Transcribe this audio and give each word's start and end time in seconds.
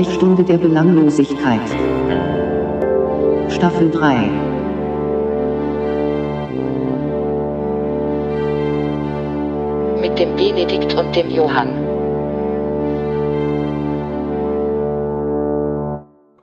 Sprechstunde 0.00 0.42
der 0.42 0.56
Belanglosigkeit. 0.56 1.60
Staffel 3.52 3.90
3. 3.90 4.30
Mit 10.00 10.18
dem 10.18 10.36
Benedikt 10.36 10.94
und 10.94 11.14
dem 11.14 11.30
Johann. 11.30 11.68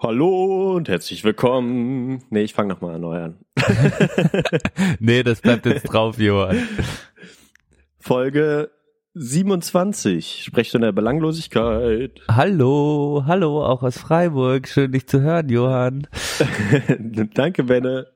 Hallo 0.04 0.76
und 0.76 0.88
herzlich 0.88 1.24
willkommen. 1.24 2.24
Nee, 2.30 2.44
ich 2.44 2.54
fange 2.54 2.70
nochmal 2.70 3.00
neu 3.00 3.24
an. 3.24 3.40
nee, 5.00 5.24
das 5.24 5.42
bleibt 5.42 5.66
jetzt 5.66 5.92
drauf, 5.92 6.20
Johann. 6.20 6.68
Folge 7.98 8.70
27, 9.20 10.44
Sprechstunde 10.44 10.88
der 10.88 10.92
Belanglosigkeit. 10.92 12.22
Hallo, 12.30 13.24
hallo, 13.26 13.66
auch 13.66 13.84
aus 13.84 13.98
Freiburg. 13.98 14.68
Schön, 14.68 14.92
dich 14.92 15.08
zu 15.08 15.22
hören, 15.22 15.50
Johann. 15.50 16.08
Danke, 17.34 17.64
Benne. 17.64 18.08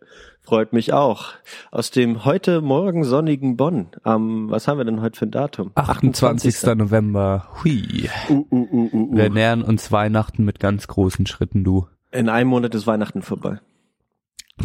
Freut 0.43 0.73
mich 0.73 0.91
auch. 0.93 1.33
Aus 1.71 1.91
dem 1.91 2.25
heute 2.25 2.61
morgen 2.61 3.03
sonnigen 3.03 3.57
Bonn. 3.57 3.89
Am, 4.03 4.49
was 4.49 4.67
haben 4.67 4.79
wir 4.79 4.85
denn 4.85 5.01
heute 5.01 5.17
für 5.17 5.25
ein 5.25 5.31
Datum? 5.31 5.71
28. 5.75 6.55
28. 6.55 6.75
November. 6.75 7.47
Hui. 7.63 8.09
Uh, 8.29 8.45
uh, 8.49 8.67
uh, 8.71 8.89
uh, 8.91 9.11
uh. 9.11 9.15
Wir 9.15 9.29
nähern 9.29 9.61
uns 9.61 9.91
Weihnachten 9.91 10.43
mit 10.43 10.59
ganz 10.59 10.87
großen 10.87 11.25
Schritten, 11.27 11.63
du. 11.63 11.87
In 12.11 12.27
einem 12.27 12.49
Monat 12.49 12.75
ist 12.75 12.87
Weihnachten 12.87 13.21
vorbei. 13.21 13.59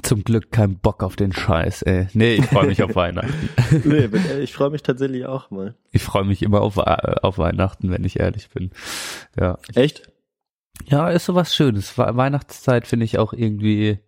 Zum 0.02 0.25
Glück 0.25 0.50
kein 0.50 0.78
Bock 0.78 1.02
auf 1.02 1.16
den 1.16 1.33
Scheiß, 1.33 1.83
ey. 1.83 2.08
Nee, 2.12 2.34
ich 2.34 2.47
freue 2.47 2.66
mich 2.66 2.83
auf 2.83 2.94
Weihnachten. 2.94 3.50
nee, 3.84 4.08
ich 4.41 4.53
freue 4.53 4.70
mich 4.70 4.83
tatsächlich 4.83 5.27
auch 5.27 5.50
mal. 5.50 5.75
Ich 5.92 6.03
freue 6.03 6.25
mich 6.25 6.42
immer 6.42 6.61
auf, 6.61 6.77
äh, 6.77 7.16
auf 7.22 7.38
Weihnachten, 7.38 7.91
wenn 7.91 8.05
ich 8.05 8.19
ehrlich 8.20 8.48
bin. 8.50 8.70
Ja. 9.38 9.58
Echt? 9.75 10.11
Ja, 10.84 11.08
ist 11.08 11.25
sowas 11.25 11.55
Schönes. 11.55 11.97
Weihnachtszeit 11.97 12.86
finde 12.86 13.05
ich 13.05 13.19
auch 13.19 13.33
irgendwie, 13.33 13.98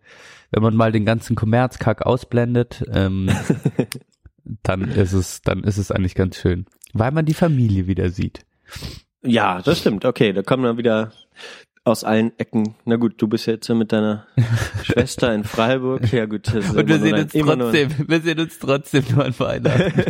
wenn 0.51 0.63
man 0.63 0.75
mal 0.75 0.91
den 0.91 1.05
ganzen 1.05 1.35
Kommerzkack 1.35 2.05
ausblendet, 2.05 2.83
ähm, 2.91 3.29
dann 4.63 4.83
ist 4.83 5.13
es, 5.13 5.41
dann 5.41 5.63
ist 5.63 5.77
es 5.77 5.91
eigentlich 5.91 6.15
ganz 6.15 6.37
schön. 6.37 6.65
Weil 6.93 7.11
man 7.11 7.25
die 7.25 7.33
Familie 7.33 7.87
wieder 7.87 8.09
sieht. 8.09 8.45
Ja, 9.21 9.61
das 9.61 9.79
stimmt. 9.79 10.05
Okay, 10.05 10.31
da 10.33 10.43
kommen 10.43 10.63
dann 10.63 10.77
wieder 10.77 11.11
aus 11.89 12.03
allen 12.03 12.31
Ecken. 12.37 12.75
Na 12.85 12.95
gut, 12.95 13.15
du 13.17 13.27
bist 13.27 13.45
jetzt 13.47 13.67
mit 13.69 13.91
deiner 13.91 14.25
Schwester 14.83 15.33
in 15.33 15.43
Freiburg. 15.43 16.11
Ja 16.11 16.25
gut. 16.25 16.47
Das 16.47 16.65
ist 16.65 16.75
Und 16.75 16.87
wir 16.87 16.99
sehen 16.99 17.15
uns 17.15 17.33
trotzdem, 17.33 17.89
wir 18.07 18.21
sehen 18.21 18.39
uns 18.39 18.59
trotzdem 18.59 19.03
nur 19.13 19.25
an 19.25 19.39
Weihnachten. 19.39 20.03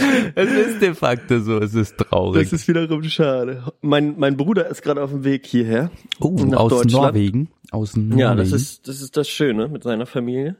es 0.34 0.50
ist 0.50 0.82
de 0.82 0.94
facto 0.94 1.40
so, 1.40 1.58
es 1.58 1.74
ist 1.74 1.98
traurig. 1.98 2.44
Das 2.44 2.52
ist 2.52 2.68
wiederum 2.68 3.02
schade. 3.04 3.64
Mein, 3.80 4.18
mein 4.18 4.36
Bruder 4.36 4.68
ist 4.68 4.82
gerade 4.82 5.02
auf 5.02 5.10
dem 5.10 5.24
Weg 5.24 5.46
hierher. 5.46 5.90
Oh, 6.20 6.36
aus 6.54 6.84
Norwegen. 6.84 7.48
Aus 7.70 7.96
Norwegen. 7.96 8.18
Ja, 8.18 8.34
das 8.34 8.52
ist, 8.52 8.88
das 8.88 9.00
ist 9.00 9.16
das 9.16 9.28
Schöne 9.28 9.68
mit 9.68 9.82
seiner 9.82 10.06
Familie. 10.06 10.56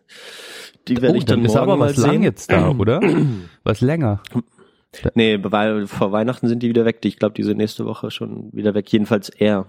Die 0.88 1.00
werde 1.00 1.14
oh, 1.14 1.18
ich 1.18 1.24
dann, 1.24 1.42
dann 1.42 1.46
morgen 1.46 1.56
ist 1.56 1.56
aber 1.56 1.76
mal 1.76 1.90
was 1.90 1.96
sehen. 1.96 2.06
lang 2.06 2.22
jetzt 2.22 2.50
da, 2.50 2.70
oder? 2.70 3.00
was 3.64 3.80
länger. 3.80 4.22
Nee, 5.14 5.38
weil 5.42 5.86
vor 5.86 6.10
Weihnachten 6.12 6.48
sind 6.48 6.62
die 6.62 6.68
wieder 6.68 6.84
weg. 6.84 6.98
Ich 7.04 7.16
glaube, 7.18 7.34
die 7.34 7.42
sind 7.44 7.58
nächste 7.58 7.84
Woche 7.86 8.10
schon 8.10 8.52
wieder 8.52 8.74
weg. 8.74 8.92
Jedenfalls 8.92 9.28
er. 9.28 9.66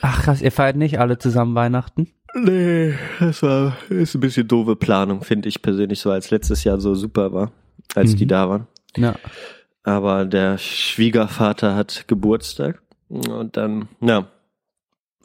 Ach 0.00 0.22
krass, 0.22 0.40
ihr 0.42 0.52
feiert 0.52 0.76
nicht 0.76 0.98
alle 0.98 1.18
zusammen 1.18 1.54
Weihnachten? 1.54 2.08
Nee, 2.34 2.94
das 3.20 3.42
war 3.42 3.76
ist 3.90 4.14
ein 4.14 4.20
bisschen 4.20 4.48
doofe 4.48 4.76
Planung, 4.76 5.22
finde 5.22 5.48
ich 5.48 5.62
persönlich, 5.62 6.00
so 6.00 6.10
als 6.10 6.30
letztes 6.30 6.64
Jahr 6.64 6.80
so 6.80 6.94
super 6.94 7.32
war, 7.32 7.52
als 7.94 8.12
Mhm. 8.12 8.16
die 8.16 8.26
da 8.26 8.48
waren. 8.48 8.66
Ja. 8.96 9.14
Aber 9.84 10.24
der 10.24 10.58
Schwiegervater 10.58 11.76
hat 11.76 12.04
Geburtstag 12.08 12.82
und 13.08 13.56
dann, 13.56 13.88
ja, 14.00 14.26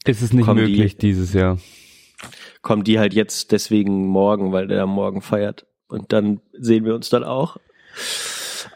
Ist 0.06 0.22
es 0.22 0.34
nicht 0.34 0.46
möglich 0.48 0.98
die- 0.98 1.08
dieses 1.08 1.34
Jahr? 1.34 1.58
kommen 2.62 2.84
die 2.84 3.00
halt 3.00 3.14
jetzt 3.14 3.52
deswegen 3.54 4.06
morgen, 4.06 4.52
weil 4.52 4.68
der 4.68 4.86
morgen 4.86 5.22
feiert. 5.22 5.66
Und 5.88 6.12
dann 6.14 6.42
sehen 6.54 6.86
wir 6.86 6.94
uns 6.94 7.10
dann 7.10 7.24
auch. 7.24 7.58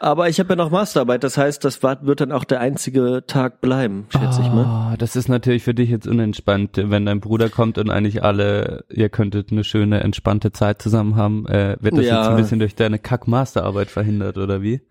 Aber 0.04 0.28
ich 0.28 0.38
habe 0.38 0.50
ja 0.50 0.56
noch 0.56 0.70
Masterarbeit, 0.70 1.24
das 1.24 1.38
heißt, 1.38 1.64
das 1.64 1.82
wird 1.82 2.20
dann 2.20 2.30
auch 2.30 2.44
der 2.44 2.60
einzige 2.60 3.24
Tag 3.26 3.62
bleiben, 3.62 4.04
schätze 4.10 4.42
ich 4.42 4.48
mal. 4.52 4.92
Oh, 4.92 4.96
das 4.98 5.16
ist 5.16 5.28
natürlich 5.30 5.62
für 5.62 5.72
dich 5.72 5.88
jetzt 5.88 6.06
unentspannt, 6.06 6.72
wenn 6.76 7.06
dein 7.06 7.20
Bruder 7.20 7.48
kommt 7.48 7.78
und 7.78 7.88
eigentlich 7.88 8.22
alle, 8.22 8.84
ihr 8.90 9.08
könntet 9.08 9.50
eine 9.50 9.64
schöne, 9.64 10.00
entspannte 10.00 10.52
Zeit 10.52 10.82
zusammen 10.82 11.16
haben. 11.16 11.46
Äh, 11.46 11.78
wird 11.80 11.96
das 11.96 12.04
Ja. 12.04 12.18
jetzt 12.20 12.28
ein 12.28 12.36
bisschen 12.36 12.58
durch 12.58 12.74
deine 12.74 12.98
Kack-Masterarbeit 12.98 13.88
verhindert, 13.88 14.36
oder 14.36 14.60
wie? 14.60 14.82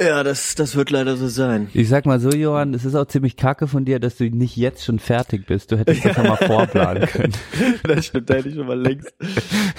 Ja, 0.00 0.22
das, 0.22 0.54
das 0.54 0.76
wird 0.76 0.88
leider 0.90 1.16
so 1.18 1.28
sein. 1.28 1.68
Ich 1.74 1.90
sag 1.90 2.06
mal 2.06 2.18
so, 2.18 2.30
Johann, 2.30 2.72
es 2.72 2.86
ist 2.86 2.94
auch 2.94 3.04
ziemlich 3.04 3.36
kacke 3.36 3.66
von 3.66 3.84
dir, 3.84 4.00
dass 4.00 4.16
du 4.16 4.24
nicht 4.30 4.56
jetzt 4.56 4.82
schon 4.82 4.98
fertig 4.98 5.46
bist. 5.46 5.70
Du 5.70 5.78
hättest 5.78 6.02
das 6.06 6.16
ja 6.16 6.22
mal 6.22 6.36
vorplanen 6.36 7.06
können. 7.06 7.34
Das 7.82 8.06
stimmt, 8.06 8.30
da 8.30 8.34
hätte 8.34 8.48
ich 8.48 8.54
schon 8.54 8.66
mal 8.66 8.80
längst. 8.80 9.12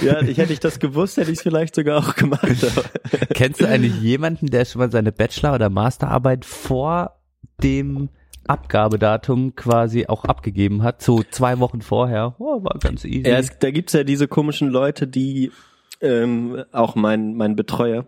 Ja, 0.02 0.22
ich 0.22 0.38
hätte 0.38 0.54
ich 0.54 0.60
das 0.60 0.80
gewusst, 0.80 1.18
hätte 1.18 1.32
ich 1.32 1.40
es 1.40 1.44
vielleicht 1.44 1.74
sogar 1.74 1.98
auch 1.98 2.16
gemacht. 2.16 2.44
Aber 2.46 2.84
Kennst 3.34 3.62
du 3.62 3.68
eigentlich 3.68 4.00
jemanden, 4.00 4.48
der 4.48 4.66
schon 4.66 4.80
mal 4.80 4.92
seine 4.92 5.12
Bachelor- 5.12 5.56
oder 5.56 5.70
Masterarbeit 5.70 6.46
vor 6.46 7.16
dem 7.64 8.10
Abgabedatum 8.48 9.56
quasi 9.56 10.06
auch 10.08 10.26
abgegeben 10.26 10.84
hat? 10.84 11.02
So 11.02 11.24
zwei 11.32 11.58
Wochen 11.60 11.82
vorher. 11.82 12.36
Oh, 12.38 12.64
war 12.64 12.78
ganz 12.80 13.06
easy. 13.06 13.28
ja, 13.28 13.38
es, 13.38 13.58
da 13.58 13.72
gibt's 13.72 13.94
ja 13.94 14.04
diese 14.04 14.28
komischen 14.28 14.70
Leute, 14.70 15.08
die 15.08 15.52
ähm, 16.00 16.64
auch 16.72 16.96
mein, 16.96 17.36
mein 17.36 17.56
Betreuer 17.56 18.06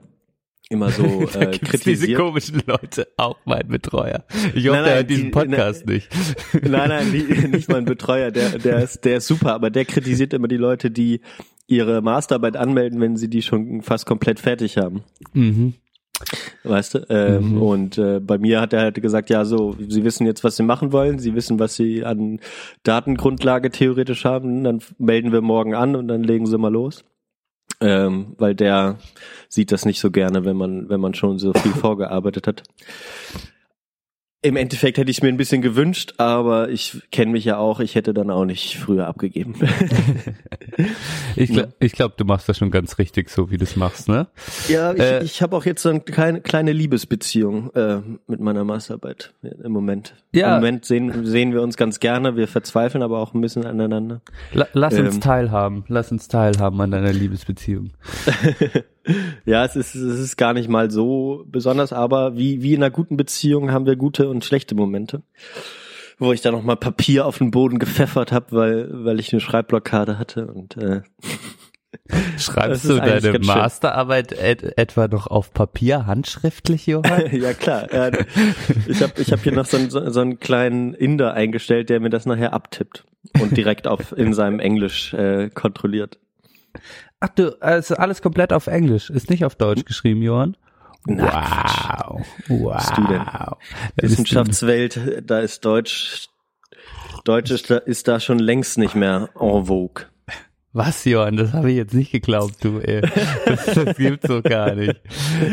immer 0.74 0.90
so 0.90 1.04
äh, 1.40 1.52
gibt's 1.52 1.60
diese 1.60 2.08
kritisiert. 2.08 2.20
komischen 2.20 2.62
Leute, 2.66 3.08
auch 3.18 3.38
mein 3.46 3.68
Betreuer. 3.68 4.24
Ich 4.54 4.68
hoffe, 4.68 4.78
Nein, 4.78 4.84
nein, 4.86 4.94
hört 4.96 5.10
diesen 5.10 5.26
die- 5.26 5.32
Podcast 5.32 5.86
nicht. 5.86 6.10
Nein, 6.62 6.90
nein, 6.90 7.12
die, 7.12 7.48
nicht 7.48 7.70
mein 7.72 7.86
Betreuer, 7.86 8.32
der, 8.32 8.58
der 8.60 8.84
ist, 8.84 9.06
der 9.06 9.18
ist 9.18 9.28
super, 9.28 9.54
aber 9.54 9.70
der 9.70 9.86
kritisiert 9.86 10.34
immer 10.34 10.48
die 10.48 10.58
Leute, 10.58 10.92
die 10.92 11.22
ihre 11.68 12.02
Masterarbeit 12.02 12.58
anmelden, 12.58 13.00
wenn 13.00 13.16
sie 13.16 13.30
die 13.30 13.42
schon 13.42 13.82
fast 13.82 14.06
komplett 14.06 14.40
fertig 14.40 14.78
haben. 14.78 15.04
Mhm. 15.34 15.76
Weißt 16.64 16.94
du? 16.96 17.06
Ähm, 17.10 17.52
Mhm. 17.56 17.62
Und 17.62 17.98
äh, 17.98 18.20
bei 18.20 18.38
mir 18.38 18.62
hat 18.62 18.72
er 18.74 18.82
halt 18.82 19.02
gesagt, 19.02 19.30
ja, 19.30 19.44
so, 19.46 19.76
sie 19.90 20.04
wissen 20.04 20.26
jetzt, 20.26 20.44
was 20.44 20.56
sie 20.56 20.64
machen 20.64 20.92
wollen, 20.92 21.20
sie 21.20 21.36
wissen, 21.36 21.60
was 21.60 21.76
sie 21.76 22.04
an 22.06 22.40
Datengrundlage 22.84 23.72
theoretisch 23.72 24.24
haben, 24.26 24.64
dann 24.64 24.80
melden 24.98 25.32
wir 25.32 25.42
morgen 25.42 25.74
an 25.76 25.96
und 25.96 26.08
dann 26.08 26.24
legen 26.24 26.46
sie 26.46 26.58
mal 26.58 26.72
los. 26.72 27.04
Ähm, 27.84 28.36
weil 28.38 28.56
der 28.56 28.98
sieht 29.50 29.74
das 29.74 29.84
nicht 29.84 30.00
so 30.00 30.10
gerne, 30.10 30.46
wenn 30.46 30.56
man, 30.56 30.88
wenn 30.88 31.02
man 31.02 31.14
schon 31.14 31.38
so 31.38 31.52
viel 31.52 31.72
vorgearbeitet 31.74 32.48
hat. 32.48 32.64
Im 34.44 34.58
Endeffekt 34.58 34.98
hätte 34.98 35.10
ich 35.10 35.24
mir 35.24 35.30
ein 35.30 35.38
bisschen 35.38 35.62
gewünscht, 35.62 36.16
aber 36.18 36.70
ich 36.70 37.02
kenne 37.12 37.32
mich 37.32 37.46
ja 37.46 37.58
auch, 37.58 37.80
ich 37.80 37.96
hätte 37.96 38.14
dann 38.14 38.30
auch 38.30 38.46
nicht 38.46 38.78
früher 38.78 39.08
abgegeben. 39.08 39.56
Ich, 41.36 41.52
gl 41.52 41.68
ich 41.80 41.94
glaube, 41.94 42.16
du 42.18 42.26
machst 42.26 42.50
das 42.50 42.58
schon 42.58 42.72
ganz 42.72 42.98
richtig, 42.98 43.30
so 43.30 43.52
wie 43.52 43.58
du 43.58 43.64
es 43.64 43.76
machst, 43.76 44.08
ne? 44.08 44.28
Ja, 44.68 44.94
ich, 44.94 45.00
Äh, 45.00 45.24
ich 45.24 45.42
habe 45.42 45.56
auch 45.56 45.66
jetzt 45.66 45.82
so 45.82 45.90
eine 45.90 46.00
kleine, 46.00 46.42
kleine 46.42 46.72
Liebesbeziehung 46.74 47.72
äh, 47.76 48.00
mit 48.28 48.40
meiner 48.40 48.64
Masterarbeit 48.64 49.34
im 49.42 49.72
Moment. 49.72 50.16
Ja. 50.32 50.50
Im 50.56 50.62
Moment 50.62 50.86
sehen, 50.86 51.26
sehen 51.26 51.54
wir 51.54 51.62
uns 51.62 51.78
ganz 51.78 52.00
gerne, 52.00 52.36
wir 52.36 52.48
verzweifeln 52.48 53.04
aber 53.04 53.20
auch 53.20 53.34
ein 53.34 53.42
bisschen 53.42 53.66
aneinander. 53.66 54.22
La 54.54 54.68
lass 54.74 54.96
uns 54.98 55.16
Ähm. 55.16 55.22
teilhaben, 55.22 55.86
lass 55.88 56.12
uns 56.12 56.28
teilhaben 56.28 56.80
an 56.82 56.92
deiner 56.92 57.14
Liebesbeziehung. 57.14 57.92
Ja, 59.46 59.66
es 59.66 59.76
ist, 59.76 59.96
es 59.96 60.20
ist 60.20 60.38
gar 60.38 60.54
nicht 60.54 60.70
mal 60.70 60.90
so 60.90 61.44
besonders, 61.48 61.92
aber 61.92 62.38
wie, 62.38 62.62
wie 62.62 62.74
in 62.74 62.84
einer 62.84 62.92
guten 62.92 63.18
Beziehung 63.18 63.72
haben 63.72 63.86
wir 63.86 63.96
gute 63.96 64.30
und 64.30 64.46
schlechte 64.46 64.76
Momente. 64.76 65.24
Wo 66.20 66.32
ich 66.32 66.42
dann 66.42 66.54
noch 66.54 66.64
mal 66.64 66.76
Papier 66.76 67.26
auf 67.26 67.40
den 67.40 67.52
Boden 67.52 67.80
gepfeffert 67.80 68.32
habe, 68.32 68.46
weil, 68.52 68.90
weil 68.92 69.20
ich 69.20 69.34
eine 69.34 69.42
Schreibblockade 69.42 70.18
hatte 70.18 70.48
und 70.48 70.78
äh, 70.78 71.02
Schreibst 72.38 72.86
du 72.86 72.98
deine. 72.98 73.40
Masterarbeit 73.40 74.32
et 74.32 74.78
etwa 74.78 75.08
noch 75.08 75.28
auf 75.28 75.54
Papier, 75.54 76.06
handschriftlich, 76.06 76.88
Johann? 76.88 77.32
ja 77.32 77.54
klar. 77.54 77.88
Ich 78.88 79.02
habe 79.02 79.14
ich 79.22 79.32
hab 79.32 79.42
hier 79.42 79.52
noch 79.52 79.66
so 79.66 79.78
einen, 79.78 79.90
so, 79.90 80.10
so 80.10 80.22
einen 80.22 80.40
kleinen 80.40 80.94
Inder 80.94 81.34
eingestellt, 81.34 81.90
der 81.90 82.00
mir 82.00 82.10
das 82.10 82.26
nachher 82.26 82.54
abtippt 82.54 83.06
und 83.40 83.56
direkt 83.56 83.88
auf 83.88 84.12
in 84.18 84.34
seinem 84.34 84.60
Englisch 84.60 85.14
äh, 85.14 85.50
kontrolliert. 85.50 86.20
Ach 87.26 87.30
du, 87.30 87.56
also 87.62 87.96
alles 87.96 88.22
komplett 88.22 88.52
auf 88.52 88.68
Englisch, 88.68 89.10
ist 89.10 89.30
nicht 89.30 89.46
auf 89.46 89.56
Deutsch 89.56 89.86
geschrieben, 89.86 90.22
Johann? 90.22 90.58
Wow. 91.06 92.22
Wow. 92.50 93.58
Du 93.96 94.04
Wissenschaftswelt, 94.10 95.00
da 95.26 95.40
ist 95.40 95.64
Deutsch, 95.64 96.28
Deutsch 97.24 97.50
ist 97.52 97.70
da, 97.70 97.78
ist 97.78 98.10
da 98.10 98.20
schon 98.20 98.40
längst 98.40 98.78
nicht 98.78 98.96
mehr 98.96 99.30
en 99.40 99.66
vogue. 99.68 100.08
Was, 100.74 101.06
Johann? 101.06 101.38
Das 101.38 101.54
habe 101.54 101.72
ich 101.72 101.78
jetzt 101.78 101.94
nicht 101.94 102.12
geglaubt, 102.12 102.56
du, 102.60 102.80
ey. 102.80 103.04
Das, 103.46 103.66
das 103.68 103.96
gibt's 103.96 104.28
so 104.28 104.42
gar 104.42 104.76
nicht. 104.76 105.00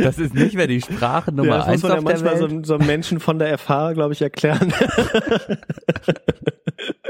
Das 0.02 0.18
ist 0.18 0.34
nicht 0.34 0.56
mehr 0.56 0.66
die 0.66 0.80
Sprache 0.80 1.30
Nummer 1.30 1.50
Ja, 1.50 1.58
das 1.58 1.66
muss 1.66 1.74
eins 1.74 1.82
man 1.84 1.92
ja 1.92 1.98
auf 1.98 2.04
der 2.04 2.12
manchmal 2.14 2.36
so, 2.38 2.50
Welt. 2.50 2.66
so 2.66 2.74
einem 2.74 2.86
Menschen 2.88 3.20
von 3.20 3.38
der 3.38 3.56
FH, 3.56 3.92
glaube 3.92 4.12
ich, 4.12 4.22
erklären. 4.22 4.74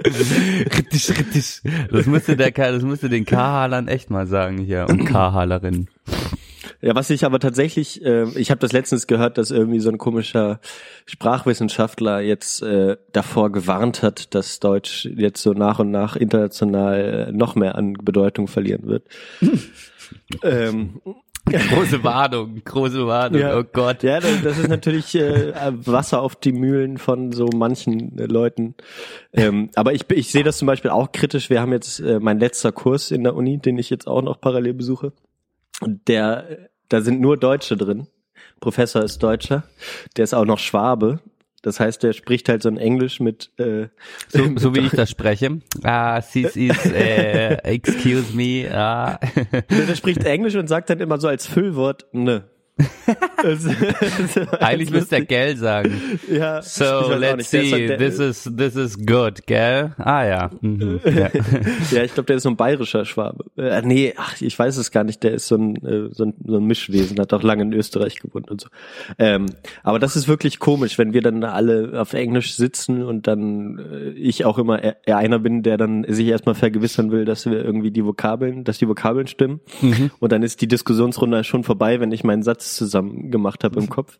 Rittisch, 0.04 1.10
rittisch. 1.10 1.62
Das 1.90 2.06
musste 2.06 2.36
der, 2.36 2.50
das 2.50 2.82
musste 2.82 3.08
den 3.08 3.24
K-Halern 3.24 3.88
echt 3.88 4.10
mal 4.10 4.26
sagen 4.26 4.58
hier 4.58 4.86
und 4.88 5.04
K-Halerinnen. 5.04 5.88
Ja, 6.82 6.94
was 6.94 7.10
ich 7.10 7.24
aber 7.26 7.38
tatsächlich, 7.38 8.02
äh, 8.04 8.26
ich 8.38 8.50
habe 8.50 8.60
das 8.60 8.72
letztens 8.72 9.06
gehört, 9.06 9.36
dass 9.36 9.50
irgendwie 9.50 9.80
so 9.80 9.90
ein 9.90 9.98
komischer 9.98 10.60
Sprachwissenschaftler 11.04 12.20
jetzt 12.20 12.62
äh, 12.62 12.96
davor 13.12 13.52
gewarnt 13.52 14.02
hat, 14.02 14.34
dass 14.34 14.60
Deutsch 14.60 15.04
jetzt 15.04 15.42
so 15.42 15.52
nach 15.52 15.78
und 15.78 15.90
nach 15.90 16.16
international 16.16 17.32
noch 17.32 17.54
mehr 17.54 17.74
an 17.74 17.92
Bedeutung 17.94 18.48
verlieren 18.48 18.86
wird. 18.86 19.04
ähm, 20.42 21.00
Große 21.70 22.04
Warnung, 22.04 22.60
große 22.64 23.06
Warnung, 23.06 23.40
Ja. 23.40 23.58
oh 23.58 23.64
Gott. 23.64 24.02
ja, 24.02 24.20
das, 24.20 24.58
ist 24.58 24.68
natürlich 24.68 25.14
äh, 25.14 25.52
Wasser 25.86 26.20
auf 26.22 26.36
die 26.36 26.52
Mühlen 26.52 26.98
von 26.98 27.32
so 27.32 27.48
manchen 27.54 28.18
äh, 28.18 28.26
Leuten. 28.26 28.74
Ähm, 29.32 29.70
aber 29.74 29.94
ich, 29.94 30.08
ich 30.10 30.30
sehe 30.30 30.44
das 30.44 30.58
zum 30.58 30.66
Beispiel 30.66 30.90
auch 30.90 31.12
kritisch. 31.12 31.50
Wir 31.50 31.60
haben 31.60 31.72
jetzt 31.72 31.98
äh, 32.00 32.20
mein 32.20 32.38
letzter 32.38 32.72
Kurs 32.72 33.10
in 33.10 33.24
der 33.24 33.34
Uni, 33.34 33.58
den 33.58 33.78
ich 33.78 33.90
jetzt 33.90 34.06
auch 34.06 34.22
noch 34.22 34.40
parallel 34.40 34.74
besuche. 34.74 35.12
Und 35.80 36.06
der, 36.08 36.68
da 36.88 37.00
sind 37.00 37.20
nur 37.20 37.36
Deutsche 37.36 37.76
drin. 37.76 38.06
Professor 38.60 39.02
ist 39.02 39.22
Deutscher. 39.22 39.64
Der 40.16 40.24
ist 40.24 40.34
auch 40.34 40.44
noch 40.44 40.58
Schwabe. 40.58 41.20
Das 41.62 41.78
heißt, 41.78 42.02
der 42.02 42.12
spricht 42.14 42.48
halt 42.48 42.62
so 42.62 42.68
ein 42.68 42.78
Englisch 42.78 43.20
mit. 43.20 43.50
Äh, 43.58 43.88
So, 44.28 44.48
so 44.56 44.74
wie 44.74 44.80
ich 44.80 44.92
das 44.92 45.10
spreche. 45.10 45.60
Ah, 45.82 46.20
this 46.20 46.56
is, 46.56 46.86
äh, 46.86 47.54
excuse 47.64 48.34
me, 48.34 48.68
ah. 48.72 49.18
der 49.68 49.94
spricht 49.94 50.24
Englisch 50.24 50.54
und 50.54 50.68
sagt 50.68 50.90
dann 50.90 51.00
immer 51.00 51.18
so 51.18 51.28
als 51.28 51.46
Füllwort 51.46 52.06
ne. 52.12 52.44
Das- 53.42 53.64
das- 53.64 54.60
Eigentlich 54.60 54.90
müsste 54.90 55.16
er 55.16 55.24
gell 55.24 55.56
sagen. 55.56 56.00
ja, 56.30 56.60
So, 56.60 57.14
let's 57.14 57.50
see, 57.50 57.70
halt 57.72 57.88
der- 57.90 57.98
this 57.98 58.18
is, 58.18 58.50
this 58.56 58.76
is 58.76 58.98
good, 59.06 59.46
gell? 59.46 59.92
Ah 59.98 60.24
ja. 60.24 60.50
Mhm. 60.60 61.00
ja. 61.04 61.30
Ja, 61.90 62.02
ich 62.04 62.12
glaube, 62.12 62.26
der 62.26 62.36
ist 62.36 62.42
so 62.42 62.50
ein 62.50 62.56
bayerischer 62.56 63.04
Schwabe. 63.06 63.44
Äh, 63.56 63.80
nee, 63.82 64.12
ach, 64.16 64.40
ich 64.42 64.58
weiß 64.58 64.76
es 64.76 64.90
gar 64.90 65.04
nicht. 65.04 65.22
Der 65.22 65.32
ist 65.32 65.46
so 65.48 65.56
ein, 65.56 65.76
äh, 65.84 66.08
so 66.12 66.24
ein, 66.24 66.34
so 66.46 66.56
ein 66.58 66.64
Mischwesen, 66.64 67.18
hat 67.18 67.32
auch 67.32 67.42
lange 67.42 67.62
in 67.62 67.72
Österreich 67.72 68.20
gewohnt 68.20 68.50
und 68.50 68.60
so. 68.60 68.68
Ähm, 69.18 69.46
aber 69.82 69.98
das 69.98 70.16
ist 70.16 70.28
wirklich 70.28 70.58
komisch, 70.58 70.98
wenn 70.98 71.14
wir 71.14 71.22
dann 71.22 71.42
alle 71.44 71.98
auf 72.00 72.12
Englisch 72.12 72.54
sitzen 72.54 73.02
und 73.02 73.26
dann 73.26 73.78
äh, 73.78 74.10
ich 74.10 74.44
auch 74.44 74.58
immer 74.58 74.82
eher 74.82 75.16
einer 75.16 75.38
bin, 75.38 75.62
der 75.62 75.78
dann 75.78 76.04
sich 76.06 76.26
erstmal 76.26 76.54
vergewissern 76.54 77.10
will, 77.10 77.24
dass 77.24 77.46
wir 77.46 77.64
irgendwie 77.64 77.90
die 77.90 78.04
Vokabeln, 78.04 78.64
dass 78.64 78.76
die 78.78 78.86
Vokabeln 78.88 79.26
stimmen. 79.26 79.60
Und 80.20 80.30
dann 80.32 80.42
ist 80.42 80.60
die 80.60 80.68
Diskussionsrunde 80.68 81.42
schon 81.44 81.64
vorbei, 81.64 82.00
wenn 82.00 82.12
ich 82.12 82.22
meinen 82.22 82.42
Satz 82.42 82.69
zusammen 82.74 83.30
gemacht 83.30 83.64
habe 83.64 83.78
im 83.80 83.88
Kopf. 83.88 84.18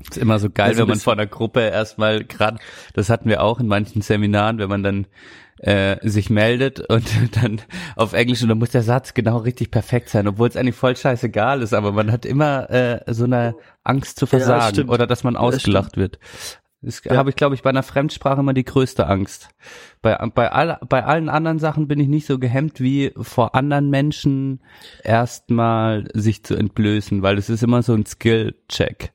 Ist 0.00 0.18
immer 0.18 0.38
so 0.38 0.50
geil, 0.50 0.68
Also 0.68 0.80
wenn 0.80 0.88
man 0.88 0.96
das- 0.98 1.04
vor 1.04 1.12
einer 1.14 1.26
Gruppe 1.26 1.60
erstmal 1.60 2.24
gerade, 2.24 2.58
das 2.94 3.10
hatten 3.10 3.28
wir 3.28 3.42
auch 3.42 3.58
in 3.60 3.66
manchen 3.66 4.02
Seminaren, 4.02 4.58
wenn 4.58 4.68
man 4.68 4.82
dann 4.82 5.06
äh, 5.58 5.96
sich 6.06 6.28
meldet 6.28 6.80
und 6.90 7.06
dann 7.42 7.62
auf 7.96 8.12
Englisch 8.12 8.42
und 8.42 8.50
dann 8.50 8.58
muss 8.58 8.70
der 8.70 8.82
Satz 8.82 9.14
genau 9.14 9.38
richtig 9.38 9.70
perfekt 9.70 10.10
sein, 10.10 10.28
obwohl 10.28 10.48
es 10.48 10.56
eigentlich 10.56 10.74
voll 10.76 10.94
scheißegal 10.96 11.62
ist, 11.62 11.72
aber 11.72 11.92
man 11.92 12.12
hat 12.12 12.26
immer 12.26 12.68
äh, 12.70 13.00
so 13.12 13.24
eine 13.24 13.54
Angst 13.82 14.18
zu 14.18 14.26
versagen 14.26 14.74
stimmt. 14.74 14.90
oder 14.90 15.06
dass 15.06 15.24
man 15.24 15.32
Das 15.34 15.42
ausgelacht 15.42 15.96
wird. 15.96 16.18
Das 16.86 17.02
Ja. 17.04 17.16
habe 17.16 17.30
ich, 17.30 17.36
glaube 17.36 17.56
ich, 17.56 17.62
bei 17.62 17.70
einer 17.70 17.82
Fremdsprache 17.82 18.40
immer 18.40 18.54
die 18.54 18.64
größte 18.64 19.08
Angst. 19.08 19.48
Bei, 20.02 20.16
bei, 20.32 20.52
all, 20.52 20.78
bei 20.88 21.04
allen 21.04 21.28
anderen 21.28 21.58
Sachen 21.58 21.88
bin 21.88 21.98
ich 21.98 22.06
nicht 22.06 22.26
so 22.26 22.38
gehemmt 22.38 22.80
wie 22.80 23.12
vor 23.20 23.56
anderen 23.56 23.90
Menschen 23.90 24.60
erstmal 25.02 26.06
sich 26.14 26.44
zu 26.44 26.54
entblößen, 26.54 27.22
weil 27.22 27.38
es 27.38 27.50
ist 27.50 27.64
immer 27.64 27.82
so 27.82 27.92
ein 27.92 28.06
Skill-Check. 28.06 29.10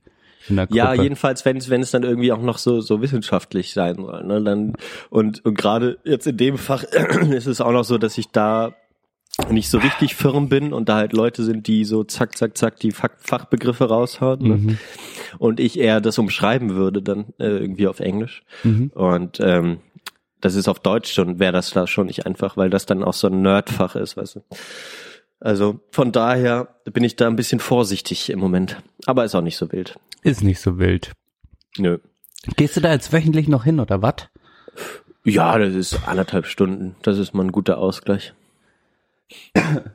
Ja, 0.69 0.94
jedenfalls, 0.94 1.45
wenn 1.45 1.57
es 1.57 1.69
wenn 1.69 1.81
es 1.81 1.91
dann 1.91 2.03
irgendwie 2.03 2.31
auch 2.33 2.41
noch 2.41 2.57
so 2.57 2.81
so 2.81 3.01
wissenschaftlich 3.01 3.73
sein 3.73 3.95
soll, 3.97 4.23
ne, 4.25 4.41
dann 4.44 4.73
und 5.09 5.45
und 5.45 5.56
gerade 5.57 6.00
jetzt 6.03 6.27
in 6.27 6.35
dem 6.35 6.57
Fach 6.57 6.83
ist 7.31 7.45
es 7.45 7.62
auch 7.62 7.71
noch 7.71 7.85
so, 7.85 7.97
dass 7.97 8.18
ich 8.18 8.31
da 8.31 8.73
nicht 9.49 9.69
so 9.69 9.77
richtig 9.79 10.15
firm 10.15 10.49
bin 10.49 10.73
und 10.73 10.89
da 10.89 10.95
halt 10.97 11.13
Leute 11.13 11.43
sind, 11.43 11.67
die 11.67 11.85
so 11.85 12.03
zack 12.03 12.38
zack 12.38 12.57
zack 12.57 12.79
die 12.79 12.91
Fach 12.91 13.09
Fachbegriffe 13.17 13.85
raushauen 13.85 14.39
ne? 14.41 14.55
Mhm. 14.55 14.77
und 15.39 15.59
ich 15.59 15.79
eher 15.79 16.01
das 16.01 16.17
umschreiben 16.17 16.75
würde 16.75 17.01
dann 17.01 17.33
äh, 17.39 17.47
irgendwie 17.47 17.88
auf 17.88 17.99
Englisch 17.99 18.43
Mhm. 18.63 18.91
und 18.93 19.39
ähm, 19.41 19.79
das 20.39 20.55
ist 20.55 20.67
auf 20.67 20.79
Deutsch 20.79 21.11
schon 21.13 21.39
wäre 21.39 21.51
das 21.53 21.71
da 21.71 21.85
schon 21.88 22.07
nicht 22.07 22.25
einfach, 22.25 22.57
weil 22.57 22.69
das 22.69 22.85
dann 22.85 23.03
auch 23.03 23.13
so 23.13 23.27
ein 23.27 23.41
Nerdfach 23.41 23.95
ist, 23.95 24.17
weißt 24.17 24.38
du. 24.38 24.41
Also 25.39 25.79
von 25.91 26.11
daher 26.11 26.75
bin 26.85 27.03
ich 27.03 27.15
da 27.15 27.27
ein 27.27 27.35
bisschen 27.35 27.59
vorsichtig 27.59 28.29
im 28.29 28.39
Moment, 28.39 28.77
aber 29.05 29.23
ist 29.25 29.35
auch 29.35 29.41
nicht 29.41 29.57
so 29.57 29.71
wild. 29.71 29.99
Ist 30.23 30.44
nicht 30.44 30.59
so 30.59 30.77
wild. 30.79 31.11
Nö. 31.77 31.97
Gehst 32.57 32.75
du 32.75 32.81
da 32.81 32.91
jetzt 32.91 33.13
wöchentlich 33.13 33.47
noch 33.47 33.63
hin 33.63 33.79
oder 33.79 34.01
was? 34.01 34.15
Ja, 35.23 35.57
das 35.59 35.75
ist 35.75 36.07
anderthalb 36.07 36.47
Stunden. 36.47 36.95
Das 37.03 37.19
ist 37.19 37.33
mal 37.33 37.44
ein 37.44 37.51
guter 37.51 37.77
Ausgleich. 37.77 38.33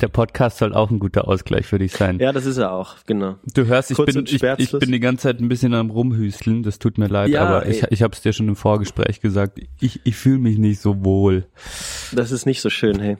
Der 0.00 0.08
Podcast 0.08 0.58
soll 0.58 0.74
auch 0.74 0.90
ein 0.90 0.98
guter 0.98 1.28
Ausgleich 1.28 1.66
für 1.66 1.78
dich 1.78 1.92
sein. 1.92 2.18
Ja, 2.18 2.32
das 2.32 2.46
ist 2.46 2.56
er 2.56 2.72
auch, 2.72 2.96
genau. 3.06 3.36
Du 3.54 3.66
hörst, 3.66 3.90
ich 3.90 3.96
Kurz 3.96 4.14
bin, 4.14 4.24
ich, 4.24 4.42
ich 4.42 4.72
bin 4.72 4.90
die 4.90 5.00
ganze 5.00 5.24
Zeit 5.24 5.40
ein 5.40 5.48
bisschen 5.48 5.74
am 5.74 5.90
Rumhüsteln, 5.90 6.62
das 6.62 6.78
tut 6.78 6.96
mir 6.96 7.08
leid, 7.08 7.28
Ja, 7.28 7.44
aber 7.46 7.66
ich, 7.66 7.82
ey. 7.82 7.88
ich 7.90 8.02
habe 8.02 8.14
es 8.14 8.22
dir 8.22 8.32
schon 8.32 8.48
im 8.48 8.56
Vorgespräch 8.56 9.20
gesagt, 9.20 9.60
ich, 9.80 10.00
ich 10.04 10.16
fühle 10.16 10.38
mich 10.38 10.58
nicht 10.58 10.80
so 10.80 11.04
wohl. 11.04 11.46
Das 12.12 12.32
ist 12.32 12.46
nicht 12.46 12.62
so 12.62 12.70
schön, 12.70 13.00
hey. 13.00 13.18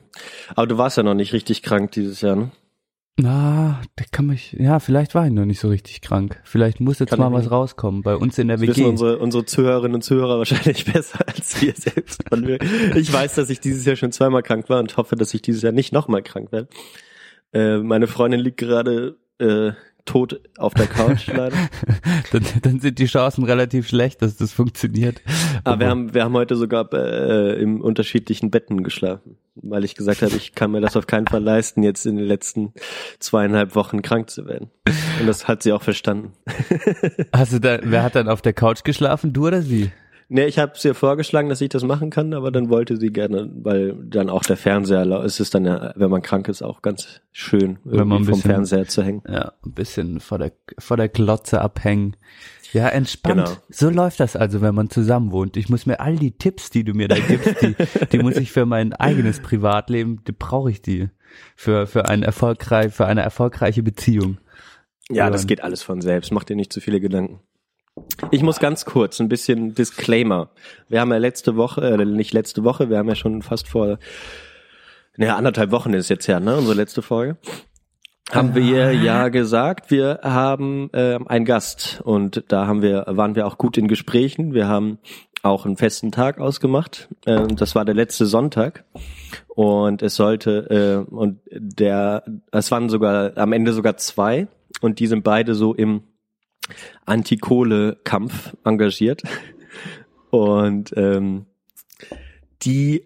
Aber 0.55 0.65
du 0.65 0.77
warst 0.77 0.97
ja 0.97 1.03
noch 1.03 1.13
nicht 1.13 1.31
richtig 1.31 1.61
krank 1.61 1.91
dieses 1.91 2.21
Jahr, 2.21 2.35
ne? 2.35 2.51
Na, 3.19 3.79
da 3.95 4.05
kann 4.11 4.25
mich, 4.25 4.53
ja, 4.53 4.79
vielleicht 4.79 5.13
war 5.13 5.27
ich 5.27 5.31
noch 5.31 5.45
nicht 5.45 5.59
so 5.59 5.67
richtig 5.67 6.01
krank. 6.01 6.41
Vielleicht 6.43 6.79
muss 6.79 6.97
jetzt 6.97 7.11
Kann 7.11 7.19
mal 7.19 7.31
was 7.31 7.51
rauskommen. 7.51 8.01
Bei 8.01 8.15
uns 8.15 8.39
in 8.39 8.47
der 8.47 8.57
Das 8.57 8.67
wissen 8.67 8.81
WG. 8.81 8.89
unsere, 8.89 9.19
unsere 9.19 9.45
Zuhörerinnen 9.45 9.95
und 9.95 10.01
Zuhörer 10.01 10.39
wahrscheinlich 10.39 10.85
besser 10.93 11.19
als 11.27 11.61
wir 11.61 11.73
selbst. 11.75 12.23
Ich 12.95 13.13
weiß, 13.13 13.35
dass 13.35 13.51
ich 13.51 13.59
dieses 13.59 13.85
Jahr 13.85 13.95
schon 13.97 14.11
zweimal 14.11 14.41
krank 14.41 14.67
war 14.67 14.79
und 14.79 14.97
hoffe, 14.97 15.15
dass 15.15 15.31
ich 15.35 15.43
dieses 15.43 15.61
Jahr 15.61 15.73
nicht 15.73 15.93
nochmal 15.93 16.23
krank 16.23 16.51
werde. 16.51 16.69
Äh, 17.53 17.77
meine 17.77 18.07
Freundin 18.07 18.39
liegt 18.39 18.57
gerade 18.57 19.17
äh, 19.37 19.73
tot 20.05 20.39
auf 20.57 20.73
der 20.73 20.87
Couch 20.87 21.27
leider. 21.33 21.55
dann, 22.31 22.43
dann 22.61 22.79
sind 22.79 22.99
die 22.99 23.05
Chancen 23.05 23.43
relativ 23.43 23.87
schlecht, 23.87 24.21
dass 24.21 24.37
das 24.37 24.51
funktioniert. 24.51 25.21
Aber 25.63 25.79
wir 25.79 25.89
haben, 25.89 26.13
wir 26.13 26.23
haben 26.23 26.33
heute 26.33 26.55
sogar 26.55 26.91
äh, 26.93 27.61
im 27.61 27.81
unterschiedlichen 27.81 28.51
Betten 28.51 28.83
geschlafen, 28.83 29.37
weil 29.55 29.83
ich 29.83 29.95
gesagt 29.95 30.21
habe, 30.21 30.35
ich 30.35 30.55
kann 30.55 30.71
mir 30.71 30.81
das 30.81 30.97
auf 30.97 31.07
keinen 31.07 31.27
Fall 31.27 31.43
leisten, 31.43 31.83
jetzt 31.83 32.05
in 32.05 32.17
den 32.17 32.25
letzten 32.25 32.73
zweieinhalb 33.19 33.75
Wochen 33.75 34.01
krank 34.01 34.29
zu 34.29 34.45
werden. 34.45 34.69
Und 35.19 35.27
das 35.27 35.47
hat 35.47 35.63
sie 35.63 35.71
auch 35.71 35.83
verstanden. 35.83 36.33
Hast 37.33 37.53
du 37.53 37.59
da, 37.59 37.79
wer 37.83 38.03
hat 38.03 38.15
dann 38.15 38.27
auf 38.27 38.41
der 38.41 38.53
Couch 38.53 38.83
geschlafen, 38.83 39.33
du 39.33 39.47
oder 39.47 39.61
sie? 39.61 39.91
Nee, 40.35 40.45
ich 40.45 40.57
habe 40.57 40.73
ihr 40.83 40.95
vorgeschlagen, 40.95 41.47
dass 41.49 41.61
ich 41.61 41.69
das 41.69 41.83
machen 41.83 42.09
kann, 42.09 42.33
aber 42.33 42.49
dann 42.51 42.69
wollte 42.71 42.97
sie 42.97 43.11
gerne, 43.11 43.51
weil 43.53 43.93
dann 44.03 44.31
auch 44.31 44.41
der 44.41 44.57
Fernseher, 44.57 45.05
es 45.23 45.39
ist 45.39 45.53
dann 45.53 45.63
ja, 45.65 45.93
wenn 45.95 46.09
man 46.09 46.23
krank 46.23 46.47
ist, 46.47 46.63
auch 46.63 46.81
ganz 46.81 47.21
schön, 47.31 47.77
Wenn 47.83 48.07
man 48.07 48.17
irgendwie 48.17 48.17
ein 48.17 48.25
vom 48.25 48.25
bisschen- 48.37 48.41
Fernseher 48.51 48.87
zu 48.87 49.03
hängen. 49.03 49.21
Ja, 49.27 49.53
ein 49.63 49.73
bisschen 49.73 50.19
vor 50.19 50.39
der, 50.39 50.51
vor 50.79 50.97
der 50.97 51.07
Glotze 51.09 51.61
abhängen. 51.61 52.15
Ja, 52.71 52.87
entspannt. 52.89 53.45
Genau. 53.45 53.57
So 53.69 53.91
läuft 53.91 54.19
das 54.19 54.35
also, 54.35 54.61
wenn 54.61 54.73
man 54.73 54.89
zusammen 54.89 55.31
wohnt. 55.31 55.55
Ich 55.55 55.69
muss 55.69 55.85
mir 55.85 55.99
all 55.99 56.15
die 56.15 56.31
Tipps, 56.31 56.71
die 56.71 56.83
du 56.83 56.95
mir 56.95 57.07
da 57.07 57.19
gibst, 57.19 57.61
die, 57.61 57.75
die 58.11 58.17
muss 58.17 58.35
ich 58.35 58.51
für 58.51 58.65
mein 58.65 58.93
eigenes 58.93 59.39
Privatleben, 59.39 60.23
die 60.27 60.31
brauche 60.31 60.71
ich 60.71 60.81
die. 60.81 61.09
Für, 61.55 61.85
für 61.85 62.09
ein 62.09 62.23
erfolgreich, 62.23 62.91
für 62.91 63.05
eine 63.05 63.21
erfolgreiche 63.21 63.83
Beziehung. 63.83 64.39
Ja, 65.09 65.25
Ja. 65.25 65.29
das 65.29 65.45
geht 65.45 65.61
alles 65.63 65.83
von 65.83 66.01
selbst. 66.01 66.31
Mach 66.31 66.43
dir 66.43 66.55
nicht 66.55 66.73
zu 66.73 66.81
viele 66.81 66.99
Gedanken. 66.99 67.39
Ich 68.31 68.41
muss 68.41 68.59
ganz 68.59 68.85
kurz 68.85 69.19
ein 69.19 69.29
bisschen 69.29 69.75
Disclaimer. 69.75 70.49
Wir 70.89 71.01
haben 71.01 71.11
ja 71.11 71.17
letzte 71.17 71.55
Woche, 71.55 71.81
äh, 71.81 72.05
nicht 72.05 72.33
letzte 72.33 72.63
Woche, 72.63 72.89
wir 72.89 72.97
haben 72.97 73.07
ja 73.07 73.15
schon 73.15 73.41
fast 73.41 73.67
vor, 73.67 73.99
naja, 75.17 75.35
anderthalb 75.35 75.71
Wochen 75.71 75.93
ist 75.93 76.09
jetzt 76.09 76.27
ja, 76.27 76.39
ne, 76.39 76.57
unsere 76.57 76.75
letzte 76.75 77.01
Folge. 77.01 77.37
Haben 78.31 78.55
wir 78.55 78.93
ja 78.93 79.27
gesagt, 79.27 79.91
wir 79.91 80.21
haben 80.23 80.89
äh, 80.93 81.19
einen 81.27 81.45
Gast 81.45 82.01
und 82.03 82.43
da 82.47 82.65
haben 82.65 82.81
wir, 82.81 83.05
waren 83.07 83.35
wir 83.35 83.45
auch 83.45 83.57
gut 83.57 83.77
in 83.77 83.87
Gesprächen. 83.87 84.53
Wir 84.53 84.67
haben 84.67 84.97
auch 85.43 85.65
einen 85.65 85.77
festen 85.77 86.11
Tag 86.11 86.39
ausgemacht. 86.39 87.09
Ähm, 87.27 87.55
das 87.57 87.75
war 87.75 87.85
der 87.85 87.93
letzte 87.93 88.25
Sonntag 88.25 88.85
und 89.49 90.01
es 90.01 90.15
sollte 90.15 91.05
äh, 91.09 91.13
und 91.13 91.41
der, 91.51 92.23
es 92.51 92.71
waren 92.71 92.89
sogar 92.89 93.37
am 93.37 93.51
Ende 93.51 93.73
sogar 93.73 93.97
zwei 93.97 94.47
und 94.81 94.99
die 94.99 95.07
sind 95.07 95.23
beide 95.23 95.53
so 95.53 95.75
im 95.75 96.03
Anti-Kohle-Kampf 97.05 98.55
engagiert 98.63 99.23
und 100.29 100.93
ähm, 100.95 101.45
die 102.63 103.03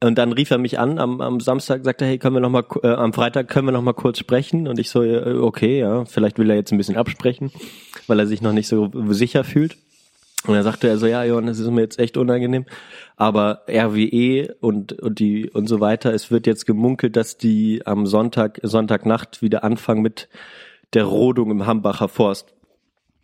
Und 0.00 0.16
dann 0.16 0.32
rief 0.32 0.50
er 0.52 0.58
mich 0.58 0.78
an 0.78 0.98
am, 0.98 1.20
am 1.20 1.40
Samstag, 1.40 1.84
sagte, 1.84 2.04
hey, 2.04 2.18
können 2.18 2.36
wir 2.36 2.40
noch 2.40 2.50
mal, 2.50 2.64
äh, 2.84 2.88
am 2.88 3.12
Freitag 3.12 3.48
können 3.48 3.66
wir 3.66 3.72
noch 3.72 3.82
mal 3.82 3.94
kurz 3.94 4.18
sprechen? 4.18 4.68
Und 4.68 4.78
ich 4.78 4.90
so, 4.90 5.02
äh, 5.02 5.38
okay, 5.38 5.80
ja, 5.80 6.04
vielleicht 6.04 6.38
will 6.38 6.50
er 6.50 6.56
jetzt 6.56 6.70
ein 6.70 6.78
bisschen 6.78 6.96
absprechen, 6.96 7.50
weil 8.06 8.20
er 8.20 8.26
sich 8.26 8.40
noch 8.40 8.52
nicht 8.52 8.68
so 8.68 8.90
sicher 9.08 9.42
fühlt. 9.42 9.76
Und 10.46 10.54
dann 10.54 10.62
sagte 10.62 10.86
er 10.88 10.98
so, 10.98 11.06
ja, 11.06 11.24
Johann, 11.24 11.46
das 11.46 11.58
ist 11.58 11.68
mir 11.68 11.80
jetzt 11.80 11.98
echt 11.98 12.16
unangenehm. 12.16 12.64
Aber 13.16 13.62
RWE 13.68 14.54
und, 14.60 14.92
und 14.92 15.18
die 15.18 15.50
und 15.50 15.66
so 15.66 15.80
weiter, 15.80 16.14
es 16.14 16.30
wird 16.30 16.46
jetzt 16.46 16.64
gemunkelt, 16.64 17.16
dass 17.16 17.36
die 17.36 17.84
am 17.84 18.06
Sonntag, 18.06 18.60
Sonntagnacht 18.62 19.42
wieder 19.42 19.64
anfangen 19.64 20.02
mit 20.02 20.28
der 20.94 21.04
Rodung 21.04 21.50
im 21.50 21.66
Hambacher 21.66 22.08
Forst. 22.08 22.54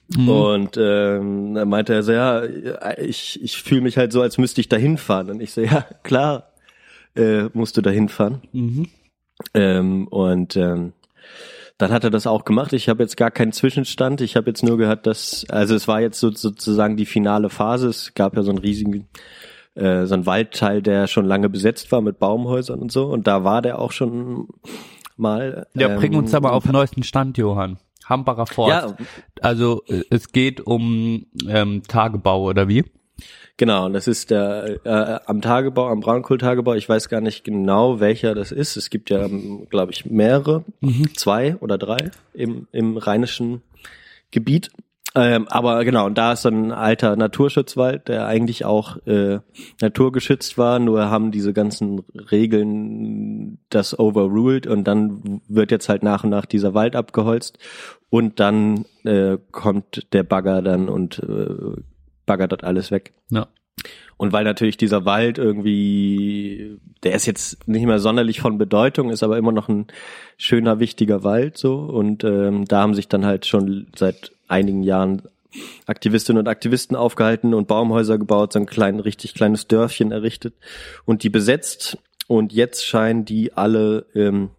Mhm. 0.08 0.28
Und 0.28 0.76
ähm, 0.76 1.54
dann 1.54 1.68
meinte 1.68 1.94
er 1.94 2.02
so, 2.02 2.12
ja, 2.12 2.44
ich, 2.98 3.42
ich 3.42 3.62
fühle 3.62 3.80
mich 3.80 3.96
halt 3.96 4.12
so, 4.12 4.22
als 4.22 4.38
müsste 4.38 4.60
ich 4.60 4.68
da 4.68 4.76
hinfahren. 4.76 5.30
Und 5.30 5.40
ich 5.40 5.52
so, 5.52 5.60
ja, 5.60 5.86
klar, 6.02 6.52
äh, 7.16 7.44
musst 7.52 7.76
du 7.76 7.80
da 7.80 7.90
hinfahren. 7.90 8.42
Mhm. 8.52 8.88
Ähm, 9.54 10.08
und 10.08 10.56
ähm, 10.56 10.92
dann 11.78 11.90
hat 11.90 12.04
er 12.04 12.10
das 12.10 12.26
auch 12.26 12.44
gemacht. 12.44 12.72
Ich 12.72 12.88
habe 12.88 13.02
jetzt 13.02 13.16
gar 13.16 13.30
keinen 13.30 13.52
Zwischenstand. 13.52 14.20
Ich 14.20 14.36
habe 14.36 14.48
jetzt 14.48 14.62
nur 14.62 14.78
gehört, 14.78 15.06
dass, 15.06 15.44
also 15.48 15.74
es 15.74 15.88
war 15.88 16.00
jetzt 16.00 16.20
so, 16.20 16.30
sozusagen 16.30 16.96
die 16.96 17.06
finale 17.06 17.50
Phase. 17.50 17.88
Es 17.88 18.14
gab 18.14 18.36
ja 18.36 18.42
so 18.42 18.50
einen 18.50 18.58
riesigen, 18.58 19.08
äh, 19.74 20.06
so 20.06 20.14
einen 20.14 20.26
Waldteil, 20.26 20.82
der 20.82 21.08
schon 21.08 21.24
lange 21.24 21.48
besetzt 21.48 21.90
war 21.90 22.00
mit 22.00 22.18
Baumhäusern 22.18 22.78
und 22.78 22.92
so. 22.92 23.06
Und 23.06 23.26
da 23.26 23.42
war 23.42 23.60
der 23.60 23.80
auch 23.80 23.90
schon 23.90 24.48
mal. 25.16 25.66
Ja, 25.74 25.96
bring 25.96 26.14
uns 26.14 26.32
ähm, 26.32 26.36
aber 26.36 26.52
auf 26.52 26.64
den 26.64 26.72
neuesten 26.72 27.02
Stand, 27.02 27.38
Johann. 27.38 27.78
Hambacher 28.06 28.46
Forst. 28.46 28.70
Ja, 28.70 29.06
Also 29.40 29.82
äh, 29.88 30.02
es 30.10 30.32
geht 30.32 30.60
um 30.60 31.26
ähm, 31.48 31.82
Tagebau 31.86 32.48
oder 32.48 32.68
wie? 32.68 32.84
Genau, 33.56 33.86
und 33.86 33.92
das 33.92 34.08
ist 34.08 34.30
der 34.30 34.80
äh, 34.84 35.20
am 35.26 35.40
Tagebau, 35.40 35.88
am 35.88 36.00
Braunkohltagebau. 36.00 36.74
Ich 36.74 36.88
weiß 36.88 37.08
gar 37.08 37.20
nicht 37.20 37.44
genau, 37.44 38.00
welcher 38.00 38.34
das 38.34 38.50
ist. 38.50 38.76
Es 38.76 38.90
gibt 38.90 39.10
ja, 39.10 39.28
glaube 39.70 39.92
ich, 39.92 40.06
mehrere, 40.06 40.64
zwei 41.14 41.56
oder 41.56 41.78
drei 41.78 42.10
im, 42.32 42.66
im 42.72 42.96
rheinischen 42.96 43.62
Gebiet. 44.32 44.70
Ähm, 45.16 45.46
aber 45.48 45.84
genau, 45.84 46.06
und 46.06 46.18
da 46.18 46.32
ist 46.32 46.42
so 46.42 46.48
ein 46.48 46.72
alter 46.72 47.14
Naturschutzwald, 47.14 48.08
der 48.08 48.26
eigentlich 48.26 48.64
auch 48.64 48.96
äh, 49.06 49.38
naturgeschützt 49.80 50.58
war, 50.58 50.80
nur 50.80 51.08
haben 51.08 51.30
diese 51.30 51.52
ganzen 51.52 52.00
Regeln 52.32 53.58
das 53.70 53.96
overruled 53.96 54.66
und 54.66 54.84
dann 54.84 55.40
wird 55.46 55.70
jetzt 55.70 55.88
halt 55.88 56.02
nach 56.02 56.24
und 56.24 56.30
nach 56.30 56.46
dieser 56.46 56.74
Wald 56.74 56.96
abgeholzt 56.96 57.58
und 58.10 58.40
dann 58.40 58.86
äh, 59.04 59.38
kommt 59.52 60.12
der 60.12 60.24
Bagger 60.24 60.62
dann 60.62 60.88
und 60.88 61.20
äh, 61.20 61.80
baggert 62.26 62.50
das 62.50 62.64
alles 62.64 62.90
weg. 62.90 63.12
Ja. 63.30 63.46
Und 64.16 64.32
weil 64.32 64.44
natürlich 64.44 64.76
dieser 64.76 65.04
Wald 65.04 65.38
irgendwie, 65.38 66.78
der 67.02 67.14
ist 67.14 67.26
jetzt 67.26 67.66
nicht 67.66 67.84
mehr 67.84 67.98
sonderlich 67.98 68.40
von 68.40 68.58
Bedeutung, 68.58 69.10
ist 69.10 69.22
aber 69.22 69.36
immer 69.38 69.52
noch 69.52 69.68
ein 69.68 69.88
schöner, 70.36 70.78
wichtiger 70.78 71.24
Wald 71.24 71.58
so. 71.58 71.76
Und 71.76 72.22
ähm, 72.24 72.64
da 72.66 72.80
haben 72.80 72.94
sich 72.94 73.08
dann 73.08 73.26
halt 73.26 73.46
schon 73.46 73.88
seit 73.96 74.32
einigen 74.46 74.82
Jahren 74.82 75.22
Aktivistinnen 75.86 76.40
und 76.40 76.48
Aktivisten 76.48 76.96
aufgehalten 76.96 77.54
und 77.54 77.68
Baumhäuser 77.68 78.18
gebaut, 78.18 78.52
so 78.52 78.58
ein 78.58 78.66
klein, 78.66 79.00
richtig 79.00 79.34
kleines 79.34 79.68
Dörfchen 79.68 80.12
errichtet 80.12 80.54
und 81.04 81.22
die 81.22 81.30
besetzt. 81.30 81.98
Und 82.26 82.52
jetzt 82.52 82.86
scheinen 82.86 83.24
die 83.24 83.52
alle 83.52 84.06
ähm, 84.14 84.50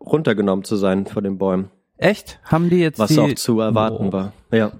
runtergenommen 0.00 0.64
zu 0.64 0.76
sein 0.76 1.06
von 1.06 1.24
den 1.24 1.38
Bäumen, 1.38 1.70
Echt? 1.98 2.38
Haben 2.44 2.70
die 2.70 2.78
jetzt 2.78 2.98
was 2.98 3.10
die, 3.10 3.18
auch 3.18 3.34
zu 3.34 3.60
erwarten 3.60 4.08
Oh, 4.08 4.12
war. 4.12 4.32
Ja. 4.52 4.72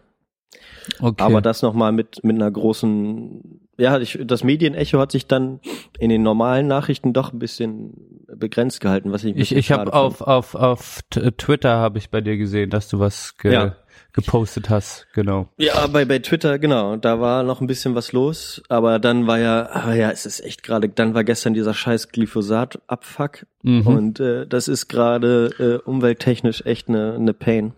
Okay. 1.00 1.22
Aber 1.22 1.40
das 1.40 1.62
nochmal 1.62 1.92
mit, 1.92 2.22
mit 2.24 2.36
einer 2.36 2.50
großen, 2.50 3.60
ja, 3.78 3.98
ich, 3.98 4.18
das 4.24 4.42
Medienecho 4.44 4.98
hat 4.98 5.12
sich 5.12 5.26
dann 5.26 5.60
in 5.98 6.10
den 6.10 6.22
normalen 6.22 6.66
Nachrichten 6.66 7.12
doch 7.12 7.32
ein 7.32 7.38
bisschen 7.38 7.92
begrenzt 8.26 8.80
gehalten, 8.80 9.12
was 9.12 9.24
ich 9.24 9.36
ich 9.36 9.54
ich 9.54 9.72
habe 9.72 9.92
auf 9.92 10.20
auf 10.20 10.54
auf 10.54 11.00
T- 11.10 11.30
Twitter 11.32 11.76
habe 11.76 11.98
ich 11.98 12.10
bei 12.10 12.20
dir 12.20 12.36
gesehen, 12.36 12.70
dass 12.70 12.88
du 12.88 12.98
was 12.98 13.36
ge 13.38 13.52
Ja. 13.52 13.76
gepostet 14.12 14.68
hast. 14.70 15.06
Genau. 15.14 15.48
Ja, 15.58 15.86
bei, 15.86 16.04
bei 16.04 16.18
Twitter, 16.18 16.58
genau, 16.58 16.96
da 16.96 17.20
war 17.20 17.42
noch 17.42 17.60
ein 17.60 17.66
bisschen 17.66 17.94
was 17.94 18.12
los, 18.12 18.62
aber 18.68 18.98
dann 18.98 19.26
war 19.26 19.38
ja, 19.38 19.68
ah 19.72 19.94
ja, 19.94 20.10
es 20.10 20.26
ist 20.26 20.40
echt 20.40 20.62
gerade, 20.62 20.88
dann 20.88 21.14
war 21.14 21.24
gestern 21.24 21.54
dieser 21.54 21.74
scheiß 21.74 22.08
Glyphosat-Abfuck 22.10 23.46
Mhm. 23.62 23.86
und 23.86 24.20
äh, 24.20 24.46
das 24.46 24.68
ist 24.68 24.88
gerade 24.88 25.80
äh, 25.84 25.88
umwelttechnisch 25.88 26.64
echt 26.64 26.88
eine, 26.88 27.14
eine 27.14 27.34
Pain. 27.34 27.72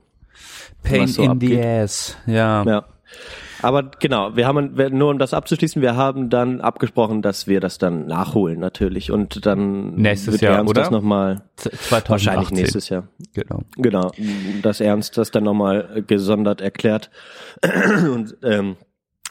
Pain 0.83 1.07
so 1.07 1.23
in 1.23 1.41
the 1.41 1.57
abgeht. 1.59 1.65
ass. 1.65 2.17
Ja. 2.27 2.63
Ja. 2.65 2.85
Aber 3.63 3.91
genau, 3.99 4.37
wir 4.37 4.47
haben, 4.47 4.75
nur 4.97 5.11
um 5.11 5.19
das 5.19 5.35
abzuschließen, 5.35 5.83
wir 5.83 5.95
haben 5.95 6.31
dann 6.31 6.61
abgesprochen, 6.61 7.21
dass 7.21 7.47
wir 7.47 7.61
das 7.61 7.77
dann 7.79 8.07
nachholen 8.07 8.59
natürlich 8.59 9.11
und 9.11 9.45
dann 9.45 9.95
Nächstes 9.97 10.35
wird 10.35 10.43
Jahr, 10.43 10.57
Ernst 10.57 10.71
oder? 10.71 10.81
das 10.83 10.91
nochmal, 10.91 11.43
Z- 11.57 11.73
2018. 11.75 12.11
wahrscheinlich 12.11 12.51
nächstes 12.53 12.89
Jahr. 12.89 13.09
Genau. 13.35 13.61
Genau, 13.77 14.13
dass 14.63 14.81
Ernst 14.81 15.19
das 15.19 15.31
dann 15.31 15.45
nochmal 15.45 16.03
gesondert 16.07 16.61
erklärt. 16.61 17.11
Und 18.11 18.37
ähm, 18.43 18.77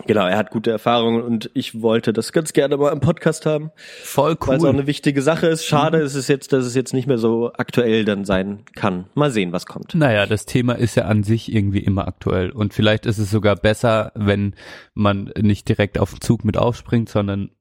genau, 0.06 0.28
er 0.28 0.38
hat 0.38 0.52
gute 0.52 0.72
Erfahrungen 0.72 1.22
und 1.22 1.50
ich 1.54 1.82
wollte 1.82 2.14
das 2.14 2.32
ganz 2.32 2.54
gerne 2.54 2.78
mal 2.78 2.92
im 2.92 3.00
Podcast 3.00 3.46
haben, 3.46 3.72
Voll 4.04 4.38
weil 4.40 4.58
es 4.58 4.64
auch 4.64 4.68
cool. 4.68 4.74
eine 4.74 4.88
wichtige 4.88 5.22
Sache 5.22 5.48
ist. 5.48 5.66
Schade 5.66 6.00
ist 6.00 6.16
es 6.16 6.28
jetzt, 6.28 6.54
dass 6.54 6.66
es 6.66 6.76
jetzt 6.76 6.94
nicht 6.94 7.08
mehr 7.08 7.18
so 7.18 7.52
aktuell 7.54 8.06
dann 8.06 8.26
sein 8.26 8.64
kann. 8.76 9.06
Mal 9.14 9.32
sehen, 9.32 9.52
was 9.52 9.66
kommt. 9.66 9.96
Naja, 9.96 10.26
das 10.26 10.46
Thema 10.46 10.74
ist 10.74 10.96
ja 10.96 11.06
an 11.06 11.24
sich 11.24 11.54
irgendwie 11.54 11.80
immer 11.80 12.08
aktuell. 12.08 12.52
Und 12.52 12.74
vielleicht 12.74 13.06
ist 13.06 13.18
es 13.18 13.32
sogar 13.32 13.56
besser, 13.56 14.12
wenn 14.16 14.56
man 14.94 15.32
nicht 15.40 15.68
direkt 15.68 16.00
auf 16.00 16.12
den 16.12 16.22
Zug 16.22 16.46
mit 16.46 16.58
aufspringt, 16.58 17.10
sondern 17.10 17.52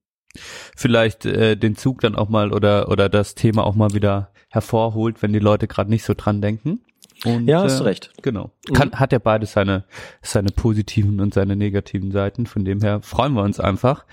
vielleicht 0.76 1.26
äh, 1.26 1.57
den 1.57 1.76
Zug 1.76 2.00
dann 2.00 2.14
auch 2.14 2.28
mal 2.28 2.52
oder, 2.52 2.88
oder 2.88 3.09
das 3.09 3.35
Thema 3.35 3.64
auch 3.64 3.75
mal 3.75 3.95
wieder 3.95 4.33
hervorholt, 4.49 5.23
wenn 5.23 5.33
die 5.33 5.38
Leute 5.38 5.66
gerade 5.68 5.90
nicht 5.90 6.04
so 6.04 6.14
dran 6.16 6.40
denken. 6.40 6.80
Und, 7.25 7.49
Ja, 7.49 7.63
hast 7.63 7.81
äh, 7.81 7.85
recht. 7.85 8.13
Genau. 8.23 8.51
Kann, 8.75 8.93
hat 8.93 9.13
ja 9.13 9.19
beides 9.19 9.53
seine, 9.53 9.85
seine 10.23 10.51
positiven 10.51 11.21
und 11.21 11.35
seine 11.35 11.57
negativen 11.57 12.13
Seiten. 12.13 12.47
Von 12.47 12.65
dem 12.65 12.81
her 12.81 13.01
freuen 13.03 13.33
wir 13.35 13.43
uns 13.43 13.59
einfach, 13.61 14.05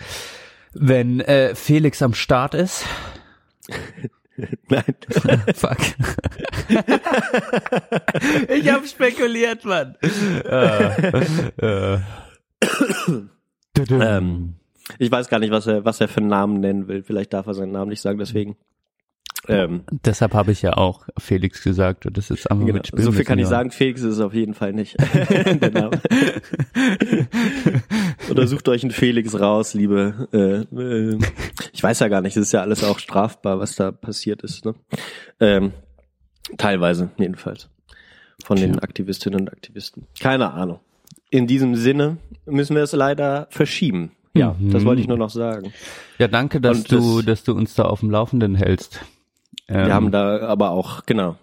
wenn 0.74 1.20
äh, 1.22 1.56
Felix 1.56 2.02
am 2.02 2.14
Start 2.14 2.54
ist. 2.54 2.86
Nein. 4.68 4.84
Fuck. 5.56 5.78
ich 8.50 8.70
hab 8.70 8.86
spekuliert, 8.86 9.64
Mann. 9.64 9.96
äh, 10.02 11.12
äh. 11.58 12.00
Ähm, 13.90 14.56
ich 15.00 15.12
weiß 15.12 15.30
gar 15.30 15.40
nicht, 15.40 15.52
was 15.52 15.68
er, 15.68 15.86
was 15.86 16.02
er 16.02 16.08
für 16.08 16.20
einen 16.20 16.28
Namen 16.28 16.60
nennen 16.60 16.88
will. 16.88 17.04
Vielleicht 17.04 17.34
darf 17.34 17.48
er 17.48 17.54
seinen 17.54 17.72
Namen 17.72 17.90
nicht 17.90 18.02
sagen, 18.02 18.18
deswegen. 18.20 18.56
Ähm, 19.48 19.84
Deshalb 20.06 20.34
habe 20.34 20.52
ich 20.52 20.64
ja 20.64 20.74
auch 20.76 21.06
Felix 21.20 21.62
gesagt 21.64 22.06
und 22.08 22.18
das 22.18 22.32
ist 22.32 22.50
einfach 22.50 22.66
genau. 22.66 22.78
mit 22.78 22.88
Spielen 22.88 23.04
So 23.04 23.12
viel 23.12 23.24
kann 23.26 23.38
ich 23.38 23.46
sagen, 23.48 23.70
Felix 23.70 24.02
ist 24.02 24.14
es 24.14 24.20
auf 24.20 24.34
jeden 24.34 24.56
Fall 24.56 24.74
nicht. 24.74 24.96
Der 25.30 25.72
Name. 25.72 26.02
Oder 28.30 28.48
sucht 28.48 28.68
euch 28.70 28.84
einen 28.84 28.92
Felix 28.92 29.40
raus, 29.40 29.74
liebe. 29.74 30.28
Äh, 30.34 30.76
äh, 30.76 31.20
ich 31.74 31.84
weiß 31.84 32.00
ja 32.00 32.08
gar 32.08 32.22
nicht, 32.22 32.36
es 32.38 32.44
ist 32.48 32.54
ja 32.54 32.62
alles 32.62 32.84
auch 32.84 33.00
strafbar, 33.00 33.60
was 33.60 33.76
da 33.76 33.92
passiert 33.92 34.42
ist. 34.42 34.66
Ne? 34.66 34.74
Ähm, 35.40 35.74
teilweise 36.58 37.10
jedenfalls. 37.18 37.70
Von 38.44 38.58
den. 38.58 38.80
Aktivistinnen 38.80 39.42
und 39.42 39.50
Aktivisten. 39.52 40.06
Keine 40.20 40.52
Ahnung. 40.54 40.80
In 41.30 41.48
diesem 41.48 41.76
Sinne 41.76 42.18
müssen 42.46 42.76
wir 42.76 42.84
es 42.84 42.92
leider 42.92 43.48
verschieben. 43.50 44.12
Ja, 44.34 44.56
Mhm. 44.60 44.72
das 44.72 44.84
wollte 44.86 45.02
ich 45.02 45.08
nur 45.08 45.18
noch 45.18 45.30
sagen. 45.30 45.72
Ja, 46.20 46.28
danke, 46.28 46.60
dass 46.60 46.80
Und 46.80 46.92
du, 46.92 47.18
das- 47.18 47.26
dass 47.26 47.44
du 47.46 47.54
uns 47.54 47.76
da 47.76 47.84
auf 47.86 48.02
dem 48.02 48.12
Laufenden 48.12 48.56
hältst. 48.56 49.00
Ähm, 49.68 49.88
Wir 49.88 49.94
haben 49.94 50.12
da 50.12 50.40
aber 50.42 50.72
auch, 50.72 51.06
genau, 51.06 51.38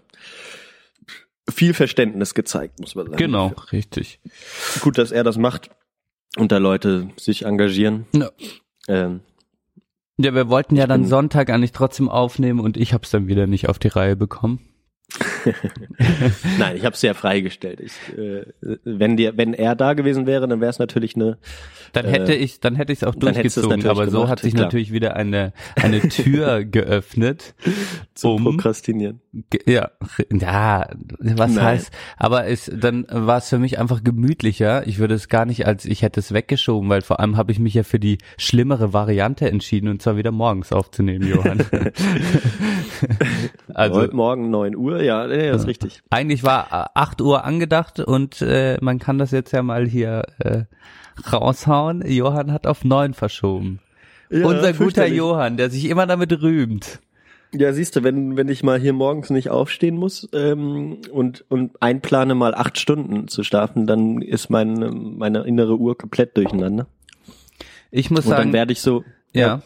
viel 1.51 1.75
Verständnis 1.75 2.35
gezeigt, 2.35 2.79
muss 2.81 2.95
man 2.95 3.07
sagen. 3.07 3.17
genau, 3.17 3.53
richtig. 3.73 4.21
Gut, 4.81 4.99
dass 4.99 5.11
er 5.11 5.25
das 5.25 5.39
macht 5.39 5.71
und 6.37 6.53
da 6.53 6.59
Leute 6.59 7.09
sich 7.17 7.45
engagieren. 7.45 8.07
Ja. 8.15 8.31
Ähm, 8.89 9.21
Ja, 10.19 10.35
wir 10.35 10.49
wollten 10.49 10.77
ja 10.77 10.87
dann 10.87 11.05
Sonntag 11.05 11.51
eigentlich 11.51 11.73
trotzdem 11.73 12.09
aufnehmen 12.09 12.61
und 12.61 12.77
ich 12.77 12.95
hab's 12.95 13.11
dann 13.11 13.27
wieder 13.27 13.47
nicht 13.47 13.69
auf 13.69 13.79
die 13.79 13.89
Reihe 13.89 14.17
bekommen. 14.17 14.61
nein, 16.59 16.77
ich 16.77 16.85
habe 16.85 16.95
es 16.95 17.03
ja 17.03 17.15
freigestellt. 17.15 17.81
Ich, 17.81 17.93
äh, 18.17 18.45
wenn, 18.85 19.17
dir, 19.17 19.37
wenn 19.37 19.55
er 19.55 19.75
da 19.75 19.95
gewesen 19.95 20.27
wäre, 20.27 20.49
dann 20.49 20.61
wäre 20.61 20.71
es 20.71 20.79
natürlich 20.79 21.17
eine. 21.17 21.39
Dann 21.93 22.07
Äh, 22.07 22.11
hätte 22.11 22.35
ich, 22.35 22.61
dann 22.61 22.77
hätte 22.77 22.93
ich 22.93 23.01
es 23.01 23.05
auch 23.05 23.15
durchgezogen, 23.15 23.87
aber 23.87 24.07
so 24.07 24.19
gemacht, 24.19 24.31
hat 24.31 24.41
sich 24.41 24.55
klar. 24.55 24.67
natürlich 24.67 24.93
wieder 24.93 25.17
eine 25.17 25.53
eine 25.77 26.01
Tür 26.01 26.65
geöffnet. 26.65 27.55
Zu 28.15 28.31
um 28.31 28.45
prokrastinieren. 28.45 29.21
Ja, 29.67 29.91
ja, 30.31 30.89
was 31.21 31.55
Nein. 31.55 31.65
heißt, 31.65 31.91
aber 32.17 32.47
es, 32.47 32.71
dann 32.75 33.07
war 33.11 33.39
es 33.39 33.49
für 33.49 33.59
mich 33.59 33.79
einfach 33.79 34.03
gemütlicher. 34.03 34.87
Ich 34.87 34.99
würde 34.99 35.15
es 35.15 35.29
gar 35.29 35.45
nicht 35.45 35.67
als, 35.67 35.85
ich 35.85 36.03
hätte 36.03 36.21
es 36.21 36.33
weggeschoben, 36.33 36.89
weil 36.89 37.03
vor 37.03 37.21
allem 37.21 37.37
habe 37.37 37.53
ich 37.53 37.59
mich 37.59 37.75
ja 37.75 37.83
für 37.83 37.99
die 37.99 38.19
schlimmere 38.39 38.93
Variante 38.93 39.51
entschieden 39.51 39.89
und 39.89 40.01
zwar 40.03 40.17
wieder 40.17 40.31
morgens 40.31 40.73
aufzunehmen, 40.73 41.29
Johann. 41.29 41.61
also 43.75 44.01
Heute 44.01 44.17
Morgen 44.17 44.51
9 44.51 44.77
Uhr, 44.77 45.02
ja, 45.03 45.27
nee, 45.27 45.51
das 45.51 45.63
ist 45.63 45.69
richtig. 45.69 46.03
eigentlich 46.11 46.43
war 46.43 46.91
äh, 46.95 46.99
8 46.99 47.21
Uhr 47.21 47.45
angedacht 47.45 48.01
und 48.01 48.41
äh, 48.43 48.79
man 48.81 48.99
kann 48.99 49.19
das 49.19 49.31
jetzt 49.31 49.53
ja 49.53 49.63
mal 49.63 49.87
hier 49.87 50.23
äh, 50.39 50.65
raushauen. 51.33 52.03
Johann 52.07 52.53
hat 52.53 52.67
auf 52.67 52.85
9 52.85 53.15
verschoben. 53.15 53.81
Ja, 54.31 54.47
Unser 54.47 54.73
guter. 54.73 55.07
Johann, 55.07 55.57
der 55.57 55.71
sich 55.71 55.85
immer 55.87 56.07
damit 56.07 56.41
rühmt. 56.41 57.01
Ja, 57.55 57.73
siehst 57.75 57.97
du, 57.97 58.03
wenn, 58.03 58.37
wenn 58.39 58.49
ich 58.49 58.63
mal 58.63 58.81
hier 58.81 58.95
morgens 58.95 59.29
nicht 59.29 59.51
aufstehen 59.51 59.97
muss 59.97 60.27
ähm, 60.33 60.99
und, 61.13 61.45
und 61.51 61.83
einplane 61.83 62.35
mal 62.35 62.55
acht 62.55 62.79
Stunden 62.79 63.29
zu 63.29 63.45
schlafen, 63.45 63.87
dann 63.87 64.23
ist 64.23 64.49
meine, 64.49 64.91
meine 64.91 65.43
innere 65.43 65.77
Uhr 65.77 65.99
komplett 65.99 66.37
durcheinander. 66.39 66.87
Ich 67.91 68.11
muss 68.11 68.25
Und 68.25 68.31
dann 68.31 68.39
sagen, 68.39 68.53
werde 68.55 68.73
ich 68.73 68.81
so 68.81 69.05
ja, 69.35 69.61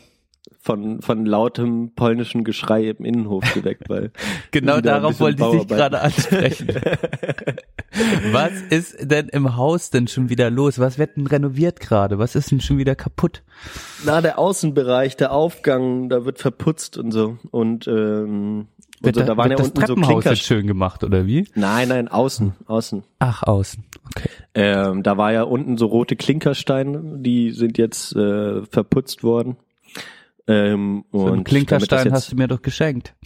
von, 0.67 1.01
von 1.01 1.25
lautem 1.25 1.93
polnischen 1.95 2.43
Geschrei 2.43 2.89
im 2.89 3.05
Innenhof 3.05 3.45
geweckt, 3.55 3.89
weil 3.89 4.11
genau 4.51 4.81
darauf 4.81 5.21
wollte 5.21 5.45
ich 5.45 5.61
dich 5.61 5.69
gerade 5.69 6.01
ansprechen. 6.01 6.69
Was 8.33 8.51
ist 8.69 8.97
denn 9.01 9.29
im 9.29 9.57
Haus 9.57 9.91
denn 9.91 10.09
schon 10.09 10.29
wieder 10.29 10.51
los? 10.51 10.81
Was 10.81 10.99
wird 10.99 11.17
denn 11.17 11.29
renoviert 11.29 11.79
gerade? 11.79 12.19
Was 12.19 12.35
ist 12.35 12.51
denn 12.51 12.61
schon 12.61 12.79
wieder 12.79 12.97
kaputt? 12.97 13.43
Na, 14.05 14.21
der 14.21 14.41
Außenbereich, 14.41 15.17
der 15.17 15.33
Aufgang, 15.33 16.09
da 16.09 16.25
wird 16.25 16.41
verputzt 16.41 16.99
und 16.99 17.13
so. 17.13 17.39
Und, 17.53 17.87
ähm, 17.87 18.67
und 19.03 19.15
so, 19.15 19.21
da, 19.21 19.23
da 19.23 19.37
waren 19.37 19.53
ja 19.53 19.57
das 19.57 19.69
unten 19.69 19.81
so 19.81 19.87
Treppenhaus 19.87 20.09
Klinker. 20.09 20.31
jetzt 20.31 20.43
schön 20.43 20.67
gemacht, 20.67 21.05
oder 21.05 21.27
wie? 21.27 21.47
Nein, 21.55 21.89
nein, 21.89 22.09
außen, 22.09 22.55
außen. 22.67 23.05
Ach, 23.21 23.45
außen. 23.45 23.85
Okay. 24.15 24.29
Ähm, 24.55 25.03
da 25.05 25.17
war 25.17 25.33
ja 25.33 25.45
unten 25.45 25.79
so 25.79 25.87
rote 25.87 26.17
Klinkersteine, 26.17 27.19
die 27.19 27.53
sind 27.53 27.79
jetzt 27.79 28.15
äh, 28.17 28.63
verputzt 28.67 29.23
worden. 29.23 29.57
Ähm, 30.49 31.05
So 31.13 31.19
und 31.19 31.33
einen 31.33 31.45
Klinkerstein 31.45 32.13
hast 32.13 32.33
du 32.33 32.37
mir 32.37 32.49
doch 32.49 32.63
geschenkt. 32.63 33.15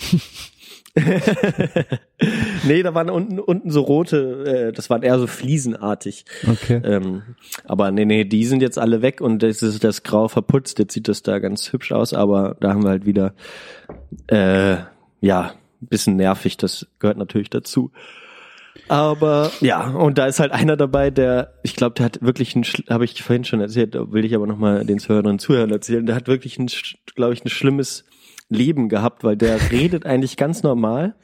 nee, 2.66 2.82
da 2.82 2.94
waren 2.94 3.10
unten 3.10 3.38
unten 3.38 3.70
so 3.70 3.82
rote, 3.82 4.68
äh, 4.70 4.72
das 4.72 4.90
waren 4.90 5.02
eher 5.02 5.18
so 5.18 5.26
fliesenartig. 5.26 6.24
Okay. 6.48 6.80
Ähm, 6.82 7.22
aber 7.64 7.90
nee, 7.90 8.04
nee, 8.04 8.24
die 8.24 8.44
sind 8.44 8.60
jetzt 8.60 8.78
alle 8.78 9.00
weg 9.02 9.20
und 9.20 9.42
das 9.42 9.62
ist 9.62 9.84
das 9.84 10.02
Grau 10.02 10.28
verputzt. 10.28 10.78
Jetzt 10.78 10.94
sieht 10.94 11.06
das 11.08 11.22
da 11.22 11.38
ganz 11.38 11.72
hübsch 11.72 11.92
aus, 11.92 12.12
aber 12.12 12.56
da 12.60 12.70
haben 12.70 12.82
wir 12.82 12.90
halt 12.90 13.06
wieder, 13.06 13.34
äh, 14.26 14.78
ja, 15.20 15.52
ein 15.82 15.86
bisschen 15.88 16.16
nervig. 16.16 16.56
Das 16.56 16.88
gehört 16.98 17.18
natürlich 17.18 17.50
dazu. 17.50 17.92
Aber 18.88 19.50
ja, 19.60 19.88
und 19.90 20.18
da 20.18 20.26
ist 20.26 20.40
halt 20.40 20.52
einer 20.52 20.76
dabei, 20.76 21.10
der, 21.10 21.54
ich 21.62 21.76
glaube, 21.76 21.94
der 21.94 22.06
hat 22.06 22.22
wirklich 22.22 22.54
ein, 22.56 22.64
habe 22.88 23.04
ich 23.04 23.22
vorhin 23.22 23.44
schon 23.44 23.60
erzählt, 23.60 23.94
will 23.94 24.24
ich 24.24 24.34
aber 24.34 24.46
nochmal 24.46 24.84
den 24.84 24.98
Zuhörern 24.98 25.26
und 25.26 25.40
Zuhörern 25.40 25.70
erzählen, 25.70 26.06
der 26.06 26.14
hat 26.16 26.28
wirklich 26.28 26.58
ein, 26.58 26.68
glaube 27.14 27.34
ich, 27.34 27.44
ein 27.44 27.48
schlimmes 27.50 28.04
Leben 28.48 28.88
gehabt, 28.88 29.22
weil 29.24 29.36
der 29.36 29.58
redet 29.70 30.06
eigentlich 30.06 30.36
ganz 30.36 30.62
normal. 30.62 31.14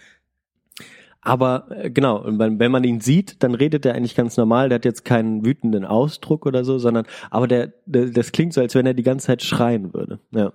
Aber 1.20 1.66
äh, 1.70 1.90
genau, 1.90 2.22
wenn 2.24 2.70
man 2.70 2.84
ihn 2.84 3.00
sieht, 3.00 3.42
dann 3.42 3.56
redet 3.56 3.84
er 3.84 3.94
eigentlich 3.96 4.14
ganz 4.14 4.36
normal. 4.36 4.68
Der 4.68 4.76
hat 4.76 4.84
jetzt 4.84 5.04
keinen 5.04 5.44
wütenden 5.44 5.84
Ausdruck 5.84 6.46
oder 6.46 6.62
so, 6.64 6.78
sondern 6.78 7.04
aber 7.30 7.48
der, 7.48 7.72
der 7.84 8.06
das 8.10 8.30
klingt 8.30 8.52
so, 8.52 8.60
als 8.60 8.76
wenn 8.76 8.86
er 8.86 8.94
die 8.94 9.02
ganze 9.02 9.26
Zeit 9.26 9.42
schreien 9.42 9.92
würde. 9.92 10.20
Ja. 10.30 10.52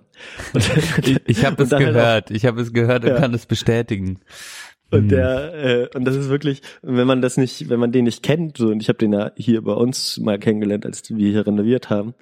Und, 0.54 0.70
Ich, 1.06 1.20
ich 1.26 1.44
habe 1.44 1.62
es 1.62 1.72
halt 1.72 1.82
auch- 1.82 1.86
gehört. 1.86 2.30
Ich 2.30 2.46
habe 2.46 2.62
es 2.62 2.72
gehört 2.72 3.04
und 3.04 3.16
kann 3.16 3.34
es 3.34 3.44
bestätigen. 3.44 4.20
Und 4.92 5.00
Hm. 5.00 5.08
der 5.08 5.54
äh, 5.54 5.88
und 5.96 6.04
das 6.04 6.14
ist 6.16 6.28
wirklich, 6.28 6.62
wenn 6.82 7.06
man 7.06 7.20
das 7.22 7.36
nicht, 7.36 7.68
wenn 7.68 7.80
man 7.80 7.90
den 7.92 8.04
nicht 8.04 8.22
kennt, 8.22 8.58
so 8.58 8.68
und 8.68 8.80
ich 8.82 8.88
habe 8.88 8.98
den 8.98 9.12
ja 9.12 9.32
hier 9.36 9.62
bei 9.62 9.72
uns 9.72 10.18
mal 10.20 10.38
kennengelernt, 10.38 10.86
als 10.86 11.08
wir 11.10 11.30
hier 11.30 11.46
renoviert 11.46 11.90
haben, 11.90 12.14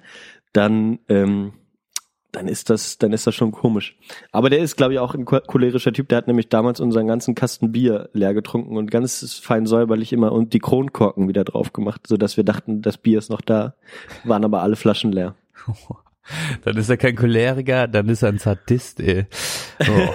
dann 0.53 0.99
ähm, 1.09 1.53
dann 2.33 2.47
ist 2.47 2.69
das, 2.69 2.97
dann 2.97 3.11
ist 3.11 3.27
das 3.27 3.35
schon 3.35 3.51
komisch. 3.51 3.97
Aber 4.31 4.49
der 4.49 4.59
ist, 4.59 4.77
glaube 4.77 4.93
ich, 4.93 4.99
auch 4.99 5.13
ein 5.15 5.25
cho- 5.25 5.41
cholerischer 5.45 5.91
Typ. 5.91 6.07
Der 6.07 6.17
hat 6.17 6.27
nämlich 6.27 6.47
damals 6.47 6.79
unseren 6.79 7.05
ganzen 7.05 7.35
Kasten 7.35 7.73
Bier 7.73 8.09
leer 8.13 8.33
getrunken 8.33 8.77
und 8.77 8.89
ganz 8.89 9.41
fein 9.43 9.65
säuberlich 9.65 10.13
immer 10.13 10.31
und 10.31 10.53
die 10.53 10.59
Kronkorken 10.59 11.27
wieder 11.27 11.43
drauf 11.43 11.73
gemacht, 11.73 12.07
so 12.07 12.15
dass 12.15 12.37
wir 12.37 12.45
dachten, 12.45 12.81
das 12.81 12.97
Bier 12.97 13.17
ist 13.19 13.29
noch 13.29 13.41
da, 13.41 13.75
waren 14.23 14.45
aber 14.45 14.61
alle 14.61 14.77
Flaschen 14.77 15.11
leer. 15.11 15.35
Dann 16.63 16.77
ist 16.77 16.89
er 16.89 16.97
kein 16.97 17.15
Choleriker, 17.15 17.87
dann 17.87 18.07
ist 18.09 18.21
er 18.23 18.29
ein 18.29 18.37
Sadist, 18.37 18.99
ey. 18.99 19.25
Oh. 19.81 20.13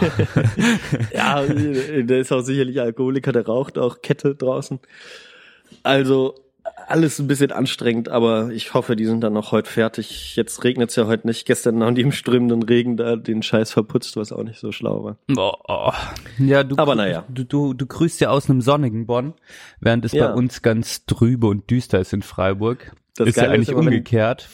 Ja, 1.15 1.43
der 1.45 2.19
ist 2.21 2.33
auch 2.33 2.43
sicherlich 2.43 2.81
Alkoholiker, 2.81 3.33
der 3.33 3.47
raucht 3.47 3.79
auch 3.79 4.01
Kette 4.03 4.35
draußen. 4.35 4.79
Also 5.83 6.35
alles 6.89 7.19
ein 7.19 7.27
bisschen 7.27 7.53
anstrengend, 7.53 8.09
aber 8.09 8.51
ich 8.51 8.75
hoffe, 8.75 8.97
die 8.97 9.05
sind 9.05 9.21
dann 9.21 9.33
noch 9.33 9.53
heute 9.53 9.71
fertig. 9.71 10.37
Jetzt 10.37 10.63
regnet's 10.65 10.97
ja 10.97 11.07
heute 11.07 11.27
nicht. 11.27 11.47
Gestern 11.47 11.83
haben 11.83 11.95
die 11.95 12.03
im 12.03 12.13
strömenden 12.13 12.63
Regen 12.63 12.97
da 12.97 13.17
den 13.17 13.43
Scheiß 13.43 13.73
verputzt, 13.73 14.17
was 14.17 14.33
auch 14.33 14.43
nicht 14.43 14.59
so 14.61 14.73
schlau 14.73 15.05
war. 15.05 15.17
Oh, 15.37 15.53
oh. 15.69 15.93
Ja, 16.39 16.65
du, 16.65 16.77
Aber 16.77 16.95
naja. 16.95 17.25
du, 17.29 17.45
du, 17.45 17.73
du 17.75 17.87
grüßt 17.87 18.21
ja 18.21 18.31
aus 18.31 18.49
einem 18.51 18.61
sonnigen 18.61 19.07
Bonn, 19.07 19.35
während 19.81 20.05
es 20.05 20.13
Ja. 20.13 20.29
bei 20.29 20.35
uns 20.35 20.63
ganz 20.63 21.07
trübe 21.07 21.47
und 21.47 21.71
düster 21.71 22.01
ist 22.01 22.13
in 22.13 22.23
Freiburg. 22.23 22.93
Das 23.17 23.29
ist 23.29 23.37
ja 23.37 23.45
Geile 23.45 23.55
eigentlich 23.55 23.69
ist 23.69 23.75
umgekehrt. 23.75 24.49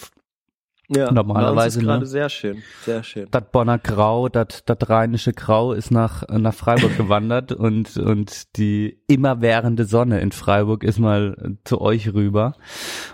Ja, 0.88 1.10
Normalerweise, 1.10 1.78
bei 1.78 1.82
ist 1.82 1.86
gerade 1.86 2.00
ne? 2.00 2.06
sehr 2.06 2.28
schön, 2.28 2.62
sehr 2.82 3.02
schön. 3.02 3.28
Das 3.30 3.44
Bonner 3.50 3.78
Grau, 3.78 4.28
das 4.28 4.62
rheinische 4.66 5.32
Grau 5.32 5.72
ist 5.72 5.90
nach, 5.90 6.24
nach 6.28 6.52
Freiburg 6.52 6.96
gewandert 6.96 7.52
und, 7.52 7.96
und 7.96 8.56
die 8.56 8.98
immerwährende 9.06 9.84
Sonne 9.84 10.20
in 10.20 10.32
Freiburg 10.32 10.84
ist 10.84 10.98
mal 10.98 11.56
zu 11.64 11.80
euch 11.80 12.12
rüber. 12.12 12.56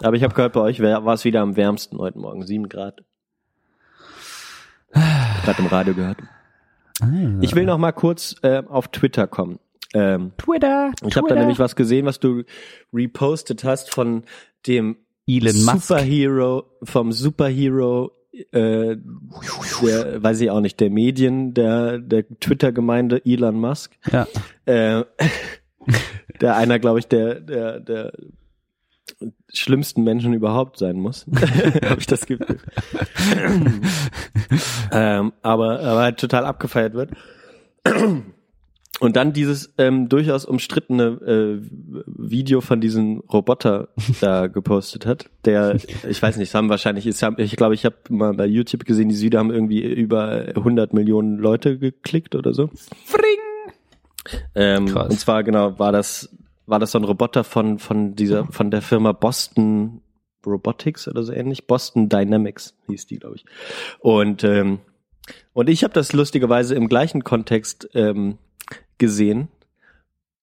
Aber 0.03 0.17
ich 0.17 0.25
habe 0.25 0.35
gehört, 0.35 0.55
bei 0.55 0.61
euch 0.61 0.81
war 0.81 1.13
es 1.13 1.25
wieder 1.25 1.43
am 1.43 1.57
wärmsten 1.57 1.99
heute 1.99 2.19
Morgen, 2.19 2.45
sieben 2.45 2.69
Grad. 2.69 3.05
Gerade 4.93 5.59
im 5.59 5.67
Radio 5.67 5.95
gehört. 5.95 6.19
Ich 7.41 7.55
will 7.55 7.65
noch 7.65 7.79
mal 7.79 7.93
kurz 7.93 8.35
äh, 8.43 8.63
auf 8.67 8.89
Twitter 8.89 9.27
kommen. 9.27 9.61
Ähm, 9.95 10.33
Twitter, 10.37 10.93
ich 11.07 11.17
habe 11.17 11.29
da 11.29 11.35
nämlich 11.35 11.59
was 11.59 11.77
gesehen, 11.77 12.07
was 12.07 12.19
du 12.19 12.43
repostet 12.93 13.65
hast 13.65 13.95
von 13.95 14.25
dem 14.67 14.97
Elon 15.29 15.64
Musk. 15.64 15.83
Superhero, 15.83 16.64
vom 16.83 17.12
Superhero, 17.12 18.12
äh, 18.33 18.97
der, 18.97 20.23
weiß 20.23 20.41
ich 20.41 20.51
auch 20.51 20.61
nicht, 20.61 20.81
der 20.81 20.91
Medien, 20.91 21.55
der, 21.55 21.99
der 21.99 22.27
Twitter-Gemeinde 22.41 23.23
Elon 23.25 23.61
Musk. 23.61 23.97
Ja. 24.11 24.27
Äh, 24.64 25.05
der 26.41 26.57
einer, 26.57 26.79
glaube 26.79 26.99
ich, 26.99 27.09
der, 27.09 27.41
der, 27.41 27.81
der 27.81 28.12
schlimmsten 29.53 30.05
Menschen 30.05 30.33
überhaupt 30.33 30.79
sein 30.79 30.97
muss. 30.97 31.27
Habe 31.85 32.01
ich 32.01 32.07
das 32.07 32.27
Gefühl. 32.27 32.59
ähm, 34.93 35.33
aber, 35.43 35.81
aber 35.81 36.01
halt 36.01 36.19
total 36.19 36.45
abgefeiert 36.45 36.95
wird. 36.95 37.11
Und 39.01 39.17
dann 39.17 39.33
dieses 39.33 39.73
ähm, 39.79 40.09
durchaus 40.09 40.45
umstrittene 40.45 41.05
äh, 41.05 41.61
Video 42.07 42.61
von 42.61 42.81
diesem 42.81 43.21
Roboter 43.21 43.89
da 44.21 44.49
gepostet 44.49 45.07
hat, 45.07 45.31
der, 45.45 45.77
ich 46.09 46.21
weiß 46.21 46.37
nicht, 46.37 46.49
es 46.49 46.55
haben 46.55 46.69
wahrscheinlich, 46.69 47.07
es 47.07 47.23
haben, 47.23 47.37
ich 47.39 47.55
glaube, 47.57 47.75
ich 47.75 47.85
habe 47.85 47.97
mal 48.11 48.35
bei 48.35 48.47
YouTube 48.47 48.85
gesehen, 48.85 49.09
diese 49.09 49.25
Video 49.25 49.39
haben 49.39 49.53
irgendwie 49.53 49.83
über 49.83 50.49
100 50.49 50.93
Millionen 50.95 51.39
Leute 51.39 51.79
geklickt 51.79 52.35
oder 52.35 52.53
so. 52.53 52.71
Ähm, 54.55 54.87
Krass. 54.87 55.11
und 55.11 55.19
zwar 55.19 55.43
genau 55.43 55.79
war 55.79 55.93
das 55.93 56.37
war 56.67 56.79
das 56.79 56.91
so 56.91 56.99
ein 56.99 57.05
Roboter 57.05 57.45
von 57.45 57.79
von 57.79 58.15
dieser 58.15 58.45
von 58.47 58.71
der 58.71 58.83
Firma 58.83 59.13
Boston 59.13 60.03
Robotics 60.45 61.09
oder 61.09 61.23
so 61.23 61.33
ähnlich 61.33 61.67
Boston 61.67 62.11
Dynamics 62.11 62.77
hieß 62.89 63.07
die 63.07 63.19
glaube 63.19 63.37
ich 63.37 63.47
und 64.01 64.45
ähm, 64.45 64.81
und 65.55 65.71
ich 65.71 65.85
habe 65.85 65.95
das 65.95 66.13
lustigerweise 66.13 66.75
im 66.75 66.89
gleichen 66.89 67.25
Kontext 67.25 67.89
ähm, 67.95 68.39
gesehen 68.99 69.49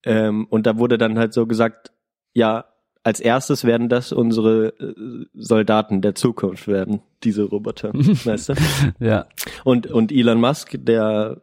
ähm, 0.03 0.45
und 0.49 0.65
da 0.65 0.77
wurde 0.77 0.97
dann 0.97 1.17
halt 1.19 1.33
so 1.33 1.45
gesagt 1.45 1.91
ja 2.33 2.65
als 3.03 3.19
erstes 3.19 3.63
werden 3.65 3.87
das 3.87 4.11
unsere 4.11 4.67
äh, 4.79 5.25
Soldaten 5.35 6.01
der 6.01 6.15
Zukunft 6.15 6.67
werden 6.67 7.01
diese 7.23 7.43
Roboter 7.43 7.91
weißt 7.93 8.49
du 8.49 8.53
Ja. 8.99 9.27
und, 9.63 9.87
und 9.87 10.11
Elon 10.11 10.39
Musk, 10.39 10.75
der, 10.79 11.41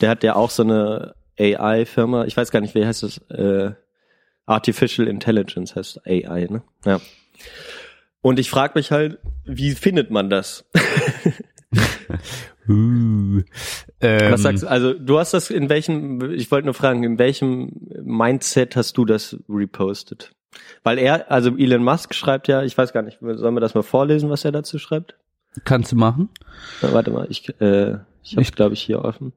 der 0.00 0.08
hat 0.10 0.22
ja 0.24 0.34
auch 0.34 0.50
so 0.50 0.62
eine 0.64 1.14
AI-Firma, 1.38 2.24
ich 2.24 2.36
weiß 2.36 2.50
gar 2.50 2.60
nicht, 2.60 2.74
wie 2.74 2.84
heißt 2.84 3.02
das? 3.04 3.18
Äh, 3.30 3.72
Artificial 4.46 5.06
Intelligence 5.06 5.76
heißt 5.76 6.06
AI, 6.06 6.48
ne? 6.50 6.62
Ja. 6.84 7.00
Und 8.20 8.38
ich 8.38 8.50
frage 8.50 8.72
mich 8.74 8.90
halt, 8.90 9.18
wie 9.44 9.70
findet 9.72 10.10
man 10.10 10.28
das? 10.28 10.64
Uh. 12.70 13.42
Ähm, 14.00 14.32
Was 14.32 14.42
sagst 14.42 14.62
du? 14.62 14.68
Also 14.68 14.94
du 14.94 15.18
hast 15.18 15.34
das 15.34 15.50
in 15.50 15.68
welchem, 15.68 16.30
ich 16.32 16.50
wollte 16.50 16.66
nur 16.66 16.74
fragen, 16.74 17.02
in 17.02 17.18
welchem 17.18 17.72
Mindset 18.02 18.76
hast 18.76 18.96
du 18.96 19.04
das 19.04 19.36
repostet? 19.48 20.30
Weil 20.84 20.98
er, 20.98 21.30
also 21.30 21.56
Elon 21.56 21.82
Musk 21.82 22.14
schreibt 22.14 22.48
ja, 22.48 22.62
ich 22.62 22.76
weiß 22.78 22.92
gar 22.92 23.02
nicht, 23.02 23.18
sollen 23.20 23.54
wir 23.54 23.60
das 23.60 23.74
mal 23.74 23.82
vorlesen, 23.82 24.30
was 24.30 24.44
er 24.44 24.52
dazu 24.52 24.78
schreibt? 24.78 25.16
Kannst 25.64 25.90
du 25.92 25.96
machen? 25.96 26.28
Na, 26.82 26.92
warte 26.92 27.10
mal, 27.10 27.26
ich, 27.28 27.48
äh, 27.60 27.98
ich 28.22 28.32
habe 28.32 28.42
Ich- 28.42 28.52
glaube 28.52 28.74
ich 28.74 28.82
hier 28.82 29.04
offen. 29.04 29.32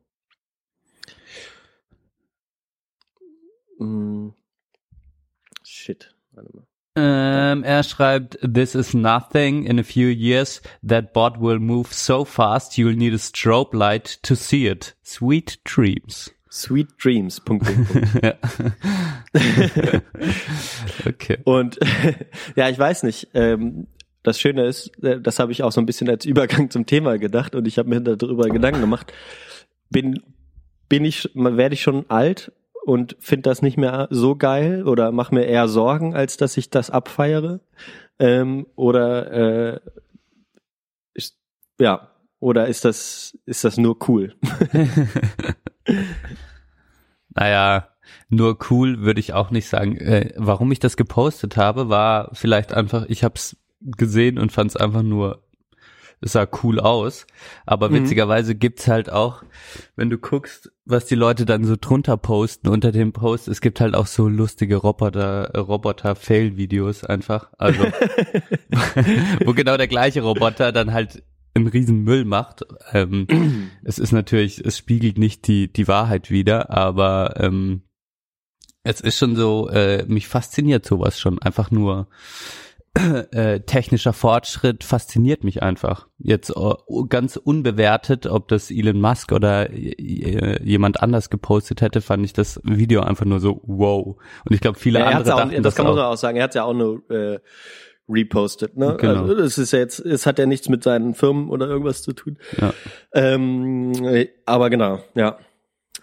Hm. 3.80 4.34
Shit, 5.64 6.14
warte 6.34 6.56
mal. 6.56 6.66
Ähm, 6.96 7.64
er 7.64 7.84
schreibt, 7.84 8.38
this 8.42 8.76
is 8.76 8.94
nothing. 8.94 9.66
In 9.66 9.80
a 9.80 9.84
few 9.84 10.08
years, 10.10 10.62
that 10.88 11.14
bot 11.14 11.42
will 11.42 11.60
move 11.60 11.94
so 11.94 12.24
fast, 12.24 12.78
you'll 12.78 12.96
need 12.96 13.14
a 13.14 13.18
strobe 13.18 13.76
light 13.76 14.20
to 14.24 14.36
see 14.36 14.68
it. 14.68 14.96
Sweet 15.04 15.60
dreams. 15.64 16.32
Sweet 16.54 16.90
Dreams. 17.04 17.40
Punkt, 17.40 17.66
Punkt, 17.66 17.92
Punkt. 17.92 18.38
Okay. 21.08 21.38
Und 21.46 21.80
ja, 22.56 22.70
ich 22.70 22.78
weiß 22.78 23.04
nicht. 23.04 23.30
Ähm, 23.34 23.88
das 24.22 24.40
Schöne 24.40 24.68
ist, 24.68 24.92
äh, 25.04 25.20
das 25.20 25.40
habe 25.40 25.52
ich 25.52 25.64
auch 25.64 25.72
so 25.72 25.82
ein 25.82 25.88
bisschen 25.88 26.10
als 26.10 26.26
Übergang 26.26 26.70
zum 26.70 26.86
Thema 26.86 27.18
gedacht 27.18 27.56
und 27.56 27.68
ich 27.68 27.80
habe 27.80 27.90
mir 27.90 28.02
darüber 28.02 28.50
Gedanken 28.50 28.82
gemacht. 28.82 29.12
Bin 29.90 30.22
bin 30.90 31.06
ich 31.06 31.32
werde 31.34 31.74
ich 31.74 31.82
schon 31.82 32.08
alt 32.10 32.52
und 32.86 33.16
finde 33.20 33.44
das 33.50 33.62
nicht 33.62 33.78
mehr 33.78 34.08
so 34.12 34.36
geil 34.36 34.88
oder 34.88 35.12
mache 35.12 35.34
mir 35.34 35.46
eher 35.46 35.68
Sorgen, 35.68 36.16
als 36.16 36.38
dass 36.38 36.58
ich 36.58 36.70
das 36.70 36.90
abfeiere 36.90 37.62
ähm, 38.20 38.68
oder 38.76 39.32
äh, 39.76 39.80
ist, 41.14 41.38
ja 41.80 42.10
oder 42.40 42.68
ist 42.68 42.86
das 42.86 43.38
ist 43.46 43.64
das 43.64 43.78
nur 43.78 43.98
cool? 44.08 44.36
naja, 47.30 47.90
nur 48.30 48.58
cool 48.70 49.02
würde 49.02 49.20
ich 49.20 49.34
auch 49.34 49.52
nicht 49.52 49.68
sagen. 49.70 49.98
Äh, 49.98 50.34
warum 50.36 50.72
ich 50.72 50.80
das 50.80 50.98
gepostet 50.98 51.58
habe, 51.58 51.90
war 51.90 52.30
vielleicht 52.34 52.74
einfach, 52.74 53.06
ich 53.08 53.24
habe 53.24 53.36
es 53.36 53.58
gesehen 53.80 54.40
und 54.40 54.52
fand 54.52 54.72
es 54.72 54.78
einfach 54.78 55.04
nur, 55.04 55.44
es 56.22 56.34
sah 56.34 56.48
cool 56.64 56.80
aus. 56.80 57.28
Aber 57.66 57.90
mhm. 57.90 57.96
witzigerweise 57.96 58.56
gibt's 58.56 58.88
halt 58.88 59.10
auch, 59.10 59.44
wenn 59.96 60.10
du 60.10 60.18
guckst, 60.18 60.72
was 60.86 61.06
die 61.06 61.16
Leute 61.16 61.46
dann 61.46 61.64
so 61.64 61.76
drunter 61.80 62.18
posten 62.18 62.68
unter 62.68 62.92
dem 62.92 63.14
Post, 63.14 63.48
es 63.48 63.62
gibt 63.62 63.80
halt 63.80 63.96
auch 63.96 64.08
so 64.08 64.28
lustige 64.28 64.76
Roboter, 64.76 65.52
Roboter-Fail-Videos 65.56 67.06
einfach. 67.06 67.52
Also, 67.58 67.84
wo 69.46 69.54
genau 69.54 69.78
der 69.78 69.88
gleiche 69.88 70.22
Roboter 70.22 70.72
dann 70.72 70.94
halt 70.94 71.24
einen 71.54 71.68
riesen 71.68 72.04
Müll 72.04 72.26
macht. 72.26 72.66
Ähm, 72.92 73.28
es 73.84 74.00
ist 74.00 74.12
natürlich, 74.12 74.60
es 74.64 74.78
spiegelt 74.78 75.18
nicht 75.18 75.48
die, 75.48 75.72
die 75.72 75.88
Wahrheit 75.88 76.32
wieder, 76.32 76.70
aber 76.70 77.36
ähm, 77.38 77.84
es 78.84 79.00
ist 79.00 79.18
schon 79.18 79.36
so, 79.36 79.70
äh, 79.70 80.06
mich 80.08 80.28
fasziniert 80.28 80.86
sowas 80.86 81.20
schon. 81.20 81.40
Einfach 81.40 81.72
nur 81.72 82.10
äh, 82.96 83.62
technischer 83.62 84.14
Fortschritt 84.14 84.84
fasziniert 84.84 85.44
mich 85.44 85.64
einfach. 85.64 86.08
Jetzt 86.20 86.56
uh, 86.56 87.06
ganz 87.08 87.38
unbewertet, 87.38 88.28
ob 88.28 88.48
das 88.48 88.70
Elon 88.70 89.02
Musk 89.02 89.32
oder 89.32 89.72
äh, 89.72 90.64
jemand 90.64 91.02
anders 91.02 91.30
gepostet 91.30 91.82
hätte, 91.82 92.02
fand 92.02 92.24
ich 92.24 92.34
das 92.34 92.62
Video 92.64 93.02
einfach 93.02 93.26
nur 93.26 93.40
so 93.40 93.62
wow. 93.66 94.16
Und 94.46 94.54
ich 94.54 94.62
glaube, 94.62 94.78
viele 94.78 95.00
ja, 95.00 95.08
andere 95.08 95.34
auch, 95.34 95.40
dachten 95.40 95.56
das, 95.56 95.62
das 95.64 95.76
kann 95.76 95.88
man 95.88 95.98
auch 95.98 96.18
sagen. 96.18 96.38
Er 96.38 96.44
hat 96.44 96.56
ja 96.56 96.64
auch 96.66 96.74
nur 96.74 97.02
äh, 97.10 97.40
repostet. 98.08 98.78
Ne? 98.78 98.96
Genau. 99.00 99.22
Also 99.22 99.36
das 99.36 99.58
ist 99.58 99.74
ja 99.74 99.80
jetzt, 99.80 100.00
es 100.00 100.26
hat 100.26 100.38
ja 100.38 100.46
nichts 100.46 100.70
mit 100.70 100.84
seinen 100.84 101.16
Firmen 101.16 101.50
oder 101.50 101.68
irgendwas 101.68 102.04
zu 102.04 102.14
tun. 102.14 102.38
Ja. 102.60 102.74
Ähm, 103.14 103.94
aber 104.46 104.70
genau, 104.70 105.00
ja. 105.16 105.38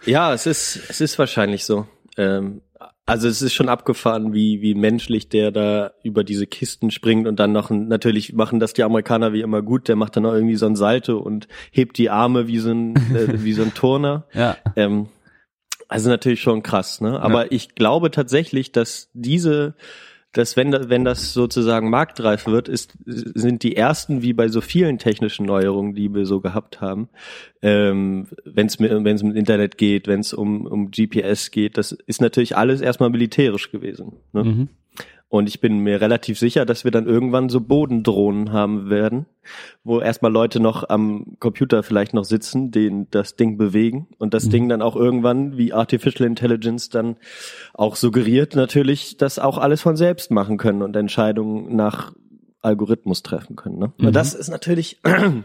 Ja, 0.06 0.32
es 0.32 0.46
ist, 0.46 0.80
es 0.88 1.00
ist 1.00 1.18
wahrscheinlich 1.18 1.64
so. 1.64 1.86
Ähm, 2.16 2.62
also 3.10 3.28
es 3.28 3.42
ist 3.42 3.52
schon 3.52 3.68
abgefahren, 3.68 4.32
wie, 4.32 4.62
wie 4.62 4.74
menschlich 4.74 5.28
der 5.28 5.50
da 5.50 5.90
über 6.04 6.22
diese 6.22 6.46
Kisten 6.46 6.90
springt 6.90 7.26
und 7.26 7.40
dann 7.40 7.52
noch, 7.52 7.70
natürlich 7.70 8.32
machen 8.32 8.60
das 8.60 8.72
die 8.72 8.84
Amerikaner 8.84 9.32
wie 9.32 9.40
immer 9.40 9.62
gut, 9.62 9.88
der 9.88 9.96
macht 9.96 10.16
dann 10.16 10.26
auch 10.26 10.32
irgendwie 10.32 10.56
so 10.56 10.66
ein 10.66 10.76
Salto 10.76 11.18
und 11.18 11.48
hebt 11.72 11.98
die 11.98 12.08
Arme 12.08 12.46
wie 12.46 12.58
so 12.58 12.70
ein, 12.70 12.94
äh, 13.14 13.42
wie 13.42 13.52
so 13.52 13.62
ein 13.62 13.74
Turner. 13.74 14.24
Ja. 14.32 14.56
Ähm, 14.76 15.08
also 15.88 16.08
natürlich 16.08 16.40
schon 16.40 16.62
krass, 16.62 17.00
ne? 17.00 17.20
Aber 17.20 17.46
ja. 17.46 17.48
ich 17.50 17.74
glaube 17.74 18.12
tatsächlich, 18.12 18.70
dass 18.70 19.10
diese 19.12 19.74
dass 20.32 20.56
wenn, 20.56 20.72
wenn 20.88 21.04
das 21.04 21.32
sozusagen 21.32 21.90
marktreif 21.90 22.46
wird, 22.46 22.68
ist, 22.68 22.96
sind 23.04 23.62
die 23.62 23.76
ersten, 23.76 24.22
wie 24.22 24.32
bei 24.32 24.48
so 24.48 24.60
vielen 24.60 24.98
technischen 24.98 25.46
Neuerungen, 25.46 25.94
die 25.94 26.12
wir 26.14 26.24
so 26.24 26.40
gehabt 26.40 26.80
haben, 26.80 27.08
ähm, 27.62 28.28
wenn 28.44 28.66
es 28.66 28.78
wenn 28.78 29.06
es 29.06 29.22
mit 29.22 29.36
Internet 29.36 29.76
geht, 29.76 30.06
wenn 30.06 30.20
es 30.20 30.32
um, 30.32 30.66
um 30.66 30.90
GPS 30.90 31.50
geht, 31.50 31.76
das 31.78 31.92
ist 31.92 32.20
natürlich 32.20 32.56
alles 32.56 32.80
erstmal 32.80 33.10
militärisch 33.10 33.72
gewesen. 33.72 34.12
Ne? 34.32 34.44
Mhm. 34.44 34.68
Und 35.30 35.48
ich 35.48 35.60
bin 35.60 35.78
mir 35.78 36.00
relativ 36.00 36.40
sicher, 36.40 36.66
dass 36.66 36.82
wir 36.82 36.90
dann 36.90 37.06
irgendwann 37.06 37.48
so 37.48 37.60
Bodendrohnen 37.60 38.52
haben 38.52 38.90
werden, 38.90 39.26
wo 39.84 40.00
erstmal 40.00 40.32
Leute 40.32 40.58
noch 40.58 40.88
am 40.88 41.36
Computer 41.38 41.84
vielleicht 41.84 42.14
noch 42.14 42.24
sitzen, 42.24 42.72
den 42.72 43.08
das 43.12 43.36
Ding 43.36 43.56
bewegen 43.56 44.08
und 44.18 44.34
das 44.34 44.46
mhm. 44.46 44.50
Ding 44.50 44.68
dann 44.68 44.82
auch 44.82 44.96
irgendwann 44.96 45.56
wie 45.56 45.72
Artificial 45.72 46.26
Intelligence 46.26 46.88
dann 46.88 47.16
auch 47.74 47.94
suggeriert 47.94 48.56
natürlich, 48.56 49.18
das 49.18 49.38
auch 49.38 49.56
alles 49.56 49.80
von 49.80 49.96
selbst 49.96 50.32
machen 50.32 50.58
können 50.58 50.82
und 50.82 50.96
Entscheidungen 50.96 51.76
nach 51.76 52.12
Algorithmus 52.60 53.22
treffen 53.22 53.54
können. 53.54 53.78
Ne? 53.78 53.92
Mhm. 53.98 54.08
Und 54.08 54.16
das 54.16 54.34
ist 54.34 54.48
natürlich 54.48 55.00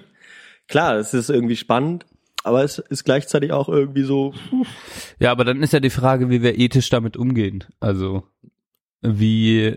klar, 0.68 0.96
es 0.96 1.14
ist 1.14 1.30
irgendwie 1.30 1.58
spannend, 1.58 2.08
aber 2.44 2.64
es 2.64 2.80
ist 2.80 3.04
gleichzeitig 3.04 3.52
auch 3.52 3.70
irgendwie 3.70 4.04
so. 4.04 4.34
Ja, 5.20 5.32
aber 5.32 5.44
dann 5.44 5.62
ist 5.62 5.74
ja 5.74 5.80
die 5.80 5.92
Frage, 5.92 6.32
wie 6.32 6.42
wir 6.42 6.58
ethisch 6.58 6.90
damit 6.90 7.18
umgehen. 7.18 7.64
Also 7.80 8.24
wie 9.08 9.76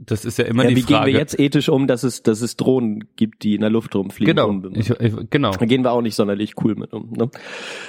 das 0.00 0.24
ist 0.24 0.38
ja 0.38 0.44
immer 0.44 0.64
ja, 0.64 0.70
die 0.70 0.76
wie 0.76 0.82
Frage. 0.82 1.06
Wie 1.06 1.10
gehen 1.10 1.14
wir 1.14 1.20
jetzt 1.20 1.38
ethisch 1.38 1.68
um, 1.68 1.86
dass 1.86 2.02
es, 2.02 2.22
dass 2.22 2.40
es 2.40 2.56
Drohnen 2.56 3.08
gibt, 3.16 3.42
die 3.42 3.54
in 3.54 3.60
der 3.62 3.70
Luft 3.70 3.94
rumfliegen? 3.94 4.36
Genau, 4.36 4.70
ich, 4.74 4.90
ich, 4.90 5.14
genau. 5.30 5.50
Da 5.50 5.66
gehen 5.66 5.82
wir 5.82 5.92
auch 5.92 6.02
nicht 6.02 6.14
sonderlich 6.14 6.54
cool 6.62 6.74
mit 6.76 6.92
um. 6.92 7.10
Ne? 7.10 7.30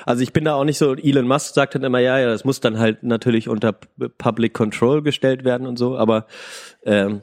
Also 0.06 0.23
ich 0.23 0.34
bin 0.34 0.45
da 0.45 0.56
auch 0.56 0.63
nicht 0.63 0.78
so, 0.78 0.95
Elon 0.95 1.28
Musk 1.28 1.54
sagt 1.54 1.75
dann 1.75 1.84
immer, 1.84 1.99
ja, 1.99 2.19
ja, 2.19 2.28
das 2.28 2.45
muss 2.45 2.60
dann 2.60 2.80
halt 2.80 3.04
natürlich 3.04 3.47
unter 3.47 3.73
Public 3.73 4.54
Control 4.54 5.02
gestellt 5.04 5.43
werden 5.43 5.67
und 5.67 5.78
so, 5.78 5.97
aber 5.97 6.25
ähm, 6.84 7.21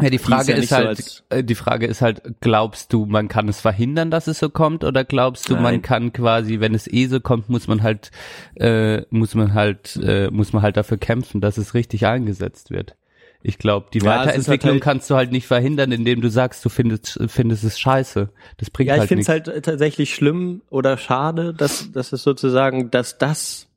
ja, 0.00 0.10
die 0.10 0.18
Frage 0.18 0.52
ist, 0.52 0.70
ja 0.70 0.78
ist 0.78 0.86
halt, 0.86 0.98
so 0.98 1.22
äh, 1.30 1.44
die 1.44 1.54
Frage 1.54 1.86
ist 1.86 2.02
halt, 2.02 2.22
glaubst 2.40 2.92
du, 2.92 3.06
man 3.06 3.28
kann 3.28 3.48
es 3.48 3.60
verhindern, 3.60 4.10
dass 4.10 4.26
es 4.26 4.38
so 4.38 4.50
kommt, 4.50 4.84
oder 4.84 5.04
glaubst 5.04 5.48
du, 5.48 5.54
Nein. 5.54 5.62
man 5.62 5.82
kann 5.82 6.12
quasi, 6.12 6.60
wenn 6.60 6.74
es 6.74 6.86
eh 6.86 7.06
so 7.06 7.20
kommt, 7.20 7.48
muss 7.48 7.66
man 7.66 7.82
halt, 7.82 8.10
äh, 8.56 9.02
muss 9.10 9.34
man 9.34 9.54
halt, 9.54 9.98
äh, 10.02 10.30
muss 10.30 10.52
man 10.52 10.62
halt 10.62 10.76
dafür 10.76 10.98
kämpfen, 10.98 11.40
dass 11.40 11.56
es 11.56 11.72
richtig 11.72 12.06
eingesetzt 12.06 12.70
wird. 12.70 12.94
Ich 13.42 13.58
glaube, 13.58 13.86
die 13.92 14.00
ja, 14.00 14.06
Weiterentwicklung 14.06 14.72
halt 14.72 14.82
kannst 14.82 15.08
du 15.08 15.14
halt 15.14 15.30
nicht 15.30 15.46
verhindern, 15.46 15.92
indem 15.92 16.20
du 16.20 16.28
sagst, 16.28 16.64
du 16.64 16.68
findest, 16.68 17.18
findest 17.28 17.64
es 17.64 17.78
scheiße. 17.78 18.28
Das 18.56 18.70
bringt 18.70 18.88
ja, 18.88 18.98
halt 18.98 19.10
nichts. 19.10 19.28
Ja, 19.28 19.36
ich 19.36 19.44
finde 19.44 19.50
es 19.52 19.56
halt 19.56 19.64
tatsächlich 19.64 20.14
schlimm 20.14 20.62
oder 20.68 20.98
schade, 20.98 21.54
dass, 21.54 21.92
dass 21.92 22.12
es 22.12 22.22
sozusagen, 22.22 22.90
dass 22.90 23.18
das 23.18 23.68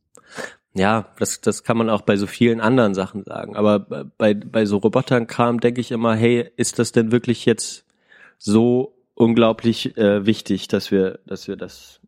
ja, 0.79 1.07
das, 1.19 1.41
das 1.41 1.63
kann 1.63 1.77
man 1.77 1.89
auch 1.89 2.01
bei 2.01 2.15
so 2.15 2.25
vielen 2.25 2.61
anderen 2.61 2.93
Sachen 2.93 3.23
sagen. 3.25 3.55
Aber 3.55 3.79
bei, 3.79 4.33
bei 4.33 4.65
so 4.65 4.77
Roboternkram 4.77 5.59
denke 5.59 5.81
ich 5.81 5.91
immer, 5.91 6.15
hey, 6.15 6.49
ist 6.55 6.79
das 6.79 6.91
denn 6.91 7.11
wirklich 7.11 7.45
jetzt 7.45 7.85
so 8.37 8.95
unglaublich 9.13 9.97
äh, 9.97 10.25
wichtig, 10.25 10.69
dass 10.69 10.89
wir, 10.91 11.19
dass 11.25 11.47
wir 11.47 11.57
das 11.57 11.99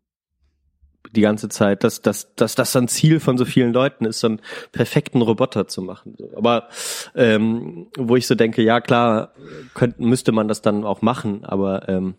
die 1.13 1.21
ganze 1.21 1.49
Zeit, 1.49 1.84
dass, 1.84 2.01
dass, 2.01 2.34
dass 2.36 2.55
das 2.55 2.73
ein 2.75 2.88
Ziel 2.88 3.19
von 3.19 3.38
so 3.38 3.43
vielen 3.43 3.73
Leuten 3.73 4.05
ist, 4.05 4.21
so 4.21 4.27
einen 4.27 4.41
perfekten 4.71 5.21
Roboter 5.21 5.67
zu 5.67 5.81
machen. 5.81 6.15
Aber 6.36 6.69
ähm, 7.15 7.88
wo 7.97 8.15
ich 8.15 8.27
so 8.27 8.36
denke, 8.36 8.62
ja 8.62 8.79
klar, 8.79 9.34
könnte, 9.73 10.01
müsste 10.01 10.31
man 10.31 10.47
das 10.47 10.62
dann 10.62 10.86
auch 10.86 11.01
machen, 11.01 11.43
aber 11.43 11.89
ähm, 11.89 12.15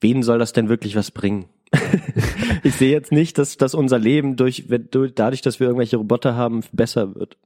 wen 0.00 0.22
soll 0.22 0.38
das 0.38 0.52
denn 0.52 0.68
wirklich 0.68 0.94
was 0.94 1.10
bringen? 1.10 1.46
ich 2.62 2.74
sehe 2.74 2.90
jetzt 2.90 3.12
nicht, 3.12 3.38
dass, 3.38 3.56
dass 3.56 3.74
unser 3.74 3.98
Leben 3.98 4.36
durch, 4.36 4.66
durch, 4.90 5.14
dadurch, 5.14 5.40
dass 5.42 5.60
wir 5.60 5.66
irgendwelche 5.68 5.96
Roboter 5.96 6.34
haben, 6.34 6.62
besser 6.72 7.14
wird. 7.14 7.36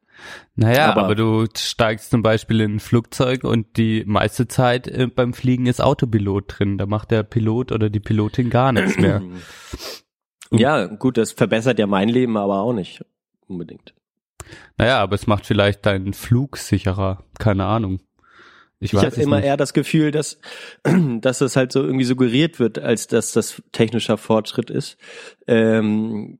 Naja, 0.54 0.90
aber, 0.90 1.04
aber 1.04 1.14
du 1.14 1.46
steigst 1.56 2.10
zum 2.10 2.22
Beispiel 2.22 2.60
in 2.60 2.76
ein 2.76 2.80
Flugzeug 2.80 3.44
und 3.44 3.76
die 3.76 4.04
meiste 4.06 4.48
Zeit 4.48 4.86
äh, 4.86 5.08
beim 5.08 5.34
Fliegen 5.34 5.66
ist 5.66 5.82
Autopilot 5.82 6.44
drin. 6.46 6.78
Da 6.78 6.86
macht 6.86 7.10
der 7.10 7.22
Pilot 7.22 7.72
oder 7.72 7.90
die 7.90 8.00
Pilotin 8.00 8.50
gar 8.50 8.72
nichts 8.72 8.98
mehr. 8.98 9.22
Ja, 10.50 10.86
gut, 10.86 11.16
das 11.16 11.32
verbessert 11.32 11.80
ja 11.80 11.86
mein 11.88 12.08
Leben 12.08 12.36
aber 12.36 12.60
auch 12.60 12.72
nicht 12.72 13.04
unbedingt. 13.48 13.92
Naja, 14.76 15.00
aber 15.00 15.14
es 15.14 15.26
macht 15.26 15.46
vielleicht 15.46 15.84
deinen 15.84 16.12
Flug 16.12 16.58
sicherer. 16.58 17.24
Keine 17.40 17.64
Ahnung. 17.64 17.98
Ich, 18.84 18.92
ich 18.92 18.98
habe 18.98 19.16
immer 19.16 19.36
nicht. 19.36 19.46
eher 19.46 19.56
das 19.56 19.72
Gefühl, 19.72 20.10
dass, 20.10 20.38
dass 21.20 21.38
das 21.38 21.56
halt 21.56 21.72
so 21.72 21.82
irgendwie 21.82 22.04
suggeriert 22.04 22.58
wird, 22.58 22.78
als 22.78 23.06
dass 23.06 23.32
das 23.32 23.62
technischer 23.72 24.18
Fortschritt 24.18 24.68
ist. 24.68 24.98
Ähm, 25.46 26.38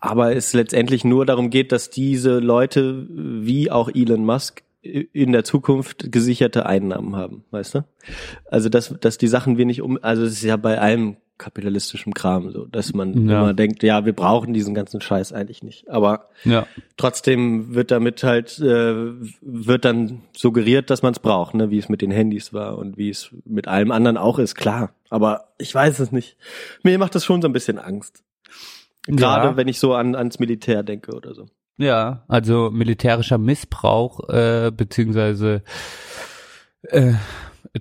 aber 0.00 0.34
es 0.34 0.52
letztendlich 0.52 1.04
nur 1.04 1.26
darum 1.26 1.48
geht, 1.48 1.70
dass 1.70 1.90
diese 1.90 2.40
Leute 2.40 3.06
wie 3.08 3.70
auch 3.70 3.88
Elon 3.88 4.24
Musk 4.24 4.63
in 4.84 5.32
der 5.32 5.44
Zukunft 5.44 6.12
gesicherte 6.12 6.66
Einnahmen 6.66 7.16
haben, 7.16 7.44
weißt 7.50 7.76
du? 7.76 7.84
Also 8.50 8.68
dass, 8.68 8.94
dass 9.00 9.18
die 9.18 9.28
Sachen 9.28 9.56
wir 9.56 9.66
nicht 9.66 9.82
um, 9.82 9.98
also 10.02 10.24
es 10.24 10.32
ist 10.32 10.42
ja 10.42 10.56
bei 10.56 10.78
allem 10.78 11.16
kapitalistischem 11.36 12.14
Kram, 12.14 12.50
so, 12.52 12.64
dass 12.66 12.94
man 12.94 13.28
ja. 13.28 13.40
immer 13.40 13.54
denkt, 13.54 13.82
ja, 13.82 14.04
wir 14.04 14.12
brauchen 14.12 14.54
diesen 14.54 14.72
ganzen 14.72 15.00
Scheiß 15.00 15.32
eigentlich 15.32 15.62
nicht. 15.62 15.90
Aber 15.90 16.28
ja. 16.44 16.66
trotzdem 16.96 17.74
wird 17.74 17.90
damit 17.90 18.22
halt, 18.22 18.58
äh, 18.60 18.94
wird 19.40 19.84
dann 19.84 20.22
suggeriert, 20.36 20.90
dass 20.90 21.02
man 21.02 21.12
es 21.12 21.18
braucht, 21.18 21.54
ne, 21.54 21.70
wie 21.70 21.78
es 21.78 21.88
mit 21.88 22.02
den 22.02 22.12
Handys 22.12 22.52
war 22.52 22.78
und 22.78 22.96
wie 22.96 23.10
es 23.10 23.30
mit 23.44 23.66
allem 23.66 23.90
anderen 23.90 24.16
auch 24.16 24.38
ist, 24.38 24.54
klar. 24.54 24.94
Aber 25.10 25.48
ich 25.58 25.74
weiß 25.74 25.98
es 25.98 26.12
nicht. 26.12 26.36
Mir 26.82 26.98
macht 26.98 27.14
das 27.16 27.24
schon 27.24 27.42
so 27.42 27.48
ein 27.48 27.52
bisschen 27.52 27.78
Angst. 27.78 28.22
Gerade 29.06 29.48
ja. 29.48 29.56
wenn 29.56 29.68
ich 29.68 29.80
so 29.80 29.94
an, 29.94 30.14
ans 30.14 30.38
Militär 30.38 30.82
denke 30.82 31.14
oder 31.14 31.34
so. 31.34 31.46
Ja, 31.76 32.24
also 32.28 32.70
militärischer 32.70 33.38
Missbrauch, 33.38 34.28
äh, 34.28 34.70
beziehungsweise 34.74 35.62
äh, 36.84 37.14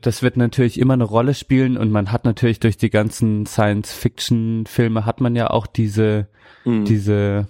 das 0.02 0.24
wird 0.24 0.38
natürlich 0.38 0.80
immer 0.80 0.94
eine 0.94 1.04
Rolle 1.04 1.34
spielen 1.36 1.78
und 1.78 1.92
man 1.92 2.12
hat 2.12 2.26
natürlich 2.26 2.60
durch 2.60 2.78
die 2.78 2.90
ganzen 2.90 3.46
Science-Fiction-Filme 3.46 5.06
hat 5.06 5.22
man 5.22 5.36
ja 5.36 5.50
auch 5.52 5.68
diese, 5.68 6.28
mhm. 6.66 6.86
diese, 6.86 7.48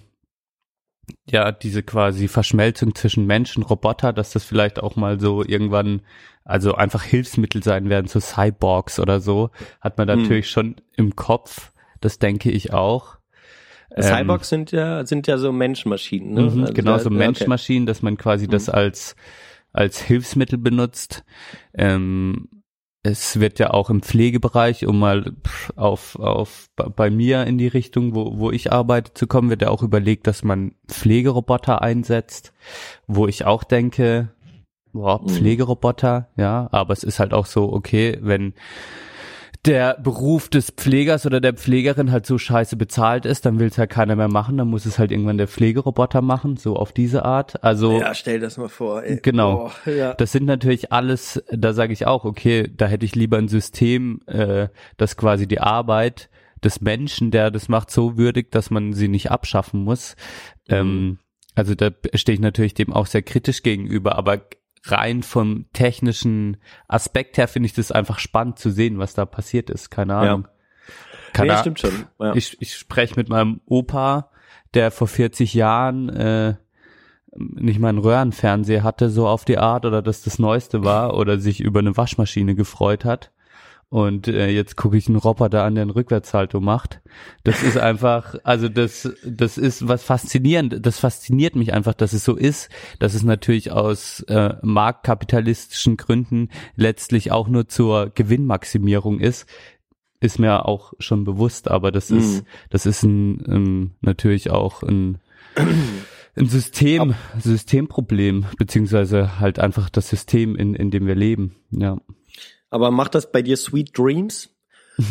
ja, 1.25 1.51
diese 1.53 1.83
quasi 1.83 2.27
Verschmelzung 2.27 2.95
zwischen 2.95 3.25
Mensch 3.25 3.55
und 3.55 3.63
Roboter, 3.63 4.11
dass 4.11 4.31
das 4.31 4.43
vielleicht 4.43 4.81
auch 4.81 4.97
mal 4.97 5.19
so 5.21 5.43
irgendwann, 5.45 6.01
also 6.43 6.75
einfach 6.75 7.03
Hilfsmittel 7.03 7.63
sein 7.63 7.89
werden, 7.89 8.07
so 8.07 8.19
Cyborgs 8.19 8.99
oder 8.99 9.21
so, 9.21 9.49
hat 9.79 9.97
man 9.97 10.09
Hm. 10.09 10.21
natürlich 10.21 10.49
schon 10.49 10.75
im 10.97 11.15
Kopf. 11.15 11.71
Das 12.01 12.19
denke 12.19 12.51
ich 12.51 12.73
auch. 12.73 13.17
Ähm, 13.95 14.03
Cyborgs 14.03 14.49
sind 14.49 14.71
ja, 14.71 15.05
sind 15.05 15.27
ja 15.27 15.37
so 15.37 15.51
Menschmaschinen, 15.51 16.33
ne? 16.33 16.41
Mhm, 16.41 16.61
Also 16.61 16.73
genau, 16.73 16.97
so 16.97 17.09
Menschmaschinen, 17.09 17.85
dass 17.85 18.01
man 18.01 18.17
quasi 18.17 18.47
das 18.47 18.69
als, 18.69 19.15
als 19.71 20.01
Hilfsmittel 20.01 20.57
benutzt. 20.57 21.23
Ähm, 21.73 22.49
es 23.05 23.39
wird 23.39 23.59
ja 23.59 23.71
auch 23.71 23.89
im 23.89 24.01
Pflegebereich, 24.01 24.85
um 24.87 24.97
mal 24.97 25.33
auf, 25.75 26.17
auf 26.17 26.69
bei 26.75 27.09
mir 27.09 27.45
in 27.45 27.57
die 27.57 27.67
Richtung, 27.67 28.15
wo, 28.15 28.39
wo 28.39 28.49
ich 28.49 28.71
arbeite, 28.71 29.13
zu 29.13 29.27
kommen, 29.27 29.49
wird 29.49 29.61
ja 29.61 29.69
auch 29.69 29.83
überlegt, 29.83 30.25
dass 30.25 30.43
man 30.43 30.73
Pflegeroboter 30.87 31.81
einsetzt, 31.81 32.53
wo 33.05 33.27
ich 33.27 33.45
auch 33.45 33.65
denke, 33.65 34.29
boah, 34.93 35.21
Mhm. 35.21 35.27
Pflegeroboter, 35.27 36.29
ja, 36.37 36.69
aber 36.71 36.93
es 36.93 37.03
ist 37.03 37.19
halt 37.19 37.33
auch 37.33 37.45
so, 37.45 37.73
okay, 37.73 38.17
wenn 38.21 38.53
der 39.65 39.97
Beruf 40.01 40.49
des 40.49 40.71
Pflegers 40.71 41.25
oder 41.25 41.39
der 41.39 41.53
Pflegerin 41.53 42.11
halt 42.11 42.25
so 42.25 42.37
scheiße 42.37 42.75
bezahlt 42.75 43.25
ist, 43.25 43.45
dann 43.45 43.59
will 43.59 43.67
es 43.67 43.77
halt 43.77 43.89
keiner 43.89 44.15
mehr 44.17 44.27
machen, 44.27 44.57
dann 44.57 44.67
muss 44.67 44.85
es 44.85 44.99
halt 44.99 45.11
irgendwann 45.11 45.37
der 45.37 45.47
Pflegeroboter 45.47 46.21
machen, 46.21 46.57
so 46.57 46.75
auf 46.75 46.91
diese 46.91 47.23
Art. 47.23 47.63
Also 47.63 47.99
Ja, 47.99 48.13
stell 48.13 48.41
das 48.41 48.57
mal 48.57 48.67
vor. 48.67 49.03
Ey. 49.03 49.19
Genau. 49.21 49.71
Boah, 49.85 49.91
ja. 49.91 50.13
das 50.15 50.33
sind 50.33 50.45
natürlich 50.45 50.91
alles, 50.91 51.41
da 51.49 51.71
sage 51.73 51.93
ich 51.93 52.05
auch, 52.05 52.25
okay, 52.25 52.69
da 52.75 52.87
hätte 52.87 53.05
ich 53.05 53.15
lieber 53.15 53.37
ein 53.37 53.47
System, 53.47 54.19
äh, 54.27 54.67
das 54.97 55.15
quasi 55.15 55.47
die 55.47 55.61
Arbeit 55.61 56.29
des 56.61 56.81
Menschen, 56.81 57.31
der 57.31 57.49
das 57.49 57.69
macht, 57.69 57.89
so 57.89 58.17
würdigt, 58.17 58.55
dass 58.55 58.69
man 58.69 58.91
sie 58.91 59.07
nicht 59.07 59.31
abschaffen 59.31 59.83
muss. 59.83 60.17
Ähm, 60.67 61.19
also 61.55 61.75
da 61.75 61.91
stehe 62.15 62.33
ich 62.33 62.41
natürlich 62.41 62.73
dem 62.73 62.91
auch 62.91 63.05
sehr 63.05 63.21
kritisch 63.21 63.63
gegenüber, 63.63 64.17
aber 64.17 64.41
rein 64.83 65.23
vom 65.23 65.65
technischen 65.73 66.57
Aspekt 66.87 67.37
her 67.37 67.47
finde 67.47 67.67
ich 67.67 67.73
das 67.73 67.91
einfach 67.91 68.19
spannend 68.19 68.59
zu 68.59 68.69
sehen, 68.69 68.99
was 68.99 69.13
da 69.13 69.25
passiert 69.25 69.69
ist. 69.69 69.89
Keine 69.89 70.15
Ahnung. 70.15 70.47
Keine 71.33 71.53
nee, 71.53 71.59
stimmt 71.59 71.79
schon. 71.79 72.05
Ja. 72.19 72.35
Ich, 72.35 72.61
ich 72.61 72.75
spreche 72.75 73.15
mit 73.15 73.29
meinem 73.29 73.61
Opa, 73.65 74.29
der 74.73 74.91
vor 74.91 75.07
40 75.07 75.53
Jahren 75.53 76.09
äh, 76.09 76.55
nicht 77.35 77.79
mal 77.79 77.89
einen 77.89 77.97
Röhrenfernseher 77.97 78.83
hatte, 78.83 79.09
so 79.09 79.27
auf 79.27 79.45
die 79.45 79.57
Art, 79.57 79.85
oder 79.85 80.01
dass 80.01 80.21
das 80.21 80.37
Neueste 80.37 80.83
war, 80.83 81.17
oder 81.17 81.39
sich 81.39 81.59
über 81.59 81.79
eine 81.79 81.97
Waschmaschine 81.97 82.55
gefreut 82.55 83.05
hat. 83.05 83.31
Und 83.93 84.27
äh, 84.27 84.49
jetzt 84.49 84.75
gucke 84.75 84.97
ich 84.97 85.07
einen 85.07 85.17
Roboter 85.17 85.63
an, 85.63 85.75
der 85.75 85.83
einen 85.83 85.91
Rückwärtssalto 85.91 86.59
macht. 86.59 86.99
Das 87.43 87.61
ist 87.61 87.77
einfach, 87.77 88.33
also 88.43 88.67
das, 88.67 89.07
das 89.23 89.59
ist 89.59 89.87
was 89.87 90.01
faszinierend. 90.03 90.83
Das 90.83 90.97
fasziniert 90.97 91.55
mich 91.55 91.73
einfach, 91.75 91.93
dass 91.93 92.11
es 92.13 92.23
so 92.25 92.35
ist, 92.35 92.69
dass 92.97 93.13
es 93.13 93.21
natürlich 93.21 93.71
aus 93.71 94.21
äh, 94.21 94.55
marktkapitalistischen 94.63 95.95
Gründen 95.97 96.49
letztlich 96.75 97.31
auch 97.31 97.47
nur 97.47 97.67
zur 97.67 98.09
Gewinnmaximierung 98.09 99.19
ist 99.19 99.45
ist 100.21 100.39
mir 100.39 100.65
auch 100.65 100.93
schon 100.99 101.25
bewusst, 101.25 101.69
aber 101.69 101.91
das 101.91 102.09
Mhm. 102.09 102.17
ist, 102.17 102.43
das 102.69 102.85
ist 102.85 103.03
ein, 103.03 103.43
ähm, 103.45 103.91
natürlich 103.99 104.49
auch 104.49 104.81
ein, 104.81 105.19
ein 106.35 106.47
System, 106.47 107.13
Systemproblem, 107.37 108.45
beziehungsweise 108.57 109.39
halt 109.39 109.59
einfach 109.59 109.89
das 109.89 110.07
System, 110.09 110.55
in, 110.55 110.73
in 110.75 110.91
dem 110.91 111.05
wir 111.07 111.15
leben, 111.15 111.57
ja. 111.71 111.97
Aber 112.73 112.89
macht 112.91 113.13
das 113.15 113.31
bei 113.31 113.41
dir 113.43 113.55
Sweet 113.55 113.95
Dreams? 113.97 114.49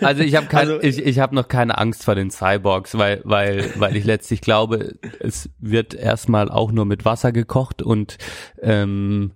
Also 0.00 0.22
ich 0.22 0.36
habe 0.36 0.46
kein, 0.46 0.68
Also- 0.68 0.80
ich, 0.82 0.98
ich 1.04 1.18
habe 1.18 1.34
noch 1.34 1.48
keine 1.48 1.78
Angst 1.78 2.04
vor 2.04 2.14
den 2.14 2.30
Cyborgs, 2.30 2.96
weil, 2.96 3.20
weil, 3.24 3.70
weil 3.76 3.96
ich 3.96 4.04
letztlich 4.04 4.40
glaube, 4.40 4.94
es 5.20 5.50
wird 5.58 5.94
erstmal 5.94 6.50
auch 6.50 6.72
nur 6.72 6.84
mit 6.84 7.04
Wasser 7.04 7.32
gekocht 7.32 7.82
und 7.82 8.18
ähm, 8.62 9.32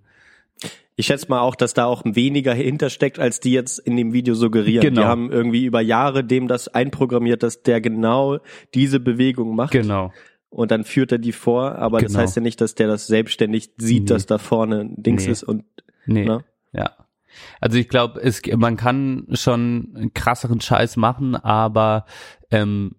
Ich 0.97 1.07
schätze 1.07 1.27
mal 1.29 1.41
auch, 1.41 1.55
dass 1.55 1.75
da 1.75 1.87
auch 1.87 2.03
weniger 2.05 2.55
hintersteckt, 2.55 3.19
als 3.19 3.41
die 3.41 3.53
jetzt 3.53 3.79
in 3.79 3.97
dem 3.97 4.13
Video 4.13 4.35
suggerieren. 4.35 4.83
Genau. 4.83 5.01
Die 5.03 5.07
haben 5.07 5.33
irgendwie 5.33 5.65
über 5.65 5.81
Jahre 5.81 6.23
dem 6.25 6.49
das 6.49 6.69
einprogrammiert, 6.69 7.43
dass 7.43 7.63
der 7.63 7.81
genau 7.81 8.39
diese 8.75 9.01
Bewegung 9.01 9.55
macht. 9.57 9.73
genau. 9.73 10.13
Und 10.51 10.71
dann 10.71 10.85
führt 10.85 11.11
er 11.13 11.19
die 11.19 11.33
vor, 11.33 11.77
aber 11.77 12.01
das 12.03 12.13
Genau. 12.13 12.23
heißt 12.25 12.37
ja 12.37 12.43
nicht, 12.43 12.61
dass 12.61 12.75
der 12.75 12.87
das 12.87 13.07
selbstständig 13.07 13.71
sieht, 13.79 14.03
Nee. 14.03 14.07
dass 14.09 14.27
da 14.27 14.37
vorne 14.39 14.81
ein 14.81 15.03
Dings 15.03 15.25
Nee. 15.27 15.33
ist 15.33 15.43
und 15.45 15.65
Nee. 16.05 16.25
ne? 16.27 16.45
Ja. 16.73 16.97
Also 17.61 17.79
ich 17.79 17.89
glaube, 17.89 18.21
es 18.21 18.43
man 18.57 18.77
kann 18.77 19.27
schon 19.33 20.11
krasseren 20.15 20.61
Scheiß 20.61 20.97
machen, 20.97 21.35
aber 21.35 22.05
ähm, 22.51 22.97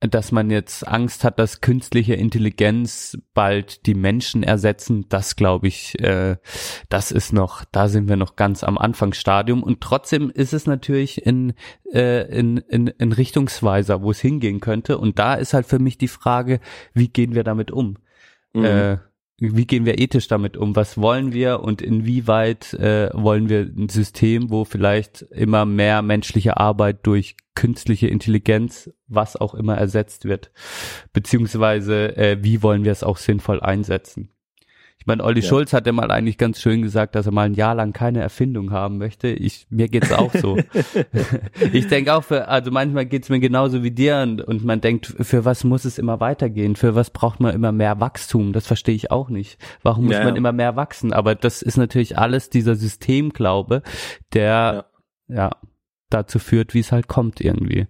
dass 0.00 0.32
man 0.32 0.48
jetzt 0.50 0.88
Angst 0.88 1.24
hat, 1.24 1.38
dass 1.38 1.60
künstliche 1.60 2.14
Intelligenz 2.14 3.18
bald 3.34 3.84
die 3.84 3.94
Menschen 3.94 4.42
ersetzen, 4.42 5.06
das 5.10 5.36
glaube 5.36 5.68
ich, 5.68 6.00
äh, 6.00 6.36
das 6.88 7.12
ist 7.12 7.34
noch, 7.34 7.64
da 7.70 7.88
sind 7.88 8.08
wir 8.08 8.16
noch 8.16 8.34
ganz 8.34 8.64
am 8.64 8.78
Anfangsstadium 8.78 9.62
und 9.62 9.82
trotzdem 9.82 10.30
ist 10.30 10.54
es 10.54 10.66
natürlich 10.66 11.26
in, 11.26 11.52
äh, 11.92 12.22
in, 12.34 12.56
in, 12.56 12.86
in 12.86 13.12
Richtungsweiser, 13.12 14.00
wo 14.00 14.10
es 14.10 14.20
hingehen 14.20 14.60
könnte 14.60 14.96
und 14.96 15.18
da 15.18 15.34
ist 15.34 15.52
halt 15.52 15.66
für 15.66 15.78
mich 15.78 15.98
die 15.98 16.08
Frage, 16.08 16.60
wie 16.94 17.08
gehen 17.08 17.34
wir 17.34 17.44
damit 17.44 17.70
um? 17.70 17.98
Mhm. 18.54 18.64
Äh, 18.64 18.98
wie 19.40 19.66
gehen 19.66 19.86
wir 19.86 19.98
ethisch 19.98 20.28
damit 20.28 20.56
um? 20.56 20.76
Was 20.76 20.98
wollen 20.98 21.32
wir 21.32 21.60
und 21.60 21.80
inwieweit 21.80 22.74
äh, 22.74 23.10
wollen 23.14 23.48
wir 23.48 23.60
ein 23.60 23.88
System, 23.88 24.50
wo 24.50 24.64
vielleicht 24.64 25.22
immer 25.22 25.64
mehr 25.64 26.02
menschliche 26.02 26.58
Arbeit 26.58 27.06
durch 27.06 27.36
künstliche 27.54 28.08
Intelligenz, 28.08 28.90
was 29.08 29.36
auch 29.36 29.54
immer 29.54 29.76
ersetzt 29.76 30.26
wird? 30.26 30.52
Beziehungsweise 31.12 32.16
äh, 32.16 32.38
wie 32.42 32.62
wollen 32.62 32.84
wir 32.84 32.92
es 32.92 33.02
auch 33.02 33.16
sinnvoll 33.16 33.60
einsetzen? 33.60 34.30
Ich 35.00 35.06
meine, 35.06 35.24
Olli 35.24 35.40
Ja. 35.40 35.48
Schulz 35.48 35.72
hat 35.72 35.86
ja 35.86 35.92
mal 35.92 36.10
eigentlich 36.10 36.36
ganz 36.36 36.60
schön 36.60 36.82
gesagt, 36.82 37.14
dass 37.14 37.24
er 37.24 37.32
mal 37.32 37.44
ein 37.46 37.54
Jahr 37.54 37.74
lang 37.74 37.94
keine 37.94 38.20
Erfindung 38.20 38.70
haben 38.70 38.98
möchte. 38.98 39.28
Ich, 39.28 39.66
mir 39.70 39.88
geht's 39.88 40.12
auch 40.12 40.32
so. 40.34 40.58
ich 41.72 41.88
denke 41.88 42.12
auch 42.14 42.22
für, 42.22 42.48
also 42.48 42.70
manchmal 42.70 43.06
geht's 43.06 43.30
mir 43.30 43.40
genauso 43.40 43.82
wie 43.82 43.90
dir 43.90 44.18
und, 44.22 44.42
und 44.42 44.62
man 44.62 44.82
denkt, 44.82 45.14
für 45.18 45.46
was 45.46 45.64
muss 45.64 45.86
es 45.86 45.96
immer 45.98 46.20
weitergehen? 46.20 46.76
Für 46.76 46.94
was 46.94 47.08
braucht 47.10 47.40
man 47.40 47.54
immer 47.54 47.72
mehr 47.72 47.98
Wachstum? 47.98 48.52
Das 48.52 48.66
verstehe 48.66 48.94
ich 48.94 49.10
auch 49.10 49.30
nicht. 49.30 49.58
Warum 49.82 50.04
muss 50.04 50.14
Ja, 50.14 50.24
man 50.24 50.34
ja. 50.34 50.38
immer 50.38 50.52
mehr 50.52 50.76
wachsen? 50.76 51.14
Aber 51.14 51.34
das 51.34 51.62
ist 51.62 51.78
natürlich 51.78 52.18
alles 52.18 52.50
dieser 52.50 52.76
Systemglaube, 52.76 53.82
der, 54.34 54.84
ja, 55.28 55.50
dazu 56.10 56.38
führt, 56.38 56.74
wie 56.74 56.80
es 56.80 56.92
halt 56.92 57.08
kommt 57.08 57.40
irgendwie. 57.40 57.86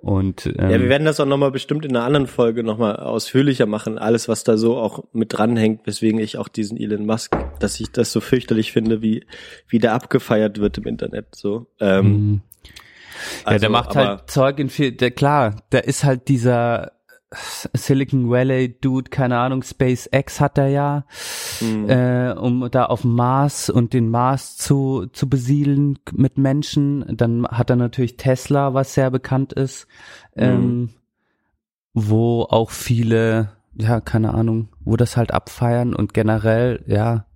Und, 0.00 0.46
ähm, 0.46 0.54
Ja, 0.70 0.80
wir 0.80 0.88
werden 0.88 1.04
das 1.04 1.18
auch 1.18 1.26
nochmal 1.26 1.50
bestimmt 1.50 1.84
in 1.84 1.96
einer 1.96 2.04
anderen 2.04 2.28
Folge 2.28 2.62
nochmal 2.62 2.96
ausführlicher 2.96 3.66
machen. 3.66 3.98
Alles, 3.98 4.28
was 4.28 4.44
da 4.44 4.56
so 4.56 4.76
auch 4.76 5.04
mit 5.12 5.32
dranhängt, 5.36 5.86
weswegen 5.86 6.20
ich 6.20 6.38
auch 6.38 6.46
diesen 6.48 6.78
Elon 6.78 7.04
Musk, 7.04 7.36
dass 7.58 7.80
ich 7.80 7.90
das 7.90 8.12
so 8.12 8.20
fürchterlich 8.20 8.70
finde, 8.72 9.02
wie, 9.02 9.26
wie 9.68 9.78
der 9.80 9.94
abgefeiert 9.94 10.60
wird 10.60 10.78
im 10.78 10.84
Internet, 10.86 11.34
so. 11.34 11.66
Ähm, 11.80 12.06
Mhm. 12.06 12.40
ja, 12.64 13.46
also, 13.46 13.60
der 13.60 13.70
macht 13.70 13.90
aber- 13.96 14.08
halt 14.08 14.30
Zeug 14.30 14.58
in 14.60 14.68
viel, 14.68 14.92
der, 14.92 15.10
klar, 15.10 15.56
der 15.72 15.88
ist 15.88 16.04
halt 16.04 16.28
dieser 16.28 16.92
Silicon 17.30 18.30
Valley 18.30 18.78
Dude, 18.80 19.10
keine 19.10 19.38
Ahnung, 19.38 19.62
SpaceX 19.62 20.40
hat 20.40 20.56
er 20.56 20.68
ja, 20.68 21.04
Mhm. 21.60 21.90
äh, 21.90 22.32
um 22.32 22.70
da 22.70 22.86
auf 22.86 23.02
dem 23.02 23.14
Mars 23.14 23.68
und 23.68 23.92
den 23.92 24.08
Mars 24.08 24.56
zu, 24.56 25.06
zu 25.12 25.28
besiedeln 25.28 25.98
mit 26.12 26.38
Menschen. 26.38 27.04
Dann 27.16 27.46
hat 27.46 27.68
er 27.70 27.76
natürlich 27.76 28.16
Tesla, 28.16 28.72
was 28.72 28.94
sehr 28.94 29.10
bekannt 29.10 29.52
ist, 29.52 29.86
ähm, 30.36 30.90
wo 31.92 32.44
auch 32.44 32.70
viele, 32.70 33.50
ja, 33.74 34.00
keine 34.00 34.32
Ahnung, 34.32 34.68
wo 34.80 34.96
das 34.96 35.16
halt 35.18 35.32
abfeiern 35.32 35.94
und 35.94 36.14
generell, 36.14 36.82
ja, 36.86 37.26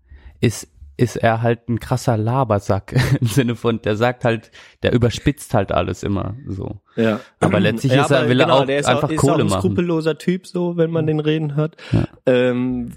ist 0.40 0.68
ist 1.02 1.16
er 1.16 1.42
halt 1.42 1.68
ein 1.68 1.80
krasser 1.80 2.16
Labersack 2.16 2.94
im 3.20 3.26
Sinne 3.26 3.56
von, 3.56 3.82
der 3.82 3.96
sagt 3.96 4.24
halt, 4.24 4.50
der 4.84 4.92
überspitzt 4.92 5.52
halt 5.52 5.72
alles 5.72 6.02
immer 6.04 6.36
so. 6.46 6.76
Ja. 6.94 7.18
Aber 7.40 7.58
letztlich 7.58 7.92
ist 7.92 8.10
er- 8.10 8.28
will 8.28 8.38
er 8.40 8.52
auch 8.52 8.64
der 8.66 8.78
ist 8.78 8.86
einfach 8.86 9.08
auch, 9.08 9.10
ist 9.10 9.20
Kohle 9.20 9.34
auch 9.34 9.38
ein 9.40 9.46
machen. 9.46 9.60
skrupelloser 9.60 10.16
Typ, 10.18 10.46
so, 10.46 10.76
wenn 10.76 10.90
man 10.90 11.06
den 11.06 11.18
reden 11.18 11.56
hört. 11.56 11.76
Ja. 11.90 12.04
Ähm, 12.26 12.92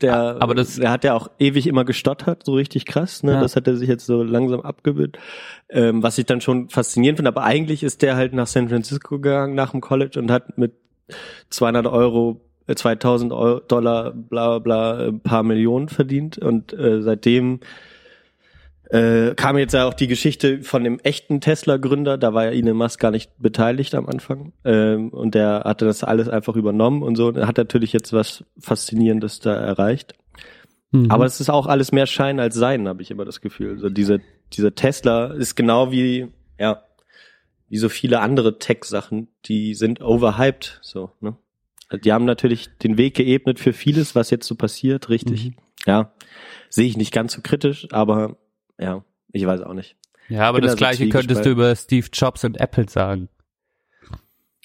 der, 0.00 0.36
Aber 0.40 0.54
das- 0.54 0.76
der 0.76 0.90
hat 0.90 1.04
ja 1.04 1.14
auch 1.14 1.28
ewig 1.38 1.66
immer 1.66 1.84
gestottert, 1.84 2.44
so 2.46 2.54
richtig 2.54 2.86
krass, 2.86 3.22
ne? 3.22 3.32
Ja. 3.32 3.40
Das 3.40 3.56
hat 3.56 3.66
er 3.66 3.76
sich 3.76 3.88
jetzt 3.88 4.06
so 4.06 4.22
langsam 4.22 4.62
abgewöhnt. 4.62 5.18
Ähm, 5.68 6.02
was 6.02 6.16
ich 6.18 6.26
dann 6.26 6.40
schon 6.40 6.68
faszinierend 6.70 7.18
finde, 7.18 7.28
aber 7.28 7.42
eigentlich 7.44 7.82
ist 7.82 8.00
der 8.02 8.16
halt 8.16 8.32
nach 8.32 8.46
San 8.46 8.68
Francisco 8.70 9.18
gegangen, 9.18 9.54
nach 9.54 9.72
dem 9.72 9.80
College 9.80 10.18
und 10.18 10.30
hat 10.30 10.56
mit 10.58 10.72
200 11.50 11.86
Euro, 11.86 12.40
2000 12.66 13.32
Euro, 13.32 13.60
Dollar, 13.60 14.12
bla, 14.12 14.58
bla, 14.58 15.08
ein 15.08 15.20
paar 15.20 15.42
Millionen 15.42 15.88
verdient 15.88 16.38
und 16.38 16.72
äh, 16.72 17.02
seitdem 17.02 17.60
äh, 18.90 19.34
kam 19.36 19.56
jetzt 19.56 19.72
ja 19.72 19.86
auch 19.86 19.94
die 19.94 20.08
Geschichte 20.08 20.62
von 20.62 20.82
dem 20.82 20.98
echten 21.00 21.40
Tesla-Gründer, 21.40 22.18
da 22.18 22.34
war 22.34 22.46
ja 22.46 22.50
Elon 22.50 22.76
Musk 22.76 22.98
gar 22.98 23.12
nicht 23.12 23.30
beteiligt 23.38 23.94
am 23.94 24.08
Anfang 24.08 24.52
ähm, 24.64 25.10
und 25.10 25.34
der 25.34 25.62
hatte 25.64 25.84
das 25.84 26.02
alles 26.02 26.28
einfach 26.28 26.56
übernommen 26.56 27.02
und 27.02 27.16
so 27.16 27.28
und 27.28 27.46
hat 27.46 27.56
natürlich 27.56 27.92
jetzt 27.92 28.12
was 28.12 28.44
Faszinierendes 28.58 29.40
da 29.40 29.54
erreicht. 29.54 30.14
Mhm. 30.90 31.10
Aber 31.10 31.24
es 31.24 31.40
ist 31.40 31.50
auch 31.50 31.66
alles 31.66 31.92
mehr 31.92 32.06
Schein 32.06 32.40
als 32.40 32.56
Sein, 32.56 32.88
habe 32.88 33.02
ich 33.02 33.10
immer 33.10 33.24
das 33.24 33.40
Gefühl. 33.40 33.78
So 33.78 33.88
diese, 33.90 34.20
dieser 34.52 34.74
Tesla 34.74 35.26
ist 35.34 35.54
genau 35.54 35.92
wie, 35.92 36.28
ja, 36.58 36.82
wie 37.68 37.78
so 37.78 37.88
viele 37.88 38.20
andere 38.20 38.58
Tech-Sachen, 38.58 39.28
die 39.44 39.74
sind 39.74 40.00
overhyped, 40.00 40.80
so, 40.82 41.12
ne? 41.20 41.36
Die 42.04 42.12
haben 42.12 42.24
natürlich 42.24 42.68
den 42.78 42.96
Weg 42.98 43.14
geebnet 43.16 43.58
für 43.58 43.72
vieles, 43.72 44.14
was 44.14 44.30
jetzt 44.30 44.46
so 44.46 44.54
passiert, 44.54 45.08
richtig. 45.08 45.46
Mhm. 45.46 45.54
Ja, 45.86 46.12
sehe 46.68 46.86
ich 46.86 46.96
nicht 46.96 47.12
ganz 47.12 47.32
so 47.32 47.40
kritisch, 47.42 47.88
aber 47.90 48.36
ja, 48.78 49.02
ich 49.32 49.44
weiß 49.46 49.62
auch 49.62 49.74
nicht. 49.74 49.96
Ja, 50.28 50.42
aber 50.48 50.58
Bin 50.58 50.66
das 50.66 50.72
da 50.72 50.76
so 50.76 50.78
gleiche 50.78 51.08
könntest 51.08 51.44
du 51.44 51.50
über 51.50 51.74
Steve 51.74 52.06
Jobs 52.12 52.44
und 52.44 52.60
Apple 52.60 52.88
sagen. 52.88 53.28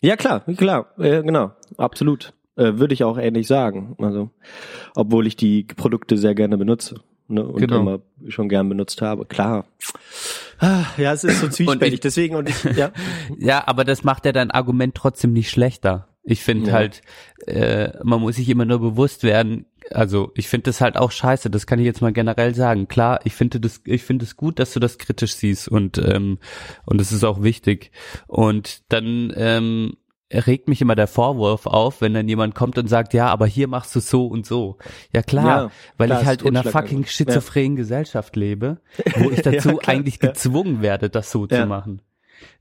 Ja, 0.01 0.15
klar, 0.17 0.41
klar, 0.57 0.93
äh, 0.99 1.23
genau, 1.23 1.51
absolut. 1.77 2.33
Äh, 2.57 2.77
Würde 2.77 2.93
ich 2.93 3.03
auch 3.03 3.17
ähnlich 3.17 3.47
sagen. 3.47 3.95
Also, 3.99 4.29
obwohl 4.95 5.25
ich 5.27 5.35
die 5.35 5.63
Produkte 5.63 6.17
sehr 6.17 6.35
gerne 6.35 6.57
benutze 6.57 7.01
ne, 7.27 7.45
und 7.45 7.59
Genau. 7.59 7.79
immer 7.81 7.99
schon 8.29 8.47
gern 8.49 8.69
benutzt 8.69 9.01
habe, 9.01 9.25
klar. 9.25 9.65
Ah, 10.59 10.85
Ja, 10.97 11.11
es 11.13 11.23
ist 11.23 11.41
so 11.41 11.47
zwiespältig. 11.49 11.95
ich- 11.95 11.99
Deswegen 12.01 12.35
und 12.35 12.47
ich, 12.49 12.63
ja, 12.77 12.91
Ja, 13.39 13.63
aber 13.67 13.83
das 13.83 14.03
macht 14.03 14.25
ja 14.25 14.31
dein 14.31 14.51
Argument 14.51 14.95
trotzdem 14.95 15.33
nicht 15.33 15.49
schlechter. 15.49 16.07
Ich 16.27 16.43
finde 16.43 16.67
Ja. 16.67 16.73
halt, 16.73 17.01
äh, 17.45 17.89
man 18.03 18.19
muss 18.21 18.35
sich 18.37 18.49
immer 18.49 18.65
nur 18.65 18.79
bewusst 18.79 19.23
werden, 19.23 19.65
also 19.91 20.31
ich 20.35 20.47
finde 20.47 20.63
das 20.65 20.81
halt 20.81 20.97
auch 20.97 21.11
scheiße, 21.11 21.51
das 21.51 21.67
kann 21.67 21.77
ich 21.77 21.85
jetzt 21.85 22.01
mal 22.01 22.11
generell 22.13 22.55
sagen. 22.55 22.87
Klar, 22.87 23.19
ich 23.23 23.33
finde 23.33 23.59
das, 23.59 23.81
ich 23.85 24.01
finde 24.03 24.25
es 24.25 24.35
gut, 24.35 24.57
dass 24.57 24.73
du 24.73 24.79
das 24.79 24.97
kritisch 24.97 25.35
siehst 25.35 25.67
und 25.67 25.99
ähm, 25.99 26.39
und 26.85 26.99
es 26.99 27.11
ist 27.11 27.23
auch 27.23 27.43
wichtig. 27.43 27.91
Und 28.25 28.81
dann 28.91 29.31
ähm, 29.35 29.97
regt 30.33 30.67
mich 30.67 30.81
immer 30.81 30.95
der 30.95 31.05
Vorwurf 31.05 31.67
auf, 31.67 32.01
wenn 32.01 32.15
dann 32.15 32.27
jemand 32.27 32.55
kommt 32.55 32.79
und 32.79 32.87
sagt, 32.87 33.13
ja, 33.13 33.27
aber 33.27 33.45
hier 33.45 33.67
machst 33.67 33.95
du 33.95 33.99
so 33.99 34.25
und 34.25 34.47
so. 34.47 34.79
Ja 35.13 35.21
klar, 35.21 35.45
Ja, 35.65 35.71
weil 35.97 36.07
klar, 36.07 36.21
ich 36.21 36.25
halt 36.27 36.41
in 36.41 36.57
einer 36.57 36.63
fucking 36.71 36.97
einfach. 36.99 37.11
schizophrenen 37.11 37.75
Gesellschaft 37.75 38.35
lebe, 38.35 38.81
wo 39.17 39.29
ich 39.29 39.41
dazu 39.43 39.69
Ja, 39.73 39.77
eigentlich 39.87 40.17
ja. 40.19 40.29
gezwungen 40.29 40.81
werde, 40.81 41.11
das 41.11 41.29
so 41.29 41.45
Ja. 41.45 41.61
zu 41.61 41.67
machen. 41.67 42.01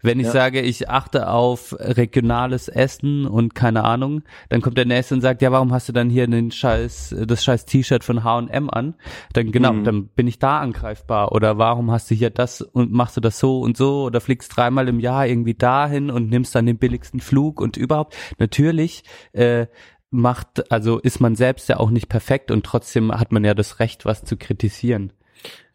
Wenn 0.03 0.21
ich 0.21 0.27
Ja. 0.27 0.33
sage, 0.33 0.61
ich 0.61 0.89
achte 0.91 1.29
auf 1.29 1.75
regionales 1.79 2.69
Essen 2.69 3.27
und 3.27 3.55
keine 3.55 3.85
Ahnung, 3.85 4.23
dann 4.51 4.61
kommt 4.61 4.77
der 4.79 4.85
Nächste 4.85 5.15
und 5.15 5.21
sagt, 5.21 5.41
ja, 5.43 5.51
warum 5.51 5.73
hast 5.73 5.89
du 5.89 5.93
dann 5.93 6.11
hier 6.11 6.27
den 6.27 6.51
scheiß, 6.51 7.15
das 7.27 7.43
scheiß 7.43 7.65
T-Shirt 7.67 8.05
von 8.05 8.23
H&M 8.23 8.69
an? 8.71 8.95
Dann 9.33 9.51
genau, 9.51 9.73
Mhm. 9.73 9.85
dann 9.85 10.07
bin 10.09 10.27
ich 10.29 10.39
da 10.39 10.61
angreifbar. 10.61 11.33
Oder 11.33 11.59
warum 11.59 11.91
hast 11.91 12.11
du 12.11 12.15
hier 12.15 12.31
das 12.31 12.61
und 12.61 12.93
machst 12.93 13.17
du 13.17 13.21
das 13.21 13.39
so 13.39 13.61
und 13.61 13.77
so? 13.77 14.05
Oder 14.05 14.21
fliegst 14.21 14.55
dreimal 14.57 14.89
im 14.89 15.01
Jahr 15.01 15.27
irgendwie 15.27 15.55
dahin 15.55 16.11
und 16.11 16.29
nimmst 16.31 16.55
dann 16.55 16.67
den 16.67 16.79
billigsten 16.79 17.21
Flug 17.21 17.61
und 17.61 17.77
überhaupt. 17.77 18.15
Natürlich, 18.39 19.05
äh, 19.33 19.67
macht, 20.11 20.71
also 20.71 20.99
ist 21.01 21.21
man 21.21 21.35
selbst 21.35 21.69
ja 21.69 21.79
auch 21.81 21.91
nicht 21.91 22.09
perfekt 22.09 22.51
und 22.53 22.65
trotzdem 22.65 23.11
hat 23.11 23.33
man 23.33 23.45
ja 23.45 23.53
das 23.55 23.81
Recht, 23.81 24.05
was 24.05 24.23
zu 24.25 24.37
kritisieren. 24.37 25.13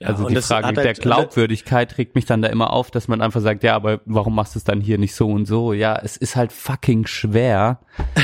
Ja, 0.01 0.07
also 0.09 0.27
die 0.29 0.35
Frage 0.37 0.73
der 0.73 0.85
halt- 0.85 1.01
Glaubwürdigkeit 1.01 1.97
regt 1.97 2.15
mich 2.15 2.25
dann 2.25 2.41
da 2.41 2.47
immer 2.47 2.71
auf, 2.71 2.89
dass 2.89 3.07
man 3.09 3.21
einfach 3.21 3.41
sagt, 3.41 3.63
ja, 3.63 3.75
aber 3.75 3.99
warum 4.05 4.33
machst 4.33 4.55
du 4.55 4.59
es 4.59 4.63
dann 4.63 4.79
hier 4.79 4.97
nicht 4.97 5.13
so 5.13 5.27
und 5.29 5.45
so? 5.45 5.73
Ja, 5.73 5.99
es 6.01 6.15
ist 6.15 6.35
halt 6.37 6.51
fucking 6.53 7.05
schwer. 7.05 7.79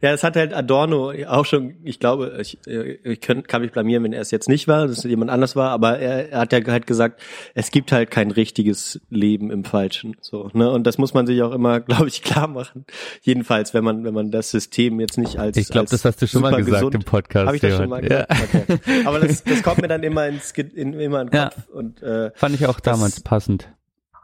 Ja, 0.00 0.10
es 0.12 0.24
hat 0.24 0.34
halt 0.34 0.52
Adorno 0.52 1.12
auch 1.28 1.44
schon, 1.46 1.74
ich 1.84 2.00
glaube, 2.00 2.36
ich, 2.40 2.58
ich 2.66 3.20
könnt, 3.20 3.46
kann 3.46 3.62
mich 3.62 3.70
blamieren, 3.70 4.02
wenn 4.02 4.12
er 4.12 4.20
es 4.20 4.32
jetzt 4.32 4.48
nicht 4.48 4.66
war, 4.66 4.88
dass 4.88 4.98
es 4.98 5.04
jemand 5.04 5.30
anders 5.30 5.54
war, 5.54 5.70
aber 5.70 6.00
er, 6.00 6.32
er 6.32 6.40
hat 6.40 6.52
ja 6.52 6.58
halt 6.66 6.88
gesagt, 6.88 7.20
es 7.54 7.70
gibt 7.70 7.92
halt 7.92 8.10
kein 8.10 8.32
richtiges 8.32 9.00
Leben 9.10 9.52
im 9.52 9.62
Falschen, 9.62 10.16
so, 10.20 10.50
ne, 10.54 10.68
und 10.72 10.88
das 10.88 10.98
muss 10.98 11.14
man 11.14 11.28
sich 11.28 11.40
auch 11.42 11.52
immer, 11.52 11.78
glaube 11.80 12.08
ich, 12.08 12.22
klar 12.22 12.48
machen. 12.48 12.84
Jedenfalls, 13.20 13.74
wenn 13.74 13.84
man, 13.84 14.02
wenn 14.02 14.12
man 14.14 14.32
das 14.32 14.50
System 14.50 14.98
jetzt 14.98 15.18
nicht 15.18 15.38
als, 15.38 15.56
Ich 15.56 15.68
glaube, 15.68 15.88
das 15.88 16.04
hast 16.04 16.20
du 16.20 16.26
schon 16.26 16.42
mal 16.42 16.50
gesagt 16.56 16.72
gesund, 16.72 16.94
im 16.96 17.02
Podcast. 17.02 17.46
Habe 17.46 17.56
ich 17.56 17.62
das 17.62 17.76
schon 17.76 17.88
mal 17.88 18.02
ja. 18.02 18.24
gesagt? 18.24 18.70
Okay. 18.70 19.02
Aber 19.04 19.20
das, 19.20 19.44
das 19.44 19.62
kommt 19.62 19.82
mir 19.82 19.88
dann 19.88 20.02
immer 20.02 20.26
ins, 20.26 20.52
Ge- 20.52 20.68
immer 21.00 21.20
in 21.22 21.28
den 21.28 21.36
Ja. 21.36 21.44
Kopf 21.50 21.68
und, 21.68 22.02
äh, 22.02 22.30
Fand 22.34 22.54
ich 22.54 22.66
auch 22.66 22.80
Das- 22.80 22.94
damals 22.94 23.20
passend. 23.20 23.68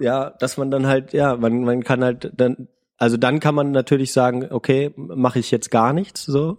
ja, 0.00 0.30
dass 0.38 0.56
man 0.56 0.70
dann 0.70 0.86
halt, 0.86 1.12
ja, 1.12 1.36
man, 1.36 1.64
man 1.64 1.82
kann 1.84 2.02
halt 2.04 2.30
dann, 2.36 2.68
also 3.00 3.16
dann 3.16 3.38
kann 3.38 3.54
man 3.54 3.70
natürlich 3.70 4.12
sagen, 4.12 4.48
okay, 4.50 4.92
mache 4.96 5.38
ich 5.38 5.50
jetzt 5.52 5.70
gar 5.70 5.92
nichts 5.92 6.24
so. 6.24 6.58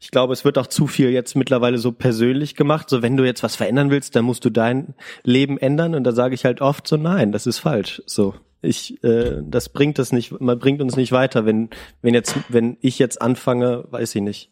Ich 0.00 0.10
glaube, 0.10 0.32
es 0.32 0.44
wird 0.44 0.58
auch 0.58 0.66
zu 0.66 0.88
viel 0.88 1.10
jetzt 1.10 1.36
mittlerweile 1.36 1.78
so 1.78 1.92
persönlich 1.92 2.56
gemacht. 2.56 2.90
So, 2.90 3.00
wenn 3.00 3.16
du 3.16 3.24
jetzt 3.24 3.44
was 3.44 3.54
verändern 3.54 3.90
willst, 3.90 4.16
dann 4.16 4.24
musst 4.24 4.44
du 4.44 4.50
dein 4.50 4.94
Leben 5.22 5.56
ändern. 5.56 5.94
Und 5.94 6.02
da 6.04 6.10
sage 6.12 6.34
ich 6.34 6.44
halt 6.44 6.60
oft 6.60 6.88
so, 6.88 6.96
nein, 6.96 7.30
das 7.30 7.46
ist 7.46 7.60
falsch. 7.60 8.02
So, 8.06 8.34
ich, 8.60 9.02
äh, 9.04 9.40
das 9.44 9.68
bringt 9.68 10.00
das 10.00 10.10
nicht, 10.10 10.40
man 10.40 10.58
bringt 10.58 10.82
uns 10.82 10.96
nicht 10.96 11.12
weiter, 11.12 11.46
wenn, 11.46 11.70
wenn 12.02 12.12
jetzt, 12.14 12.34
wenn 12.48 12.76
ich 12.80 12.98
jetzt 12.98 13.22
anfange, 13.22 13.84
weiß 13.90 14.16
ich 14.16 14.22
nicht, 14.22 14.50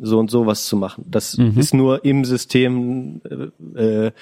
so 0.00 0.18
und 0.18 0.30
so 0.30 0.46
was 0.46 0.66
zu 0.66 0.76
machen. 0.76 1.04
Das 1.10 1.36
Mhm. 1.38 1.58
ist 1.58 1.74
nur 1.74 2.04
im 2.04 2.24
System, 2.24 3.20
äh, 3.76 4.06
äh, 4.06 4.12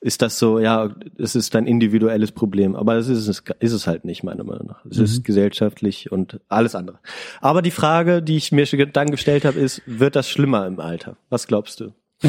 ist 0.00 0.20
das 0.20 0.36
so, 0.40 0.58
ja, 0.58 0.90
es 1.16 1.36
ist 1.36 1.54
ein 1.54 1.66
individuelles 1.66 2.32
Problem. 2.32 2.74
Aber 2.74 2.94
das 2.96 3.06
ist 3.08 3.28
es, 3.28 3.42
ist 3.60 3.72
es 3.72 3.86
halt 3.86 4.04
nicht, 4.04 4.24
meiner 4.24 4.42
Meinung 4.42 4.66
nach. 4.66 4.84
Es 4.84 4.98
Mhm. 4.98 5.04
ist 5.04 5.24
gesellschaftlich 5.24 6.10
und 6.10 6.40
alles 6.48 6.74
andere. 6.74 6.98
Aber 7.40 7.62
die 7.62 7.70
Frage, 7.70 8.20
die 8.20 8.36
ich 8.36 8.50
mir 8.50 8.66
dann 8.66 9.10
gestellt 9.12 9.44
habe, 9.44 9.60
ist, 9.60 9.80
wird 9.86 10.16
das 10.16 10.28
schlimmer 10.28 10.66
im 10.66 10.80
Alter? 10.80 11.16
Was 11.30 11.46
glaubst 11.46 11.78
du? 11.80 11.92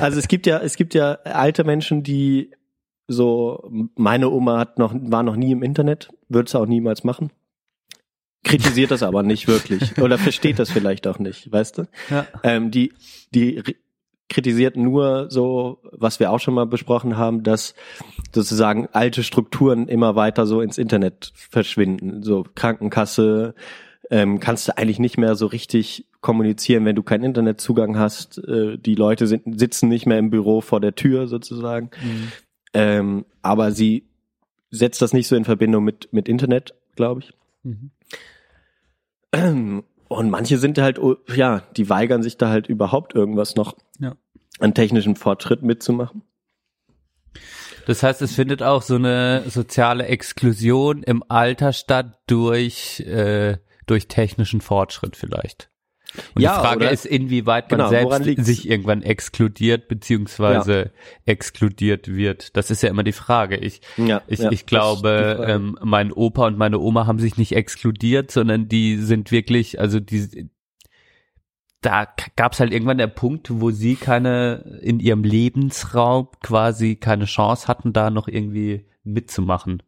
Also 0.00 0.18
es 0.18 0.28
gibt 0.28 0.46
ja, 0.46 0.58
es 0.58 0.76
gibt 0.76 0.94
ja 0.94 1.12
alte 1.24 1.64
Menschen, 1.64 2.02
die 2.02 2.50
so, 3.08 3.70
meine 3.96 4.30
Oma 4.30 4.58
hat 4.58 4.78
noch, 4.78 4.94
war 4.94 5.22
noch 5.22 5.36
nie 5.36 5.50
im 5.52 5.62
Internet, 5.62 6.10
wird 6.28 6.48
es 6.48 6.54
auch 6.54 6.66
niemals 6.66 7.02
machen. 7.04 7.30
Kritisiert 8.42 8.90
das 8.90 9.02
aber 9.02 9.22
nicht 9.22 9.48
wirklich. 9.48 9.98
Oder 9.98 10.18
versteht 10.18 10.58
das 10.58 10.70
vielleicht 10.70 11.06
auch 11.06 11.18
nicht, 11.18 11.52
weißt 11.52 11.78
du? 11.78 11.88
Ja. 12.10 12.26
Ähm, 12.42 12.70
die, 12.70 12.92
die 13.34 13.60
ri- 13.60 13.76
kritisiert 14.28 14.76
nur 14.76 15.30
so, 15.30 15.82
was 15.92 16.20
wir 16.20 16.30
auch 16.30 16.40
schon 16.40 16.54
mal 16.54 16.66
besprochen 16.66 17.16
haben, 17.16 17.42
dass 17.42 17.74
sozusagen 18.34 18.88
alte 18.92 19.24
Strukturen 19.24 19.88
immer 19.88 20.16
weiter 20.16 20.46
so 20.46 20.60
ins 20.62 20.78
Internet 20.78 21.32
verschwinden. 21.34 22.22
So 22.22 22.46
Krankenkasse, 22.54 23.54
ähm, 24.10 24.40
kannst 24.40 24.68
du 24.68 24.76
eigentlich 24.76 24.98
nicht 24.98 25.18
mehr 25.18 25.34
so 25.34 25.46
richtig 25.46 26.06
kommunizieren, 26.20 26.84
wenn 26.84 26.96
du 26.96 27.02
keinen 27.02 27.24
Internetzugang 27.24 27.98
hast. 27.98 28.38
Äh, 28.38 28.78
die 28.78 28.94
Leute 28.94 29.26
sind, 29.26 29.58
sitzen 29.60 29.88
nicht 29.88 30.06
mehr 30.06 30.18
im 30.18 30.30
Büro 30.30 30.60
vor 30.60 30.80
der 30.80 30.94
Tür 30.94 31.26
sozusagen. 31.26 31.90
Ähm, 32.72 33.24
aber 33.42 33.72
sie 33.72 34.04
setzt 34.70 35.02
das 35.02 35.12
nicht 35.12 35.28
so 35.28 35.36
in 35.36 35.44
Verbindung 35.44 35.84
mit, 35.84 36.08
mit 36.12 36.28
Internet, 36.28 36.74
glaube 36.96 37.20
ich. 37.20 37.32
Mhm. 37.62 37.90
Und 40.08 40.28
manche 40.28 40.58
sind 40.58 40.76
halt, 40.78 40.98
oh, 40.98 41.16
ja, 41.32 41.62
die 41.76 41.88
weigern 41.88 42.22
sich 42.22 42.36
da 42.36 42.48
halt 42.48 42.66
überhaupt 42.66 43.14
irgendwas 43.14 43.54
noch 43.54 43.76
Ja. 44.00 44.16
an 44.58 44.74
technischen 44.74 45.14
Fortschritt 45.14 45.62
mitzumachen. 45.62 46.22
Das 47.86 48.02
heißt, 48.02 48.20
es 48.22 48.34
findet 48.34 48.62
auch 48.62 48.82
so 48.82 48.96
eine 48.96 49.44
soziale 49.48 50.06
Exklusion 50.06 51.04
im 51.04 51.22
Alter 51.28 51.72
statt 51.72 52.18
durch, 52.26 53.00
äh, 53.00 53.58
durch 53.86 54.08
technischen 54.08 54.60
Fortschritt 54.60 55.16
vielleicht. 55.16 55.69
Und 56.34 56.42
Ja, 56.42 56.56
die 56.56 56.60
Frage 56.66 56.80
oder- 56.80 56.90
ist, 56.90 57.06
inwieweit 57.06 57.70
man 57.70 57.78
Genau, 57.78 57.90
selbst 57.90 58.44
sich 58.46 58.68
irgendwann 58.68 59.02
exkludiert 59.02 59.88
beziehungsweise 59.88 60.90
exkludiert 61.26 62.08
wird. 62.08 62.56
Das 62.56 62.70
ist 62.70 62.82
ja 62.82 62.88
immer 62.88 63.04
die 63.04 63.12
Frage. 63.12 63.56
Ich, 63.56 63.80
Ja, 63.96 64.22
ich, 64.26 64.40
ja, 64.40 64.50
ich 64.50 64.66
glaube, 64.66 65.44
ähm, 65.46 65.78
mein 65.82 66.12
Opa 66.12 66.46
und 66.46 66.58
meine 66.58 66.78
Oma 66.78 67.06
haben 67.06 67.18
sich 67.18 67.36
nicht 67.36 67.54
exkludiert, 67.54 68.30
sondern 68.30 68.68
die 68.68 68.96
sind 68.96 69.30
wirklich, 69.30 69.80
also 69.80 70.00
die, 70.00 70.50
da 71.80 72.06
gab 72.36 72.52
es 72.52 72.60
halt 72.60 72.72
irgendwann 72.72 72.98
der 72.98 73.06
Punkt, 73.06 73.48
wo 73.60 73.70
sie 73.70 73.94
keine 73.96 74.80
in 74.82 75.00
ihrem 75.00 75.24
Lebensraum 75.24 76.28
quasi 76.42 76.96
keine 76.96 77.24
Chance 77.24 77.68
hatten, 77.68 77.92
da 77.92 78.10
noch 78.10 78.28
irgendwie 78.28 78.84
mitzumachen. 79.04 79.82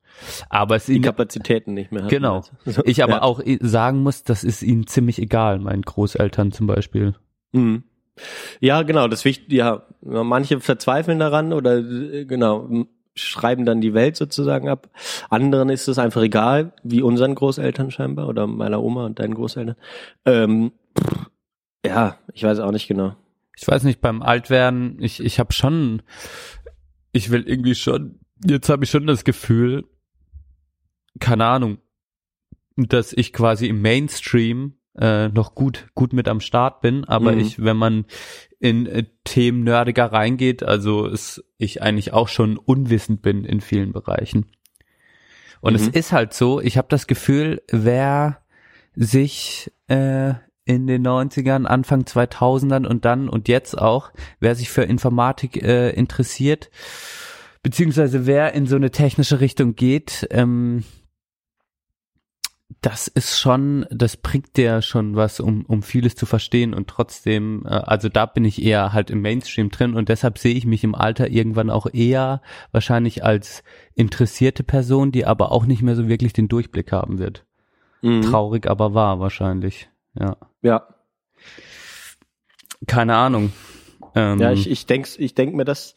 Aber 0.48 0.77
es 0.77 0.87
die 0.87 0.94
ihnen, 0.94 1.05
Kapazitäten 1.05 1.75
nicht 1.75 1.92
mehr. 1.92 2.07
genau. 2.07 2.42
Also, 2.64 2.83
Ich 2.87 3.03
aber 3.03 3.14
ja. 3.14 3.22
auch 3.22 3.40
sagen 3.61 4.03
muss, 4.03 4.25
das 4.25 4.44
ist 4.44 4.62
ihnen 4.62 4.87
ziemlich 4.87 5.18
egal, 5.18 5.59
meinen 5.59 5.83
Großeltern 5.83 6.53
zum 6.53 6.66
Beispiel. 6.66 7.14
Mhm. 7.53 7.85
Ja, 8.61 8.83
genau, 8.83 9.09
das 9.09 9.25
wichtig, 9.25 9.53
ja, 9.53 9.83
manche 10.03 10.61
verzweifeln 10.61 11.18
daran 11.18 11.53
oder 11.53 11.79
äh, 11.79 12.25
genau, 12.27 12.68
schreiben 13.14 13.64
dann 13.64 13.81
die 13.81 13.94
Welt 13.94 14.16
sozusagen 14.16 14.68
ab. 14.68 14.88
Anderen 15.31 15.68
ist 15.70 15.88
es 15.88 15.98
einfach 15.98 16.22
egal, 16.22 16.72
wie 16.83 17.03
unseren 17.03 17.35
Großeltern 17.35 17.90
scheinbar 17.90 18.29
oder 18.29 18.46
meiner 18.46 18.83
Oma 18.83 19.07
und 19.07 19.18
deinen 19.18 19.35
Großeltern. 19.35 19.77
Ähm, 20.25 20.72
ja, 21.85 22.18
ich 22.33 22.44
weiß 22.44 22.61
auch 22.61 22.72
nicht 22.72 22.88
genau. 22.88 23.16
Ich 23.57 23.66
weiß 23.68 23.83
nicht, 23.85 24.01
beim 24.01 24.22
Altwerden, 24.22 24.96
ich, 25.01 25.20
ich 25.20 25.38
habe 25.38 25.53
schon, 25.53 26.03
ich 27.12 27.31
will 27.31 27.42
irgendwie 27.46 27.75
schon, 27.75 28.20
jetzt 28.45 28.69
habe 28.69 28.85
ich 28.85 28.91
schon 28.91 29.07
das 29.07 29.25
Gefühl, 29.25 29.85
keine 31.21 31.47
Ahnung, 31.47 31.79
dass 32.77 33.13
ich 33.13 33.33
quasi 33.33 33.67
im 33.67 33.83
Mainstream 33.83 34.75
äh, 34.99 35.29
noch 35.29 35.55
gut 35.55 35.88
gut 35.95 36.13
mit 36.13 36.29
am 36.29 36.40
Start 36.40 36.81
bin, 36.81 37.05
aber 37.05 37.35
Mhm. 37.35 37.40
ich, 37.40 37.63
wenn 37.63 37.77
man 37.77 38.05
in 38.59 38.87
äh, 38.87 39.05
Themen 39.25 39.65
nerdiger 39.65 40.07
reingeht, 40.13 40.63
also 40.63 41.07
es, 41.07 41.43
ich 41.59 41.83
eigentlich 41.83 42.13
auch 42.13 42.29
schon 42.29 42.57
unwissend 42.59 43.23
bin 43.23 43.45
in 43.45 43.61
vielen 43.61 43.93
Bereichen. 43.93 44.47
Und 45.61 45.75
es 45.75 45.87
Mhm. 45.87 45.93
ist 45.93 46.13
halt 46.13 46.35
so, 46.35 46.61
ich 46.61 46.77
habe 46.77 46.88
das 46.90 47.07
Gefühl, 47.07 47.63
wer 47.69 48.43
sich 48.95 49.71
äh, 49.88 50.35
in 50.65 50.87
den 50.87 51.07
90ern, 51.07 51.67
Anfang 51.67 52.03
2000ern 52.03 52.87
und 52.87 53.05
dann 53.05 53.29
und 53.29 53.49
jetzt 53.49 53.79
auch, 53.79 54.13
wer 54.40 54.55
sich 54.55 54.71
für 54.71 54.83
Informatik 54.83 55.63
äh, 55.63 55.90
interessiert, 55.90 56.71
beziehungsweise 57.63 58.27
wer 58.27 58.54
in 58.54 58.67
so 58.67 58.77
eine 58.77 58.90
technische 58.90 59.40
Richtung 59.40 59.75
geht, 59.75 60.27
ähm, 60.31 60.85
das 62.81 63.06
ist 63.06 63.38
schon, 63.38 63.87
das 63.90 64.17
bringt 64.17 64.56
dir 64.56 64.83
schon 64.83 65.15
was, 65.15 65.40
um, 65.40 65.65
um 65.67 65.83
vieles 65.83 66.17
zu 66.17 66.27
verstehen 66.27 66.75
und 66.75 66.88
trotzdem, 66.88 67.65
äh, 67.67 67.69
also 67.69 68.08
da 68.08 68.27
bin 68.27 68.44
ich 68.44 68.63
eher 68.63 68.92
halt 68.92 69.10
im 69.10 69.21
Mainstream 69.21 69.71
drin 69.71 69.94
und 69.94 70.08
deshalb 70.08 70.38
sehe 70.38 70.54
ich 70.54 70.67
mich 70.67 70.83
im 70.83 70.94
Alter 70.94 71.29
irgendwann 71.29 71.71
auch 71.71 71.87
eher 71.92 72.42
wahrscheinlich 72.73 73.25
als 73.25 73.63
interessierte 73.94 74.65
Person, 74.65 75.13
die 75.13 75.27
aber 75.27 75.52
auch 75.52 75.67
nicht 75.67 75.83
mehr 75.83 75.94
so 75.94 76.08
wirklich 76.08 76.33
den 76.33 76.48
Durchblick 76.48 76.92
haben 76.92 77.19
wird. 77.19 77.44
Mhm. 78.00 78.23
Traurig, 78.23 78.67
aber 78.67 78.94
wahr 78.94 79.21
wahrscheinlich. 79.21 79.88
Ja. 80.19 80.37
Ja. 80.63 80.88
Keine 82.87 83.15
Ahnung. 83.15 83.52
Ähm, 84.15 84.38
Ja, 84.40 84.52
ich, 84.52 84.71
ich 84.71 84.87
denk, 84.87 85.08
ich 85.19 85.35
denk 85.35 85.54
mir 85.54 85.65
das, 85.65 85.94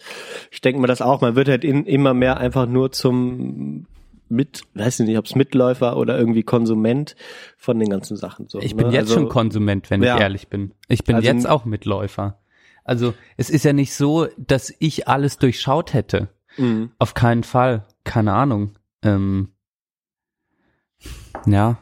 ich 0.52 0.62
denk 0.62 0.80
mir 0.80 0.88
das 0.88 1.02
auch. 1.02 1.22
Man 1.22 1.36
wird 1.36 1.48
halt 1.50 1.64
in, 1.64 1.86
immer 1.86 2.14
mehr 2.14 2.38
einfach 2.38 2.66
nur 2.68 2.92
zum 2.92 3.88
mit, 4.28 4.64
weiß 4.74 5.02
ich 5.02 5.08
nicht, 5.08 5.18
ob 5.20 5.26
es 5.26 5.36
Mitläufer 5.36 5.98
oder 5.98 6.18
irgendwie 6.18 6.42
Konsument 6.44 7.16
von 7.58 7.78
den 7.78 7.90
ganzen 7.90 8.18
Sachen. 8.18 8.48
So, 8.48 8.60
Ich 8.60 8.76
bin 8.76 8.88
ne? 8.88 8.94
jetzt 8.94 9.04
also, 9.10 9.14
schon 9.16 9.30
Konsument, 9.30 9.90
wenn 9.92 10.02
Ja. 10.02 10.16
ich 10.16 10.22
ehrlich 10.22 10.48
bin. 10.48 10.74
Ich 10.88 11.04
bin 11.04 11.16
Also- 11.18 11.28
jetzt 11.28 11.48
auch 11.48 11.66
Mitläufer. 11.66 12.40
Also 12.84 13.14
es 13.38 13.50
ist 13.50 13.66
ja 13.66 13.74
nicht 13.74 13.94
so, 13.94 14.28
dass 14.38 14.74
ich 14.80 15.08
alles 15.08 15.38
durchschaut 15.38 15.94
hätte. 15.94 16.30
Mhm. 16.58 16.92
Auf 17.00 17.14
keinen 17.14 17.44
Fall. 17.44 17.86
Keine 18.04 18.34
Ahnung. 18.34 18.72
Ähm, 19.04 19.50
ja. 21.46 21.78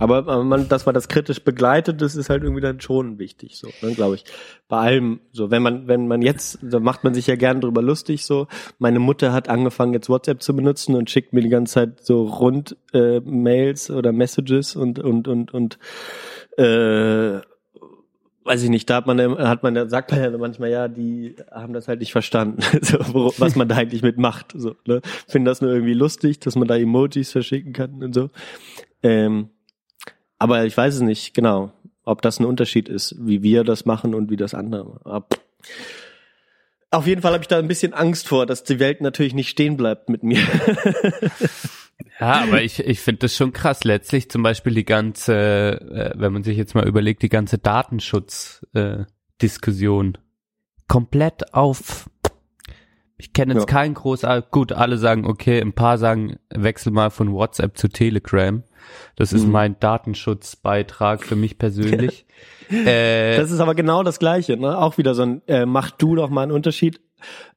Aber 0.00 0.16
aber 0.16 0.42
man, 0.42 0.68
dass 0.68 0.86
man 0.86 0.94
das 0.94 1.08
kritisch 1.08 1.44
begleitet, 1.44 2.00
das 2.00 2.16
ist 2.16 2.30
halt 2.30 2.42
irgendwie 2.42 2.62
dann 2.62 2.80
schon 2.80 3.18
wichtig, 3.18 3.58
so, 3.58 3.68
ne, 3.82 3.94
glaube 3.94 4.14
ich. 4.14 4.24
Bei 4.66 4.78
allem, 4.78 5.20
so, 5.30 5.50
wenn 5.50 5.62
man, 5.62 5.88
wenn 5.88 6.08
man 6.08 6.22
jetzt, 6.22 6.58
da 6.62 6.80
macht 6.80 7.04
man 7.04 7.12
sich 7.12 7.26
ja 7.26 7.36
gern 7.36 7.60
drüber 7.60 7.82
lustig, 7.82 8.24
so. 8.24 8.48
Meine 8.78 8.98
Mutter 8.98 9.32
hat 9.34 9.50
angefangen, 9.50 9.92
jetzt 9.92 10.08
WhatsApp 10.08 10.42
zu 10.42 10.56
benutzen 10.56 10.94
und 10.94 11.10
schickt 11.10 11.34
mir 11.34 11.42
die 11.42 11.50
ganze 11.50 11.74
Zeit 11.74 12.00
so 12.04 12.24
rund 12.24 12.76
äh, 12.94 13.20
Mails 13.20 13.90
oder 13.90 14.12
Messages 14.12 14.74
und 14.74 14.98
und 14.98 15.28
und 15.28 15.52
und 15.52 15.78
äh, 16.56 17.40
weiß 18.44 18.62
ich 18.62 18.70
nicht, 18.70 18.88
da 18.88 18.96
hat 18.96 19.06
man, 19.06 19.20
hat 19.20 19.62
man, 19.62 19.88
sagt 19.90 20.12
man 20.12 20.20
ja 20.22 20.36
manchmal, 20.38 20.70
ja, 20.70 20.88
die 20.88 21.36
haben 21.50 21.74
das 21.74 21.88
halt 21.88 22.00
nicht 22.00 22.12
verstanden, 22.12 22.62
so, 22.80 22.98
was 23.36 23.54
man 23.54 23.68
da 23.68 23.76
eigentlich 23.76 24.02
mitmacht, 24.02 24.54
so, 24.56 24.76
ne? 24.86 25.02
Finden 25.28 25.44
das 25.44 25.60
nur 25.60 25.72
irgendwie 25.72 25.94
lustig, 25.94 26.40
dass 26.40 26.56
man 26.56 26.66
da 26.66 26.76
Emojis 26.76 27.30
verschicken 27.32 27.74
kann 27.74 28.02
und 28.02 28.14
so. 28.14 28.30
Ähm, 29.02 29.50
aber 30.40 30.64
ich 30.64 30.76
weiß 30.76 30.96
es 30.96 31.00
nicht 31.02 31.34
genau, 31.34 31.70
ob 32.04 32.20
das 32.22 32.40
ein 32.40 32.44
Unterschied 32.46 32.88
ist, 32.88 33.14
wie 33.20 33.42
wir 33.44 33.62
das 33.62 33.84
machen 33.84 34.14
und 34.16 34.28
wie 34.30 34.36
das 34.36 34.54
andere. 34.54 35.24
Auf 36.90 37.06
jeden 37.06 37.22
Fall 37.22 37.34
habe 37.34 37.44
ich 37.44 37.48
da 37.48 37.58
ein 37.58 37.68
bisschen 37.68 37.92
Angst 37.94 38.26
vor, 38.26 38.46
dass 38.46 38.64
die 38.64 38.80
Welt 38.80 39.00
natürlich 39.00 39.34
nicht 39.34 39.48
stehen 39.50 39.76
bleibt 39.76 40.08
mit 40.08 40.24
mir. 40.24 40.40
Ja, 42.18 42.42
aber 42.42 42.62
ich, 42.62 42.80
ich 42.80 43.00
finde 43.00 43.20
das 43.20 43.34
schon 43.36 43.52
krass. 43.54 43.84
Letztlich 43.84 44.30
zum 44.30 44.42
Beispiel 44.42 44.74
die 44.74 44.84
ganze, 44.84 45.80
äh, 45.80 46.12
wenn 46.16 46.32
man 46.34 46.42
sich 46.42 46.54
jetzt 46.56 46.74
mal 46.74 46.86
überlegt, 46.86 47.22
die 47.22 47.28
ganze 47.30 47.56
Datenschutz-Diskussion 47.58 50.14
äh, 50.14 50.18
komplett 50.86 51.54
auf. 51.54 52.10
Ich 53.16 53.32
kenne 53.32 53.54
jetzt 53.54 53.62
Ja. 53.62 53.66
keinen 53.66 53.94
großartig. 53.94 54.50
Gut, 54.50 54.72
alle 54.72 54.98
sagen, 54.98 55.24
okay, 55.26 55.60
ein 55.60 55.72
paar 55.74 55.96
sagen, 55.98 56.36
wechsel 56.50 56.92
mal 56.92 57.10
von 57.10 57.32
WhatsApp 57.32 57.76
zu 57.78 57.88
Telegram. 57.88 58.62
Das 59.16 59.32
ist 59.32 59.46
Mhm. 59.46 59.52
mein 59.52 59.80
Datenschutzbeitrag 59.80 61.22
für 61.24 61.36
mich 61.36 61.58
persönlich. 61.58 62.26
äh, 62.70 63.36
Das 63.36 63.50
ist 63.50 63.60
aber 63.60 63.74
genau 63.74 64.02
das 64.02 64.18
Gleiche, 64.18 64.56
ne? 64.56 64.78
Auch 64.78 64.98
wieder 64.98 65.14
so 65.14 65.22
ein, 65.22 65.42
äh, 65.46 65.66
mach 65.66 65.90
du 65.90 66.14
doch 66.16 66.30
mal 66.30 66.42
einen 66.42 66.52
Unterschied. 66.52 67.00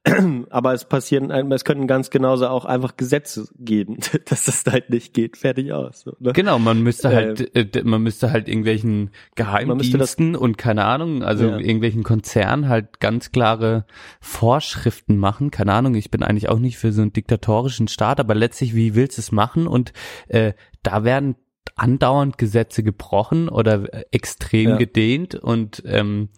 Aber 0.50 0.74
es 0.74 0.84
passieren, 0.84 1.30
es 1.50 1.64
können 1.64 1.86
ganz 1.86 2.10
genauso 2.10 2.48
auch 2.48 2.66
einfach 2.66 2.98
Gesetze 2.98 3.48
geben, 3.58 3.96
dass 4.28 4.44
das 4.44 4.62
halt 4.70 4.90
nicht 4.90 5.14
geht. 5.14 5.38
Fertig 5.38 5.72
aus. 5.72 6.00
So, 6.02 6.12
ne? 6.20 6.34
Genau, 6.34 6.58
man 6.58 6.82
müsste 6.82 7.08
halt, 7.08 7.56
äh, 7.56 7.82
man 7.82 8.02
müsste 8.02 8.30
halt 8.30 8.46
irgendwelchen 8.46 9.08
Geheimdiensten 9.36 10.36
und 10.36 10.58
keine 10.58 10.84
Ahnung, 10.84 11.22
also 11.22 11.46
Ja. 11.46 11.56
irgendwelchen 11.56 12.02
Konzernen 12.02 12.68
halt 12.68 13.00
ganz 13.00 13.32
klare 13.32 13.86
Vorschriften 14.20 15.16
machen. 15.16 15.50
Keine 15.50 15.72
Ahnung, 15.72 15.94
ich 15.94 16.10
bin 16.10 16.22
eigentlich 16.22 16.50
auch 16.50 16.58
nicht 16.58 16.76
für 16.76 16.92
so 16.92 17.00
einen 17.00 17.14
diktatorischen 17.14 17.88
Staat, 17.88 18.20
aber 18.20 18.34
letztlich, 18.34 18.74
wie 18.74 18.94
willst 18.94 19.16
du 19.16 19.22
es 19.22 19.32
machen? 19.32 19.66
Und 19.66 19.94
äh, 20.28 20.52
da 20.84 21.02
werden 21.02 21.34
andauernd 21.74 22.38
Gesetze 22.38 22.84
gebrochen 22.84 23.48
oder 23.48 23.88
extrem 24.14 24.70
Ja. 24.70 24.76
gedehnt 24.76 25.34
und 25.34 25.82
ähm, 25.86 26.28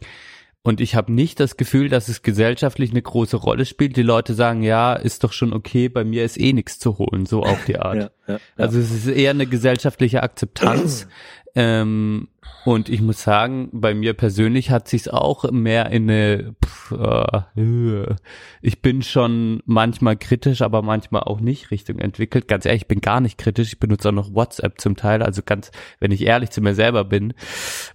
und 0.62 0.80
ich 0.80 0.96
habe 0.96 1.12
nicht 1.12 1.38
das 1.38 1.56
Gefühl, 1.56 1.88
dass 1.88 2.08
es 2.08 2.22
gesellschaftlich 2.22 2.90
eine 2.90 3.00
große 3.00 3.36
Rolle 3.36 3.64
spielt. 3.66 3.96
Die 3.96 4.02
Leute 4.02 4.34
sagen, 4.34 4.64
ja, 4.64 4.94
ist 4.94 5.22
doch 5.22 5.32
schon 5.32 5.52
okay, 5.52 5.88
bei 5.88 6.02
mir 6.02 6.24
ist 6.24 6.40
eh 6.40 6.52
nichts 6.52 6.80
zu 6.80 6.98
holen, 6.98 7.24
so 7.24 7.44
auf 7.44 7.64
die 7.66 7.78
Art. 7.78 8.10
Ja, 8.26 8.34
ja. 8.34 8.40
Also 8.56 8.80
es 8.80 8.90
ist 8.90 9.06
eher 9.06 9.30
eine 9.30 9.46
gesellschaftliche 9.46 10.24
Akzeptanz. 10.24 11.06
ähm, 11.56 12.28
und 12.66 12.88
ich 12.90 13.00
muss 13.00 13.22
sagen, 13.22 13.70
bei 13.72 13.94
mir 13.94 14.12
persönlich 14.12 14.70
hat 14.70 14.88
sich's 14.88 15.08
auch 15.08 15.50
mehr 15.50 15.90
in 15.90 16.10
eine, 16.10 16.54
pff, 16.64 16.92
äh, 16.92 18.14
ich 18.60 18.82
bin 18.82 19.02
schon 19.02 19.62
manchmal 19.64 20.16
kritisch, 20.16 20.60
aber 20.62 20.82
manchmal 20.82 21.22
auch 21.22 21.40
nicht 21.40 21.70
Richtung 21.70 21.98
entwickelt. 21.98 22.46
Ganz 22.46 22.66
ehrlich, 22.66 22.82
ich 22.82 22.88
bin 22.88 23.00
gar 23.00 23.20
nicht 23.20 23.38
kritisch. 23.38 23.68
Ich 23.72 23.80
benutze 23.80 24.10
auch 24.10 24.12
noch 24.12 24.34
WhatsApp 24.34 24.80
zum 24.80 24.96
Teil. 24.96 25.22
Also 25.22 25.42
ganz, 25.44 25.70
wenn 25.98 26.10
ich 26.10 26.22
ehrlich 26.22 26.50
zu 26.50 26.60
mir 26.60 26.74
selber 26.74 27.04
bin, 27.04 27.32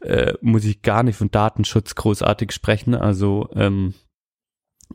äh, 0.02 0.34
muss 0.42 0.66
ich 0.66 0.82
gar 0.82 1.04
nicht 1.04 1.18
von 1.18 1.30
Datenschutz 1.30 1.94
großartig 1.96 2.52
sprechen. 2.52 2.96
Also 2.96 3.48
ähm, 3.54 3.94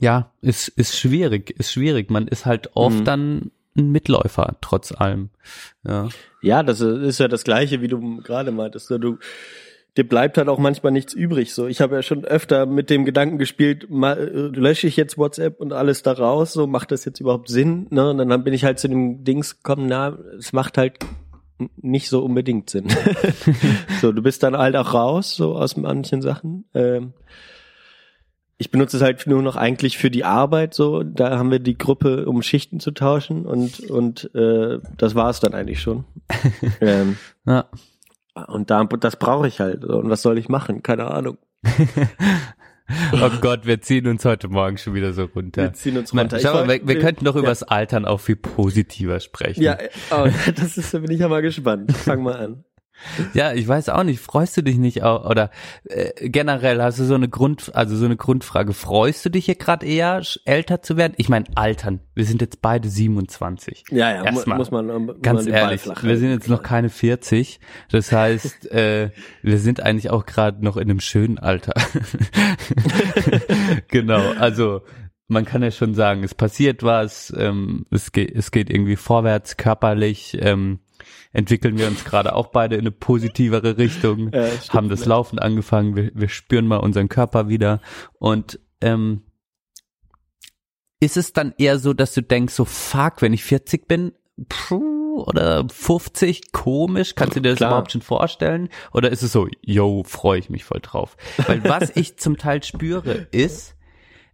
ja, 0.01 0.33
ist 0.43 0.69
ist 0.69 0.99
schwierig, 0.99 1.51
ist 1.51 1.73
schwierig. 1.73 2.11
Man 2.11 2.27
ist 2.29 2.47
halt 2.47 2.71
oft 2.75 3.01
Mhm. 3.01 3.05
dann 3.05 3.51
ein 3.77 3.91
Mitläufer 3.91 4.57
trotz 4.61 4.93
allem. 4.93 5.31
Ja. 5.87 6.09
Ja, 6.43 6.63
das 6.63 6.81
ist 6.81 7.19
ja 7.19 7.29
das 7.29 7.45
Gleiche, 7.45 7.81
wie 7.81 7.89
du 7.89 8.19
gerade 8.19 8.53
meintest. 8.53 8.91
Du, 8.91 9.19
dir 9.97 10.09
bleibt 10.09 10.39
halt 10.39 10.49
auch 10.49 10.59
manchmal 10.59 10.93
nichts 10.93 11.15
übrig. 11.15 11.55
So, 11.55 11.67
ich 11.67 11.81
habe 11.81 11.97
ja 11.97 12.03
schon 12.03 12.25
öfter 12.25 12.67
mit 12.67 12.91
dem 12.91 13.05
Gedanken 13.05 13.39
gespielt, 13.39 13.91
mal, 13.91 14.17
äh, 14.19 14.59
lösche 14.59 14.87
ich 14.87 14.97
jetzt 14.97 15.19
WhatsApp 15.19 15.61
und 15.61 15.73
alles 15.73 16.03
da 16.03 16.13
raus. 16.13 16.53
So, 16.53 16.67
macht 16.67 16.93
das 16.93 17.05
jetzt 17.05 17.21
überhaupt 17.21 17.49
Sinn? 17.49 17.87
Ne? 17.91 18.11
Und 18.11 18.19
dann 18.19 18.45
bin 18.45 18.55
ich 18.55 18.65
halt 18.65 18.79
zu 18.79 18.89
dem 18.89 19.25
Dings 19.25 19.57
gekommen, 19.57 19.87
na, 19.89 20.19
es 20.39 20.53
macht 20.53 20.79
halt 20.79 20.99
nicht 21.77 22.09
so 22.09 22.23
unbedingt 22.23 22.69
Sinn. 22.69 22.89
so, 24.01 24.13
du 24.13 24.23
bist 24.23 24.43
dann 24.43 24.57
halt 24.57 24.77
auch 24.77 24.93
raus, 24.93 25.35
so 25.35 25.57
aus 25.57 25.77
manchen 25.77 26.21
Sachen. 26.21 26.67
Ähm, 26.75 27.15
ich 28.59 28.71
benutze 28.71 28.97
es 28.97 29.03
halt 29.03 29.27
nur 29.27 29.43
noch 29.43 29.57
eigentlich 29.57 29.99
für 29.99 30.11
die 30.11 30.25
Arbeit 30.25 30.75
so. 30.75 31.03
Da 31.03 31.39
haben 31.39 31.51
wir 31.51 31.59
die 31.59 31.77
Gruppe, 31.77 32.27
um 32.27 32.43
Schichten 32.43 32.81
zu 32.81 32.91
tauschen 32.93 33.45
und 33.45 33.81
und 33.91 34.35
äh, 34.35 34.79
das 34.97 35.15
war 35.15 35.31
es 35.31 35.41
dann 35.41 35.55
eigentlich 35.55 35.81
schon. 35.81 36.05
ähm, 36.81 37.17
ja. 37.45 37.67
und 38.49 38.71
da, 38.71 38.85
das 38.85 39.17
brauche 39.17 39.47
ich 39.47 39.61
halt. 39.61 39.85
Und 39.85 40.09
was 40.09 40.23
soll 40.23 40.39
ich 40.39 40.49
machen? 40.49 40.83
Keine 40.83 41.11
Ahnung. 41.11 41.39
Oh 43.13 43.31
Gott, 43.41 43.67
wir 43.67 43.81
ziehen 43.81 44.07
uns 44.07 44.25
heute 44.25 44.49
Morgen 44.49 44.79
schon 44.79 44.95
wieder 44.95 45.13
so 45.13 45.25
runter. 45.25 45.63
Wir 45.63 45.73
ziehen 45.73 45.99
uns 45.99 46.15
runter. 46.15 46.39
schau 46.39 46.55
mal, 46.55 46.69
wir, 46.69 46.87
wir 46.87 47.01
könnten 47.01 47.25
doch 47.25 47.35
ja. 47.35 47.41
über 47.41 47.49
das 47.49 47.65
Altern 47.65 48.05
auch 48.05 48.21
viel 48.21 48.37
positiver 48.37 49.19
sprechen. 49.19 49.63
Ja, 49.63 49.73
äh, 49.73 49.89
oh, 50.13 50.29
das 50.55 50.79
ist, 50.79 50.95
da 50.95 51.01
bin 51.01 51.11
ich 51.11 51.19
ja 51.19 51.29
mal 51.29 51.43
gespannt. 51.43 51.93
Fang 51.93 52.23
mal 52.23 52.37
an. 52.37 52.65
Ja, 53.35 53.53
ich 53.53 53.67
weiß 53.67 53.89
auch 53.91 54.03
nicht. 54.03 54.21
Freust 54.21 54.57
du 54.57 54.63
dich 54.63 54.77
nicht 54.77 55.03
auch 55.03 55.29
oder 55.29 55.51
äh, 55.85 56.29
generell 56.29 56.83
hast 56.83 56.99
du 56.99 57.05
so 57.05 57.15
eine 57.15 57.29
Grund, 57.29 57.75
also 57.75 57.97
so 57.97 58.05
eine 58.05 58.17
Grundfrage. 58.17 58.73
Freust 58.73 59.25
du 59.25 59.31
dich 59.31 59.47
hier 59.47 59.55
gerade 59.55 59.87
eher 59.87 60.23
älter 60.45 60.83
zu 60.83 60.97
werden? 60.97 61.15
Ich 61.17 61.29
meine 61.29 61.47
altern. 61.55 62.01
Wir 62.15 62.25
sind 62.25 62.41
jetzt 62.41 62.63
beide 62.63 62.89
27. 62.89 63.85
Ja, 63.91 64.11
ja, 64.13 64.25
Erstmal. 64.25 64.59
muss 64.59 64.71
man, 64.71 64.87
muss 64.87 65.17
Ganz 65.23 65.45
man 65.45 65.55
ehrlich, 65.55 65.83
wir 65.85 66.19
sind 66.19 66.31
jetzt 66.31 66.49
noch 66.49 66.63
keine 66.63 66.89
40. 66.89 67.61
Das 67.91 68.13
heißt, 68.13 68.71
äh, 68.73 69.11
wir 69.43 69.59
sind 69.59 69.81
eigentlich 69.81 70.11
auch 70.11 70.27
gerade 70.27 70.65
noch 70.65 70.77
in 70.77 70.91
einem 70.91 71.01
schönen 71.01 71.39
Alter. 71.39 71.75
genau, 73.89 74.33
also 74.39 74.83
man 75.29 75.45
kann 75.45 75.63
ja 75.63 75.71
schon 75.71 75.95
sagen, 75.95 76.23
es 76.23 76.35
passiert 76.35 76.83
was, 76.83 77.35
ähm, 77.37 77.87
es, 77.91 78.13
geht, 78.13 78.35
es 78.35 78.51
geht 78.51 78.71
irgendwie 78.71 78.97
vorwärts, 78.97 79.57
körperlich 79.57 80.37
ähm, 80.41 80.79
entwickeln 81.37 81.77
wir 81.77 81.87
uns 81.87 82.05
gerade 82.05 82.35
auch 82.35 82.47
beide 82.47 82.77
in 82.77 82.81
eine 82.83 82.91
positivere 82.91 83.77
Richtung, 83.77 84.31
Ja, 84.33 84.49
stimmt, 84.49 84.73
haben 84.73 84.89
das? 84.89 85.05
Laufen 85.05 85.39
angefangen, 85.39 85.95
wir, 85.95 86.11
wir 86.15 86.29
spüren 86.29 86.67
mal 86.67 86.79
unseren 86.79 87.09
Körper 87.09 87.49
wieder 87.49 87.81
und 88.19 88.59
ähm, 88.81 89.23
ist 90.99 91.19
es 91.19 91.35
dann 91.35 91.53
eher 91.59 91.79
so, 91.79 91.93
dass 91.93 92.15
du 92.15 92.23
denkst, 92.23 92.55
so 92.55 92.65
fuck, 92.65 93.21
wenn 93.21 93.35
ich 93.35 93.45
40 93.45 93.87
bin, 93.87 94.13
puh, 94.49 95.25
oder 95.27 95.67
50, 95.69 96.53
komisch, 96.53 97.15
kannst 97.15 97.37
du 97.37 97.41
dir 97.41 97.51
das 97.51 97.59
Klar. 97.59 97.71
überhaupt 97.71 97.93
schon 97.93 98.03
vorstellen? 98.03 98.71
Oder 98.93 99.11
ist 99.11 99.23
es 99.23 99.33
so, 99.33 99.47
yo, 99.61 100.05
freue 100.07 100.39
ich 100.39 100.49
mich 100.49 100.65
voll 100.65 100.81
drauf? 100.81 101.19
Weil 101.47 101.63
was 101.69 101.95
ich 101.97 102.17
zum 102.17 102.39
Teil 102.39 102.63
spüre, 102.63 103.27
ist, 103.31 103.77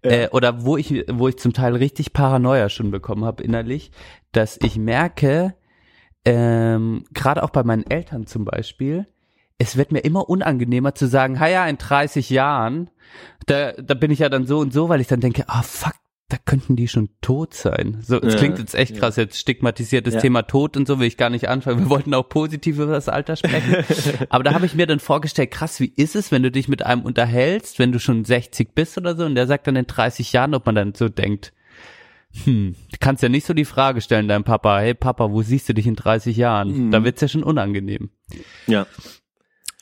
äh, 0.03 0.29
oder 0.29 0.65
wo 0.65 0.77
ich, 0.77 1.05
wo 1.11 1.27
ich 1.27 1.37
zum 1.39 1.53
Teil 1.53 1.75
richtig 1.75 2.13
Paranoia 2.13 2.69
schon 2.69 2.93
bekommen 2.93 3.25
habe 3.25 3.43
innerlich, 3.43 3.91
dass 4.31 4.59
ich 4.63 4.77
merke, 4.77 5.55
ähm, 6.25 7.05
gerade 7.13 7.43
auch 7.43 7.51
bei 7.51 7.63
meinen 7.65 7.89
Eltern 7.89 8.27
zum 8.27 8.45
Beispiel, 8.45 9.07
es 9.59 9.77
wird 9.77 9.93
mir 9.93 10.01
immer 10.01 10.29
unangenehmer 10.29 10.95
zu 10.95 11.07
sagen, 11.07 11.39
ha 11.41 11.47
ja, 11.47 11.67
in 11.67 11.79
30 11.79 12.31
Jahren, 12.31 12.91
da, 13.47 13.73
da 13.73 13.95
bin 13.95 14.11
ich 14.11 14.21
ja 14.21 14.29
dann 14.29 14.47
so 14.47 14.59
und 14.59 14.73
so, 14.73 14.89
weil 14.89 15.01
ich 15.01 15.07
dann 15.09 15.21
denke, 15.21 15.45
ah 15.49 15.63
fuck, 15.63 15.93
da 16.29 16.39
könnten 16.43 16.77
die 16.77 16.89
schon 16.89 17.11
tot 17.21 17.53
sein. 17.55 17.99
So, 18.03 18.21
es 18.21 18.33
Ja, 18.33 18.39
klingt 18.39 18.59
jetzt 18.59 18.75
echt 18.75 18.97
krass, 18.97 19.17
jetzt 19.17 19.39
stigmatisiertes 19.39 20.15
Ja. 20.15 20.21
Thema 20.21 20.43
Tod 20.43 20.77
und 20.79 20.89
so 20.89 20.99
will 20.99 21.07
ich 21.07 21.19
gar 21.19 21.29
nicht 21.29 21.49
anfangen. 21.49 21.81
Wir 21.81 21.91
wollten 21.91 22.15
auch 22.15 22.29
positiv 22.29 22.79
über 22.79 22.93
das 22.93 23.09
Alter 23.11 23.37
sprechen. 23.37 23.85
Aber 24.31 24.43
da 24.43 24.55
habe 24.55 24.65
ich 24.65 24.75
mir 24.75 24.87
dann 24.87 24.99
vorgestellt, 24.99 25.51
krass, 25.51 25.79
wie 25.79 25.93
ist 25.95 26.17
es, 26.17 26.33
wenn 26.33 26.43
du 26.43 26.51
dich 26.51 26.69
mit 26.69 26.85
einem 26.87 27.03
unterhältst, 27.03 27.79
wenn 27.79 27.93
du 27.93 28.01
schon 28.01 28.25
60 28.25 28.75
bist 28.75 28.97
oder 28.97 29.15
so 29.15 29.27
und 29.27 29.35
der 29.35 29.47
sagt 29.47 29.67
dann 29.67 29.77
in 29.77 29.87
30 29.87 30.33
Jahren, 30.33 30.55
ob 30.55 30.65
man 30.65 30.75
dann 30.75 30.95
so 30.95 31.09
denkt, 31.11 31.53
hm, 32.45 32.75
du 32.91 32.97
kannst 33.01 33.23
ja 33.23 33.29
nicht 33.29 33.47
so 33.47 33.55
die 33.55 33.65
Frage 33.65 34.01
stellen 34.01 34.29
deinem 34.29 34.45
Papa, 34.45 34.79
hey 34.79 34.95
Papa, 34.95 35.31
wo 35.31 35.43
siehst 35.43 35.69
du 35.69 35.75
dich 35.75 35.87
in 35.87 35.97
30 35.97 36.37
Jahren? 36.37 36.87
Mhm. 36.87 36.91
Da 36.91 37.05
wird's 37.05 37.21
ja 37.21 37.29
schon 37.29 37.43
unangenehm. 37.43 38.11
Ja. 38.67 38.87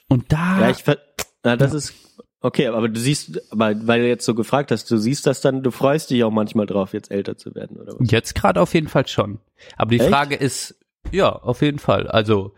Und 0.08 0.32
da, 0.32 0.60
Ja, 0.60 0.70
ich 0.70 0.82
ver 0.82 0.98
na, 1.42 1.56
das 1.56 1.72
ist 1.72 1.94
okay, 2.40 2.66
aber 2.66 2.88
du 2.88 3.00
siehst, 3.00 3.40
aber 3.52 3.74
weil 3.86 4.02
du 4.02 4.08
jetzt 4.08 4.24
so 4.26 4.34
gefragt 4.34 4.70
hast, 4.72 4.90
du 4.90 4.96
siehst 4.98 5.26
das 5.26 5.40
dann, 5.40 5.62
du 5.62 5.70
freust 5.70 6.10
dich 6.10 6.22
auch 6.24 6.30
manchmal 6.30 6.66
drauf, 6.66 6.92
jetzt 6.92 7.10
älter 7.10 7.36
zu 7.38 7.54
werden, 7.54 7.78
oder 7.78 7.94
was? 7.98 8.10
Jetzt 8.10 8.34
gerade 8.34 8.60
auf 8.60 8.74
jeden 8.74 8.88
Fall 8.88 9.06
schon. 9.06 9.38
Aber 9.76 9.90
die 9.90 10.00
Echt? 10.00 10.10
Frage 10.10 10.34
ist, 10.34 10.74
ja, 11.12 11.30
auf 11.30 11.62
jeden 11.62 11.78
Fall. 11.78 12.08
Also 12.08 12.52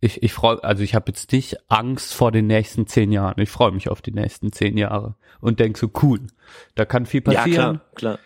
ich, 0.00 0.22
ich 0.22 0.34
freue, 0.34 0.62
also 0.62 0.82
ich 0.82 0.94
habe 0.94 1.06
jetzt 1.08 1.32
nicht 1.32 1.56
Angst 1.70 2.12
vor 2.12 2.30
den 2.30 2.46
nächsten 2.46 2.86
zehn 2.86 3.10
Jahren. 3.12 3.40
Ich 3.40 3.48
freue 3.50 3.72
mich 3.72 3.88
auf 3.88 4.02
die 4.02 4.12
nächsten 4.12 4.52
zehn 4.52 4.76
Jahre 4.76 5.14
und 5.40 5.60
denk 5.60 5.78
so 5.78 5.90
cool. 6.02 6.20
Da 6.74 6.84
kann 6.84 7.06
viel 7.06 7.22
Ja, 7.26 7.32
passieren. 7.40 7.80
klar, 7.94 8.16
klar. 8.16 8.18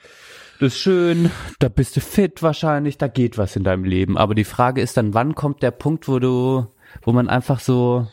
Das 0.60 0.74
ist 0.74 0.78
schön. 0.78 1.30
Da 1.58 1.68
bist 1.70 1.96
du 1.96 2.00
fit 2.00 2.42
wahrscheinlich. 2.42 2.98
Da 2.98 3.08
geht 3.08 3.38
was 3.38 3.56
in 3.56 3.64
deinem 3.64 3.84
Leben. 3.84 4.18
Aber 4.18 4.34
die 4.34 4.44
Frage 4.44 4.80
ist 4.82 4.96
dann, 4.96 5.14
wann 5.14 5.34
kommt 5.34 5.62
der 5.62 5.70
Punkt, 5.70 6.06
wo 6.06 6.18
du, 6.18 6.66
wo 7.02 7.12
man 7.12 7.28
einfach 7.30 7.60
so, 7.60 8.06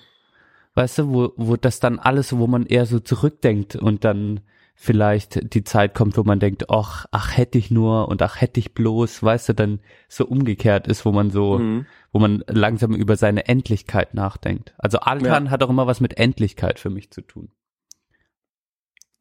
weißt 0.75 0.99
du, 0.99 1.09
wo, 1.13 1.33
wo 1.35 1.55
das 1.57 1.79
dann 1.81 1.99
alles, 1.99 2.37
wo 2.37 2.47
man 2.47 2.65
eher 2.65 2.85
so 2.85 2.99
zurückdenkt 2.99 3.75
und 3.75 4.05
dann 4.05 4.39
vielleicht 4.75 5.53
die 5.55 5.63
Zeit 5.63 5.93
kommt, 5.95 6.17
wo 6.17 6.23
man 6.23 6.39
denkt, 6.39 6.69
ach, 6.69 7.05
ach 7.11 7.35
hätte 7.35 7.57
ich 7.57 7.69
nur 7.71 8.07
und 8.07 8.21
ach 8.21 8.39
hätte 8.39 8.59
ich 8.59 8.73
bloß, 8.75 9.23
weißt 9.23 9.49
du, 9.49 9.53
dann 9.53 9.79
so 10.07 10.25
umgekehrt 10.25 10.87
ist, 10.87 11.03
wo 11.03 11.11
man 11.11 11.31
so, 11.31 11.57
Mhm. 11.57 11.85
wo 12.13 12.19
man 12.19 12.43
langsam 12.47 12.93
über 12.93 13.17
seine 13.17 13.47
Endlichkeit 13.47 14.13
nachdenkt. 14.13 14.73
Also 14.77 14.99
Altern 14.99 15.49
hat 15.49 15.63
auch 15.63 15.69
immer 15.69 15.87
was 15.87 15.99
mit 15.99 16.17
Endlichkeit 16.17 16.79
für 16.79 16.91
mich 16.91 17.09
zu 17.11 17.21
tun. 17.21 17.49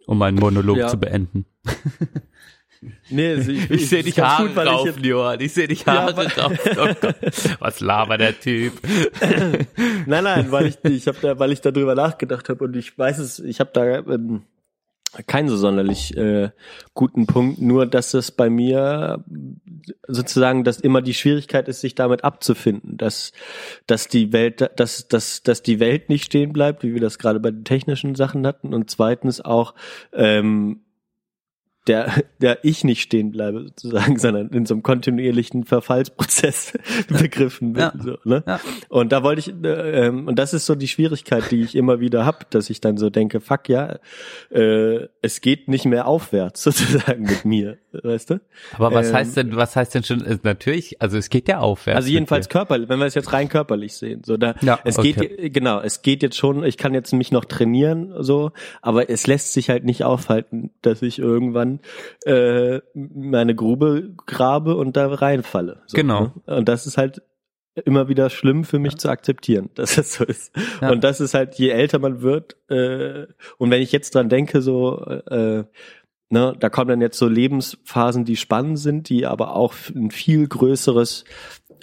Um 0.06 0.18
meinen 0.18 0.38
Monolog 0.38 0.76
Ja. 0.76 0.88
zu 0.88 0.98
beenden. 0.98 1.46
Nee, 3.10 3.30
also 3.34 3.50
ich, 3.52 3.70
Ich 3.70 3.88
sehe 3.88 4.02
dich 4.02 4.18
Haare 4.20 4.46
gut, 4.48 4.56
weil 4.56 4.66
ich 4.66 4.72
raufen, 4.72 4.86
jetzt- 4.94 5.04
Johann. 5.06 5.40
Ich 5.40 5.52
sehe 5.52 5.68
dich 5.68 5.84
Ja, 5.84 5.92
Haare 6.02 6.16
weil- 6.16 6.26
raufen. 6.28 6.58
Oh 6.78 6.94
Gott. 7.00 7.16
Was 7.60 7.80
labert 7.80 8.20
der 8.20 8.38
Typ? 8.38 8.72
Nein, 10.06 10.24
nein, 10.24 10.50
weil 10.52 10.66
ich, 10.66 10.78
ich 10.84 11.06
habe 11.08 11.18
da, 11.20 11.38
weil 11.38 11.52
ich 11.52 11.60
darüber 11.60 11.94
nachgedacht 11.94 12.48
habe 12.48 12.64
und 12.64 12.76
ich 12.76 12.96
weiß 12.96 13.18
es, 13.18 13.38
ich 13.38 13.60
habe 13.60 13.70
da 13.72 13.98
ähm, 13.98 14.42
keinen 15.26 15.48
so 15.48 15.56
sonderlich 15.56 16.16
äh, 16.16 16.50
guten 16.94 17.26
Punkt, 17.26 17.60
nur 17.60 17.86
dass 17.86 18.12
es 18.14 18.30
bei 18.30 18.50
mir 18.50 19.24
sozusagen, 20.06 20.62
dass 20.64 20.78
immer 20.80 21.00
die 21.00 21.14
Schwierigkeit 21.14 21.68
ist, 21.68 21.80
sich 21.80 21.94
damit 21.94 22.22
abzufinden, 22.24 22.96
dass 22.98 23.32
dass 23.86 24.08
die 24.08 24.32
Welt, 24.32 24.68
dass 24.76 25.08
dass 25.08 25.42
dass 25.42 25.62
die 25.62 25.80
Welt 25.80 26.08
nicht 26.10 26.24
stehen 26.26 26.52
bleibt, 26.52 26.82
wie 26.82 26.92
wir 26.92 27.00
das 27.00 27.18
gerade 27.18 27.40
bei 27.40 27.50
den 27.50 27.64
technischen 27.64 28.14
Sachen 28.14 28.46
hatten, 28.46 28.74
und 28.74 28.90
zweitens 28.90 29.40
auch 29.40 29.74
ähm, 30.12 30.80
der, 31.86 32.12
der 32.40 32.64
ich 32.64 32.84
nicht 32.84 33.02
stehen 33.02 33.30
bleibe 33.30 33.62
sozusagen, 33.64 34.18
sondern 34.18 34.48
in 34.48 34.66
so 34.66 34.74
einem 34.74 34.82
kontinuierlichen 34.82 35.64
Verfallsprozess 35.64 36.72
begriffen 37.08 37.72
bin. 37.72 37.82
Ja. 37.82 37.92
So, 37.98 38.18
ne? 38.24 38.42
Ja. 38.46 38.60
Und 38.88 39.12
da 39.12 39.22
wollte 39.22 39.40
ich, 39.40 39.64
äh, 39.64 40.06
ähm, 40.06 40.26
und 40.26 40.38
das 40.38 40.52
ist 40.54 40.66
so 40.66 40.74
die 40.74 40.88
Schwierigkeit, 40.88 41.50
die 41.50 41.62
ich 41.62 41.74
immer 41.74 42.00
wieder 42.00 42.26
hab, 42.26 42.50
dass 42.50 42.70
ich 42.70 42.80
dann 42.80 42.96
so 42.96 43.10
denke, 43.10 43.40
fuck 43.40 43.68
ja, 43.68 43.98
äh, 44.50 45.08
es 45.22 45.40
geht 45.40 45.68
nicht 45.68 45.84
mehr 45.84 46.06
aufwärts 46.06 46.62
sozusagen 46.64 47.22
mit 47.22 47.44
mir, 47.44 47.78
weißt 47.92 48.30
du? 48.30 48.40
Aber 48.74 48.92
was 48.92 49.08
Ähm, 49.08 49.14
heißt 49.14 49.36
denn, 49.36 49.56
was 49.56 49.76
heißt 49.76 49.94
denn 49.94 50.04
schon, 50.04 50.24
äh, 50.24 50.38
natürlich, 50.42 51.00
also 51.00 51.16
es 51.16 51.30
geht 51.30 51.48
ja 51.48 51.58
aufwärts. 51.58 51.96
Also 51.96 52.08
jedenfalls 52.10 52.48
körperlich, 52.48 52.88
wenn 52.88 52.98
wir 52.98 53.06
es 53.06 53.14
jetzt 53.14 53.32
rein 53.32 53.48
körperlich 53.48 53.94
sehen. 53.94 54.22
So 54.24 54.36
da, 54.36 54.54
Ja, 54.60 54.78
es 54.84 54.98
okay. 54.98 55.12
geht 55.12 55.54
genau, 55.54 55.80
es 55.80 56.02
geht 56.02 56.22
jetzt 56.22 56.36
schon. 56.36 56.64
Ich 56.64 56.76
kann 56.76 56.94
jetzt 56.94 57.12
mich 57.12 57.32
noch 57.32 57.44
trainieren, 57.44 58.12
so, 58.18 58.52
aber 58.82 59.10
es 59.10 59.26
lässt 59.26 59.52
sich 59.52 59.70
halt 59.70 59.84
nicht 59.84 60.04
aufhalten, 60.04 60.70
dass 60.82 61.02
ich 61.02 61.18
irgendwann 61.18 61.75
äh, 62.24 62.80
meine 62.94 63.54
Grube 63.54 64.14
grabe 64.26 64.76
und 64.76 64.96
da 64.96 65.12
reinfalle. 65.12 65.82
So, 65.86 65.96
Genau. 65.96 66.32
Ne? 66.46 66.56
Und 66.56 66.68
das 66.68 66.86
ist 66.86 66.98
halt 66.98 67.22
immer 67.84 68.08
wieder 68.08 68.30
schlimm 68.30 68.64
für 68.64 68.78
mich 68.78 68.96
zu 68.96 69.08
akzeptieren, 69.08 69.70
dass 69.74 69.96
das 69.96 70.14
so 70.14 70.24
ist. 70.24 70.52
Ja. 70.80 70.90
Und 70.90 71.04
das 71.04 71.20
ist 71.20 71.34
halt, 71.34 71.56
je 71.56 71.68
älter 71.68 71.98
man 71.98 72.22
wird, 72.22 72.56
äh, 72.70 73.26
und 73.58 73.70
wenn 73.70 73.82
ich 73.82 73.92
jetzt 73.92 74.14
dran 74.14 74.28
denke, 74.28 74.62
so, 74.62 75.04
äh, 75.04 75.64
ne, 76.30 76.56
da 76.58 76.68
kommen 76.70 76.88
dann 76.88 77.00
jetzt 77.00 77.18
so 77.18 77.28
Lebensphasen, 77.28 78.24
die 78.24 78.36
spannend 78.36 78.78
sind, 78.78 79.08
die 79.08 79.26
aber 79.26 79.54
auch 79.54 79.74
ein 79.94 80.10
viel 80.10 80.46
größeres 80.48 81.24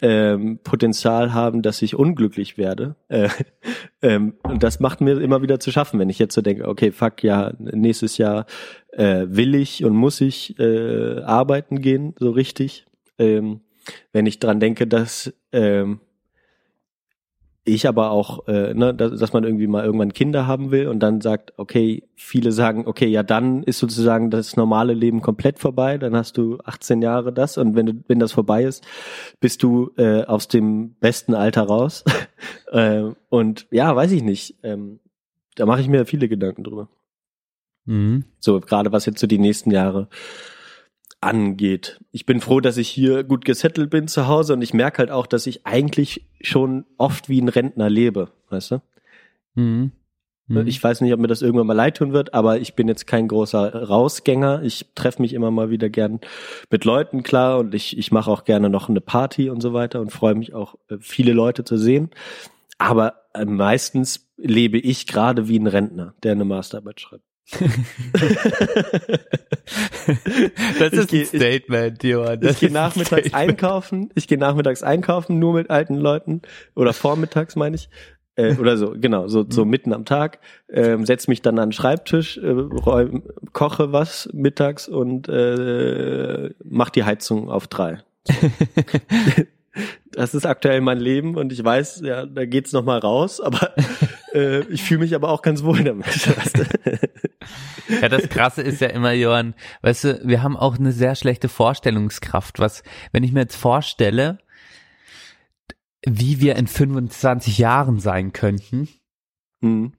ähm, 0.01 0.59
Potenzial 0.63 1.33
haben, 1.33 1.61
dass 1.61 1.81
ich 1.81 1.95
unglücklich 1.95 2.57
werde. 2.57 2.95
Äh, 3.07 3.29
ähm, 4.01 4.35
und 4.43 4.63
das 4.63 4.79
macht 4.79 5.01
mir 5.01 5.19
immer 5.21 5.41
wieder 5.41 5.59
zu 5.59 5.71
schaffen, 5.71 5.99
wenn 5.99 6.09
ich 6.09 6.19
jetzt 6.19 6.35
so 6.35 6.41
denke, 6.41 6.67
okay, 6.67 6.91
fuck, 6.91 7.23
ja, 7.23 7.53
nächstes 7.59 8.17
Jahr 8.17 8.45
äh, 8.91 9.25
will 9.27 9.55
ich 9.55 9.83
und 9.83 9.95
muss 9.95 10.21
ich 10.21 10.59
äh, 10.59 11.21
arbeiten 11.21 11.81
gehen, 11.81 12.13
so 12.19 12.31
richtig. 12.31 12.85
Ähm, 13.17 13.61
wenn 14.11 14.25
ich 14.25 14.39
dran 14.39 14.59
denke, 14.59 14.87
dass 14.87 15.33
ähm, 15.51 15.99
ich 17.65 17.87
aber 17.87 18.11
auch, 18.11 18.47
äh, 18.47 18.73
ne, 18.73 18.93
dass, 18.93 19.17
dass 19.19 19.31
man 19.31 19.43
irgendwie 19.45 19.67
mal 19.67 19.85
irgendwann 19.85 20.13
Kinder 20.13 20.47
haben 20.47 20.71
will 20.71 20.87
und 20.87 20.99
dann 20.99 21.21
sagt, 21.21 21.53
okay, 21.57 22.03
viele 22.15 22.51
sagen, 22.51 22.85
okay, 22.87 23.07
ja, 23.07 23.23
dann 23.23 23.63
ist 23.63 23.79
sozusagen 23.79 24.29
das 24.29 24.57
normale 24.57 24.93
Leben 24.93 25.21
komplett 25.21 25.59
vorbei, 25.59 25.97
dann 25.97 26.15
hast 26.15 26.37
du 26.37 26.57
18 26.65 27.01
Jahre 27.01 27.31
das 27.31 27.57
und 27.57 27.75
wenn 27.75 27.85
du, 27.85 27.93
wenn 28.07 28.19
das 28.19 28.33
vorbei 28.33 28.63
ist, 28.63 28.85
bist 29.39 29.63
du 29.63 29.91
äh, 29.97 30.23
aus 30.23 30.49
dem 30.49 30.95
besten 30.95 31.33
Alter 31.33 31.63
raus. 31.63 32.03
äh, 32.71 33.03
und 33.29 33.67
ja, 33.71 33.95
weiß 33.95 34.11
ich 34.11 34.23
nicht. 34.23 34.55
Ähm, 34.63 34.99
da 35.55 35.65
mache 35.65 35.81
ich 35.81 35.87
mir 35.87 36.05
viele 36.05 36.27
Gedanken 36.27 36.63
drüber. 36.63 36.89
Mhm. 37.85 38.25
So, 38.39 38.59
gerade 38.59 38.91
was 38.91 39.05
jetzt 39.05 39.19
so 39.19 39.27
die 39.27 39.39
nächsten 39.39 39.71
Jahre 39.71 40.09
angeht. 41.23 41.99
Ich 42.11 42.25
bin 42.25 42.41
froh, 42.41 42.59
dass 42.59 42.77
ich 42.77 42.89
hier 42.89 43.23
gut 43.23 43.45
gesettelt 43.45 43.89
bin 43.89 44.07
zu 44.07 44.27
Hause 44.27 44.53
und 44.53 44.61
ich 44.61 44.73
merke 44.73 44.99
halt 44.99 45.11
auch, 45.11 45.27
dass 45.27 45.47
ich 45.47 45.65
eigentlich 45.65 46.25
schon 46.41 46.85
oft 46.97 47.29
wie 47.29 47.41
ein 47.41 47.49
Rentner 47.49 47.89
lebe, 47.89 48.29
weißt 48.49 48.71
du? 48.71 48.81
Mhm. 49.55 49.91
Mhm. 50.47 50.67
Ich 50.67 50.83
weiß 50.83 51.01
nicht, 51.01 51.13
ob 51.13 51.19
mir 51.19 51.27
das 51.27 51.41
irgendwann 51.41 51.67
mal 51.67 51.73
leid 51.73 51.97
tun 51.97 52.11
wird, 52.11 52.33
aber 52.33 52.59
ich 52.59 52.75
bin 52.75 52.87
jetzt 52.87 53.07
kein 53.07 53.27
großer 53.27 53.87
Rausgänger. 53.87 54.61
Ich 54.63 54.87
treffe 54.93 55.21
mich 55.21 55.33
immer 55.33 55.51
mal 55.51 55.69
wieder 55.69 55.89
gern 55.89 56.19
mit 56.69 56.83
Leuten, 56.83 57.23
klar, 57.23 57.59
und 57.59 57.73
ich, 57.73 57.97
ich 57.97 58.11
mache 58.11 58.29
auch 58.29 58.43
gerne 58.43 58.69
noch 58.69 58.89
eine 58.89 59.01
Party 59.01 59.49
und 59.49 59.61
so 59.61 59.73
weiter 59.73 60.01
und 60.01 60.11
freue 60.11 60.35
mich 60.35 60.53
auch, 60.53 60.75
äh, 60.89 60.97
viele 60.99 61.33
Leute 61.33 61.63
zu 61.63 61.77
sehen. 61.77 62.09
Aber 62.77 63.21
äh, 63.33 63.45
meistens 63.45 64.27
lebe 64.37 64.77
ich 64.77 65.07
gerade 65.07 65.47
wie 65.47 65.57
ein 65.57 65.67
Rentner, 65.67 66.13
der 66.23 66.33
eine 66.33 66.45
Masterarbeit 66.45 66.99
schreibt. 66.99 67.23
das 70.79 70.93
Ich 70.93 70.99
ist 70.99 71.09
geh- 71.09 71.19
ein 71.21 71.25
Statement, 71.25 72.03
Johann. 72.03 72.39
Das 72.41 72.53
Ich 72.53 72.59
gehe 72.59 72.71
nachmittags 72.71 73.27
Statement. 73.27 73.35
einkaufen. 73.49 74.09
Ich 74.15 74.27
gehe 74.27 74.37
nachmittags 74.37 74.83
einkaufen, 74.83 75.39
nur 75.39 75.53
mit 75.53 75.69
alten 75.69 75.95
Leuten. 75.95 76.41
Oder 76.75 76.93
vormittags, 76.93 77.55
meine 77.55 77.75
ich. 77.75 77.89
Äh, 78.35 78.55
oder 78.55 78.77
so, 78.77 78.95
genau, 78.97 79.27
so, 79.27 79.41
Mhm. 79.43 79.51
so 79.51 79.63
mitten 79.65 79.93
am 79.93 80.05
Tag. 80.05 80.39
Ähm, 80.71 81.05
setz 81.05 81.27
mich 81.27 81.41
dann 81.43 81.59
an 81.59 81.67
den 81.69 81.73
Schreibtisch, 81.73 82.37
äh, 82.37 82.49
räum, 82.49 83.23
koche 83.51 83.91
was 83.91 84.27
mittags 84.33 84.87
und 84.87 85.29
äh, 85.29 86.49
mach 86.63 86.89
die 86.89 87.03
Heizung 87.03 87.49
auf 87.49 87.67
drei. 87.67 87.99
Das 90.11 90.35
ist 90.35 90.45
aktuell 90.45 90.81
mein 90.81 90.99
Leben 90.99 91.35
und 91.35 91.51
ich 91.51 91.63
weiß, 91.63 92.01
ja, 92.05 92.27
da 92.27 92.45
geht's 92.45 92.73
noch 92.73 92.83
mal 92.85 92.99
raus, 92.99 93.41
aber 93.41 93.71
äh, 94.33 94.61
ich 94.69 94.83
fühle 94.83 95.01
mich 95.01 95.15
aber 95.15 95.29
auch 95.29 95.41
ganz 95.41 95.63
wohl 95.63 95.83
damit. 95.83 96.05
Ja, 98.01 98.07
das 98.07 98.29
Krasse 98.29 98.61
ist 98.61 98.79
ja 98.79 98.87
immer, 98.87 99.11
Johann, 99.11 99.53
weißt 99.81 100.03
du, 100.05 100.21
wir 100.23 100.41
haben 100.41 100.55
auch 100.55 100.77
eine 100.77 100.93
sehr 100.93 101.15
schlechte 101.15 101.49
Vorstellungskraft. 101.49 102.59
Was, 102.59 102.81
wenn 103.11 103.23
ich 103.23 103.33
mir 103.33 103.41
jetzt 103.41 103.57
vorstelle, 103.57 104.39
wie 106.05 106.39
wir 106.39 106.55
in 106.55 106.67
25 106.67 107.57
Jahren 107.57 107.99
sein 107.99 108.31
könnten, 108.31 108.87
Hm. 109.61 109.93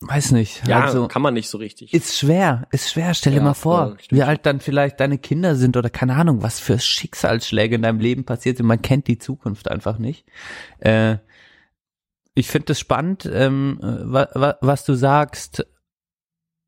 weiß 0.00 0.32
nicht. 0.32 0.66
Ja, 0.66 0.80
also, 0.84 1.08
kann 1.08 1.22
man 1.22 1.34
nicht 1.34 1.48
so 1.50 1.58
richtig. 1.58 1.92
ist 1.92 2.18
schwer, 2.18 2.66
ist 2.70 2.90
schwer. 2.90 3.12
Stell 3.14 3.32
dir 3.32 3.38
Ja, 3.38 3.44
mal 3.44 3.54
vor, 3.54 3.96
stimmt 4.00 4.18
wie 4.18 4.22
alt 4.22 4.46
dann 4.46 4.60
vielleicht 4.60 5.00
deine 5.00 5.18
Kinder 5.18 5.56
sind 5.56 5.76
oder 5.76 5.90
keine 5.90 6.14
Ahnung, 6.16 6.42
was 6.42 6.58
für 6.60 6.78
Schicksalsschläge 6.78 7.74
in 7.76 7.82
deinem 7.82 8.00
Leben 8.00 8.24
passiert 8.24 8.56
sind. 8.56 8.66
Man 8.66 8.80
kennt 8.82 9.06
die 9.06 9.18
Zukunft 9.18 9.70
einfach 9.70 9.98
nicht. 9.98 10.24
Äh, 10.80 11.18
ich 12.38 12.48
finde 12.48 12.72
es 12.72 12.80
spannend, 12.80 13.28
ähm, 13.32 13.78
wa, 13.80 14.28
wa, 14.34 14.56
was 14.60 14.84
du 14.84 14.94
sagst, 14.94 15.66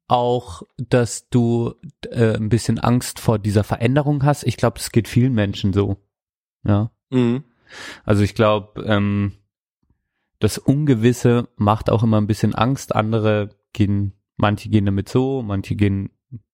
auch, 0.09 0.63
dass 0.77 1.29
du 1.29 1.75
äh, 2.11 2.37
ein 2.37 2.49
bisschen 2.49 2.79
Angst 2.79 3.21
vor 3.21 3.39
dieser 3.39 3.63
Veränderung 3.63 4.25
hast. 4.25 4.45
Ich 4.45 4.57
glaube, 4.57 4.79
das 4.79 4.91
geht 4.91 5.07
vielen 5.07 5.35
Menschen 5.35 5.73
so. 5.73 5.97
Ja. 6.65 6.91
Mhm. 7.11 7.45
Also 8.05 8.23
ich 8.23 8.35
glaube, 8.35 8.83
ähm, 8.83 9.33
das 10.41 10.59
Ungewisse 10.59 11.49
macht 11.57 11.91
auch 11.91 12.03
immer 12.03 12.21
ein 12.21 12.27
bisschen 12.27 12.55
Angst. 12.55 12.95
Andere 12.95 13.51
gehen, 13.73 14.15
manche 14.37 14.69
gehen 14.69 14.87
damit 14.87 15.09
so, 15.09 15.43
manche 15.43 15.77
gehen 15.77 16.11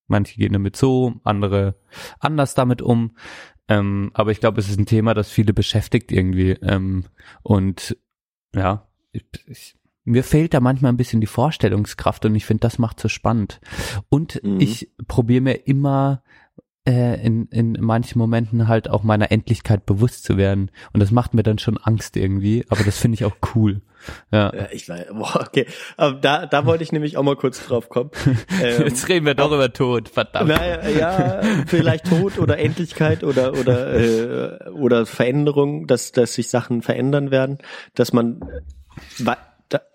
Manche 0.08 0.38
gehen 0.38 0.52
damit 0.52 0.76
so, 0.76 1.14
andere 1.24 1.76
anders 2.20 2.54
damit 2.54 2.80
um. 2.80 3.16
Ähm, 3.68 4.10
aber 4.14 4.30
ich 4.30 4.38
glaube, 4.38 4.60
es 4.60 4.68
ist 4.68 4.78
ein 4.78 4.86
Thema, 4.86 5.14
das 5.14 5.30
viele 5.30 5.52
beschäftigt 5.52 6.12
irgendwie. 6.12 6.52
Ähm, 6.62 7.04
und 7.42 7.96
ja, 8.54 8.86
ich, 9.46 9.76
mir 10.04 10.22
fehlt 10.24 10.54
da 10.54 10.60
manchmal 10.60 10.92
ein 10.92 10.96
bisschen 10.96 11.20
die 11.20 11.26
Vorstellungskraft 11.26 12.24
und 12.24 12.34
ich 12.34 12.44
finde, 12.46 12.60
das 12.60 12.78
macht 12.78 13.00
so 13.00 13.08
spannend. 13.08 13.60
Und 14.08 14.40
Mhm. 14.42 14.60
ich 14.60 14.90
probiere 15.08 15.40
mir 15.42 15.66
immer 15.66 16.22
äh, 16.88 17.20
in, 17.26 17.46
in 17.48 17.76
manchen 17.80 18.16
Momenten 18.20 18.68
halt 18.68 18.88
auch 18.88 19.02
meiner 19.02 19.32
Endlichkeit 19.32 19.84
bewusst 19.86 20.22
zu 20.22 20.36
werden. 20.36 20.70
Und 20.92 21.00
das 21.00 21.10
macht 21.10 21.34
mir 21.34 21.42
dann 21.42 21.58
schon 21.58 21.78
Angst 21.78 22.16
irgendwie, 22.16 22.64
aber 22.68 22.84
das 22.84 22.96
finde 22.98 23.16
ich 23.16 23.24
auch 23.24 23.34
cool. 23.56 23.80
Ja. 24.30 24.54
Ja, 24.54 24.68
ich 24.70 24.88
weiß, 24.88 25.06
boah, 25.08 25.40
okay. 25.40 25.66
Aber 25.96 26.12
da, 26.20 26.46
da 26.46 26.64
wollte 26.64 26.84
ich 26.84 26.92
nämlich 26.92 27.16
auch 27.16 27.24
mal 27.24 27.34
kurz 27.34 27.66
drauf 27.66 27.88
kommen. 27.88 28.10
Ähm, 28.62 28.84
Jetzt 28.84 29.08
reden 29.08 29.26
wir 29.26 29.34
doch 29.34 29.50
über 29.50 29.72
Tod, 29.72 30.08
verdammt. 30.08 30.48
Naja, 30.48 30.88
ja, 30.88 31.40
vielleicht 31.66 32.06
Tod 32.06 32.38
oder 32.38 32.58
Endlichkeit 32.58 33.24
oder 33.24 33.52
oder 33.54 33.94
äh, 33.94 34.70
oder 34.70 35.04
Veränderung, 35.06 35.88
dass 35.88 36.12
dass 36.12 36.34
sich 36.34 36.48
Sachen 36.48 36.80
verändern 36.82 37.32
werden, 37.32 37.58
dass 37.94 38.12
man 38.12 38.40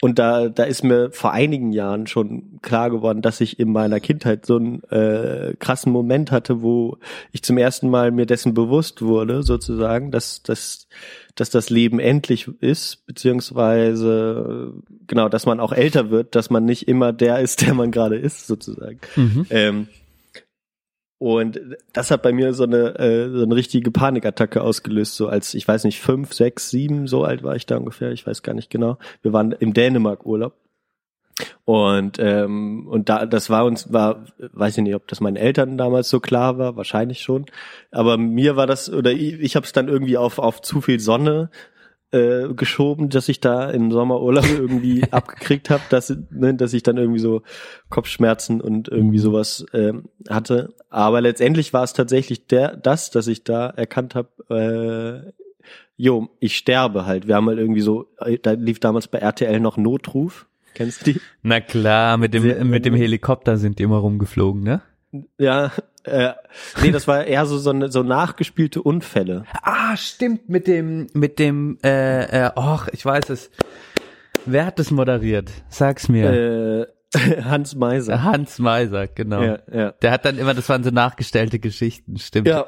und 0.02 0.20
da 0.20 0.50
da 0.50 0.64
ist 0.64 0.84
mir 0.84 1.12
vor 1.12 1.32
einigen 1.32 1.72
Jahren 1.72 2.06
schon 2.06 2.60
klar 2.62 2.90
geworden, 2.90 3.22
dass 3.22 3.40
ich 3.40 3.58
in 3.58 3.72
meiner 3.72 4.02
Kindheit 4.02 4.46
so 4.46 4.58
einen 4.58 4.84
äh, 4.86 5.54
krassen 5.60 5.94
Moment 5.94 6.32
hatte, 6.32 6.62
wo 6.62 6.98
ich 7.32 7.42
zum 7.42 7.58
ersten 7.58 7.90
Mal 7.90 8.12
mir 8.12 8.26
dessen 8.26 8.54
bewusst 8.54 9.02
wurde, 9.02 9.44
sozusagen, 9.44 10.12
dass 10.12 10.44
dass 10.44 10.88
dass 11.36 11.50
das 11.50 11.70
Leben 11.70 12.00
endlich 12.00 12.50
ist, 12.60 13.06
beziehungsweise 13.06 14.74
genau, 15.08 15.30
dass 15.30 15.46
man 15.46 15.62
auch 15.62 15.72
älter 15.72 16.10
wird, 16.10 16.36
dass 16.36 16.50
man 16.50 16.66
nicht 16.66 16.90
immer 16.90 17.14
der 17.14 17.40
ist, 17.40 17.62
der 17.62 17.74
man 17.74 17.92
gerade 17.92 18.18
ist, 18.18 18.48
sozusagen. 18.48 19.00
Mhm. 19.16 19.46
Ähm, 19.50 19.88
und 21.22 21.62
das 21.94 22.10
hat 22.10 22.24
bei 22.24 22.34
mir 22.34 22.56
so 22.56 22.64
eine, 22.64 22.98
äh, 22.98 23.30
so 23.30 23.44
eine 23.44 23.56
richtige 23.56 23.92
Panikattacke 23.92 24.64
ausgelöst, 24.64 25.14
so 25.14 25.28
als, 25.28 25.54
ich 25.54 25.68
weiß 25.68 25.84
nicht, 25.84 26.00
fünf, 26.00 26.34
sechs, 26.34 26.72
sieben, 26.72 27.06
so 27.06 27.24
alt 27.24 27.44
war 27.44 27.56
ich 27.56 27.68
da 27.68 27.78
ungefähr, 27.78 28.12
ich 28.12 28.26
weiß 28.26 28.42
gar 28.42 28.56
nicht 28.56 28.72
genau. 28.72 28.98
Wir 29.22 29.32
waren 29.32 29.52
im 29.52 29.72
Dänemark 29.72 30.26
Urlaub. 30.26 30.56
Und, 31.64 32.18
ähm, 32.18 32.88
und 32.88 33.08
da, 33.10 33.28
das 33.28 33.52
war 33.52 33.66
uns, 33.66 33.94
war, 33.94 34.26
weiß 34.40 34.80
ich 34.80 34.84
nicht, 34.84 34.96
ob 34.96 35.08
das 35.08 35.22
meinen 35.22 35.36
Eltern 35.36 35.78
damals 35.78 36.10
so 36.10 36.20
klar 36.20 36.58
war, 36.58 36.76
wahrscheinlich 36.76 37.22
schon. 37.22 37.46
Aber 37.92 38.18
mir 38.18 38.56
war 38.56 38.66
das, 38.66 38.92
oder 38.92 39.12
ich, 39.12 39.40
ich 39.42 39.56
habe 39.56 39.68
es 39.68 39.74
dann 39.74 39.90
irgendwie 39.90 40.18
auf, 40.18 40.40
auf 40.40 40.64
zu 40.64 40.82
viel 40.82 41.00
Sonne 41.00 41.52
äh, 42.12 42.54
geschoben, 42.54 43.10
dass 43.10 43.30
ich 43.30 43.40
da 43.40 43.70
im 43.70 43.92
Sommerurlaub 43.92 44.46
irgendwie 44.50 45.04
abgekriegt 45.12 45.70
habe, 45.70 45.82
dass, 45.90 46.14
ne, 46.30 46.54
dass 46.54 46.74
ich 46.74 46.84
dann 46.84 46.98
irgendwie 46.98 47.20
so 47.20 47.42
Kopfschmerzen 47.90 48.62
und 48.62 48.88
irgendwie 48.90 49.20
sowas 49.20 49.66
ähm, 49.74 50.06
hatte. 50.30 50.74
Aber 50.90 51.22
letztendlich 51.22 51.74
war 51.74 51.84
es 51.84 51.94
tatsächlich 51.94 52.48
der, 52.48 52.76
das, 52.76 53.12
dass 53.12 53.28
ich 53.28 53.44
da 53.44 53.68
erkannt 53.70 54.16
habe, 54.16 55.26
äh, 55.30 55.32
jo, 55.98 56.30
ich 56.40 56.58
sterbe 56.58 57.06
halt. 57.06 57.28
Wir 57.28 57.36
haben 57.36 57.48
halt 57.48 57.60
irgendwie 57.60 57.82
so, 57.82 58.08
äh, 58.20 58.38
da 58.42 58.52
lief 58.52 58.80
damals 58.80 59.08
bei 59.08 59.20
RTL 59.20 59.60
noch 59.60 59.78
Notruf. 59.78 60.48
Kennst 60.74 61.06
du 61.06 61.14
die? 61.14 61.22
Na 61.44 61.60
klar, 61.60 62.18
mit 62.18 62.34
dem, 62.34 62.44
Sehr- 62.44 62.64
mit 62.66 62.86
dem 62.86 62.96
Helikopter 62.96 63.58
sind 63.58 63.78
die 63.80 63.84
immer 63.84 63.98
rumgeflogen, 63.98 64.64
ne? 64.64 64.82
Ja, 65.38 65.72
äh, 66.04 66.34
nee, 66.82 66.92
das 66.92 67.08
war 67.08 67.26
eher 67.26 67.46
so, 67.46 67.58
so, 67.58 67.70
eine, 67.70 67.92
so 67.92 68.04
nachgespielte 68.04 68.82
Unfälle. 68.82 69.46
Ah, 69.62 69.96
stimmt, 69.98 70.50
mit 70.50 70.68
dem, 70.68 71.08
mit 71.14 71.40
dem, 71.40 71.78
äh, 71.84 72.46
äh, 72.46 72.52
och, 72.56 72.88
ich 72.92 73.06
weiß 73.06 73.30
es. 73.30 73.52
Wer 74.46 74.66
hat 74.66 74.80
das 74.80 74.92
moderiert? 74.92 75.52
Sag's 75.70 76.10
mir. 76.10 76.32
Äh, 76.32 76.88
Hans 77.44 77.76
Meiser. 77.76 78.24
Hans 78.24 78.58
Meiser, 78.60 79.08
genau. 79.08 79.42
Ja, 79.42 79.60
ja. 79.72 79.92
Der 79.92 80.12
hat 80.12 80.26
dann 80.26 80.38
immer, 80.38 80.54
das 80.54 80.70
waren 80.70 80.84
so 80.84 80.92
nachgestellte 80.92 81.60
Geschichten, 81.60 82.18
stimmt. 82.18 82.48
Ja, 82.48 82.68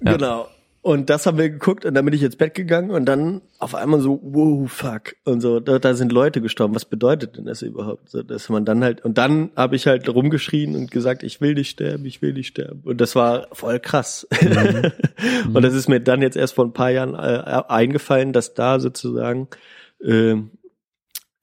genau. 0.00 0.48
Und 0.84 1.08
das 1.08 1.24
haben 1.24 1.38
wir 1.38 1.48
geguckt 1.48 1.86
und 1.86 1.94
dann 1.94 2.04
bin 2.04 2.12
ich 2.12 2.22
ins 2.22 2.36
Bett 2.36 2.52
gegangen 2.52 2.90
und 2.90 3.06
dann 3.06 3.40
auf 3.58 3.74
einmal 3.74 4.00
so, 4.00 4.20
wow, 4.22 4.70
fuck. 4.70 5.16
Und 5.24 5.40
so, 5.40 5.58
da, 5.58 5.78
da 5.78 5.94
sind 5.94 6.12
Leute 6.12 6.42
gestorben. 6.42 6.74
Was 6.74 6.84
bedeutet 6.84 7.38
denn 7.38 7.46
das 7.46 7.62
überhaupt? 7.62 8.10
So, 8.10 8.22
dass 8.22 8.50
man 8.50 8.66
dann 8.66 8.84
halt, 8.84 9.02
und 9.02 9.16
dann 9.16 9.50
habe 9.56 9.76
ich 9.76 9.86
halt 9.86 10.06
rumgeschrien 10.10 10.76
und 10.76 10.90
gesagt, 10.90 11.22
ich 11.22 11.40
will 11.40 11.54
nicht 11.54 11.70
sterben, 11.70 12.04
ich 12.04 12.20
will 12.20 12.34
nicht 12.34 12.48
sterben. 12.48 12.82
Und 12.84 13.00
das 13.00 13.16
war 13.16 13.48
voll 13.52 13.80
krass. 13.80 14.28
und 15.54 15.62
das 15.62 15.72
ist 15.72 15.88
mir 15.88 16.00
dann 16.00 16.20
jetzt 16.20 16.36
erst 16.36 16.52
vor 16.52 16.66
ein 16.66 16.74
paar 16.74 16.90
Jahren 16.90 17.14
äh, 17.14 17.62
eingefallen, 17.66 18.34
dass 18.34 18.52
da 18.52 18.78
sozusagen, 18.78 19.48
ähm, 20.04 20.50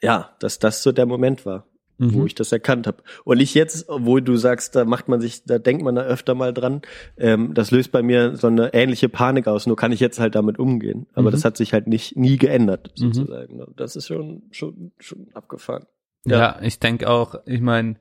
ja, 0.04 0.36
dass 0.38 0.60
das 0.60 0.84
so 0.84 0.92
der 0.92 1.08
Moment 1.08 1.48
war 1.48 1.66
wo 2.02 2.20
Mhm. 2.22 2.26
ich 2.26 2.36
das 2.36 2.52
erkannt 2.52 2.88
habe. 2.88 2.98
Und 3.24 3.40
ich 3.40 3.54
jetzt, 3.54 3.86
wo 3.88 4.20
du 4.20 4.36
sagst, 4.36 4.76
da 4.76 4.86
macht 4.86 5.08
man 5.08 5.22
sich, 5.22 5.44
da 5.46 5.60
denkt 5.60 5.84
man 5.84 5.96
da 5.96 6.02
öfter 6.02 6.34
mal 6.34 6.54
dran, 6.54 6.82
ähm, 7.18 7.54
das 7.54 7.70
löst 7.72 7.92
bei 7.92 8.02
mir 8.02 8.36
so 8.36 8.48
eine 8.48 8.74
ähnliche 8.74 9.08
Panik 9.08 9.48
aus, 9.48 9.68
nur 9.68 9.76
kann 9.76 9.92
ich 9.92 10.00
jetzt 10.00 10.20
halt 10.20 10.34
damit 10.36 10.58
umgehen. 10.60 11.06
Aber 11.14 11.30
Mhm. 11.30 11.32
das 11.34 11.46
hat 11.46 11.58
sich 11.58 11.74
halt 11.74 11.88
nicht 11.88 12.18
nie 12.18 12.38
geändert, 12.38 12.92
Mhm. 13.00 13.14
sozusagen. 13.14 13.62
Das 13.76 13.96
ist 13.96 14.08
schon, 14.08 14.42
schon, 14.52 14.92
schon 15.00 15.28
abgefahren. 15.36 15.86
Ja, 16.26 16.38
Ja. 16.38 16.60
ich 16.62 16.80
denke 16.80 17.10
auch, 17.10 17.36
ich 17.46 17.62
meine, 17.62 17.96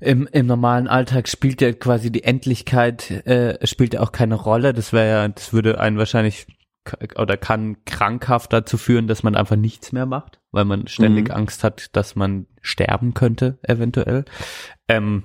im, 0.00 0.26
im 0.32 0.46
normalen 0.46 0.88
Alltag 0.88 1.28
spielt 1.28 1.60
ja 1.60 1.72
quasi 1.72 2.10
die 2.10 2.24
Endlichkeit, 2.24 3.10
äh, 3.26 3.66
spielt 3.66 3.92
ja 3.94 4.00
auch 4.00 4.12
keine 4.12 4.34
Rolle. 4.36 4.72
Das 4.72 4.92
wäre 4.94 5.08
ja, 5.08 5.28
das 5.28 5.52
würde 5.52 5.78
einen 5.80 5.98
wahrscheinlich 5.98 6.46
oder 7.16 7.36
kann 7.36 7.76
krankhaft 7.84 8.52
dazu 8.54 8.78
führen, 8.78 9.06
dass 9.06 9.22
man 9.22 9.34
einfach 9.36 9.56
nichts 9.56 9.92
mehr 9.92 10.06
macht, 10.06 10.39
weil 10.52 10.64
man 10.64 10.86
ständig 10.88 11.28
Mhm. 11.28 11.34
Angst 11.34 11.64
hat, 11.64 11.94
dass 11.96 12.16
man 12.16 12.46
sterben 12.60 13.14
könnte, 13.14 13.58
eventuell. 13.62 14.24
Ähm, 14.88 15.24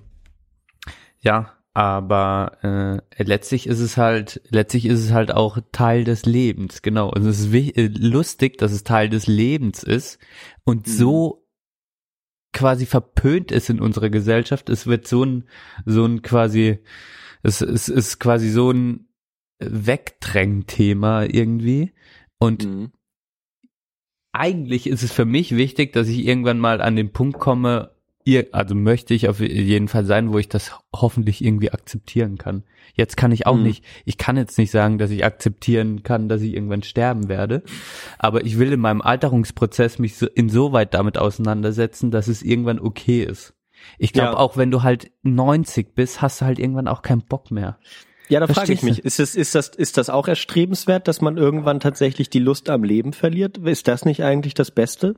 ja, 1.19 1.53
aber 1.73 3.01
äh, 3.17 3.23
letztlich 3.23 3.67
ist 3.67 3.80
es 3.80 3.97
halt, 3.97 4.41
letztlich 4.49 4.86
ist 4.86 4.99
es 5.03 5.11
halt 5.11 5.32
auch 5.32 5.57
Teil 5.71 6.03
des 6.05 6.26
Lebens, 6.26 6.82
genau. 6.82 7.09
Und 7.09 7.26
es 7.26 7.39
ist 7.41 7.53
äh, 7.53 7.88
lustig, 7.88 8.57
dass 8.57 8.71
es 8.71 8.84
Teil 8.84 9.09
des 9.09 9.28
Lebens 9.28 9.84
ist 9.84 10.19
und 10.63 10.88
Mhm. 10.88 10.91
so 10.91 11.47
quasi 12.53 12.86
verpönt 12.86 13.51
ist 13.51 13.69
in 13.69 13.82
unserer 13.82 14.09
Gesellschaft. 14.09 14.69
Es 14.69 14.88
wird 14.88 15.07
so 15.07 15.26
ein, 15.26 15.43
so 15.86 16.05
ein 16.05 16.21
quasi, 16.21 16.80
es, 17.43 17.59
es 17.59 17.89
ist 17.89 18.19
quasi 18.19 18.49
so 18.49 18.71
ein 18.71 19.09
Wegdrängthema 19.59 21.23
irgendwie. 21.23 21.93
Und 22.39 22.65
Mhm. 22.65 22.91
Eigentlich 24.39 24.88
ist 24.88 25.03
es 25.03 25.11
für 25.11 25.25
mich 25.25 25.55
wichtig, 25.55 25.93
dass 25.93 26.07
ich 26.07 26.25
irgendwann 26.25 26.59
mal 26.59 26.81
an 26.81 26.95
den 26.95 27.11
Punkt 27.11 27.39
komme, 27.39 27.91
ihr, 28.23 28.47
also 28.53 28.73
möchte 28.75 29.13
ich 29.13 29.29
auf 29.29 29.39
jeden 29.39 29.88
Fall 29.88 30.05
sein, 30.05 30.33
wo 30.33 30.39
ich 30.39 30.49
das 30.49 30.71
hoffentlich 30.95 31.43
irgendwie 31.43 31.71
akzeptieren 31.71 32.38
kann. 32.38 32.63
Jetzt 32.95 33.17
kann 33.17 33.31
ich 33.31 33.45
auch 33.45 33.55
Mhm. 33.55 33.63
nicht, 33.63 33.83
ich 34.05 34.17
kann 34.17 34.38
jetzt 34.38 34.57
nicht 34.57 34.71
sagen, 34.71 34.97
dass 34.97 35.11
ich 35.11 35.23
akzeptieren 35.25 36.01
kann, 36.03 36.27
dass 36.29 36.41
ich 36.41 36.53
irgendwann 36.53 36.81
sterben 36.83 37.29
werde, 37.29 37.61
aber 38.17 38.43
ich 38.45 38.57
will 38.57 38.71
in 38.73 38.79
meinem 38.79 39.01
Alterungsprozess 39.01 39.99
mich 39.99 40.15
so, 40.17 40.27
insoweit 40.27 40.93
damit 40.93 41.17
auseinandersetzen, 41.17 42.09
dass 42.11 42.27
es 42.27 42.41
irgendwann 42.41 42.79
okay 42.79 43.23
ist. 43.23 43.53
Ich 43.99 44.13
glaube, 44.13 44.31
Ja. 44.31 44.38
auch 44.38 44.57
wenn 44.57 44.71
du 44.71 44.81
halt 44.81 45.11
90 45.21 45.93
bist, 45.93 46.21
hast 46.21 46.41
du 46.41 46.45
halt 46.45 46.57
irgendwann 46.57 46.88
auch 46.88 47.01
keinen 47.03 47.21
Bock 47.21 47.51
mehr. 47.51 47.77
Ja, 48.30 48.39
da 48.39 48.47
frage 48.47 48.73
ich 48.73 48.82
mich, 48.82 49.05
ist 49.05 49.19
das, 49.19 49.36
ist 49.36 49.53
das, 49.55 49.69
ist 49.69 49.97
das 49.97 50.09
auch 50.09 50.28
erstrebenswert, 50.28 51.07
dass 51.07 51.21
man 51.21 51.38
irgendwann 51.38 51.80
tatsächlich 51.80 52.30
die 52.30 52.39
Lust 52.39 52.69
am 52.69 52.84
Leben 52.84 53.13
verliert? 53.13 53.57
Ist 53.59 53.88
das 53.88 54.05
nicht 54.05 54.23
eigentlich 54.23 54.53
das 54.53 54.71
Beste? 54.71 55.15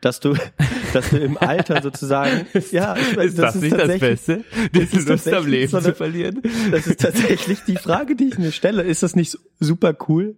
Dass 0.00 0.20
du, 0.20 0.34
dass 0.92 1.10
du 1.10 1.18
im 1.18 1.36
Alter 1.36 1.82
sozusagen, 1.82 2.46
ja, 2.70 2.96
ich 2.96 3.16
weiß, 3.16 3.34
tatsächlich- 3.34 4.00
Beste, 4.00 4.44
die 4.74 4.98
Lust 4.98 5.28
am 5.32 5.46
Leben 5.46 5.68
zu 5.82 5.94
verlieren? 5.94 6.42
Das 6.70 6.86
ist 6.86 7.00
tatsächlich 7.00 7.60
die 7.66 7.76
Frage, 7.76 8.16
die 8.16 8.28
ich 8.28 8.38
mir 8.38 8.52
stelle. 8.52 8.82
Ist 8.82 9.02
das 9.02 9.16
nicht 9.16 9.38
super 9.58 9.94
cool 10.08 10.36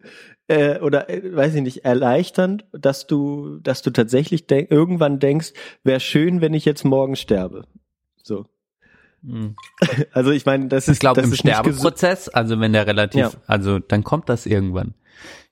äh, 0.49 0.81
oder 0.81 1.09
äh, 1.11 1.37
weiß 1.37 1.55
ich 1.55 1.63
nicht 1.63 1.85
erleichternd, 1.85 2.65
dass 2.73 3.07
du, 3.07 3.59
dass 3.63 3.83
du 3.83 3.91
tatsächlich 3.91 4.47
denk, 4.47 4.71
irgendwann 4.71 5.19
denkst, 5.21 5.53
wäre 5.85 6.01
schön, 6.01 6.41
wenn 6.41 6.55
ich 6.55 6.65
jetzt 6.65 6.85
morgen 6.85 7.15
sterbe. 7.15 7.65
So. 8.23 8.47
Hm. 9.25 9.57
Also 10.13 10.31
ich 10.31 10.47
meine, 10.47 10.69
das 10.69 10.89
ist, 10.89 10.95
Ich 10.95 11.01
glaube, 11.01 11.21
das 11.21 11.31
im. 11.31 11.37
Sterbeprozess, 11.37 12.29
also 12.29 12.59
wenn 12.61 12.73
der 12.73 12.87
relativ, 12.87 13.21
Ja. 13.21 13.31
also 13.47 13.79
dann 13.79 14.05
kommt 14.05 14.29
das 14.29 14.47
irgendwann. 14.47 14.95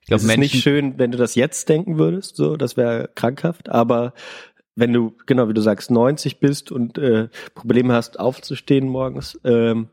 Ich 0.01 0.07
glaube, 0.07 0.17
Es 0.17 0.23
ist 0.23 0.27
Menschen, 0.27 0.41
nicht 0.41 0.63
schön, 0.63 0.97
wenn 0.97 1.11
du 1.11 1.17
das 1.17 1.35
jetzt 1.35 1.69
denken 1.69 1.97
würdest, 1.97 2.35
so, 2.35 2.57
das 2.57 2.75
wäre 2.75 3.09
krankhaft, 3.15 3.69
aber 3.69 4.13
wenn 4.75 4.93
du, 4.93 5.15
genau 5.25 5.47
wie 5.49 5.53
du 5.53 5.61
sagst, 5.61 5.91
90 5.91 6.39
bist 6.39 6.71
und 6.71 6.97
äh, 6.97 7.27
Probleme 7.53 7.93
hast, 7.93 8.19
aufzustehen 8.19 8.87
morgens, 8.87 9.39
ähm, 9.43 9.89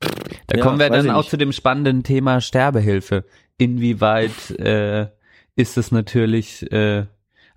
da 0.00 0.56
ja, 0.56 0.62
kommen 0.62 0.78
wir 0.78 0.90
dann 0.90 1.10
auch 1.10 1.18
nicht. 1.18 1.30
zu 1.30 1.38
dem 1.38 1.52
spannenden 1.52 2.02
Thema 2.02 2.40
Sterbehilfe. 2.40 3.24
Inwieweit 3.58 4.50
äh, 4.58 5.08
ist 5.54 5.78
es 5.78 5.90
natürlich 5.90 6.70
äh, 6.70 7.06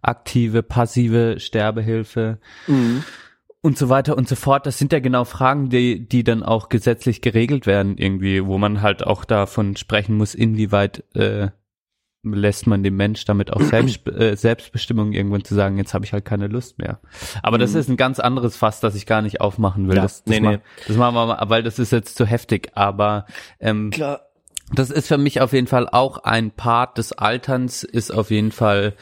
aktive, 0.02 0.64
passive 0.64 1.40
Sterbehilfe 1.40 2.40
mhm. 2.68 3.04
Und 3.62 3.78
so 3.78 3.90
weiter 3.90 4.18
und 4.18 4.28
so 4.28 4.36
fort. 4.36 4.66
Das 4.66 4.78
sind 4.78 4.94
ja 4.94 5.00
genau 5.00 5.26
Fragen, 5.26 5.70
die, 5.70 6.08
die 6.08 6.24
dann 6.24 6.44
auch 6.44 6.70
gesetzlich 6.70 7.22
geregelt 7.22 7.66
werden 7.66 7.98
irgendwie, 7.98 8.46
wo 8.46 8.58
man 8.58 8.82
halt 8.82 9.06
auch 9.06 9.26
davon 9.26 9.76
sprechen 9.76 10.16
muss, 10.16 10.34
inwieweit 10.34 11.04
äh, 11.16 11.50
lässt 12.24 12.68
man 12.68 12.84
dem 12.84 12.98
Mensch 12.98 13.26
damit 13.26 13.52
auch 13.52 13.62
Selbst, 13.62 14.08
äh, 14.08 14.36
Selbstbestimmung 14.36 15.14
irgendwann 15.14 15.44
zu 15.44 15.56
sagen, 15.56 15.78
jetzt 15.78 15.94
habe 15.94 16.06
ich 16.06 16.14
halt 16.14 16.26
keine 16.26 16.48
Lust 16.48 16.78
mehr. 16.78 17.00
Aber 17.44 17.58
das 17.58 17.76
ist 17.76 17.90
ein 17.90 17.98
ganz 17.98 18.20
anderes 18.20 18.56
Fass, 18.56 18.80
das 18.80 18.96
ich 18.96 19.06
gar 19.06 19.22
nicht 19.22 19.42
aufmachen 19.42 19.88
will. 19.88 19.96
Ja, 19.96 20.04
das, 20.04 20.24
das, 20.24 20.32
nee, 20.32 20.40
ma- 20.40 20.52
nee. 20.52 20.60
das 20.88 20.98
machen 20.98 21.16
wir 21.16 21.26
mal, 21.26 21.50
weil 21.50 21.64
das 21.64 21.80
ist 21.80 21.92
jetzt 21.92 22.18
zu 22.18 22.26
heftig. 22.26 22.72
Aber 22.76 23.26
ähm, 23.60 23.90
Klar. 23.92 24.22
das 24.74 24.90
ist 24.90 25.08
für 25.08 25.18
mich 25.18 25.42
auf 25.42 25.54
jeden 25.54 25.68
Fall 25.68 25.88
auch 25.90 26.20
ein 26.20 26.52
Part 26.52 26.98
des 26.98 27.14
Alterns, 27.14 27.84
ist 27.84 28.12
auf 28.12 28.32
jeden 28.32 28.52
Fall 28.52 28.96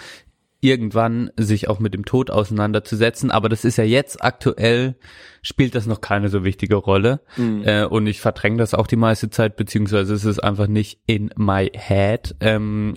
irgendwann 0.60 1.32
sich 1.38 1.68
auch 1.68 1.80
mit 1.80 1.93
dem 1.93 2.05
Tod 2.05 2.32
auseinanderzusetzen. 2.32 3.32
Aber 3.32 3.49
das 3.49 3.66
ist 3.66 3.78
ja 3.78 3.84
jetzt 3.84 4.24
aktuell, 4.24 4.95
spielt 5.41 5.76
das 5.76 5.86
noch 5.86 6.01
keine 6.01 6.30
so 6.30 6.43
wichtige 6.43 6.76
Rolle. 6.76 7.22
Äh, 7.66 7.86
und 7.86 8.08
ich 8.08 8.22
verdränge 8.22 8.58
das 8.58 8.74
auch 8.74 8.88
die 8.88 8.95
meiste 8.95 9.30
Zeit, 9.30 9.55
beziehungsweise 9.55 10.14
es 10.14 10.26
ist 10.26 10.39
einfach 10.39 10.68
nicht 10.68 10.99
in 11.05 11.32
my 11.36 11.72
head. 11.74 12.36
Ähm, 12.39 12.95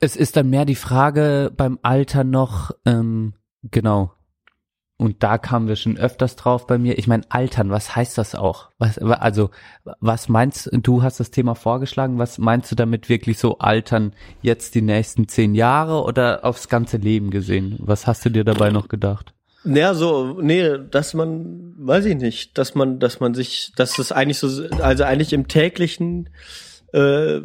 es 0.00 0.16
ist 0.16 0.36
dann 0.36 0.50
mehr 0.50 0.64
die 0.64 0.76
Frage 0.76 1.52
beim 1.56 1.78
Alter 1.82 2.24
noch, 2.24 2.70
ähm, 2.86 3.34
genau. 3.64 4.12
Und 5.00 5.22
da 5.22 5.38
kamen 5.38 5.68
wir 5.68 5.76
schon 5.76 5.96
öfters 5.96 6.34
drauf 6.34 6.66
bei 6.66 6.76
mir. 6.76 6.98
Ich 6.98 7.06
meine, 7.06 7.22
altern, 7.28 7.70
was 7.70 7.94
heißt 7.94 8.18
das 8.18 8.34
auch? 8.34 8.70
Was, 8.78 8.98
also, 8.98 9.50
was 10.00 10.28
meinst 10.28 10.68
du, 10.72 11.04
hast 11.04 11.20
das 11.20 11.30
Thema 11.30 11.54
vorgeschlagen, 11.54 12.18
was 12.18 12.38
meinst 12.38 12.72
du 12.72 12.74
damit 12.74 13.08
wirklich 13.08 13.38
so 13.38 13.58
altern 13.58 14.12
jetzt 14.42 14.74
die 14.74 14.82
nächsten 14.82 15.28
zehn 15.28 15.54
Jahre 15.54 16.02
oder 16.02 16.44
aufs 16.44 16.68
ganze 16.68 16.96
Leben 16.96 17.30
gesehen? 17.30 17.76
Was 17.78 18.08
hast 18.08 18.24
du 18.24 18.30
dir 18.30 18.42
dabei 18.42 18.70
noch 18.70 18.88
gedacht? 18.88 19.34
Naja, 19.62 19.94
so, 19.94 20.40
nee, 20.40 20.78
dass 20.90 21.14
man, 21.14 21.74
weiß 21.78 22.06
ich 22.06 22.16
nicht, 22.16 22.58
dass 22.58 22.74
man, 22.74 22.98
dass 22.98 23.20
man 23.20 23.34
sich, 23.34 23.72
dass 23.76 23.94
das 23.94 24.10
eigentlich 24.10 24.38
so, 24.38 24.64
also 24.80 25.04
eigentlich 25.04 25.32
im 25.32 25.46
täglichen, 25.46 26.28
äh, 26.92 27.40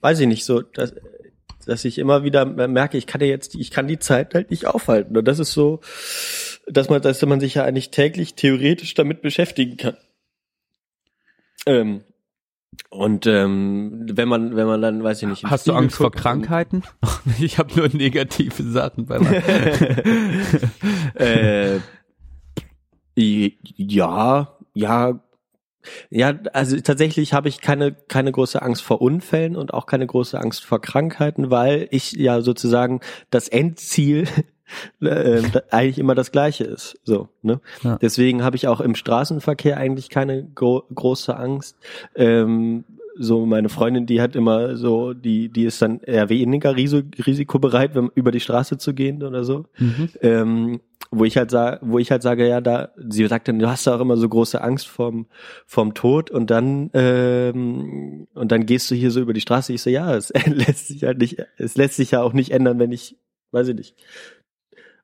weiß 0.00 0.18
ich 0.18 0.26
nicht, 0.26 0.44
so, 0.44 0.62
dass, 0.62 0.92
dass 1.66 1.84
ich 1.84 1.98
immer 1.98 2.24
wieder 2.24 2.44
merke, 2.44 2.96
ich 2.96 3.06
kann 3.06 3.20
ja 3.20 3.26
jetzt, 3.26 3.54
ich 3.54 3.70
kann 3.70 3.86
die 3.86 3.98
Zeit 3.98 4.34
halt 4.34 4.50
nicht 4.50 4.66
aufhalten. 4.66 5.16
Und 5.16 5.26
das 5.26 5.38
ist 5.38 5.52
so, 5.52 5.80
dass 6.66 6.88
man, 6.88 7.02
dass 7.02 7.20
man 7.22 7.40
sich 7.40 7.54
ja 7.54 7.64
eigentlich 7.64 7.90
täglich 7.90 8.34
theoretisch 8.34 8.94
damit 8.94 9.22
beschäftigen 9.22 9.76
kann. 9.76 9.96
Ähm, 11.66 12.02
und 12.90 13.26
ähm, 13.26 14.06
wenn 14.12 14.28
man, 14.28 14.56
wenn 14.56 14.66
man 14.66 14.80
dann, 14.80 15.02
weiß 15.02 15.22
ich 15.22 15.28
nicht, 15.28 15.44
Hast 15.44 15.66
du 15.66 15.72
Spiegel 15.72 15.84
Angst 15.84 15.96
vor 15.96 16.10
guckt 16.10 16.22
Krankheiten? 16.22 16.82
Ich 17.40 17.58
habe 17.58 17.74
nur 17.74 17.88
negative 17.88 18.62
Sachen 18.62 19.06
bei 19.06 19.18
mir. 19.18 19.42
äh, 21.14 21.80
ja, 23.16 24.56
ja, 24.74 25.20
ja, 26.10 26.34
also 26.52 26.78
tatsächlich 26.80 27.32
habe 27.32 27.48
ich 27.48 27.60
keine 27.60 27.92
keine 27.92 28.32
große 28.32 28.60
Angst 28.60 28.82
vor 28.82 29.00
Unfällen 29.00 29.56
und 29.56 29.74
auch 29.74 29.86
keine 29.86 30.06
große 30.06 30.40
Angst 30.40 30.64
vor 30.64 30.80
Krankheiten, 30.80 31.50
weil 31.50 31.88
ich 31.90 32.12
ja 32.12 32.40
sozusagen 32.40 33.00
das 33.30 33.48
Endziel 33.48 34.26
äh, 35.00 35.42
eigentlich 35.70 35.98
immer 35.98 36.14
das 36.14 36.32
gleiche 36.32 36.64
ist. 36.64 36.98
So, 37.04 37.28
ne? 37.42 37.60
Ja. 37.82 37.98
Deswegen 37.98 38.42
habe 38.42 38.56
ich 38.56 38.68
auch 38.68 38.80
im 38.80 38.94
Straßenverkehr 38.94 39.76
eigentlich 39.76 40.08
keine 40.08 40.44
gro 40.44 40.84
große 40.94 41.36
Angst. 41.36 41.76
Ähm, 42.14 42.84
so 43.18 43.46
meine 43.46 43.68
Freundin, 43.68 44.06
die 44.06 44.20
hat 44.20 44.36
immer 44.36 44.76
so, 44.76 45.14
die 45.14 45.48
die 45.48 45.64
ist 45.64 45.80
dann 45.80 46.00
eher 46.00 46.28
weniger 46.28 46.76
risikobereit, 46.76 47.94
wenn, 47.94 48.10
über 48.14 48.30
die 48.30 48.40
Straße 48.40 48.76
zu 48.78 48.92
gehen 48.92 49.22
oder 49.22 49.44
so 49.44 49.64
Mhm. 49.78 50.08
ähm, 50.20 50.80
wo 51.10 51.24
ich 51.24 51.36
halt 51.36 51.50
sage, 51.50 51.78
wo 51.82 51.98
ich 51.98 52.10
halt 52.10 52.22
sage, 52.22 52.48
ja, 52.48 52.60
da, 52.60 52.92
sie 52.96 53.26
sagt 53.26 53.48
dann, 53.48 53.58
du 53.58 53.68
hast 53.68 53.86
ja 53.86 53.94
auch 53.94 54.00
immer 54.00 54.16
so 54.16 54.28
große 54.28 54.60
Angst 54.60 54.88
vorm, 54.88 55.26
vorm 55.66 55.94
Tod 55.94 56.30
und 56.30 56.50
dann, 56.50 56.90
ähm, 56.94 58.26
und 58.34 58.52
dann 58.52 58.66
gehst 58.66 58.90
du 58.90 58.94
hier 58.94 59.10
so 59.10 59.20
über 59.20 59.32
die 59.32 59.40
Straße. 59.40 59.72
Ich 59.72 59.82
so, 59.82 59.90
ja, 59.90 60.14
es 60.14 60.32
lässt 60.46 60.88
sich 60.88 61.04
halt 61.04 61.18
nicht, 61.18 61.42
es 61.56 61.76
lässt 61.76 61.96
sich 61.96 62.12
ja 62.12 62.22
auch 62.22 62.32
nicht 62.32 62.50
ändern, 62.50 62.78
wenn 62.78 62.92
ich, 62.92 63.16
weiß 63.52 63.68
ich 63.68 63.76
nicht. 63.76 63.96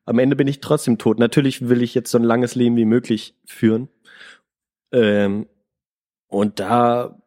Am 0.05 0.19
Ende 0.19 0.35
bin 0.35 0.47
ich 0.47 0.59
trotzdem 0.59 0.97
tot. 0.97 1.17
Natürlich 1.19 1.69
will 1.69 1.81
ich 1.81 1.95
jetzt 1.95 2.11
so 2.11 2.17
ein 2.17 2.25
langes 2.25 2.55
Leben 2.55 2.75
wie 2.75 2.85
möglich 2.85 3.35
führen. 3.45 3.87
Ähm, 4.91 5.47
und 6.27 6.59
da 6.59 7.21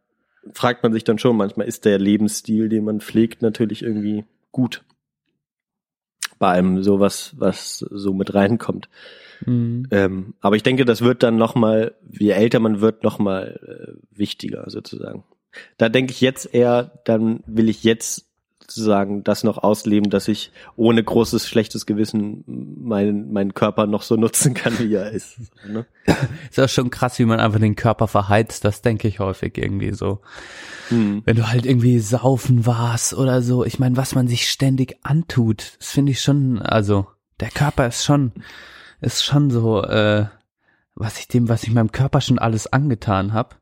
fragt 0.53 0.83
man 0.83 0.93
sich 0.93 1.05
dann 1.05 1.19
schon 1.19 1.37
manchmal, 1.37 1.67
ist 1.67 1.87
der 1.87 1.99
Lebensstil, 1.99 2.69
den 2.69 2.85
man 2.85 3.01
pflegt, 3.01 3.41
natürlich 3.41 3.83
irgendwie 3.83 4.25
gut 4.53 4.85
bei 6.39 6.53
allem 6.53 6.83
sowas, 6.83 7.35
was 7.39 7.79
so 7.79 8.13
mit 8.13 8.35
reinkommt. 8.35 8.89
Mhm. 9.45 9.87
Ähm, 9.91 10.35
aber 10.41 10.57
ich 10.57 10.63
denke, 10.63 10.85
das 10.85 11.03
wird 11.03 11.23
dann 11.23 11.37
noch 11.37 11.55
mal, 11.55 11.95
je 12.11 12.31
älter 12.31 12.61
man 12.61 12.81
wird, 12.81 13.03
noch 13.03 13.19
mal 13.19 13.61
äh, 13.93 14.19
wichtiger 14.19 14.65
sozusagen. 14.69 15.25
Da 15.79 15.89
denke 15.89 16.13
ich 16.13 16.21
jetzt 16.21 16.55
eher, 16.55 17.01
dann 17.05 17.43
will 17.47 17.69
ich 17.69 17.85
jetzt 17.85 18.26
sozusagen 18.67 19.23
das 19.23 19.45
noch 19.45 19.59
ausleben, 19.59 20.11
dass 20.11 20.29
ich 20.29 20.51
ohne 20.75 21.03
großes 21.03 21.49
schlechtes 21.49 21.87
Gewissen 21.87 22.45
meinen 22.47 23.33
meinen 23.33 23.55
Körper 23.55 23.87
noch 23.87 24.03
so 24.03 24.17
nutzen 24.17 24.55
kann, 24.55 24.79
wie 24.79 24.93
er 24.95 25.11
ist. 25.11 25.39
Ne? 25.67 25.87
Ist 26.51 26.61
auch 26.61 26.69
schon 26.69 26.91
krass, 26.91 27.19
wie 27.19 27.25
man 27.25 27.41
einfach 27.41 27.61
den 27.61 27.77
Körper 27.77 28.09
verheizt. 28.09 28.65
Das 28.65 28.83
denke 28.83 29.09
ich 29.09 29.21
häufig 29.21 29.57
irgendwie 29.57 29.93
so. 29.93 30.21
Hm. 30.89 31.23
Wenn 31.25 31.37
du 31.37 31.49
halt 31.49 31.67
irgendwie 31.67 32.01
saufen 32.01 32.67
warst 32.67 33.15
oder 33.15 33.43
so. 33.43 33.65
Ich 33.65 33.79
meine, 33.79 33.97
was 33.97 34.15
man 34.15 34.29
sich 34.29 34.51
ständig 34.51 34.99
antut, 35.03 35.77
das 35.79 35.91
finde 35.91 36.13
ich 36.13 36.21
schon, 36.21 36.61
also 36.61 37.07
der 37.41 37.51
Körper 37.51 37.87
ist 37.87 38.05
schon, 38.05 38.33
ist 39.01 39.25
schon 39.25 39.51
so, 39.51 39.83
äh, 39.83 40.27
was 40.95 41.19
ich 41.19 41.29
dem, 41.29 41.49
was 41.49 41.63
ich 41.63 41.73
meinem 41.73 41.93
Körper 41.93 42.21
schon 42.21 42.39
alles 42.39 42.73
angetan 42.73 43.33
habe. 43.33 43.57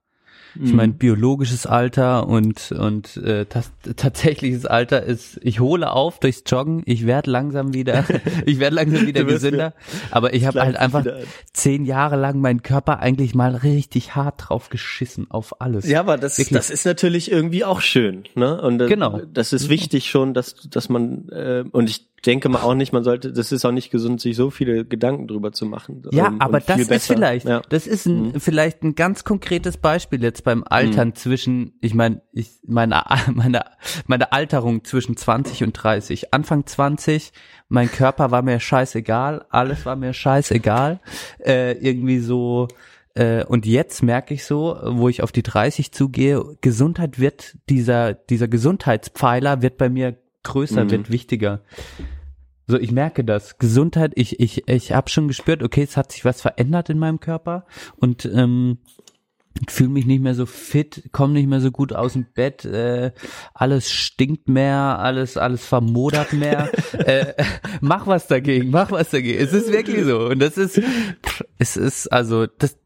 Ich 0.62 0.72
meine, 0.72 0.92
biologisches 0.92 1.66
Alter 1.66 2.28
und 2.28 2.72
und 2.72 3.16
äh, 3.16 3.44
tas 3.46 3.72
tatsächliches 3.96 4.66
Alter 4.66 5.02
ist, 5.02 5.40
ich 5.42 5.60
hole 5.60 5.90
auf 5.90 6.20
durchs 6.20 6.44
Joggen, 6.46 6.82
ich 6.86 7.06
werde 7.06 7.30
langsam 7.30 7.74
wieder, 7.74 8.04
ich 8.46 8.58
werde 8.60 8.76
langsam 8.76 9.06
wieder 9.06 9.24
gesünder, 9.24 9.74
aber 10.10 10.32
ich 10.34 10.46
habe 10.46 10.60
halt 10.60 10.76
einfach 10.76 11.04
zehn 11.52 11.84
Jahre 11.84 12.16
lang 12.16 12.40
meinen 12.40 12.62
Körper 12.62 13.00
eigentlich 13.00 13.34
mal 13.34 13.54
richtig 13.56 14.14
hart 14.14 14.44
drauf 14.48 14.68
geschissen 14.68 15.30
auf 15.30 15.60
alles. 15.60 15.88
Ja, 15.88 16.00
aber 16.00 16.16
das, 16.18 16.38
Wirklich. 16.38 16.56
das 16.56 16.70
ist 16.70 16.84
natürlich 16.86 17.30
irgendwie 17.30 17.64
auch 17.64 17.80
schön, 17.80 18.24
ne? 18.34 18.60
Und 18.60 18.78
das, 18.78 18.88
Genau. 18.88 19.20
das 19.32 19.52
ist 19.52 19.68
wichtig 19.68 20.08
schon, 20.10 20.34
dass, 20.34 20.54
dass 20.70 20.88
man 20.88 21.28
äh, 21.30 21.64
und 21.72 21.90
ich 21.90 22.06
denke 22.26 22.48
mal 22.48 22.62
auch 22.62 22.74
nicht, 22.74 22.92
man 22.92 23.04
sollte, 23.04 23.32
das 23.32 23.52
ist 23.52 23.64
auch 23.64 23.70
nicht 23.72 23.90
gesund, 23.90 24.20
sich 24.20 24.36
so 24.36 24.50
viele 24.50 24.84
Gedanken 24.84 25.26
drüber 25.28 25.52
zu 25.52 25.66
machen. 25.66 26.02
Ja, 26.12 26.28
Ähm, 26.28 26.40
aber 26.40 26.60
das 26.60 26.78
ist 26.80 26.88
besser. 26.88 27.14
vielleicht, 27.14 27.46
Ja. 27.46 27.58
Mhm. 27.58 27.62
das 27.68 27.86
ist 27.86 28.06
ein, 28.06 28.40
vielleicht 28.40 28.82
ein 28.82 28.94
ganz 28.94 29.24
konkretes 29.24 29.76
Beispiel 29.76 30.22
jetzt 30.22 30.44
beim 30.44 30.64
Altern 30.66 31.14
zwischen, 31.14 31.74
ich 31.80 31.94
meine, 31.94 32.22
ich 32.32 32.50
meine, 32.66 33.02
meine, 33.32 33.64
meine 34.06 34.32
Alterung 34.32 34.84
zwischen 34.84 35.16
20 35.16 35.62
und 35.64 35.72
30. 35.72 36.32
Anfang 36.34 36.66
20, 36.66 37.32
mein 37.68 37.90
Körper 37.90 38.30
war 38.30 38.42
mir 38.42 38.60
scheißegal, 38.60 39.44
alles 39.50 39.84
war 39.86 39.96
mir 39.96 40.12
scheißegal, 40.12 41.00
äh, 41.44 41.72
irgendwie 41.72 42.18
so, 42.20 42.68
äh, 43.14 43.44
und 43.44 43.64
jetzt 43.66 44.02
merke 44.02 44.34
ich 44.34 44.44
so, 44.44 44.76
wo 44.84 45.08
ich 45.08 45.22
auf 45.22 45.30
die 45.32 45.42
30 45.42 45.92
zugehe, 45.92 46.42
Gesundheit 46.60 47.18
wird, 47.18 47.56
dieser, 47.68 48.12
dieser 48.14 48.48
Gesundheitspfeiler 48.48 49.62
wird 49.62 49.76
bei 49.78 49.88
mir 49.88 50.16
größer, 50.42 50.84
Mhm. 50.84 50.90
wird 50.90 51.10
wichtiger. 51.10 51.60
So, 52.66 52.78
ich 52.78 52.92
merke 52.92 53.24
das. 53.24 53.58
Gesundheit, 53.58 54.12
ich, 54.14 54.40
ich, 54.40 54.66
ich 54.68 54.92
habe 54.92 55.10
schon 55.10 55.28
gespürt, 55.28 55.62
okay, 55.62 55.82
es 55.82 55.96
hat 55.96 56.12
sich 56.12 56.24
was 56.24 56.40
verändert 56.40 56.88
in 56.90 56.98
meinem 56.98 57.20
Körper 57.20 57.66
und 57.96 58.24
ähm, 58.24 58.78
fühle 59.68 59.90
mich 59.90 60.06
nicht 60.06 60.22
mehr 60.22 60.34
so 60.34 60.46
fit, 60.46 61.10
komme 61.12 61.34
nicht 61.34 61.48
mehr 61.48 61.60
so 61.60 61.70
gut 61.70 61.92
aus 61.92 62.14
dem 62.14 62.26
Bett, 62.34 62.64
äh, 62.64 63.12
alles 63.52 63.90
stinkt 63.90 64.48
mehr, 64.48 64.98
alles, 64.98 65.36
alles 65.36 65.64
vermodert 65.64 66.32
mehr. 66.32 66.70
äh, 66.92 67.34
mach 67.80 68.06
was 68.06 68.26
dagegen, 68.26 68.70
mach 68.70 68.90
was 68.90 69.10
dagegen. 69.10 69.38
Es 69.38 69.52
ist 69.52 69.72
wirklich 69.72 70.04
so. 70.04 70.28
Und 70.28 70.40
das 70.40 70.56
ist, 70.56 70.80
es 71.58 71.76
ist, 71.76 72.08
also, 72.08 72.46
das 72.46 72.78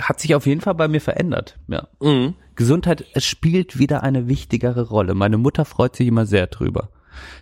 hat 0.00 0.20
sich 0.20 0.34
auf 0.34 0.46
jeden 0.46 0.60
Fall 0.60 0.74
bei 0.74 0.88
mir 0.88 1.00
verändert. 1.00 1.58
Ja. 1.68 1.88
Mhm. 2.00 2.34
Gesundheit 2.56 3.04
es 3.14 3.24
spielt 3.24 3.78
wieder 3.78 4.02
eine 4.02 4.26
wichtigere 4.26 4.88
Rolle. 4.88 5.14
Meine 5.14 5.38
Mutter 5.38 5.64
freut 5.64 5.94
sich 5.94 6.08
immer 6.08 6.26
sehr 6.26 6.48
drüber. 6.48 6.90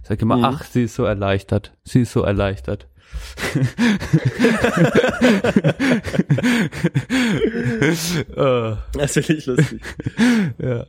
Ich 0.03 0.09
sage 0.09 0.23
immer, 0.23 0.37
Mhm. 0.37 0.45
ach, 0.45 0.65
sie 0.65 0.85
ist 0.85 0.95
so 0.95 1.05
erleichtert. 1.05 1.73
Sie 1.85 2.03
ist 2.03 2.13
so 2.13 2.23
erleichtert. 2.23 2.87
Das 8.93 9.13
finde 9.13 9.33
ich 9.35 9.47
lustig. 9.47 9.81
ja. 10.59 10.87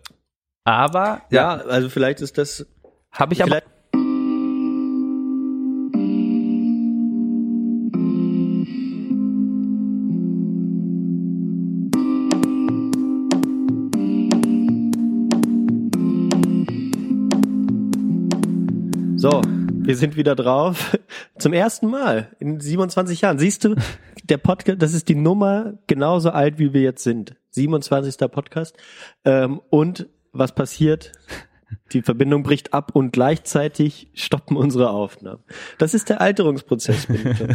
Aber, 0.63 1.21
ja, 1.30 1.57
ja, 1.57 1.63
also 1.65 1.89
vielleicht 1.89 2.21
ist 2.21 2.38
das 2.38 2.65
habe 3.11 3.34
ich 3.34 3.43
aber. 3.43 3.61
Wir 19.88 19.95
sind 19.95 20.17
wieder 20.17 20.35
drauf. 20.35 20.97
Zum 21.39 21.53
ersten 21.53 21.88
Mal 21.88 22.35
in 22.39 22.59
27 22.59 23.21
Jahren. 23.21 23.39
Siehst 23.39 23.63
du, 23.63 23.75
der 24.25 24.38
Podcast, 24.38 24.81
das 24.81 24.93
ist 24.93 25.07
die 25.07 25.15
Nummer 25.15 25.75
genauso 25.88 26.31
alt, 26.31 26.59
wie 26.59 26.73
wir 26.73 26.81
jetzt 26.81 27.03
sind. 27.03 27.35
27. 27.51 28.17
Podcast. 28.29 28.75
Ähm, 29.23 29.61
und 29.69 30.07
was 30.33 30.53
passiert? 30.53 31.13
Die 31.91 32.01
Verbindung 32.01 32.43
bricht 32.43 32.73
ab 32.73 32.91
und 32.95 33.11
gleichzeitig 33.11 34.09
stoppen 34.13 34.55
unsere 34.55 34.89
Aufnahmen. 34.89 35.43
Das 35.77 35.93
ist 35.93 36.09
der 36.09 36.21
Alterungsprozess. 36.21 37.07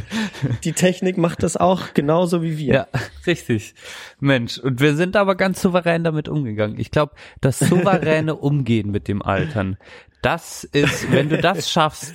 Die 0.64 0.72
Technik 0.72 1.16
macht 1.16 1.42
das 1.42 1.56
auch 1.56 1.94
genauso 1.94 2.42
wie 2.42 2.58
wir. 2.58 2.74
Ja, 2.74 2.86
richtig. 3.26 3.74
Mensch, 4.20 4.58
und 4.58 4.80
wir 4.80 4.96
sind 4.96 5.16
aber 5.16 5.34
ganz 5.34 5.62
souverän 5.62 6.04
damit 6.04 6.28
umgegangen. 6.28 6.78
Ich 6.78 6.90
glaube, 6.90 7.14
das 7.40 7.58
souveräne 7.58 8.34
Umgehen 8.36 8.90
mit 8.90 9.08
dem 9.08 9.22
Altern, 9.22 9.78
das 10.22 10.64
ist, 10.64 11.10
wenn 11.12 11.28
du 11.28 11.38
das 11.38 11.70
schaffst, 11.70 12.14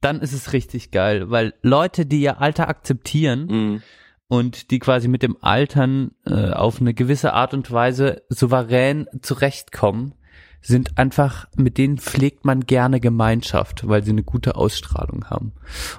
dann 0.00 0.20
ist 0.20 0.32
es 0.32 0.52
richtig 0.52 0.90
geil, 0.90 1.30
weil 1.30 1.54
Leute, 1.62 2.06
die 2.06 2.20
ihr 2.20 2.40
Alter 2.40 2.68
akzeptieren, 2.68 3.46
Mhm. 3.48 3.82
und 4.28 4.70
die 4.70 4.78
quasi 4.78 5.08
mit 5.08 5.22
dem 5.22 5.36
Altern 5.40 6.10
äh, 6.26 6.50
auf 6.50 6.80
eine 6.80 6.94
gewisse 6.94 7.32
Art 7.32 7.54
und 7.54 7.70
Weise 7.72 8.22
souverän 8.28 9.06
zurechtkommen, 9.22 10.14
sind 10.60 10.98
einfach, 10.98 11.46
mit 11.56 11.78
denen 11.78 11.98
pflegt 11.98 12.44
man 12.44 12.60
gerne 12.66 12.98
Gemeinschaft, 12.98 13.86
weil 13.88 14.02
sie 14.02 14.10
eine 14.10 14.24
gute 14.24 14.56
Ausstrahlung 14.56 15.26
haben. 15.30 15.52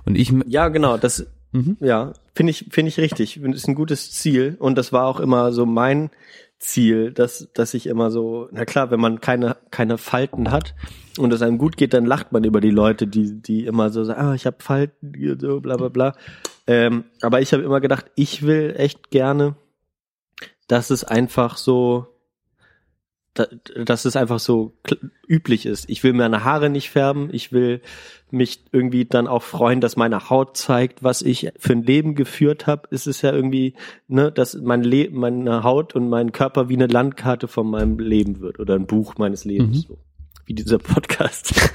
Und 0.05 0.15
ich, 0.15 0.34
Ja, 0.47 0.68
genau. 0.68 0.97
Das, 0.97 1.26
Mhm. 1.53 1.78
ja, 1.80 2.11
finde 2.36 2.51
ich, 2.51 2.65
finde 2.72 2.89
ich 2.89 2.97
richtig. 2.97 3.39
Das 3.41 3.55
ist 3.55 3.68
ein 3.70 3.76
gutes 3.76 4.11
Ziel. 4.11 4.57
Und 4.59 4.78
das 4.78 4.91
war 4.91 5.05
auch 5.05 5.22
immer 5.22 5.53
so 5.53 5.65
mein 5.65 6.09
Ziel, 6.60 7.12
dass, 7.12 7.49
dass 7.53 7.74
ich 7.74 7.86
immer 7.88 8.10
so, 8.10 8.47
na 8.51 8.66
klar, 8.66 8.89
wenn 8.89 8.99
man 8.99 9.22
keine, 9.22 9.58
keine 9.70 9.97
Falten 9.97 10.51
hat 10.51 10.74
und 11.18 11.32
es 11.32 11.41
einem 11.41 11.58
gut 11.58 11.78
geht, 11.78 11.93
dann 11.93 12.05
lacht 12.05 12.32
man 12.32 12.43
über 12.43 12.62
die 12.62 12.72
Leute, 12.72 13.05
die, 13.05 13.41
die 13.41 13.66
immer 13.66 13.89
so 13.91 14.03
sagen, 14.03 14.20
ah, 14.20 14.34
ich 14.34 14.45
habe 14.45 14.58
Falten, 14.60 15.38
so 15.39 15.60
bla 15.60 15.78
bla 15.78 15.89
bla. 15.89 16.14
Ähm, 16.66 17.05
aber 17.22 17.41
ich 17.41 17.53
habe 17.53 17.64
immer 17.64 17.80
gedacht, 17.80 18.08
ich 18.16 18.41
will 18.41 18.74
echt 18.76 19.12
gerne, 19.12 19.55
dass 20.68 20.89
es 20.89 21.03
einfach 21.03 21.58
so, 21.58 22.08
dass 23.76 24.06
es 24.06 24.16
einfach 24.16 24.40
so 24.40 24.74
üblich 25.28 25.66
ist. 25.66 25.90
Ich 25.90 26.04
will 26.04 26.14
meine 26.14 26.44
Haare 26.44 26.70
nicht 26.70 26.90
färben, 26.90 27.30
ich 27.32 27.52
will 27.52 27.82
mich 28.30 28.64
irgendwie 28.72 29.06
dann 29.06 29.28
auch 29.28 29.44
freuen, 29.44 29.82
dass 29.82 29.96
meine 29.96 30.30
Haut 30.30 30.58
zeigt, 30.58 31.04
was 31.04 31.22
ich 31.22 31.52
für 31.58 31.74
ein 31.74 31.84
Leben 31.84 32.16
geführt 32.16 32.68
habe. 32.68 32.88
Es 32.92 33.08
ist 33.08 33.22
ja 33.22 33.32
irgendwie, 33.32 33.76
ne, 34.08 34.32
dass 34.32 34.56
mein 34.56 34.84
Leben, 34.84 35.20
meine 35.20 35.64
Haut 35.64 35.96
und 35.96 36.10
mein 36.10 36.32
Körper 36.32 36.70
wie 36.70 36.76
eine 36.76 36.88
Landkarte 36.88 37.48
von 37.48 37.70
meinem 37.70 38.00
Leben 38.00 38.40
wird 38.42 38.60
oder 38.60 38.76
ein 38.76 38.88
Buch 38.88 39.16
meines 39.18 39.46
Lebens. 39.46 39.88
Mhm. 39.88 39.94
So. 39.94 39.98
Wie 40.46 40.54
dieser 40.54 40.80
Podcast. 40.80 41.54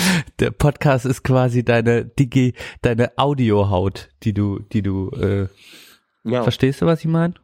der 0.38 0.50
Podcast 0.50 1.06
ist 1.06 1.22
quasi 1.22 1.64
deine 1.64 2.04
Digi, 2.04 2.54
deine 2.82 3.16
Audiohaut, 3.16 4.10
die 4.22 4.32
du, 4.32 4.60
die 4.60 4.82
du, 4.82 5.10
äh, 5.10 5.48
ja. 6.24 6.42
verstehst 6.42 6.82
du, 6.82 6.86
was 6.86 7.00
ich 7.00 7.06
meine? 7.06 7.34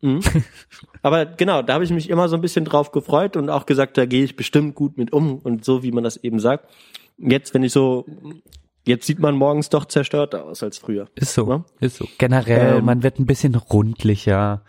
Mhm. 0.00 0.20
Aber 1.06 1.24
genau, 1.24 1.62
da 1.62 1.74
habe 1.74 1.84
ich 1.84 1.90
mich 1.90 2.10
immer 2.10 2.28
so 2.28 2.34
ein 2.34 2.40
bisschen 2.40 2.64
drauf 2.64 2.90
gefreut 2.90 3.36
und 3.36 3.48
auch 3.48 3.64
gesagt, 3.64 3.96
da 3.96 4.06
gehe 4.06 4.24
ich 4.24 4.34
bestimmt 4.34 4.74
gut 4.74 4.98
mit 4.98 5.12
um 5.12 5.38
und 5.38 5.64
so, 5.64 5.84
wie 5.84 5.92
man 5.92 6.02
das 6.02 6.16
eben 6.16 6.40
sagt. 6.40 6.68
Jetzt, 7.16 7.54
wenn 7.54 7.62
ich 7.62 7.72
so, 7.72 8.04
jetzt 8.84 9.06
sieht 9.06 9.20
man 9.20 9.36
morgens 9.36 9.68
doch 9.68 9.84
zerstörter 9.84 10.44
aus 10.44 10.64
als 10.64 10.78
früher. 10.78 11.06
Ist 11.14 11.32
so, 11.34 11.48
Ja. 11.48 11.64
ist 11.78 11.96
so. 11.98 12.06
Generell, 12.18 12.78
Ähm. 12.78 12.84
man 12.84 13.04
wird 13.04 13.20
ein 13.20 13.26
bisschen 13.26 13.54
rundlicher, 13.54 14.62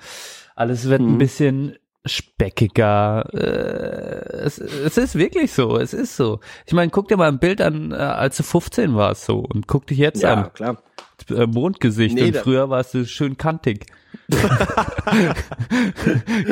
alles 0.55 0.87
wird 0.87 1.01
ein 1.01 1.13
Mhm. 1.13 1.17
bisschen 1.17 1.77
speckiger. 2.05 3.27
Äh, 3.33 4.37
es, 4.45 4.59
es 4.59 4.97
ist 4.97 5.15
wirklich 5.15 5.51
so, 5.53 5.77
es 5.77 5.93
ist 5.93 6.15
so. 6.15 6.39
Ich 6.65 6.73
meine, 6.73 6.91
guck 6.91 7.07
dir 7.07 7.17
mal 7.17 7.27
ein 7.29 7.39
Bild 7.39 7.61
an, 7.61 7.91
äh, 7.91 7.95
als 7.95 8.37
du 8.37 8.43
15 8.43 8.95
warst 8.95 9.25
so 9.25 9.39
und 9.39 9.67
guck 9.67 9.87
dich 9.87 9.97
jetzt 9.97 10.23
an. 10.23 10.53
klar. 10.53 10.77
Äh, 11.29 11.47
Mondgesicht 11.47 12.15
Nee, 12.15 12.27
und 12.27 12.37
früher 12.37 12.69
warst 12.69 12.93
du 12.93 13.05
schön 13.05 13.37
kantig. 13.37 13.87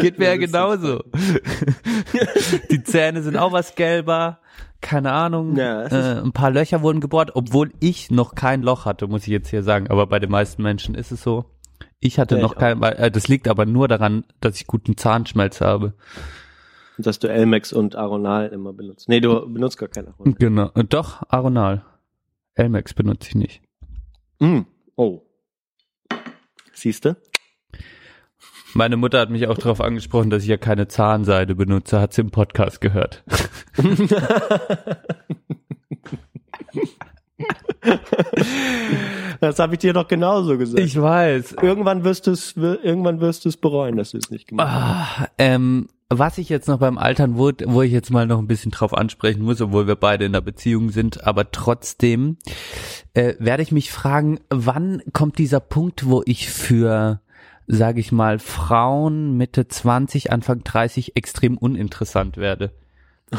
Geht 0.01 0.19
mir 0.19 0.25
ja 0.25 0.37
genauso. 0.37 1.03
Die 2.71 2.83
Zähne 2.83 3.21
sind 3.23 3.37
auch 3.37 3.51
was 3.51 3.75
gelber. 3.75 4.39
Keine 4.81 5.11
Ahnung. 5.11 5.55
Ja, 5.55 5.83
äh, 5.85 6.21
ein 6.21 6.31
paar 6.31 6.51
Löcher 6.51 6.81
wurden 6.81 6.99
gebohrt, 6.99 7.31
obwohl 7.35 7.71
ich 7.79 8.11
noch 8.11 8.35
kein 8.35 8.61
Loch 8.61 8.85
hatte, 8.85 9.07
muss 9.07 9.23
ich 9.23 9.29
jetzt 9.29 9.49
hier 9.49 9.63
sagen. 9.63 9.89
Aber 9.89 10.07
bei 10.07 10.19
den 10.19 10.29
meisten 10.29 10.61
Menschen 10.61 10.95
ist 10.95 11.11
es 11.11 11.23
so. 11.23 11.45
Ich 11.99 12.19
hatte 12.19 12.35
Ja, 12.35 12.41
noch 12.41 12.53
ich 12.53 12.59
kein, 12.59 12.81
äh, 12.83 13.09
das 13.09 13.27
liegt 13.27 13.47
aber 13.47 13.65
nur 13.65 13.87
daran, 13.87 14.25
dass 14.41 14.57
ich 14.57 14.67
guten 14.67 14.97
Zahnschmelz 14.97 15.61
habe. 15.61 15.93
Dass 16.97 17.19
du 17.19 17.27
Elmex 17.27 17.73
und 17.73 17.95
Aronal 17.95 18.47
immer 18.49 18.73
benutzt. 18.73 19.09
Nee, 19.09 19.19
du 19.19 19.51
benutzt 19.51 19.77
gar 19.77 19.89
keinen 19.89 20.09
Aronal. 20.09 20.35
Genau. 20.37 20.69
Doch, 20.89 21.23
Aronal. 21.29 21.83
Elmex 22.53 22.93
benutze 22.93 23.29
ich 23.29 23.35
nicht. 23.35 23.61
Mhm. 24.39 24.65
Oh. 24.95 25.21
Siehste? 26.73 27.17
Meine 28.73 28.97
Mutter 28.97 29.19
hat 29.19 29.29
mich 29.29 29.47
auch 29.47 29.57
darauf 29.57 29.79
angesprochen, 29.79 30.29
dass 30.29 30.43
ich 30.43 30.49
ja 30.49 30.57
keine 30.57 30.87
Zahnseide 30.87 31.55
benutze, 31.55 32.01
hat 32.01 32.13
sie 32.13 32.21
im 32.21 32.31
Podcast 32.31 32.81
gehört. 32.81 33.23
Das 39.41 39.59
habe 39.59 39.73
ich 39.73 39.79
dir 39.79 39.93
doch 39.93 40.07
genauso 40.07 40.57
gesagt. 40.57 40.79
Ich 40.79 40.99
weiß. 40.99 41.55
irgendwann 41.61 42.03
wirst 42.03 42.27
du 42.27 42.31
es, 42.31 42.55
irgendwann 42.55 43.19
wirst 43.19 43.45
du 43.45 43.49
es 43.49 43.57
bereuen, 43.57 43.97
dass 43.97 44.11
du 44.11 44.17
es 44.17 44.31
nicht 44.31 44.47
gemacht 44.47 44.69
hast. 44.69 45.19
Ah, 45.19 45.27
ähm, 45.37 45.87
was 46.09 46.37
ich 46.37 46.49
jetzt 46.49 46.67
noch 46.67 46.79
beim 46.79 46.97
Altern, 46.97 47.37
wo, 47.37 47.51
wo 47.65 47.81
ich 47.81 47.91
jetzt 47.91 48.11
mal 48.11 48.27
noch 48.27 48.39
ein 48.39 48.47
bisschen 48.47 48.71
drauf 48.71 48.93
ansprechen 48.93 49.43
muss, 49.43 49.61
obwohl 49.61 49.87
wir 49.87 49.95
beide 49.95 50.25
in 50.25 50.33
der 50.33 50.41
Beziehung 50.41 50.89
sind, 50.89 51.25
aber 51.25 51.51
trotzdem 51.51 52.37
äh, 53.13 53.33
werde 53.39 53.63
ich 53.63 53.71
mich 53.71 53.91
fragen, 53.91 54.39
wann 54.49 55.01
kommt 55.13 55.37
dieser 55.37 55.59
Punkt, 55.59 56.07
wo 56.07 56.21
ich 56.25 56.49
für, 56.49 57.21
sage 57.65 57.99
ich 57.99 58.11
mal, 58.11 58.39
Frauen 58.39 59.35
Mitte 59.35 59.67
20, 59.67 60.31
Anfang 60.31 60.63
30 60.63 61.15
extrem 61.15 61.57
uninteressant 61.57 62.37
werde? 62.37 62.71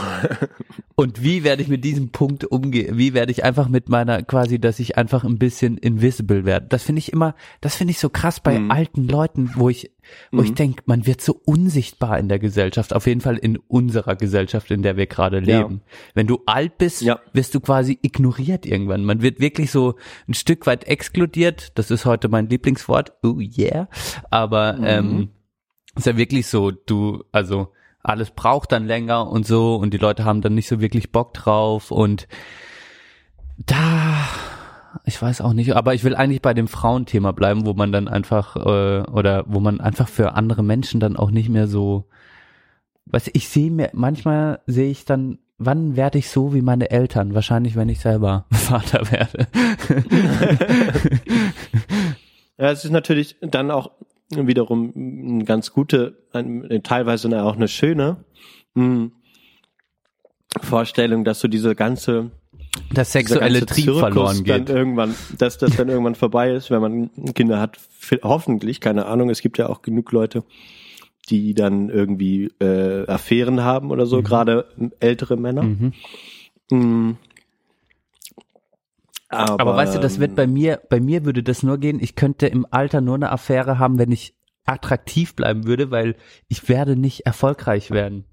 Und 0.97 1.23
wie 1.23 1.45
werde 1.45 1.63
ich 1.63 1.69
mit 1.69 1.85
diesem 1.85 2.11
Punkt 2.11 2.45
umgehen? 2.45 2.97
Wie 2.99 3.15
werde 3.15 3.31
ich 3.31 3.45
einfach 3.45 3.69
mit 3.69 3.89
meiner 3.89 4.23
quasi, 4.23 4.59
dass 4.59 4.79
ich 4.81 4.97
einfach 4.97 5.25
ein 5.25 5.39
bisschen 5.39 5.77
invisible 5.79 6.45
werde? 6.45 6.67
Das 6.69 6.83
finde 6.83 6.99
ich 7.01 7.13
immer, 7.13 7.35
das 7.61 7.77
finde 7.77 7.91
ich 7.93 7.99
so 7.99 8.09
krass 8.09 8.41
bei 8.41 8.59
Mhm. 8.59 8.71
alten 8.71 9.07
Leuten, 9.07 9.51
wo 9.55 9.69
ich, 9.69 9.93
wo 10.33 10.43
ich 10.43 10.51
Mhm. 10.51 10.55
denke, 10.57 10.83
man 10.87 11.07
wird 11.07 11.21
so 11.21 11.41
unsichtbar 11.45 12.19
in 12.19 12.29
der 12.29 12.39
Gesellschaft. 12.39 12.95
Auf 12.95 13.07
jeden 13.07 13.21
Fall 13.21 13.37
in 13.37 13.59
unserer 13.59 14.17
Gesellschaft, 14.17 14.71
in 14.71 14.83
der 14.83 14.97
wir 14.97 15.07
gerade 15.07 15.39
Ja. 15.43 15.61
leben. 15.61 15.83
Wenn 16.15 16.27
du 16.27 16.41
alt 16.47 16.79
bist, 16.79 17.03
Ja. 17.03 17.21
wirst 17.33 17.55
du 17.55 17.61
quasi 17.61 17.99
ignoriert 18.03 18.67
irgendwann. 18.67 19.05
Man 19.05 19.23
wird 19.23 19.39
wirklich 19.39 19.71
so 19.71 19.95
ein 20.29 20.35
Stück 20.35 20.67
weit 20.67 20.85
exkludiert. 20.85 21.73
Das 21.79 21.91
ist 21.91 22.07
heute 22.07 22.29
mein 22.29 22.49
Lieblingswort. 22.49 23.13
Oh 23.23 23.39
yeah. 23.39 23.89
Aber 24.31 24.75
Mhm. 24.75 24.85
ähm, 24.85 25.29
ist 25.95 26.07
ja 26.07 26.17
wirklich 26.17 26.47
so, 26.47 26.71
du, 26.71 27.23
also 27.33 27.73
alles 28.07 28.31
braucht 28.31 28.73
dann 28.73 28.87
länger 28.87 29.29
und 29.29 29.47
so 29.47 29.77
und 29.77 29.93
die 29.93 29.99
Leute 29.99 30.25
haben 30.25 30.41
dann 30.41 30.55
nicht 30.55 30.69
so 30.69 30.81
wirklich 30.81 31.13
Bock 31.13 31.35
drauf 31.35 31.91
und 31.91 32.29
da, 33.59 34.15
ich 35.05 35.21
weiß 35.21 35.41
auch 35.41 35.53
nicht, 35.53 35.75
aber 35.75 35.95
ich 35.95 36.05
will 36.05 36.15
eigentlich 36.15 36.43
bei 36.43 36.55
dem 36.55 36.69
Frauenthema 36.69 37.33
bleiben, 37.33 37.67
wo 37.67 37.75
man 37.75 37.93
dann 37.93 38.09
einfach 38.09 38.57
äh, 38.57 39.03
oder 39.11 39.45
wo 39.47 39.61
man 39.61 39.81
einfach 39.81 40.09
für 40.09 40.35
andere 40.35 40.63
Menschen 40.63 41.01
dann 41.01 41.17
auch 41.17 41.31
nicht 41.31 41.49
mehr 41.49 41.67
so, 41.67 42.05
was 43.07 43.29
ich 43.33 43.49
sehe 43.49 43.71
mir, 43.71 43.91
manchmal 43.93 44.61
sehe 44.67 44.91
ich 44.91 45.05
dann, 45.05 45.39
wann 45.59 45.97
werde 45.97 46.19
ich 46.19 46.31
so 46.31 46.55
wie 46.55 46.63
meine 46.63 46.91
Eltern? 46.91 47.35
Wahrscheinlich, 47.35 47.77
wenn 47.77 47.89
ich 47.89 48.01
selber 48.01 48.47
Vater 48.53 49.11
werde. 49.11 49.47
Ja, 52.59 52.71
es 52.71 52.85
ist 52.85 52.91
natürlich 52.91 53.37
dann 53.43 53.71
auch 53.71 53.91
wiederum 54.31 54.93
eine 54.95 55.45
ganz 55.45 55.73
gute, 55.73 56.17
ein, 56.33 56.81
teilweise 56.83 57.43
auch 57.45 57.57
eine 57.57 57.69
schöne 57.69 58.25
mh, 58.75 59.11
Vorstellung, 60.61 61.25
dass 61.25 61.41
so 61.41 61.49
diese 61.49 61.75
ganze 61.75 62.31
Das 62.93 63.13
sexuelle 63.13 63.61
ganze 63.61 63.67
Trieb 63.67 63.85
Zirkus 63.85 64.01
verloren 64.01 64.45
dann 64.45 64.65
geht. 64.65 64.75
irgendwann, 64.75 65.15
dass 65.39 65.59
das 65.59 65.77
dann 65.77 65.89
irgendwann 65.89 66.15
vorbei 66.15 66.53
ist, 66.53 66.71
wenn 66.71 66.81
man 66.81 67.11
Kinder 67.35 67.61
hat. 67.61 67.79
Hoffentlich, 68.23 68.81
keine 68.81 69.07
Ahnung. 69.07 69.31
Es 69.31 69.41
gibt 69.43 69.59
ja 69.59 69.69
auch 69.69 69.83
genug 69.83 70.13
Leute, 70.13 70.45
die 71.29 71.55
dann 71.55 71.89
irgendwie 71.91 72.51
äh, 72.61 73.07
Affären 73.07 73.63
haben 73.63 73.91
oder 73.91 74.07
so, 74.07 74.19
Mhm. 74.19 74.25
gerade 74.25 74.67
ältere 75.01 75.37
Männer. 75.37 75.63
Mhm. 76.71 77.17
Mhm. 79.31 79.39
Aber, 79.39 79.61
Aber 79.61 79.77
weißt 79.77 79.97
du, 79.97 80.01
das 80.01 80.19
wird 80.21 80.35
bei 80.35 80.47
mir, 80.47 80.81
bei 80.89 81.01
mir 81.01 81.25
würde 81.25 81.43
das 81.43 81.63
nur 81.63 81.79
gehen, 81.79 81.99
ich 82.01 82.15
könnte 82.15 82.47
im 82.47 82.67
Alter 82.71 83.01
nur 83.01 83.17
eine 83.17 83.31
Affäre 83.31 83.79
haben, 83.79 83.99
wenn 83.99 84.13
ich 84.13 84.35
attraktiv 84.65 85.35
bleiben 85.35 85.67
würde, 85.67 85.91
weil 85.91 86.17
ich 86.49 86.69
werde 86.69 86.97
nicht 86.97 87.27
erfolgreich 87.27 87.91
werden. 87.91 88.25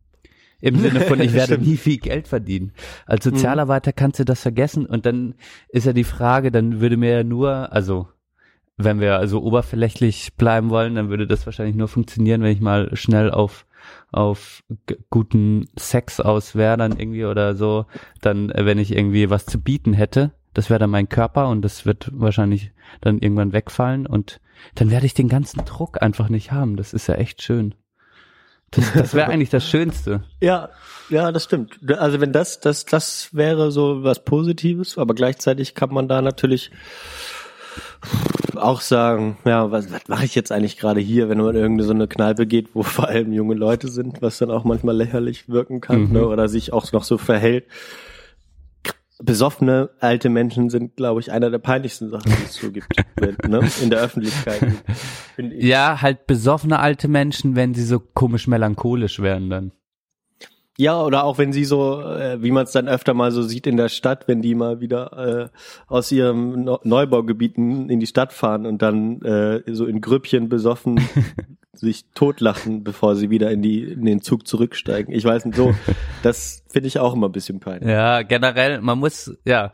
Im 0.62 0.80
Sinne 0.80 1.02
von, 1.02 1.20
ich 1.20 1.34
werde 1.34 1.58
nie 1.58 1.78
viel 1.78 1.98
Geld 1.98 2.28
verdienen. 2.28 2.72
Als 3.06 3.26
Sozialarbeiter 3.26 3.92
kannst 3.92 4.20
du 4.20 4.26
das 4.26 4.42
vergessen 4.42 4.86
und 4.86 5.06
dann 5.06 5.36
ist 5.70 5.86
ja 5.86 5.94
die 5.94 6.06
Frage, 6.06 6.52
dann 6.52 6.80
würde 6.80 6.98
mir 6.98 7.12
ja 7.12 7.24
nur, 7.24 7.74
also 7.74 8.08
wenn 8.78 9.00
wir 9.00 9.18
also 9.18 9.44
oberflächlich 9.44 10.34
bleiben 10.36 10.70
wollen, 10.70 10.96
dann 10.96 11.10
würde 11.10 11.28
das 11.28 11.46
wahrscheinlich 11.46 11.76
nur 11.76 11.88
funktionieren, 11.88 12.42
wenn 12.42 12.52
ich 12.52 12.62
mal 12.62 12.96
schnell 12.96 13.30
auf 13.30 13.66
auf 14.12 14.64
guten 15.10 15.68
Sex 15.78 16.22
aus 16.22 16.56
wäre 16.56 16.78
dann 16.78 16.98
irgendwie 16.98 17.26
oder 17.26 17.56
so, 17.56 17.86
dann 18.22 18.50
äh, 18.50 18.66
wenn 18.66 18.78
ich 18.78 18.96
irgendwie 18.96 19.30
was 19.30 19.46
zu 19.46 19.60
bieten 19.60 19.92
hätte, 19.92 20.32
das 20.54 20.70
wäre 20.70 20.80
dann 20.80 20.90
mein 20.90 21.10
Körper 21.10 21.48
und 21.50 21.62
das 21.62 21.86
wird 21.86 22.10
wahrscheinlich 22.14 22.72
dann 23.02 23.20
irgendwann 23.20 23.54
wegfallen 23.54 24.06
und 24.08 24.40
dann 24.76 24.92
werde 24.92 25.06
ich 25.06 25.14
den 25.14 25.30
ganzen 25.30 25.66
Druck 25.66 26.02
einfach 26.02 26.30
nicht 26.30 26.52
haben. 26.52 26.78
Das 26.78 26.94
ist 26.94 27.08
ja 27.08 27.16
echt 27.16 27.42
schön. 27.42 27.76
Das, 28.72 28.92
das 28.94 29.14
wäre 29.14 29.30
eigentlich 29.32 29.50
das 29.50 29.68
Schönste. 29.70 30.24
Ja, 30.42 30.70
ja, 31.10 31.32
das 31.32 31.44
stimmt. 31.44 31.80
Also 31.98 32.22
wenn 32.22 32.32
das, 32.32 32.60
das, 32.60 32.86
das 32.86 33.30
wäre 33.34 33.72
so 33.72 34.04
was 34.04 34.24
Positives, 34.24 34.98
aber 34.98 35.14
gleichzeitig 35.14 35.76
kann 35.76 35.94
man 35.94 36.08
da 36.08 36.22
natürlich 36.22 36.72
auch 38.56 38.82
sagen, 38.82 39.38
ja, 39.46 39.72
was, 39.72 39.92
was 39.92 40.08
mache 40.08 40.26
ich 40.26 40.36
jetzt 40.36 40.52
eigentlich 40.52 40.78
gerade 40.78 41.00
hier, 41.00 41.28
wenn 41.30 41.40
man 41.40 41.56
irgendeine 41.56 41.88
so 41.88 41.94
eine 41.94 42.08
Kneipe 42.08 42.46
geht, 42.46 42.70
wo 42.76 42.84
vor 42.84 43.08
allem 43.08 43.34
junge 43.34 43.56
Leute 43.56 43.88
sind, 43.88 44.22
was 44.22 44.38
dann 44.38 44.52
auch 44.52 44.64
manchmal 44.64 44.96
lächerlich 44.96 45.50
wirken 45.50 45.82
kann, 45.82 46.04
Mhm. 46.06 46.12
ne, 46.14 46.28
oder 46.28 46.48
sich 46.48 46.72
auch 46.74 46.92
noch 46.92 47.04
so 47.04 47.18
verhält. 47.18 47.66
Besoffene 49.26 49.90
alte 50.00 50.30
Menschen 50.30 50.70
sind, 50.70 50.96
glaube 50.96 51.20
ich, 51.20 51.32
einer 51.32 51.50
der 51.50 51.60
peinlichsten 51.60 52.10
Sachen, 52.10 52.32
die 52.32 52.44
es 52.46 52.56
so 52.56 52.72
gibt, 52.72 52.96
ne, 53.48 53.62
in 53.82 53.90
der 53.90 54.02
Öffentlichkeit. 54.02 54.62
Ja, 55.38 56.02
halt 56.02 56.28
besoffene 56.28 56.80
alte 56.80 57.08
Menschen, 57.08 57.56
wenn 57.56 57.74
sie 57.74 57.84
so 57.84 58.00
komisch 58.00 58.48
melancholisch 58.48 59.22
werden 59.22 59.50
dann. 59.50 59.72
Ja, 60.78 61.04
oder 61.04 61.24
auch 61.24 61.38
wenn 61.38 61.54
sie 61.54 61.66
so, 61.66 62.02
äh, 62.02 62.42
wie 62.42 62.50
man 62.50 62.64
es 62.64 62.72
dann 62.72 62.88
öfter 62.88 63.14
mal 63.14 63.32
so 63.32 63.44
sieht 63.44 63.68
in 63.68 63.78
der 63.78 63.90
Stadt, 63.90 64.28
wenn 64.28 64.42
die 64.42 64.56
mal 64.56 64.82
wieder 64.82 65.52
äh, 65.52 65.58
aus 65.88 66.12
ihrem 66.12 66.64
no 66.64 66.80
Neubaugebieten 66.84 67.90
in 67.90 68.00
die 68.00 68.08
Stadt 68.08 68.34
fahren 68.34 68.66
und 68.66 68.82
dann 68.82 69.22
äh, 69.22 69.62
so 69.72 69.86
in 69.86 70.02
Grüppchen 70.02 70.50
besoffen 70.50 71.00
sich 71.74 72.06
totlachen, 72.14 72.84
bevor 72.84 73.16
sie 73.16 73.30
wieder 73.30 73.52
in 73.52 73.62
die 73.62 73.84
in 73.84 74.06
den 74.06 74.22
Zug 74.22 74.48
zurücksteigen. 74.48 75.14
Ich 75.14 75.26
weiß 75.26 75.46
nicht, 75.46 75.56
so, 75.56 75.74
das 76.24 76.64
finde 76.70 76.88
ich 76.88 77.00
auch 77.00 77.14
immer 77.14 77.30
ein 77.30 77.32
bisschen 77.32 77.60
peinlich. 77.60 77.90
Ja, 77.90 78.22
generell, 78.22 78.82
man 78.82 79.00
muss, 79.00 79.36
ja. 79.44 79.74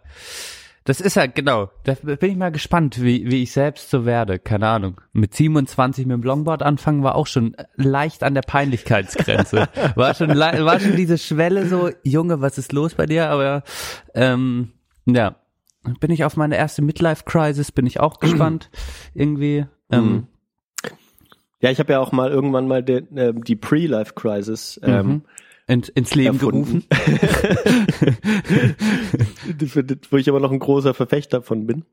Das 0.85 1.01
ist 1.01 1.17
halt, 1.17 1.35
genau. 1.35 1.69
Da 1.83 1.93
bin 1.93 2.31
ich 2.31 2.37
mal 2.37 2.51
gespannt, 2.51 3.03
wie, 3.03 3.29
wie 3.29 3.43
ich 3.43 3.51
selbst 3.51 3.91
so 3.91 4.05
werde. 4.05 4.39
Keine 4.39 4.67
Ahnung. 4.67 5.01
Mit 5.11 5.35
27 5.35 6.07
mit 6.07 6.15
dem 6.15 6.23
Longboard 6.23 6.63
anfangen 6.63 7.03
war 7.03 7.13
auch 7.13 7.27
schon 7.27 7.55
leicht 7.75 8.23
an 8.23 8.33
der 8.33 8.41
Peinlichkeitsgrenze. 8.41 9.67
War 9.95 10.15
schon, 10.15 10.29
war 10.29 10.79
schon 10.79 10.95
diese 10.95 11.19
Schwelle 11.19 11.67
so, 11.67 11.91
Junge, 12.03 12.41
was 12.41 12.57
ist 12.57 12.71
los 12.71 12.95
bei 12.95 13.05
dir? 13.05 13.29
Aber, 13.29 13.61
ähm, 14.15 14.71
ja. 15.05 15.35
Bin 15.99 16.09
ich 16.11 16.23
auf 16.23 16.35
meine 16.37 16.57
erste 16.57 16.81
Midlife-Crisis, 16.81 17.71
bin 17.71 17.85
ich 17.85 17.99
auch 17.99 18.19
gespannt. 18.19 18.71
Irgendwie. 19.13 19.67
Ähm, 19.91 20.27
Ja, 21.61 21.71
ich 21.71 21.79
habe 21.79 21.93
ja 21.93 21.99
auch 21.99 22.11
mal 22.11 22.29
irgendwann 22.31 22.67
mal 22.67 22.83
den, 22.83 23.17
äh, 23.17 23.33
die 23.33 23.55
Pre-Life-Crisis 23.55 24.79
ähm, 24.83 25.07
mhm. 25.07 25.21
in, 25.67 25.81
ins 25.95 26.15
Leben 26.15 26.35
erfunden. 26.35 26.85
gerufen. 26.89 28.15
Wo 30.09 30.17
ich 30.17 30.29
aber 30.29 30.39
noch 30.39 30.51
ein 30.51 30.59
großer 30.59 30.93
Verfechter 30.93 31.41
von 31.41 31.67
bin, 31.67 31.83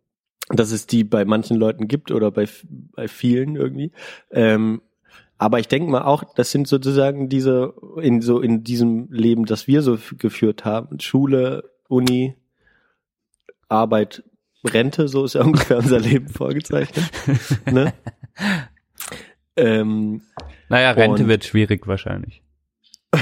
dass 0.48 0.70
es 0.70 0.86
die 0.86 1.02
bei 1.02 1.24
manchen 1.24 1.56
Leuten 1.56 1.88
gibt 1.88 2.12
oder 2.12 2.30
bei, 2.30 2.48
bei 2.94 3.08
vielen 3.08 3.56
irgendwie. 3.56 3.90
Ähm, 4.30 4.82
aber 5.38 5.58
ich 5.58 5.68
denke 5.68 5.90
mal 5.90 6.02
auch, 6.02 6.22
das 6.34 6.50
sind 6.50 6.68
sozusagen 6.68 7.28
diese, 7.28 7.74
in 8.00 8.22
so 8.22 8.40
in 8.40 8.62
diesem 8.62 9.08
Leben, 9.10 9.44
das 9.44 9.66
wir 9.66 9.82
so 9.82 9.98
geführt 10.16 10.64
haben, 10.64 11.00
Schule, 11.00 11.70
Uni, 11.88 12.36
Arbeit, 13.68 14.22
Rente, 14.64 15.08
so 15.08 15.24
ist 15.24 15.34
ja 15.34 15.42
ungefähr 15.44 15.78
unser 15.78 15.98
Leben 15.98 16.28
vorgezeichnet. 16.28 17.04
Ne? 17.70 17.92
Ähm, 19.56 20.22
Naja, 20.68 20.90
Rente 20.92 21.28
wird 21.28 21.44
schwierig 21.44 21.86
wahrscheinlich. 21.86 22.42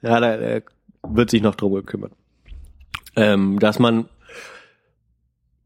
Ja, 0.00 0.20
da, 0.20 0.36
da 0.36 0.60
wird 1.02 1.30
sich 1.30 1.42
noch 1.42 1.56
drum 1.56 1.74
gekümmert. 1.74 2.12
Ähm, 3.16 3.58
dass 3.58 3.78
man, 3.78 4.08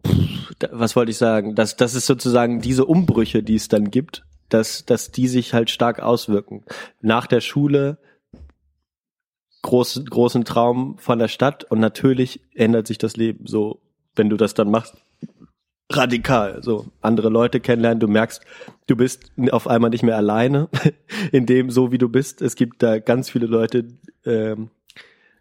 pff, 0.06 0.54
da, 0.58 0.68
was 0.72 0.96
wollte 0.96 1.10
ich 1.10 1.18
sagen, 1.18 1.54
dass, 1.54 1.76
dass 1.76 1.94
es 1.94 2.06
sozusagen 2.06 2.60
diese 2.60 2.86
Umbrüche, 2.86 3.42
die 3.42 3.56
es 3.56 3.68
dann 3.68 3.90
gibt, 3.90 4.24
dass, 4.48 4.84
dass 4.84 5.10
die 5.10 5.28
sich 5.28 5.52
halt 5.52 5.70
stark 5.70 6.00
auswirken. 6.00 6.64
Nach 7.00 7.26
der 7.26 7.40
Schule 7.40 7.98
groß, 9.62 10.04
großen 10.08 10.44
Traum 10.44 10.96
von 10.98 11.18
der 11.18 11.28
Stadt 11.28 11.64
und 11.64 11.80
natürlich 11.80 12.40
ändert 12.54 12.86
sich 12.86 12.98
das 12.98 13.16
Leben 13.16 13.46
so, 13.46 13.82
wenn 14.14 14.30
du 14.30 14.36
das 14.36 14.54
dann 14.54 14.70
machst, 14.70 14.96
radikal. 15.90 16.62
So 16.62 16.86
andere 17.00 17.28
Leute 17.28 17.60
kennenlernen, 17.60 18.00
du 18.00 18.08
merkst, 18.08 18.42
du 18.86 18.96
bist 18.96 19.32
auf 19.50 19.66
einmal 19.66 19.90
nicht 19.90 20.02
mehr 20.02 20.16
alleine 20.16 20.68
in 21.32 21.46
dem 21.46 21.70
so 21.70 21.92
wie 21.92 21.98
du 21.98 22.08
bist. 22.08 22.42
Es 22.42 22.54
gibt 22.54 22.82
da 22.82 22.98
ganz 22.98 23.30
viele 23.30 23.46
Leute, 23.46 23.88
ähm, 24.24 24.70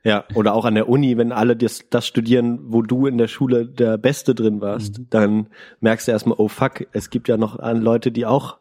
ja, 0.04 0.24
oder 0.34 0.54
auch 0.54 0.66
an 0.66 0.76
der 0.76 0.88
Uni, 0.88 1.18
wenn 1.18 1.32
alle 1.32 1.56
das, 1.56 1.86
das 1.90 2.08
studieren, 2.08 2.60
wo 2.64 2.82
du 2.82 3.06
in 3.06 3.18
der 3.18 3.28
Schule 3.28 3.66
der 3.66 3.98
Beste 3.98 4.34
drin 4.34 4.62
warst, 4.62 5.02
dann 5.10 5.48
merkst 5.82 6.08
du 6.08 6.12
erstmal, 6.12 6.38
oh 6.40 6.48
fuck, 6.48 6.88
es 6.94 7.10
gibt 7.10 7.28
ja 7.28 7.38
noch 7.38 7.60
an 7.60 7.82
Leute, 7.82 8.12
die 8.12 8.26
auch 8.26 8.58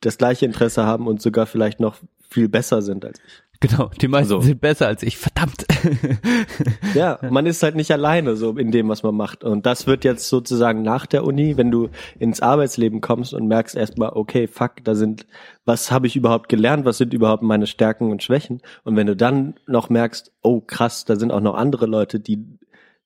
das 0.00 0.18
gleiche 0.18 0.44
Interesse 0.44 0.84
haben 0.84 1.06
und 1.06 1.22
sogar 1.22 1.46
vielleicht 1.46 1.80
noch 1.80 1.96
viel 2.28 2.48
besser 2.48 2.82
sind 2.82 3.04
als 3.04 3.18
ich. 3.26 3.42
Genau, 3.68 3.90
die 4.00 4.08
meisten 4.08 4.28
So. 4.28 4.40
sind 4.40 4.60
besser 4.60 4.86
als 4.86 5.02
ich, 5.02 5.16
verdammt. 5.16 5.66
Ja, 6.94 7.18
man 7.30 7.46
ist 7.46 7.62
halt 7.62 7.74
nicht 7.74 7.90
alleine 7.90 8.36
so 8.36 8.56
in 8.56 8.70
dem, 8.70 8.88
was 8.88 9.02
man 9.02 9.14
macht. 9.14 9.44
Und 9.44 9.66
das 9.66 9.86
wird 9.86 10.04
jetzt 10.04 10.28
sozusagen 10.28 10.82
nach 10.82 11.06
der 11.06 11.24
Uni, 11.24 11.56
wenn 11.56 11.70
du 11.70 11.90
ins 12.18 12.40
Arbeitsleben 12.40 13.00
kommst 13.00 13.34
und 13.34 13.46
merkst 13.46 13.76
erstmal, 13.76 14.10
okay, 14.14 14.46
fuck, 14.46 14.82
da 14.82 14.94
sind, 14.94 15.26
was 15.64 15.90
habe 15.90 16.06
ich 16.06 16.16
überhaupt 16.16 16.48
gelernt, 16.48 16.84
was 16.84 16.98
sind 16.98 17.12
überhaupt 17.12 17.42
meine 17.42 17.66
Stärken 17.66 18.10
und 18.10 18.22
Schwächen? 18.22 18.62
Und 18.84 18.96
wenn 18.96 19.06
du 19.06 19.14
dann 19.14 19.54
noch 19.66 19.90
merkst, 19.90 20.32
oh 20.42 20.60
krass, 20.60 21.04
da 21.04 21.16
sind 21.16 21.32
auch 21.32 21.40
noch 21.40 21.54
andere 21.54 21.86
Leute, 21.86 22.18
die 22.18 22.44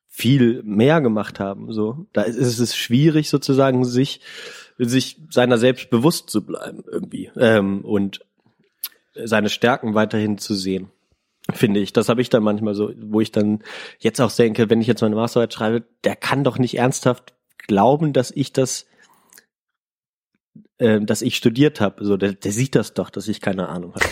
viel 0.06 0.62
mehr 0.64 1.00
gemacht 1.00 1.40
haben, 1.40 1.72
so, 1.72 2.06
da 2.12 2.22
ist 2.22 2.36
ist 2.36 2.58
es 2.58 2.76
schwierig 2.76 3.30
sozusagen, 3.30 3.84
sich, 3.84 4.20
sich 4.78 5.20
seiner 5.30 5.56
selbst 5.56 5.90
bewusst 5.90 6.30
zu 6.30 6.44
bleiben 6.44 6.82
irgendwie 6.90 7.30
ähm, 7.36 7.84
und 7.84 8.20
seine 9.14 9.48
Stärken 9.48 9.94
weiterhin 9.94 10.38
zu 10.38 10.54
sehen 10.54 10.90
finde 11.52 11.80
ich. 11.80 11.92
Das 11.92 12.08
habe 12.08 12.20
ich 12.20 12.30
dann 12.30 12.42
manchmal 12.42 12.74
so, 12.74 12.92
wo 13.00 13.20
ich 13.20 13.32
dann 13.32 13.60
jetzt 13.98 14.20
auch 14.20 14.32
denke, 14.32 14.70
wenn 14.70 14.80
ich 14.80 14.86
jetzt 14.86 15.02
meine 15.02 15.16
Masterarbeit 15.16 15.54
schreibe, 15.54 15.84
der 16.04 16.16
kann 16.16 16.44
doch 16.44 16.58
nicht 16.58 16.76
ernsthaft 16.76 17.34
glauben, 17.58 18.12
dass 18.12 18.30
ich 18.30 18.52
das, 18.52 18.86
äh, 20.80 21.00
dass 21.00 21.22
ich 21.22 21.36
studiert 21.36 21.80
habe. 21.80 22.04
So, 22.04 22.16
der, 22.16 22.32
der 22.32 22.50
sieht 22.52 22.74
das 22.74 22.94
doch, 22.94 23.10
dass 23.10 23.28
ich 23.28 23.40
keine 23.40 23.68
Ahnung 23.68 23.94
habe. 23.94 24.04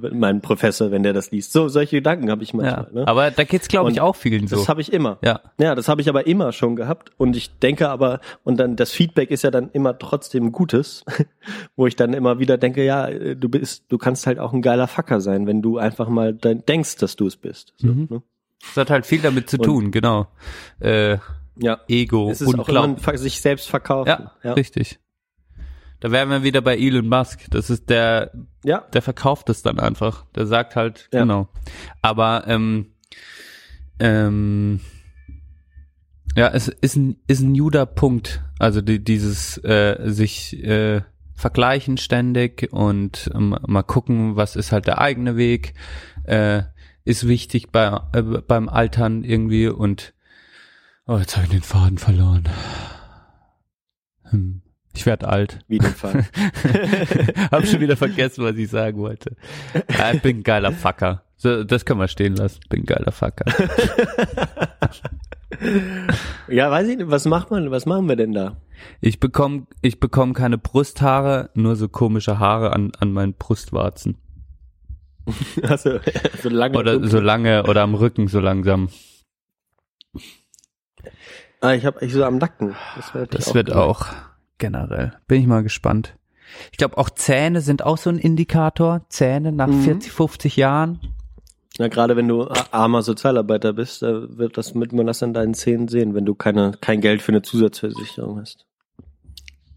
Ne? 0.00 0.10
mein 0.14 0.40
Professor, 0.40 0.90
wenn 0.92 1.02
der 1.02 1.12
das 1.12 1.30
liest. 1.32 1.52
So, 1.52 1.68
solche 1.68 1.96
Gedanken 1.96 2.30
habe 2.30 2.42
ich 2.44 2.52
Ja, 2.52 2.56
manchmal. 2.58 2.88
ne? 2.92 3.08
aber 3.08 3.30
da 3.30 3.44
geht's, 3.44 3.66
glaube 3.68 3.90
ich, 3.90 4.00
auch 4.00 4.14
vielen 4.16 4.46
so. 4.46 4.56
Das 4.56 4.68
habe 4.68 4.80
ich 4.80 4.92
immer. 4.92 5.18
ja, 5.24 5.40
Ja, 5.58 5.74
das 5.74 5.88
habe 5.88 6.00
ich 6.00 6.08
aber 6.08 6.26
immer 6.26 6.52
schon 6.52 6.76
gehabt 6.76 7.10
und 7.16 7.34
ich 7.36 7.58
denke 7.58 7.88
aber 7.88 8.20
und 8.44 8.58
dann 8.60 8.76
das 8.76 8.92
Feedback 8.92 9.30
ist 9.30 9.42
ja 9.42 9.50
dann 9.50 9.70
immer 9.72 9.98
trotzdem 9.98 10.52
Gutes, 10.52 11.04
wo 11.76 11.86
ich 11.86 11.96
dann 11.96 12.12
immer 12.12 12.38
wieder 12.38 12.58
denke, 12.58 12.84
ja, 12.84 13.08
äh, 13.08 13.34
du 13.36 13.48
bist, 13.48 13.84
du 13.88 13.98
kannst 13.98 14.26
halt 14.26 14.38
auch 14.38 14.52
ein 14.52 14.62
geiler 14.62 14.86
Fucker 14.86 15.20
sein, 15.20 15.46
wenn 15.46 15.62
du 15.62 15.78
einfach 15.78 16.08
mal 16.08 16.32
denkst, 16.34 16.96
dass 16.96 17.16
du 17.16 17.26
es 17.26 17.36
bist. 17.36 17.74
So, 17.78 17.88
Mhm. 17.88 18.06
ne? 18.10 18.22
das 18.62 18.76
hat 18.76 18.90
halt 18.90 19.06
viel 19.06 19.20
damit 19.22 19.48
zu 19.48 19.56
Und- 19.56 19.64
tun, 19.64 19.90
genau. 19.90 20.26
Äh, 20.80 21.16
Ja, 21.62 21.80
Ego 21.88 22.30
es 22.30 22.40
ist 22.40 22.48
und 22.48 22.60
auch 22.60 22.68
immer 22.68 22.96
sich 23.18 23.40
selbst 23.40 23.68
verkaufen. 23.68 24.08
Ja, 24.08 24.32
ja. 24.42 24.52
richtig. 24.52 24.98
Da 26.00 26.10
wären 26.10 26.30
wir 26.30 26.42
wieder 26.42 26.62
bei 26.62 26.76
Elon 26.76 27.08
Musk. 27.08 27.46
Das 27.50 27.70
ist 27.70 27.90
der, 27.90 28.32
ja. 28.64 28.80
der 28.92 29.02
verkauft 29.02 29.50
es 29.50 29.62
dann 29.62 29.78
einfach. 29.78 30.24
Der 30.34 30.46
sagt 30.46 30.76
halt, 30.76 31.08
Ja. 31.12 31.20
genau. 31.20 31.48
Aber 32.02 32.44
ähm, 32.46 32.86
ähm, 33.98 34.80
ja, 36.36 36.48
es 36.48 36.68
ist 36.68 36.96
ein, 36.96 37.16
ist 37.26 37.40
ein 37.40 37.54
juder 37.54 37.86
Punkt. 37.86 38.42
Also 38.58 38.80
die, 38.80 39.02
dieses 39.02 39.58
äh, 39.64 39.98
sich 40.10 40.62
äh, 40.64 41.02
vergleichen 41.34 41.96
ständig 41.96 42.68
und 42.72 43.30
ähm, 43.34 43.56
mal 43.66 43.82
gucken, 43.82 44.36
was 44.36 44.56
ist 44.56 44.72
halt 44.72 44.86
der 44.86 45.00
eigene 45.00 45.36
Weg, 45.36 45.74
äh, 46.24 46.62
ist 47.04 47.26
wichtig 47.26 47.70
bei, 47.72 48.00
äh, 48.12 48.22
beim 48.22 48.68
Altern 48.68 49.24
irgendwie 49.24 49.68
und 49.68 50.14
oh, 51.06 51.16
jetzt 51.16 51.36
habe 51.36 51.46
ich 51.46 51.50
den 51.50 51.62
Faden 51.62 51.98
verloren. 51.98 52.48
Hm. 54.24 54.62
Ich 54.94 55.06
werde 55.06 55.28
alt. 55.28 55.60
Wie 55.68 55.78
den 55.78 55.94
Fall. 55.94 56.26
Hab 57.50 57.66
schon 57.66 57.80
wieder 57.80 57.96
vergessen, 57.96 58.44
was 58.44 58.56
ich 58.56 58.68
sagen 58.68 58.98
wollte. 58.98 59.36
Ja, 59.96 60.12
ich 60.12 60.20
bin 60.22 60.38
ein 60.38 60.42
geiler 60.42 60.72
Fucker. 60.72 61.22
So, 61.36 61.64
das 61.64 61.84
können 61.84 62.00
wir 62.00 62.08
stehen 62.08 62.36
lassen. 62.36 62.60
Bin 62.68 62.82
ein 62.82 62.86
geiler 62.86 63.12
Fucker. 63.12 63.44
ja, 66.48 66.70
weiß 66.70 66.88
ich 66.88 66.96
nicht, 66.98 67.10
was 67.10 67.24
macht 67.24 67.50
man, 67.50 67.70
was 67.70 67.86
machen 67.86 68.08
wir 68.08 68.16
denn 68.16 68.32
da? 68.32 68.56
Ich 69.00 69.20
bekomme 69.20 69.66
ich 69.82 70.00
bekomm 70.00 70.32
keine 70.34 70.58
Brusthaare, 70.58 71.50
nur 71.54 71.76
so 71.76 71.88
komische 71.88 72.38
Haare 72.38 72.72
an, 72.72 72.92
an 72.98 73.12
meinen 73.12 73.34
Brustwarzen. 73.34 74.16
Also, 75.62 76.00
so 76.42 76.48
lange. 76.48 76.76
Oder 76.76 77.06
so 77.06 77.20
lange 77.20 77.62
oder 77.64 77.82
am 77.82 77.94
Rücken 77.94 78.26
so 78.26 78.40
langsam. 78.40 78.88
ah, 81.60 81.72
ich 81.74 81.84
habe 81.86 82.04
ich 82.04 82.12
so 82.12 82.24
am 82.24 82.38
Nacken. 82.38 82.74
Das, 82.96 83.12
Das 83.30 83.48
auch 83.48 83.54
wird 83.54 83.68
geil. 83.68 83.76
auch 83.76 84.06
generell. 84.60 85.14
Bin 85.26 85.40
ich 85.40 85.48
mal 85.48 85.64
gespannt. 85.64 86.14
Ich 86.70 86.78
glaube, 86.78 86.96
auch 86.98 87.10
Zähne 87.10 87.60
sind 87.60 87.84
auch 87.84 87.98
so 87.98 88.10
ein 88.10 88.18
Indikator. 88.18 89.02
Zähne 89.08 89.50
nach 89.50 89.66
Mhm. 89.66 89.82
40, 89.82 90.12
50 90.12 90.56
Jahren. 90.56 91.00
Na, 91.78 91.88
gerade 91.88 92.16
wenn 92.16 92.28
du 92.28 92.48
armer 92.70 93.02
Sozialarbeiter 93.02 93.72
bist, 93.72 94.02
da 94.02 94.26
wird 94.36 94.58
das 94.58 94.74
mit 94.74 94.92
man 94.92 95.06
das 95.06 95.22
an 95.22 95.32
deinen 95.32 95.54
Zähnen 95.54 95.88
sehen, 95.88 96.14
wenn 96.14 96.26
du 96.26 96.34
keine, 96.34 96.72
kein 96.80 97.00
Geld 97.00 97.22
für 97.22 97.32
eine 97.32 97.42
Zusatzversicherung 97.42 98.40
hast. 98.40 98.66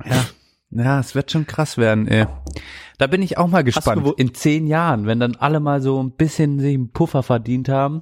Ja. 0.05 0.25
Ja, 0.75 0.99
es 0.99 1.13
wird 1.13 1.31
schon 1.31 1.45
krass 1.45 1.77
werden, 1.77 2.07
ey. 2.07 2.25
Da 2.97 3.05
bin 3.05 3.21
ich 3.21 3.37
auch 3.37 3.47
mal 3.47 3.63
gespannt. 3.63 4.11
In 4.17 4.33
zehn 4.33 4.65
Jahren, 4.65 5.05
wenn 5.05 5.19
dann 5.19 5.35
alle 5.35 5.59
mal 5.59 5.81
so 5.81 6.01
ein 6.01 6.11
bisschen 6.11 6.59
sich 6.59 6.73
einen 6.73 6.91
Puffer 6.91 7.21
verdient 7.21 7.69
haben. 7.69 8.01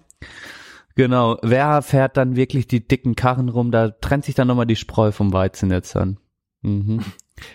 Genau. 0.96 1.38
Wer 1.42 1.82
fährt 1.82 2.16
dann 2.16 2.38
wirklich 2.38 2.68
die 2.68 2.88
dicken 2.88 3.16
Karren 3.16 3.50
rum? 3.50 3.72
Da 3.72 3.90
trennt 3.90 4.24
sich 4.24 4.36
dann 4.36 4.48
nochmal 4.48 4.68
die 4.68 4.78
Spreu 4.78 5.12
vom 5.12 5.34
Weizen 5.34 5.70
jetzt 5.70 5.96
an. 5.98 6.18
Mhm. 6.62 7.02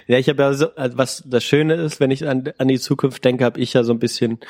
Ja, 0.09 0.19
ich 0.19 0.29
habe 0.29 0.43
ja 0.43 0.53
so, 0.53 0.75
also 0.75 0.99
was 0.99 1.23
das 1.27 1.45
Schöne 1.45 1.75
ist, 1.75 2.01
wenn 2.01 2.11
ich 2.11 2.27
an, 2.27 2.53
an 2.59 2.69
die 2.69 2.79
Zukunft 2.79 3.25
denke, 3.25 3.45
habe 3.45 3.61
ich 3.61 3.73
ja 3.73 3.85
so 3.85 3.93
ein 3.93 4.01
bisschen 4.01 4.41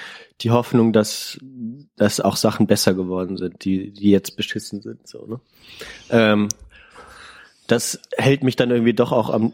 die 0.41 0.51
Hoffnung, 0.51 0.93
dass, 0.93 1.39
dass 1.97 2.21
auch 2.21 2.37
Sachen 2.37 2.67
besser 2.67 2.95
geworden 2.95 3.37
sind, 3.37 3.65
die, 3.65 3.91
die 3.91 4.11
jetzt 4.11 4.37
beschissen 4.37 4.81
sind. 4.81 5.07
So, 5.07 5.27
ne? 5.27 5.41
Ähm, 6.11 6.49
das 7.67 8.01
hält 8.17 8.45
mich 8.45 8.57
dann 8.57 8.71
irgendwie 8.71 8.95
doch 8.95 9.13
auch 9.13 9.29
am 9.29 9.53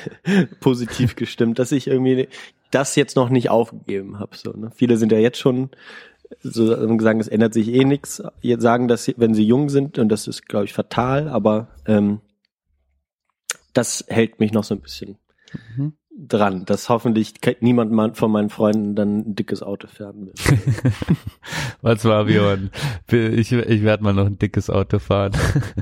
positiv 0.60 1.16
gestimmt, 1.16 1.58
dass 1.58 1.72
ich 1.72 1.86
irgendwie 1.86 2.28
das 2.70 2.96
jetzt 2.96 3.16
noch 3.16 3.30
nicht 3.30 3.48
aufgegeben 3.48 4.18
habe. 4.18 4.36
So, 4.36 4.52
ne? 4.52 4.72
Viele 4.74 4.96
sind 4.96 5.12
ja 5.12 5.18
jetzt 5.18 5.38
schon 5.38 5.70
so 6.42 6.66
sagen, 6.98 7.20
es 7.20 7.28
ändert 7.28 7.54
sich 7.54 7.68
eh 7.68 7.84
nichts. 7.84 8.22
Jetzt 8.40 8.62
sagen, 8.62 8.88
dass 8.88 9.04
sie, 9.04 9.14
wenn 9.16 9.34
sie 9.34 9.44
jung 9.44 9.68
sind, 9.68 9.98
und 9.98 10.08
das 10.08 10.26
ist, 10.26 10.48
glaube 10.48 10.64
ich, 10.64 10.72
fatal, 10.72 11.28
aber 11.28 11.68
ähm, 11.86 12.20
das 13.74 14.04
hält 14.08 14.40
mich 14.40 14.52
noch 14.52 14.64
so 14.64 14.74
ein 14.74 14.80
bisschen 14.80 15.18
mhm. 15.76 15.92
dran, 16.16 16.64
dass 16.64 16.88
hoffentlich 16.88 17.34
niemand 17.60 18.16
von 18.16 18.30
meinen 18.30 18.50
Freunden 18.50 18.94
dann 18.94 19.18
ein 19.18 19.34
dickes 19.34 19.62
Auto 19.62 19.88
fahren 19.88 20.26
will. 20.26 20.32
Was 21.82 22.04
war, 22.04 22.24
Björn? 22.24 22.70
Ich, 23.10 23.52
ich 23.52 23.82
werde 23.82 24.02
mal 24.02 24.14
noch 24.14 24.26
ein 24.26 24.38
dickes 24.38 24.70
Auto 24.70 24.98
fahren. 24.98 25.32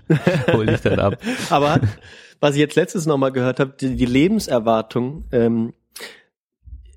Hol 0.53 0.69
ich 0.69 0.81
dann 0.81 0.99
ab. 0.99 1.19
Aber 1.51 1.81
was 2.41 2.55
ich 2.57 2.61
jetzt 2.61 2.75
letztes 2.75 3.07
noch 3.07 3.19
mal 3.19 3.31
gehört 3.31 3.61
habe, 3.61 3.75
die, 3.79 3.95
die 3.95 4.05
Lebenserwartung 4.05 5.27
ähm, 5.31 5.75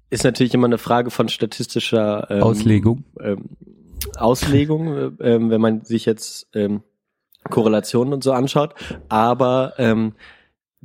ist 0.10 0.24
natürlich 0.24 0.56
immer 0.56 0.66
eine 0.66 0.80
Frage 0.80 1.12
von 1.12 1.30
statistischer 1.30 2.28
ähm, 2.32 2.42
Auslegung. 2.42 3.04
Ähm, 3.20 3.50
Auslegung, 4.18 4.98
äh, 5.20 5.50
wenn 5.50 5.62
man 5.62 5.86
sich 5.86 6.06
jetzt 6.06 6.48
ähm, 6.56 6.82
Korrelationen 7.50 8.14
und 8.14 8.24
so 8.24 8.32
anschaut. 8.32 8.74
Aber 9.08 9.74
ähm, 9.78 10.14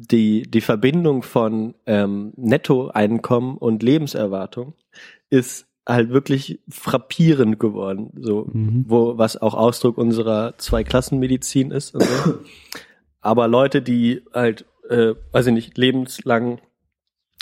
die, 0.08 0.42
die 0.42 0.60
Verbindung 0.60 1.22
von 1.22 1.74
ähm, 1.86 2.32
Nettoeinkommen 2.36 3.56
und 3.56 3.82
Lebenserwartung 3.82 4.74
ist 5.28 5.66
halt 5.86 6.10
wirklich 6.10 6.60
frappierend 6.68 7.58
geworden, 7.58 8.12
so 8.20 8.48
mhm. 8.52 8.84
wo 8.86 9.18
was 9.18 9.36
auch 9.36 9.54
Ausdruck 9.54 9.98
unserer 9.98 10.56
Zweiklassenmedizin 10.58 11.70
ist. 11.70 11.88
So. 11.88 12.00
Aber 13.20 13.48
Leute, 13.48 13.82
die 13.82 14.22
halt, 14.32 14.64
äh, 14.88 15.14
weiß 15.32 15.48
ich 15.48 15.52
nicht, 15.52 15.76
lebenslang 15.76 16.60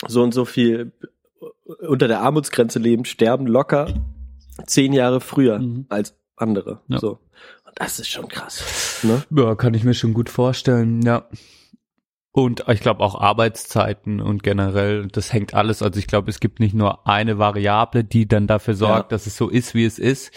so 0.07 0.23
und 0.23 0.33
so 0.33 0.45
viel 0.45 0.91
unter 1.87 2.07
der 2.07 2.21
Armutsgrenze 2.21 2.79
leben, 2.79 3.05
sterben 3.05 3.47
locker 3.47 3.87
zehn 4.65 4.93
Jahre 4.93 5.21
früher 5.21 5.59
mhm. 5.59 5.85
als 5.89 6.15
andere. 6.35 6.81
Ja. 6.87 6.99
So. 6.99 7.19
Und 7.65 7.73
das 7.75 7.99
ist 7.99 8.09
schon 8.09 8.27
krass. 8.27 8.99
Ne? 9.03 9.23
Ja, 9.29 9.55
kann 9.55 9.73
ich 9.73 9.83
mir 9.83 9.93
schon 9.93 10.13
gut 10.13 10.29
vorstellen, 10.29 11.01
ja. 11.01 11.27
Und 12.31 12.65
ich 12.67 12.79
glaube 12.81 13.01
auch 13.01 13.19
Arbeitszeiten 13.19 14.21
und 14.21 14.43
generell, 14.43 15.07
das 15.07 15.33
hängt 15.33 15.55
alles. 15.55 15.81
Also 15.81 15.99
ich 15.99 16.05
glaube, 16.05 16.29
es 16.29 16.39
gibt 16.39 16.59
nicht 16.59 16.75
nur 16.75 17.07
eine 17.07 17.39
Variable, 17.39 18.03
die 18.03 18.27
dann 18.27 18.45
dafür 18.45 18.75
sorgt, 18.75 19.11
ja. 19.11 19.15
dass 19.15 19.25
es 19.25 19.35
so 19.35 19.49
ist, 19.49 19.73
wie 19.73 19.85
es 19.85 19.97
ist, 19.97 20.31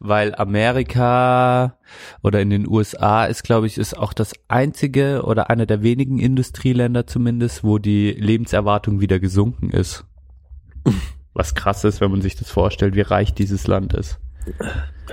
weil 0.00 0.34
Amerika 0.34 1.78
oder 2.24 2.40
in 2.40 2.50
den 2.50 2.68
USA 2.68 3.24
ist, 3.24 3.44
glaube 3.44 3.68
ich, 3.68 3.78
ist 3.78 3.96
auch 3.96 4.12
das 4.12 4.32
einzige 4.48 5.22
oder 5.22 5.48
einer 5.48 5.66
der 5.66 5.82
wenigen 5.82 6.18
Industrieländer 6.18 7.06
zumindest, 7.06 7.62
wo 7.62 7.78
die 7.78 8.10
Lebenserwartung 8.10 9.00
wieder 9.00 9.20
gesunken 9.20 9.70
ist. 9.70 10.04
Was 11.34 11.54
krass 11.54 11.84
ist, 11.84 12.00
wenn 12.00 12.10
man 12.10 12.20
sich 12.20 12.34
das 12.34 12.50
vorstellt, 12.50 12.96
wie 12.96 13.02
reich 13.02 13.32
dieses 13.32 13.68
Land 13.68 13.94
ist. 13.94 14.18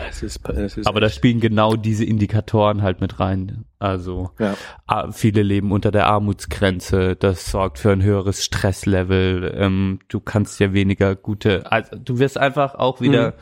Es 0.09 0.23
ist, 0.23 0.47
es 0.49 0.77
ist 0.77 0.87
Aber 0.87 0.99
da 0.99 1.09
spielen 1.09 1.39
genau 1.39 1.75
diese 1.75 2.05
Indikatoren 2.05 2.81
halt 2.81 3.01
mit 3.01 3.19
rein. 3.19 3.65
Also 3.79 4.31
ja. 4.39 4.55
viele 5.11 5.43
leben 5.43 5.71
unter 5.71 5.91
der 5.91 6.07
Armutsgrenze, 6.07 7.15
das 7.15 7.51
sorgt 7.51 7.79
für 7.79 7.91
ein 7.91 8.03
höheres 8.03 8.43
Stresslevel. 8.43 9.53
Ähm, 9.55 9.99
du 10.07 10.19
kannst 10.19 10.59
ja 10.59 10.73
weniger 10.73 11.15
gute, 11.15 11.71
also 11.71 11.95
du 11.95 12.19
wirst 12.19 12.37
einfach 12.37 12.75
auch 12.75 13.01
wieder 13.01 13.35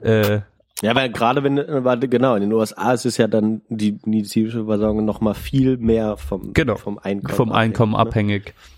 mhm. 0.00 0.06
äh, 0.06 0.40
ja, 0.80 0.94
weil 0.94 1.10
gerade 1.10 1.42
wenn, 1.42 1.56
warte, 1.56 2.08
genau, 2.08 2.36
in 2.36 2.42
den 2.42 2.52
USA 2.52 2.92
ist 2.92 3.04
es 3.04 3.16
ja 3.16 3.26
dann 3.26 3.62
die 3.68 3.98
medizinische 4.04 4.66
Versorgung 4.66 5.04
noch 5.04 5.20
mal 5.20 5.34
viel 5.34 5.76
mehr 5.76 6.16
vom, 6.16 6.52
genau, 6.52 6.76
vom 6.76 6.98
Einkommen 6.98 7.36
vom 7.36 7.52
Einkommen 7.52 7.96
abhängig. 7.96 8.44
Ne? 8.44 8.50
abhängig. 8.52 8.77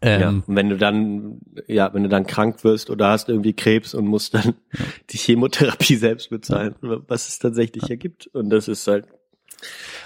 Ähm, 0.00 0.20
ja, 0.20 0.28
und 0.28 0.44
wenn 0.46 0.68
du 0.70 0.76
dann, 0.76 1.40
ja, 1.66 1.92
wenn 1.92 2.02
du 2.02 2.08
dann 2.08 2.26
krank 2.26 2.64
wirst 2.64 2.90
oder 2.90 3.08
hast 3.08 3.28
irgendwie 3.28 3.52
Krebs 3.52 3.94
und 3.94 4.06
musst 4.06 4.34
dann 4.34 4.54
ja. 4.72 4.84
die 5.10 5.18
Chemotherapie 5.18 5.96
selbst 5.96 6.30
bezahlen, 6.30 6.74
was 6.80 7.28
es 7.28 7.38
tatsächlich 7.38 7.88
ja. 7.88 7.96
gibt. 7.96 8.26
Und 8.28 8.50
das 8.50 8.68
ist 8.68 8.86
halt 8.86 9.06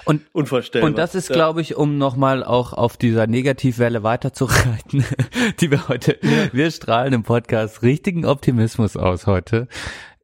und, 0.05 0.23
unvorstellbar. 0.33 0.89
Und 0.89 0.99
das 0.99 1.15
ist, 1.15 1.29
ja. 1.29 1.35
glaube 1.35 1.61
ich, 1.61 1.77
um 1.77 1.99
nochmal 1.99 2.45
auch 2.45 2.73
auf 2.73 2.97
dieser 2.97 3.27
Negativwelle 3.27 4.03
weiterzureiten, 4.03 5.05
die 5.61 5.71
wir 5.71 5.89
heute, 5.89 6.19
ja. 6.23 6.53
wir 6.53 6.71
strahlen 6.71 7.13
im 7.13 7.23
Podcast 7.23 7.83
richtigen 7.83 8.25
Optimismus 8.25 8.97
aus 8.97 9.27
heute. 9.27 9.69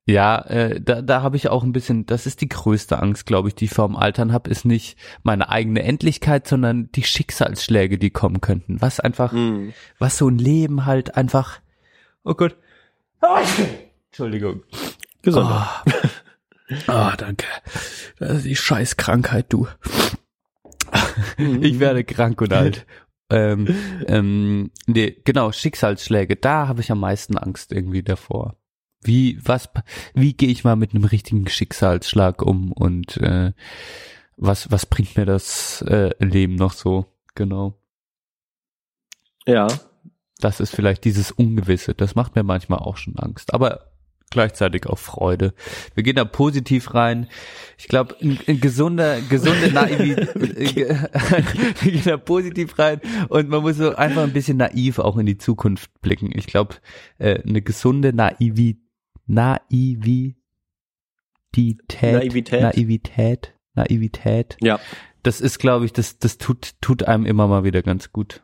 Ja, 0.04 0.40
äh, 0.46 0.80
da, 0.80 1.00
da 1.00 1.22
habe 1.22 1.36
ich 1.36 1.48
auch 1.48 1.62
ein 1.62 1.72
bisschen, 1.72 2.06
das 2.06 2.26
ist 2.26 2.40
die 2.40 2.48
größte 2.48 2.98
Angst, 2.98 3.24
glaube 3.24 3.48
ich, 3.48 3.54
die 3.54 3.66
ich 3.66 3.70
vor 3.70 3.86
dem 3.86 3.96
Altern 3.96 4.32
habe, 4.32 4.50
ist 4.50 4.64
nicht 4.64 4.98
meine 5.22 5.48
eigene 5.48 5.82
Endlichkeit, 5.82 6.48
sondern 6.48 6.90
die 6.90 7.04
Schicksalsschläge, 7.04 7.98
die 7.98 8.10
kommen 8.10 8.40
könnten. 8.40 8.80
Was 8.80 8.98
einfach, 8.98 9.32
mm. 9.32 9.68
was 9.98 10.18
so 10.18 10.28
ein 10.28 10.38
Leben 10.38 10.86
halt 10.86 11.16
einfach, 11.16 11.60
oh 12.24 12.34
Gott. 12.34 12.56
Ah, 13.20 13.42
Entschuldigung. 14.10 14.64
Gesundheit. 15.22 15.68
Oh. 15.86 16.82
oh, 16.88 17.10
danke. 17.16 17.46
Das 18.18 18.38
ist 18.38 18.46
die 18.46 18.56
Scheißkrankheit, 18.56 19.52
du. 19.52 19.68
ich 21.36 21.78
werde 21.78 22.02
krank 22.02 22.40
und 22.40 22.52
alt. 22.52 22.86
ähm, 23.30 23.68
ähm, 24.08 24.70
nee, 24.86 25.16
genau, 25.24 25.52
Schicksalsschläge, 25.52 26.34
da 26.34 26.66
habe 26.66 26.80
ich 26.80 26.90
am 26.90 26.98
meisten 26.98 27.38
Angst 27.38 27.70
irgendwie 27.70 28.02
davor. 28.02 28.56
Wie, 29.02 29.38
was, 29.42 29.68
wie 30.14 30.34
gehe 30.34 30.48
ich 30.48 30.64
mal 30.64 30.76
mit 30.76 30.94
einem 30.94 31.04
richtigen 31.04 31.48
Schicksalsschlag 31.48 32.42
um 32.42 32.72
und 32.72 33.16
äh, 33.18 33.52
was, 34.36 34.70
was 34.70 34.86
bringt 34.86 35.16
mir 35.16 35.26
das 35.26 35.82
äh, 35.82 36.10
Leben 36.24 36.54
noch 36.54 36.72
so? 36.72 37.06
Genau. 37.34 37.78
Ja. 39.46 39.66
Das 40.40 40.60
ist 40.60 40.74
vielleicht 40.74 41.04
dieses 41.04 41.30
Ungewisse. 41.30 41.94
Das 41.94 42.14
macht 42.14 42.34
mir 42.34 42.42
manchmal 42.42 42.80
auch 42.80 42.96
schon 42.96 43.16
Angst. 43.16 43.54
Aber 43.54 43.92
gleichzeitig 44.32 44.86
auch 44.86 44.98
Freude. 44.98 45.54
Wir 45.94 46.02
gehen 46.02 46.16
da 46.16 46.24
positiv 46.24 46.94
rein. 46.94 47.28
Ich 47.78 47.86
glaube, 47.86 48.16
ein, 48.20 48.38
ein, 48.48 48.60
gesunder, 48.60 49.20
gesunde 49.20 49.70
Naivität, 49.70 50.34
wir 51.82 51.92
gehen 51.92 52.02
da 52.04 52.16
positiv 52.16 52.78
rein 52.78 53.00
und 53.28 53.48
man 53.48 53.62
muss 53.62 53.76
so 53.76 53.94
einfach 53.94 54.22
ein 54.22 54.32
bisschen 54.32 54.56
naiv 54.56 54.98
auch 54.98 55.16
in 55.18 55.26
die 55.26 55.38
Zukunft 55.38 55.90
blicken. 56.00 56.32
Ich 56.34 56.46
glaube, 56.46 56.76
äh, 57.18 57.40
eine 57.42 57.62
gesunde 57.62 58.12
Naivität 58.12 58.81
Naivität. 59.26 60.36
Naivität. 61.54 62.62
Naivität. 62.62 63.54
Naivität. 63.74 64.56
Ja. 64.60 64.80
Das 65.22 65.40
ist, 65.40 65.58
glaube 65.58 65.84
ich, 65.84 65.92
das, 65.92 66.18
das 66.18 66.38
tut, 66.38 66.72
tut 66.80 67.04
einem 67.04 67.26
immer 67.26 67.46
mal 67.46 67.64
wieder 67.64 67.82
ganz 67.82 68.12
gut. 68.12 68.42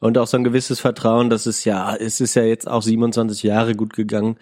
Und 0.00 0.18
auch 0.18 0.26
so 0.26 0.36
ein 0.36 0.44
gewisses 0.44 0.80
Vertrauen, 0.80 1.30
dass 1.30 1.46
es 1.46 1.64
ja, 1.64 1.94
es 1.94 2.20
ist 2.20 2.34
ja 2.34 2.42
jetzt 2.42 2.68
auch 2.68 2.82
27 2.82 3.42
Jahre 3.42 3.74
gut 3.74 3.92
gegangen. 3.94 4.36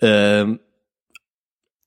Ähm, 0.00 0.60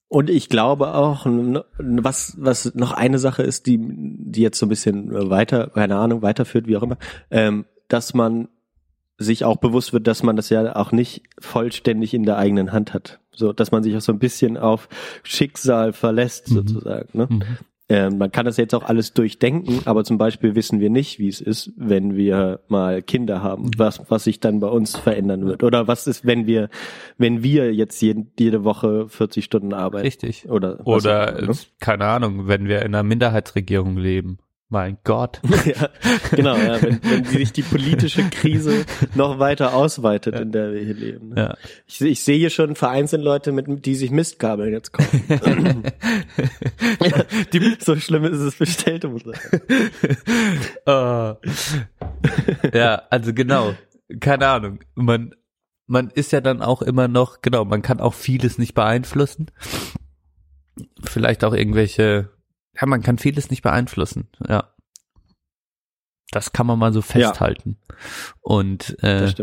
und 0.10 0.30
ich 0.30 0.48
glaube 0.48 0.94
auch, 0.94 1.26
was, 1.26 2.36
was 2.38 2.74
noch 2.76 2.94
eine 2.94 3.20
Sache 3.20 3.44
ist, 3.44 3.66
die, 3.66 3.78
die 3.80 4.42
jetzt 4.42 4.58
so 4.58 4.66
ein 4.66 4.70
bisschen 4.70 5.30
weiter, 5.30 5.68
keine 5.68 5.98
Ahnung, 5.98 6.22
weiterführt, 6.22 6.68
wie 6.68 6.78
auch 6.78 6.84
immer, 6.84 6.98
ähm, 7.30 7.66
dass 7.90 8.14
man 8.14 8.48
sich 9.18 9.46
auch 9.46 9.58
bewusst 9.58 9.94
wird, 9.94 10.08
dass 10.08 10.24
man 10.24 10.36
das 10.36 10.50
ja 10.50 10.76
auch 10.76 10.92
nicht 10.92 11.24
vollständig 11.40 12.14
in 12.14 12.24
der 12.24 12.38
eigenen 12.38 12.72
Hand 12.72 12.94
hat. 12.94 13.20
So, 13.32 13.54
dass 13.54 13.72
man 13.72 13.84
sich 13.84 13.96
auch 13.96 14.02
so 14.02 14.12
ein 14.12 14.20
bisschen 14.20 14.58
auf 14.58 14.90
Schicksal 15.24 15.94
verlässt, 15.94 16.50
mhm. 16.50 16.56
sozusagen. 16.56 17.10
Ne? 17.14 17.28
Mhm. 17.30 17.44
Ähm, 17.90 18.18
man 18.18 18.32
kann 18.32 18.46
das 18.46 18.58
jetzt 18.58 18.76
auch 18.76 18.84
alles 18.84 19.14
durchdenken, 19.14 19.80
aber 19.86 20.04
zum 20.04 20.18
Beispiel 20.18 20.56
wissen 20.56 20.82
wir 20.82 20.90
nicht, 20.90 21.20
wie 21.20 21.30
es 21.30 21.40
ist, 21.40 21.72
wenn 21.78 22.18
wir 22.18 22.60
mal 22.68 23.02
Kinder 23.02 23.42
haben, 23.42 23.66
mhm. 23.66 23.72
was, 23.78 24.02
was 24.10 24.26
sich 24.26 24.42
dann 24.42 24.60
bei 24.60 24.68
uns 24.68 24.98
verändern 24.98 25.46
wird. 25.46 25.64
Oder 25.64 25.88
was 25.88 26.06
ist, 26.06 26.26
wenn 26.26 26.48
wir, 26.48 26.70
wenn 27.18 27.44
wir 27.44 27.74
jetzt 27.74 28.02
jeden, 28.02 28.32
jede 28.38 28.66
Woche 28.66 29.08
40 29.08 29.46
Stunden 29.46 29.74
arbeiten. 29.74 30.06
Richtig. 30.06 30.50
Oder, 30.50 30.86
oder 30.86 31.38
auch, 31.38 31.42
ne? 31.48 31.54
keine 31.80 32.06
Ahnung, 32.06 32.48
wenn 32.48 32.68
wir 32.68 32.80
in 32.80 32.94
einer 32.94 33.04
Minderheitsregierung 33.04 33.96
leben. 33.98 34.40
Mein 34.70 34.98
Gott. 35.06 35.40
ja, 35.66 35.90
genau, 36.32 36.58
ja, 36.58 36.82
wenn, 36.82 37.00
wenn 37.04 37.24
sich 37.24 37.54
die 37.54 37.62
politische 37.62 38.30
Krise 38.30 38.86
noch 39.16 39.40
weiter 39.40 39.74
ausweitet, 39.74 40.36
ja. 40.36 40.42
in 40.42 40.52
der 40.52 40.74
wir 40.74 40.82
hier 40.82 40.94
leben. 40.94 41.30
Ne? 41.30 41.36
Ja. 41.38 41.58
Ich, 41.86 42.02
ich 42.02 42.22
sehe 42.22 42.38
hier 42.38 42.50
schon 42.50 42.76
vereinzelt 42.76 43.24
Leute, 43.24 43.54
mit, 43.54 43.86
die 43.86 43.96
sich 43.96 44.12
Mistkabeln 44.12 44.74
jetzt 44.74 44.92
kaufen. 44.92 45.24
die, 47.54 47.78
so 47.80 47.96
schlimm 47.96 48.26
ist 48.26 48.40
es 48.40 48.58
bestellt, 48.58 49.06
muss 49.06 49.22
ich 49.22 49.38
sagen. 49.38 49.62
uh, 50.86 51.36
ja, 52.74 53.04
also 53.10 53.34
genau, 53.34 53.74
keine 54.20 54.48
Ahnung. 54.48 54.80
Man, 54.96 55.34
man 55.86 56.10
ist 56.10 56.34
ja 56.34 56.42
dann 56.42 56.62
auch 56.62 56.82
immer 56.82 57.08
noch, 57.08 57.42
genau, 57.42 57.64
man 57.64 57.82
kann 57.82 58.02
auch 58.02 58.14
vieles 58.14 58.58
nicht 58.58 58.74
beeinflussen. 58.74 59.50
Vielleicht 61.04 61.46
auch 61.46 61.54
irgendwelche, 61.54 62.30
ja, 62.80 62.86
man 62.88 63.02
kann 63.02 63.18
vieles 63.18 63.50
nicht 63.50 63.64
beeinflussen, 63.64 64.28
ja. 64.48 64.74
Das 66.32 66.52
kann 66.52 66.68
man 66.68 66.78
mal 66.78 66.92
so 66.92 67.02
festhalten. 67.02 67.78
Und 68.42 69.02
äh, 69.02 69.34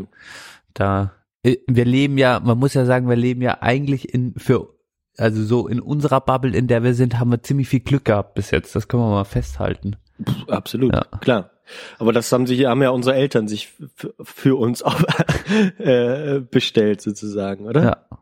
da 0.74 1.12
äh, 1.42 1.56
wir 1.66 1.84
leben 1.86 2.18
ja, 2.18 2.40
man 2.40 2.58
muss 2.58 2.74
ja 2.74 2.84
sagen, 2.84 3.08
wir 3.08 3.16
leben 3.16 3.40
ja 3.40 3.62
eigentlich 3.62 4.12
in 4.12 4.34
für 4.36 4.74
also 5.16 5.44
so 5.44 5.68
in 5.68 5.80
unserer 5.80 6.20
Bubble, 6.20 6.56
in 6.56 6.66
der 6.66 6.82
wir 6.82 6.94
sind, 6.94 7.18
haben 7.18 7.30
wir 7.30 7.42
ziemlich 7.42 7.68
viel 7.68 7.80
Glück 7.80 8.04
gehabt 8.06 8.34
bis 8.34 8.50
jetzt. 8.50 8.74
Das 8.74 8.88
können 8.88 9.04
wir 9.04 9.10
mal 9.10 9.24
festhalten. 9.24 9.96
Pff, 10.22 10.48
Absolut, 10.48 10.92
Ja. 10.92 11.04
klar. 11.20 11.50
Aber 11.98 12.12
das 12.12 12.30
haben 12.30 12.46
sich, 12.46 12.66
haben 12.66 12.82
ja 12.82 12.90
unsere 12.90 13.16
Eltern 13.16 13.48
sich 13.48 13.72
für 14.22 14.56
uns 14.56 14.82
auch 14.82 15.00
äh, 15.78 16.40
bestellt 16.40 17.00
sozusagen, 17.00 17.66
oder? 17.66 17.82
Ja. 17.82 18.18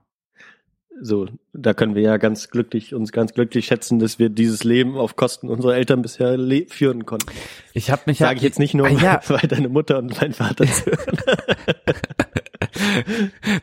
So, 1.00 1.26
da 1.52 1.74
können 1.74 1.94
wir 1.94 2.02
ja 2.02 2.16
ganz 2.16 2.50
glücklich, 2.50 2.94
uns 2.94 3.12
ganz 3.12 3.32
glücklich 3.32 3.66
schätzen, 3.66 3.98
dass 3.98 4.18
wir 4.18 4.28
dieses 4.28 4.62
Leben 4.62 4.96
auf 4.96 5.16
Kosten 5.16 5.48
unserer 5.48 5.74
Eltern 5.74 6.02
bisher 6.02 6.38
führen 6.68 7.06
konnten. 7.06 7.26
Ich 7.72 7.90
habe 7.90 8.02
mich 8.06 8.20
ja 8.20 8.28
Sage 8.28 8.38
ich 8.38 8.42
jetzt 8.44 8.58
nicht 8.58 8.74
nur, 8.74 8.86
Ah, 8.86 8.90
ja. 8.90 9.20
weil 9.28 9.48
deine 9.48 9.68
Mutter 9.68 9.98
und 9.98 10.20
mein 10.20 10.32
Vater 10.32 10.64
zuhören. 10.66 11.16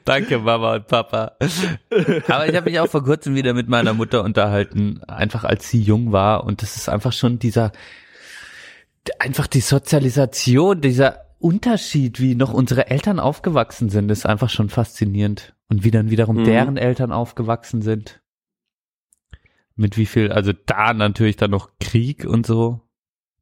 Danke, 0.05 0.39
Mama 0.39 0.75
und 0.75 0.87
Papa. 0.87 1.33
Aber 2.27 2.47
ich 2.47 2.55
habe 2.55 2.69
mich 2.69 2.79
auch 2.79 2.89
vor 2.89 3.03
kurzem 3.03 3.35
wieder 3.35 3.53
mit 3.53 3.69
meiner 3.69 3.93
Mutter 3.93 4.23
unterhalten, 4.23 5.01
einfach 5.07 5.43
als 5.43 5.69
sie 5.69 5.81
jung 5.81 6.11
war. 6.11 6.43
Und 6.43 6.61
das 6.61 6.75
ist 6.75 6.89
einfach 6.89 7.13
schon 7.13 7.39
dieser, 7.39 7.71
einfach 9.19 9.47
die 9.47 9.61
Sozialisation, 9.61 10.81
dieser 10.81 11.25
Unterschied, 11.39 12.19
wie 12.19 12.35
noch 12.35 12.53
unsere 12.53 12.89
Eltern 12.89 13.19
aufgewachsen 13.19 13.89
sind, 13.89 14.11
ist 14.11 14.25
einfach 14.25 14.49
schon 14.49 14.69
faszinierend. 14.69 15.53
Und 15.69 15.83
wie 15.83 15.91
dann 15.91 16.09
wiederum 16.09 16.37
Mhm. 16.37 16.45
deren 16.45 16.77
Eltern 16.77 17.11
aufgewachsen 17.11 17.81
sind. 17.81 18.21
Mit 19.75 19.97
wie 19.97 20.05
viel, 20.07 20.31
also 20.31 20.51
da 20.65 20.93
natürlich 20.93 21.37
dann 21.37 21.51
noch 21.51 21.69
Krieg 21.79 22.25
und 22.25 22.45
so. 22.45 22.81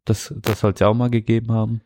Das, 0.06 0.34
das 0.38 0.60
soll 0.62 0.74
es 0.74 0.80
ja 0.80 0.88
auch 0.88 0.94
mal 0.94 1.10
gegeben 1.10 1.52
haben. 1.52 1.82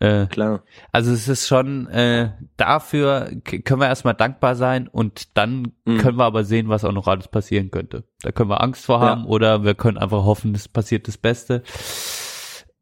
Äh, 0.00 0.26
Klar. 0.26 0.64
also 0.90 1.12
es 1.12 1.28
ist 1.28 1.46
schon 1.46 1.86
äh, 1.88 2.32
dafür 2.56 3.30
können 3.44 3.80
wir 3.80 3.86
erstmal 3.86 4.14
dankbar 4.14 4.56
sein 4.56 4.88
und 4.88 5.36
dann 5.36 5.72
Mhm. 5.84 5.98
können 5.98 6.18
wir 6.18 6.24
aber 6.24 6.44
sehen, 6.44 6.68
was 6.68 6.84
auch 6.84 6.92
noch 6.92 7.06
alles 7.06 7.28
passieren 7.28 7.70
könnte. 7.70 8.04
Da 8.22 8.32
können 8.32 8.50
wir 8.50 8.60
Angst 8.60 8.84
vor 8.86 9.00
Ja. 9.00 9.06
haben 9.10 9.24
oder 9.26 9.62
wir 9.64 9.74
können 9.74 9.98
einfach 9.98 10.24
hoffen, 10.24 10.54
es 10.54 10.66
passiert 10.68 11.06
das 11.06 11.16
Beste. 11.18 11.62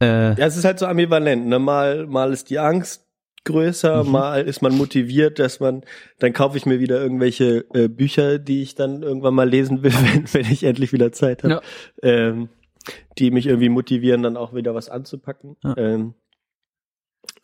Äh, 0.01 0.35
Ja, 0.39 0.47
es 0.47 0.57
ist 0.57 0.65
halt 0.65 0.79
so 0.79 0.87
ambivalent. 0.87 1.47
Ne? 1.47 1.59
Mal, 1.59 2.07
mal 2.07 2.33
ist 2.33 2.49
die 2.49 2.59
Angst 2.59 3.07
größer, 3.45 4.05
Mhm. 4.05 4.11
mal 4.11 4.43
ist 4.43 4.63
man 4.63 4.77
motiviert, 4.77 5.39
dass 5.39 5.61
man, 5.61 5.83
dann 6.19 6.33
kaufe 6.33 6.57
ich 6.57 6.67
mir 6.67 6.81
wieder 6.81 7.01
irgendwelche 7.03 7.65
äh, 7.75 7.89
Bücher, 7.89 8.39
die 8.39 8.63
ich 8.63 8.75
dann 8.75 9.03
irgendwann 9.03 9.35
mal 9.35 9.49
lesen 9.49 9.83
will, 9.83 9.93
wenn, 10.15 10.33
wenn 10.33 10.53
ich 10.53 10.65
endlich 10.65 10.93
wieder 10.93 11.13
Zeit 11.13 11.43
habe, 11.43 11.55
Ja. 11.55 11.63
ähm, 12.03 12.49
die 13.19 13.31
mich 13.31 13.47
irgendwie 13.47 13.69
motivieren, 13.69 14.23
dann 14.23 14.37
auch 14.37 14.55
wieder 14.55 14.75
was 14.75 14.89
anzupacken. 14.89 15.57
Ja. 15.65 15.77
Ähm, 15.77 16.15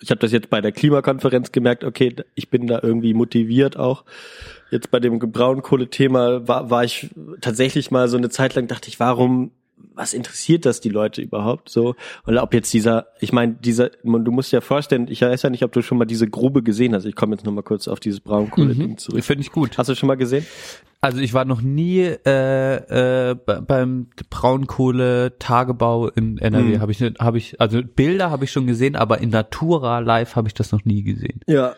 ich 0.01 0.11
habe 0.11 0.21
das 0.21 0.33
jetzt 0.33 0.51
bei 0.51 0.61
der 0.61 0.73
Klimakonferenz 0.73 1.51
gemerkt, 1.53 1.83
okay, 1.85 2.15
ich 2.35 2.51
bin 2.51 2.67
da 2.67 2.81
irgendwie 2.83 3.15
motiviert 3.15 3.77
auch. 3.77 4.05
Jetzt 4.71 4.91
bei 4.91 5.01
dem 5.01 5.19
Braunkohle-Thema 5.19 6.47
war, 6.47 6.71
war 6.71 6.85
ich 6.85 7.11
tatsächlich 7.41 7.91
mal 7.91 8.09
so 8.09 8.17
eine 8.17 8.29
Zeit 8.29 8.55
lang, 8.55 8.67
dachte 8.69 8.89
ich, 8.89 9.01
warum, 9.01 9.53
was 9.95 10.15
interessiert 10.15 10.65
das 10.65 10.81
die 10.81 10.89
Leute 10.91 11.21
überhaupt 11.23 11.69
so? 11.69 11.97
Und 12.25 12.39
ob 12.39 12.55
jetzt 12.55 12.73
dieser, 12.73 13.07
ich 13.21 13.33
meine, 13.33 13.55
dieser, 13.55 13.91
du 14.05 14.31
musst 14.31 14.53
dir 14.53 14.59
ja 14.59 14.61
vorstellen, 14.61 15.07
ich 15.09 15.23
weiß 15.23 15.43
ja 15.43 15.51
nicht, 15.51 15.65
ob 15.65 15.73
du 15.73 15.83
schon 15.83 15.99
mal 15.99 16.05
diese 16.05 16.29
Grube 16.29 16.63
gesehen 16.63 16.95
hast. 16.95 17.05
Ich 17.05 17.17
komme 17.17 17.35
jetzt 17.35 17.45
nochmal 17.45 17.65
kurz 17.65 17.89
auf 17.89 17.99
dieses 17.99 18.21
Braunkohle-Ding 18.21 18.91
mhm, 18.91 18.99
zurück. 18.99 19.25
Finde 19.25 19.43
ich 19.43 19.51
gut. 19.51 19.77
Hast 19.77 19.89
du 19.89 19.95
schon 19.97 20.07
mal 20.07 20.17
gesehen? 20.17 20.47
Also 21.01 21.19
ich 21.19 21.35
war 21.35 21.45
noch 21.45 21.61
nie 21.63 22.01
äh, 22.01 23.31
äh, 23.31 23.35
be- 23.35 23.63
beim 23.67 24.09
Braunkohle-Tagebau 24.31 26.09
in 26.09 26.39
NRW. 26.39 26.77
Mhm. 26.77 26.81
Habe 26.81 26.93
ich, 26.93 27.01
habe 27.03 27.39
ich, 27.39 27.61
also 27.61 27.81
Bilder 27.83 28.31
habe 28.31 28.45
ich 28.45 28.53
schon 28.53 28.67
gesehen, 28.67 28.97
aber 28.97 29.19
in 29.19 29.31
Natura 29.31 29.99
live 30.01 30.37
habe 30.37 30.49
ich 30.49 30.55
das 30.55 30.73
noch 30.73 30.85
nie 30.85 31.03
gesehen. 31.03 31.41
Ja. 31.47 31.75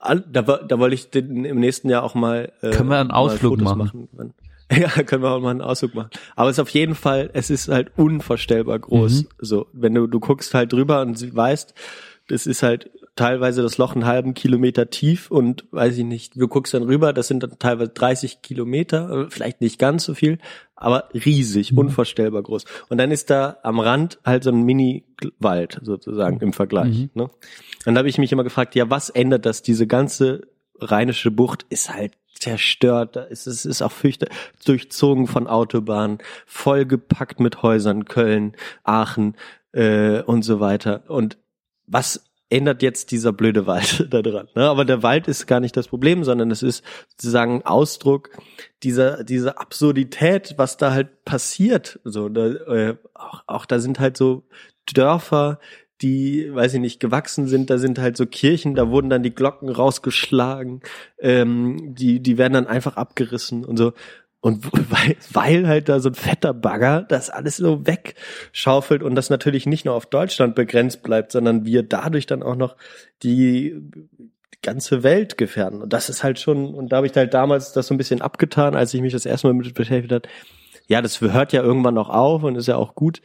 Da, 0.00 0.42
da 0.42 0.78
wollte 0.78 0.94
ich 0.94 1.10
den, 1.10 1.44
im 1.44 1.60
nächsten 1.60 1.88
Jahr 1.88 2.02
auch 2.02 2.14
mal. 2.14 2.52
Äh, 2.62 2.70
Können 2.70 2.88
wir 2.88 2.98
einen 2.98 3.10
Ausflug 3.12 3.60
machen? 3.60 3.78
machen. 3.78 4.34
Ja, 4.76 4.88
können 5.02 5.22
wir 5.22 5.30
auch 5.30 5.40
mal 5.40 5.50
einen 5.50 5.62
Ausflug 5.62 5.94
machen. 5.94 6.10
Aber 6.36 6.50
es 6.50 6.56
ist 6.56 6.60
auf 6.60 6.68
jeden 6.70 6.94
Fall, 6.94 7.30
es 7.32 7.48
ist 7.50 7.68
halt 7.68 7.92
unvorstellbar 7.96 8.78
groß. 8.78 9.22
Mhm. 9.22 9.28
So, 9.38 9.66
wenn 9.72 9.94
du, 9.94 10.06
du 10.06 10.20
guckst 10.20 10.52
halt 10.54 10.72
drüber 10.72 11.00
und 11.00 11.18
sie- 11.18 11.34
weißt, 11.34 11.72
das 12.28 12.46
ist 12.46 12.62
halt 12.62 12.90
teilweise 13.16 13.62
das 13.62 13.78
Loch 13.78 13.94
einen 13.94 14.04
halben 14.04 14.34
Kilometer 14.34 14.90
tief 14.90 15.30
und 15.30 15.64
weiß 15.72 15.96
ich 15.98 16.04
nicht, 16.04 16.36
du 16.36 16.46
guckst 16.46 16.74
dann 16.74 16.82
rüber, 16.84 17.12
das 17.14 17.26
sind 17.28 17.42
dann 17.42 17.58
teilweise 17.58 17.90
30 17.90 18.42
Kilometer, 18.42 19.10
äh, 19.26 19.30
vielleicht 19.30 19.60
nicht 19.62 19.78
ganz 19.78 20.04
so 20.04 20.12
viel, 20.14 20.38
aber 20.76 21.08
riesig, 21.14 21.72
Mhm. 21.72 21.78
unvorstellbar 21.78 22.42
groß. 22.42 22.64
Und 22.90 22.98
dann 22.98 23.10
ist 23.10 23.30
da 23.30 23.56
am 23.62 23.80
Rand 23.80 24.18
halt 24.24 24.44
so 24.44 24.50
ein 24.50 24.62
Mini-Wald 24.62 25.80
sozusagen 25.82 26.40
im 26.40 26.52
Vergleich. 26.52 26.96
Mhm. 26.98 27.10
Ne? 27.14 27.30
Dann 27.84 27.96
habe 27.98 28.08
ich 28.08 28.18
mich 28.18 28.30
immer 28.32 28.44
gefragt, 28.44 28.74
ja, 28.74 28.88
was 28.90 29.10
ändert 29.10 29.46
das? 29.46 29.62
Diese 29.62 29.86
ganze 29.86 30.42
rheinische 30.80 31.30
Bucht 31.30 31.66
ist 31.70 31.92
halt 31.92 32.12
zerstört, 32.40 33.16
da 33.16 33.22
ist, 33.22 33.46
es 33.46 33.64
ist 33.64 33.82
auch 33.82 33.92
fürchter, 33.92 34.28
durchzogen 34.64 35.26
von 35.26 35.46
Autobahnen, 35.46 36.18
vollgepackt 36.46 37.40
mit 37.40 37.62
Häusern, 37.62 38.04
Köln, 38.04 38.56
Aachen 38.84 39.36
äh, 39.72 40.22
und 40.22 40.42
so 40.42 40.60
weiter. 40.60 41.02
Und 41.08 41.38
was 41.86 42.24
ändert 42.50 42.82
jetzt 42.82 43.10
dieser 43.10 43.32
blöde 43.32 43.66
Wald 43.66 44.06
da 44.10 44.22
dran? 44.22 44.48
Ne? 44.54 44.68
Aber 44.68 44.84
der 44.84 45.02
Wald 45.02 45.28
ist 45.28 45.46
gar 45.46 45.60
nicht 45.60 45.76
das 45.76 45.88
Problem, 45.88 46.24
sondern 46.24 46.50
es 46.50 46.62
ist 46.62 46.84
sozusagen 47.08 47.62
Ausdruck 47.64 48.30
dieser, 48.82 49.24
dieser 49.24 49.60
Absurdität, 49.60 50.54
was 50.56 50.76
da 50.76 50.92
halt 50.92 51.24
passiert. 51.24 52.00
So, 52.04 52.28
da, 52.28 52.46
äh, 52.46 52.96
auch, 53.14 53.42
auch 53.46 53.66
da 53.66 53.78
sind 53.78 54.00
halt 54.00 54.16
so 54.16 54.44
Dörfer, 54.92 55.58
die, 56.02 56.54
weiß 56.54 56.74
ich 56.74 56.80
nicht, 56.80 57.00
gewachsen 57.00 57.46
sind, 57.46 57.70
da 57.70 57.78
sind 57.78 57.98
halt 57.98 58.16
so 58.16 58.26
Kirchen, 58.26 58.74
da 58.74 58.90
wurden 58.90 59.10
dann 59.10 59.22
die 59.22 59.34
Glocken 59.34 59.68
rausgeschlagen, 59.68 60.82
ähm, 61.18 61.94
die, 61.94 62.20
die 62.20 62.38
werden 62.38 62.52
dann 62.52 62.66
einfach 62.66 62.96
abgerissen 62.96 63.64
und 63.64 63.76
so. 63.76 63.92
Und 64.40 64.64
weil, 64.90 65.16
weil 65.32 65.68
halt 65.68 65.88
da 65.88 66.00
so 66.00 66.10
ein 66.10 66.14
fetter 66.14 66.54
Bagger 66.54 67.02
das 67.02 67.30
alles 67.30 67.56
so 67.56 67.86
wegschaufelt 67.86 69.02
und 69.02 69.14
das 69.14 69.30
natürlich 69.30 69.66
nicht 69.66 69.84
nur 69.84 69.94
auf 69.94 70.06
Deutschland 70.06 70.54
begrenzt 70.54 71.02
bleibt, 71.02 71.32
sondern 71.32 71.64
wir 71.64 71.82
dadurch 71.82 72.26
dann 72.26 72.42
auch 72.42 72.56
noch 72.56 72.76
die, 73.22 73.76
ganze 74.62 75.02
Welt 75.02 75.38
gefährden. 75.38 75.82
Und 75.82 75.92
das 75.92 76.08
ist 76.08 76.24
halt 76.24 76.38
schon, 76.38 76.74
und 76.74 76.90
da 76.90 76.96
habe 76.96 77.06
ich 77.06 77.14
halt 77.14 77.34
damals 77.34 77.72
das 77.72 77.86
so 77.86 77.94
ein 77.94 77.98
bisschen 77.98 78.22
abgetan, 78.22 78.74
als 78.74 78.92
ich 78.94 79.00
mich 79.00 79.12
das 79.12 79.26
erste 79.26 79.46
Mal 79.46 79.54
mit 79.54 79.72
beschäftigt 79.74 80.12
hat. 80.12 80.28
Ja, 80.88 81.02
das 81.02 81.20
hört 81.20 81.52
ja 81.52 81.62
irgendwann 81.62 81.98
auch 81.98 82.08
auf 82.08 82.42
und 82.42 82.56
ist 82.56 82.68
ja 82.68 82.76
auch 82.76 82.94
gut. 82.94 83.20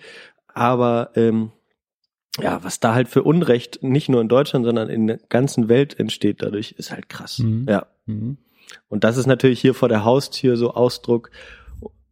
Aber 0.53 1.11
ähm, 1.15 1.51
ja, 2.41 2.63
was 2.63 2.79
da 2.79 2.93
halt 2.93 3.09
für 3.09 3.23
Unrecht 3.23 3.83
nicht 3.83 4.09
nur 4.09 4.21
in 4.21 4.27
Deutschland, 4.27 4.65
sondern 4.65 4.89
in 4.89 5.07
der 5.07 5.19
ganzen 5.29 5.69
Welt 5.69 5.99
entsteht 5.99 6.41
dadurch, 6.41 6.73
ist 6.77 6.91
halt 6.91 7.09
krass. 7.09 7.39
Mhm. 7.39 7.65
Ja. 7.69 7.87
Mhm. 8.05 8.37
Und 8.89 9.03
das 9.03 9.17
ist 9.17 9.27
natürlich 9.27 9.61
hier 9.61 9.73
vor 9.73 9.89
der 9.89 10.03
Haustür 10.03 10.57
so 10.57 10.73
Ausdruck 10.73 11.29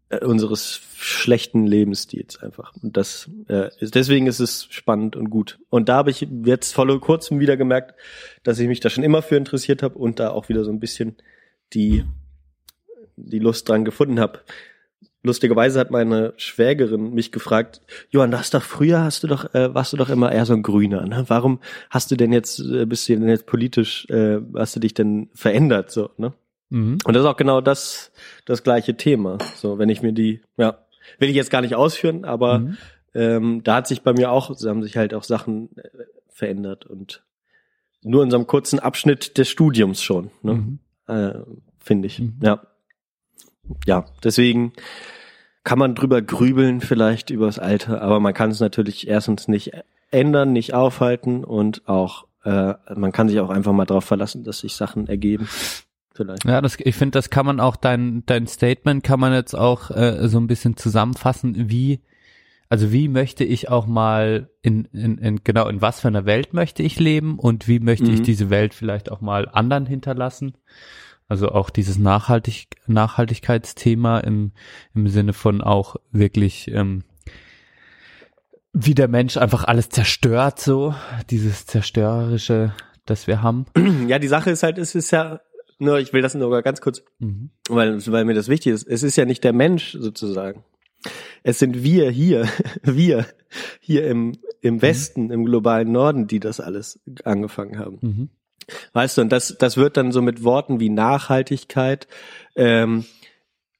äh, 0.10 0.24
unseres 0.24 0.82
schlechten 0.98 1.66
Lebensstils 1.66 2.38
einfach. 2.38 2.74
Und 2.84 2.98
das 2.98 3.32
äh, 3.48 3.70
ist 3.80 3.96
deswegen 3.96 4.28
ist 4.28 4.40
es 4.40 4.68
spannend 4.70 5.16
und 5.16 5.30
gut. 5.30 5.60
Und 5.70 5.90
da 5.90 5.96
habe 5.96 6.12
ich 6.12 6.28
jetzt 6.44 6.74
vor 6.74 7.00
kurzem 7.00 7.40
wieder 7.40 7.58
gemerkt, 7.58 7.96
dass 8.44 8.60
ich 8.60 8.68
mich 8.68 8.80
da 8.80 8.90
schon 8.90 9.04
immer 9.04 9.22
für 9.22 9.38
interessiert 9.38 9.82
habe 9.82 9.98
und 9.98 10.20
da 10.20 10.30
auch 10.32 10.50
wieder 10.50 10.64
so 10.64 10.72
ein 10.72 10.80
bisschen 10.80 11.16
die 11.74 12.04
die 13.16 13.40
Lust 13.40 13.70
dran 13.70 13.86
gefunden 13.86 14.20
habe. 14.20 14.42
Lustigerweise 15.24 15.80
hat 15.80 15.92
meine 15.92 16.34
Schwägerin 16.38 17.14
mich 17.14 17.32
gefragt, 17.32 17.82
Johann, 18.10 18.32
du 18.32 18.40
hast 18.40 18.54
doch 18.56 18.64
früher 18.64 19.02
hast 19.04 19.22
du 19.24 19.28
doch 19.28 19.54
äh, 19.54 19.74
warst 19.76 19.94
du 19.94 19.98
doch 19.98 20.10
immer 20.10 20.32
eher 20.32 20.46
so 20.46 20.54
ein 20.54 20.64
Grüner, 20.64 21.06
ne? 21.06 21.26
Warum 21.28 21.60
hast 21.92 22.10
du 22.10 22.16
denn 22.16 22.34
jetzt 22.34 22.60
äh, 22.60 22.86
bist 22.86 23.08
du 23.08 23.14
denn 23.18 23.30
jetzt 23.30 23.46
politisch 23.46 24.10
äh, 24.10 24.40
hast 24.56 24.76
du 24.76 24.80
dich 24.80 24.94
denn 24.96 25.30
verändert 25.36 25.92
so, 25.92 26.10
ne? 26.18 26.34
Mhm. 26.70 26.98
Und 27.04 27.14
das 27.14 27.22
ist 27.24 27.30
auch 27.30 27.38
genau 27.38 27.62
das, 27.62 28.12
das 28.46 28.64
gleiche 28.64 28.98
Thema. 28.98 29.38
So, 29.56 29.78
wenn 29.78 29.90
ich 29.90 30.02
mir 30.02 30.14
die, 30.14 30.42
ja, 30.58 30.80
will 31.20 31.30
ich 31.30 31.36
jetzt 31.36 31.52
gar 31.52 31.62
nicht 31.62 31.76
ausführen, 31.76 32.26
aber 32.26 32.60
Mhm. 32.60 32.78
ähm, 33.14 33.62
da 33.64 33.76
hat 33.76 33.88
sich 33.88 34.02
bei 34.02 34.14
mir 34.14 34.32
auch, 34.32 34.50
haben 34.66 34.82
sich 34.82 34.98
halt 34.98 35.14
auch 35.14 35.24
Sachen 35.24 35.70
äh, 35.78 35.90
verändert 36.30 36.86
und 36.88 37.24
nur 38.02 38.24
in 38.24 38.32
so 38.32 38.38
einem 38.38 38.48
kurzen 38.48 38.80
Abschnitt 38.80 39.38
des 39.38 39.50
Studiums 39.50 40.02
schon, 40.02 40.32
ne? 40.42 40.54
Mhm. 40.56 40.80
äh, 41.08 41.34
finde 41.80 42.08
ich. 42.08 42.20
Mhm. 42.20 42.40
Ja. 42.42 42.64
Ja, 43.86 44.06
deswegen 44.24 44.74
kann 45.64 45.80
man 45.80 45.96
drüber 45.96 46.22
grübeln 46.22 46.82
vielleicht 46.82 47.30
übers 47.30 47.60
Alter, 47.60 48.02
aber 48.02 48.20
man 48.20 48.34
kann 48.34 48.52
es 48.52 48.60
natürlich 48.60 49.08
erstens 49.08 49.48
nicht 49.48 49.72
ändern, 50.10 50.54
nicht 50.54 50.74
aufhalten 50.74 51.44
und 51.44 51.88
auch 51.88 52.26
äh, 52.44 52.74
man 52.96 53.12
kann 53.12 53.30
sich 53.30 53.40
auch 53.40 53.50
einfach 53.52 53.72
mal 53.72 53.86
darauf 53.86 54.04
verlassen, 54.06 54.44
dass 54.44 54.60
sich 54.60 54.76
Sachen 54.76 55.08
ergeben. 55.08 55.48
Vielleicht. 56.14 56.44
Ja, 56.46 56.60
das, 56.60 56.78
ich 56.80 56.96
finde, 56.96 57.12
das 57.12 57.30
kann 57.30 57.46
man 57.46 57.60
auch, 57.60 57.76
dein, 57.76 58.24
dein 58.26 58.48
Statement 58.48 59.04
kann 59.04 59.20
man 59.20 59.34
jetzt 59.34 59.54
auch 59.54 59.92
äh, 59.92 60.28
so 60.28 60.40
ein 60.40 60.48
bisschen 60.48 60.76
zusammenfassen, 60.76 61.70
wie, 61.70 62.02
also 62.68 62.92
wie 62.92 63.08
möchte 63.08 63.44
ich 63.44 63.70
auch 63.70 63.86
mal 63.86 64.50
in, 64.62 64.86
in, 64.86 65.18
in 65.20 65.44
genau 65.44 65.68
in 65.68 65.82
was 65.82 66.02
für 66.02 66.08
einer 66.10 66.26
Welt 66.26 66.54
möchte 66.54 66.84
ich 66.84 67.00
leben 67.00 67.38
und 67.40 67.68
wie 67.68 67.80
möchte 67.80 68.12
ich 68.12 68.20
Mhm. 68.20 68.24
diese 68.24 68.50
Welt 68.50 68.74
vielleicht 68.74 69.12
auch 69.12 69.22
mal 69.22 69.48
anderen 69.48 69.86
hinterlassen? 69.86 70.56
Also 71.32 71.48
auch 71.48 71.70
dieses 71.70 71.98
Nachhaltig 71.98 72.68
Nachhaltigkeitsthema 72.88 74.20
im, 74.20 74.52
im 74.94 75.08
Sinne 75.08 75.32
von 75.32 75.62
auch 75.62 75.96
wirklich 76.12 76.70
ähm, 76.70 77.06
wie 78.74 78.96
der 78.96 79.08
Mensch 79.08 79.38
einfach 79.38 79.64
alles 79.64 79.88
zerstört, 79.88 80.60
so 80.60 80.94
dieses 81.30 81.66
zerstörerische, 81.68 82.74
das 83.06 83.28
wir 83.28 83.42
haben. 83.42 83.66
Ja, 84.10 84.20
die 84.20 84.28
Sache 84.28 84.52
ist 84.52 84.62
halt, 84.62 84.78
es 84.78 84.94
ist 84.94 85.12
ja, 85.12 85.40
nur, 85.80 86.00
ich 86.00 86.12
will 86.12 86.22
das 86.22 86.36
nur 86.36 86.62
ganz 86.64 86.82
kurz, 86.82 87.02
Mhm. 87.20 87.52
weil, 87.70 88.06
weil 88.08 88.26
mir 88.26 88.34
das 88.34 88.50
wichtig 88.50 88.74
ist. 88.74 88.86
Es 88.86 89.02
ist 89.02 89.16
ja 89.16 89.24
nicht 89.24 89.46
der 89.46 89.54
Mensch 89.54 89.94
sozusagen. 89.94 90.66
Es 91.44 91.60
sind 91.60 91.82
wir 91.82 92.12
hier, 92.12 92.46
wir 92.84 93.26
hier 93.80 94.06
im, 94.06 94.34
im 94.60 94.82
Westen, 94.82 95.32
im 95.32 95.46
globalen 95.46 95.94
Norden, 95.94 96.28
die 96.28 96.42
das 96.42 96.60
alles 96.60 97.00
angefangen 97.24 97.80
haben. 97.80 97.98
Mhm. 98.02 98.30
Weißt 98.94 99.18
du, 99.18 99.22
und 99.22 99.32
das, 99.32 99.56
das 99.58 99.78
wird 99.78 99.98
dann 99.98 100.12
so 100.12 100.22
mit 100.22 100.44
Worten 100.44 100.80
wie 100.80 100.90
Nachhaltigkeit 100.90 102.08
ähm, 102.56 103.06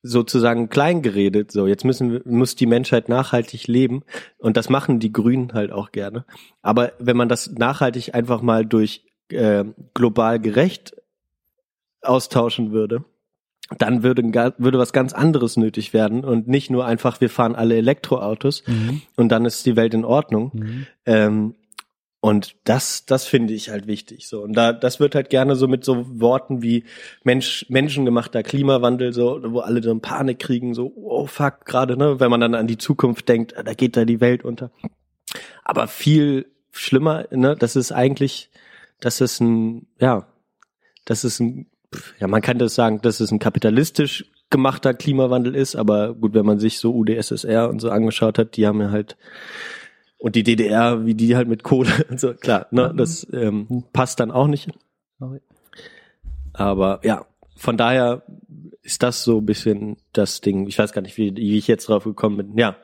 sozusagen 0.04 0.70
klein 0.70 1.02
geredet. 1.02 1.52
So, 1.52 1.68
jetzt 1.68 1.86
müssen 1.86 2.22
muss 2.26 2.56
die 2.56 2.66
Menschheit 2.66 3.10
nachhaltig 3.10 3.68
leben. 3.68 4.04
Und 4.38 4.58
das 4.58 4.70
machen 4.70 5.00
die 5.00 5.12
Grünen 5.14 5.54
halt 5.54 5.72
auch 5.72 5.92
gerne. 5.92 6.26
Aber 6.62 6.94
wenn 7.00 7.18
man 7.18 7.30
das 7.30 7.52
nachhaltig 7.52 8.16
einfach 8.16 8.42
mal 8.42 8.66
durch 8.66 9.06
äh, 9.30 9.64
global 9.94 10.40
gerecht 10.40 10.96
austauschen 12.02 12.72
würde, 12.72 13.06
dann 13.78 14.04
würde, 14.04 14.54
würde 14.58 14.80
was 14.80 14.92
ganz 14.92 15.14
anderes 15.14 15.56
nötig 15.56 15.94
werden 15.94 16.26
und 16.26 16.48
nicht 16.48 16.70
nur 16.70 16.86
einfach, 16.86 17.22
wir 17.22 17.30
fahren 17.30 17.56
alle 17.56 17.78
Elektroautos 17.78 18.64
Mhm. 18.68 19.02
und 19.16 19.30
dann 19.30 19.46
ist 19.46 19.66
die 19.66 19.76
Welt 19.78 19.94
in 19.94 20.04
Ordnung. 20.04 20.52
Mhm. 20.54 20.88
Ähm, 21.06 21.56
und 22.22 22.56
das, 22.66 23.08
das 23.08 23.26
finde 23.26 23.56
ich 23.56 23.70
halt 23.70 23.88
wichtig. 23.88 24.28
So 24.28 24.44
und 24.44 24.54
da, 24.54 24.74
das 24.74 25.00
wird 25.00 25.16
halt 25.16 25.32
gerne 25.32 25.56
so 25.56 25.68
mit 25.68 25.84
so 25.84 26.06
Worten 26.22 26.62
wie 26.62 26.84
Mensch, 27.24 27.66
menschengemachter 27.68 28.44
Klimawandel, 28.44 29.12
so 29.12 29.42
wo 29.44 29.60
alle 29.60 29.82
dann 29.82 30.02
Panik 30.02 30.38
kriegen, 30.38 30.76
so 30.76 30.94
oh 30.96 31.26
fuck 31.26 31.66
gerade, 31.66 31.98
ne, 31.98 32.20
wenn 32.20 32.30
man 32.30 32.40
dann 32.40 32.54
an 32.54 32.68
die 32.68 32.78
Zukunft 32.78 33.28
denkt, 33.28 33.56
da 33.58 33.74
geht 33.74 33.98
da 33.98 34.06
die 34.06 34.22
Welt 34.22 34.46
unter. 34.46 34.72
Aber 35.64 35.88
viel 35.88 36.46
schlimmer, 36.72 37.26
ne, 37.32 37.56
das 37.58 37.76
ist 37.76 37.92
eigentlich, 37.92 38.52
das 39.00 39.20
ist 39.20 39.40
ein, 39.40 39.88
ja, 40.00 40.28
das 41.06 41.24
ist 41.24 41.40
ein, 41.40 41.72
ja, 42.20 42.28
man 42.28 42.42
kann 42.42 42.60
das 42.60 42.76
sagen, 42.76 43.02
dass 43.02 43.20
es 43.20 43.32
ein 43.32 43.40
kapitalistisch 43.40 44.26
gemachter 44.52 44.94
Klimawandel 44.94 45.56
ist, 45.56 45.76
aber 45.76 46.14
gut, 46.14 46.36
wenn 46.36 46.46
man 46.46 46.60
sich 46.60 46.78
so 46.78 46.94
UdSSR 46.94 47.68
und 47.68 47.80
so 47.80 47.90
angeschaut 47.90 48.38
hat, 48.38 48.58
die 48.58 48.68
haben 48.68 48.80
ja 48.80 48.92
halt 48.92 49.18
und 50.22 50.36
die 50.36 50.44
DDR, 50.44 51.06
wie 51.06 51.16
die 51.16 51.36
halt 51.36 51.48
mit 51.48 51.64
Kohle 51.64 51.90
und 52.10 52.20
so, 52.20 52.34
klar, 52.34 52.68
ne, 52.72 52.94
das 52.96 53.28
ähm, 53.34 53.84
passt 53.92 54.20
dann 54.20 54.32
auch 54.32 54.48
nicht. 54.48 54.70
Aber 56.54 57.00
ja, 57.04 57.26
von 57.58 57.76
daher 57.76 58.24
ist 58.84 59.04
das 59.04 59.24
so 59.24 59.40
ein 59.40 59.46
bisschen 59.46 59.98
das 60.14 60.42
Ding. 60.42 60.68
Ich 60.68 60.78
weiß 60.78 60.94
gar 60.94 61.02
nicht, 61.02 61.18
wie, 61.18 61.36
wie 61.36 61.58
ich 61.58 61.68
jetzt 61.68 61.90
drauf 61.90 62.04
gekommen 62.04 62.38
bin. 62.38 62.58
Ja, 62.58 62.76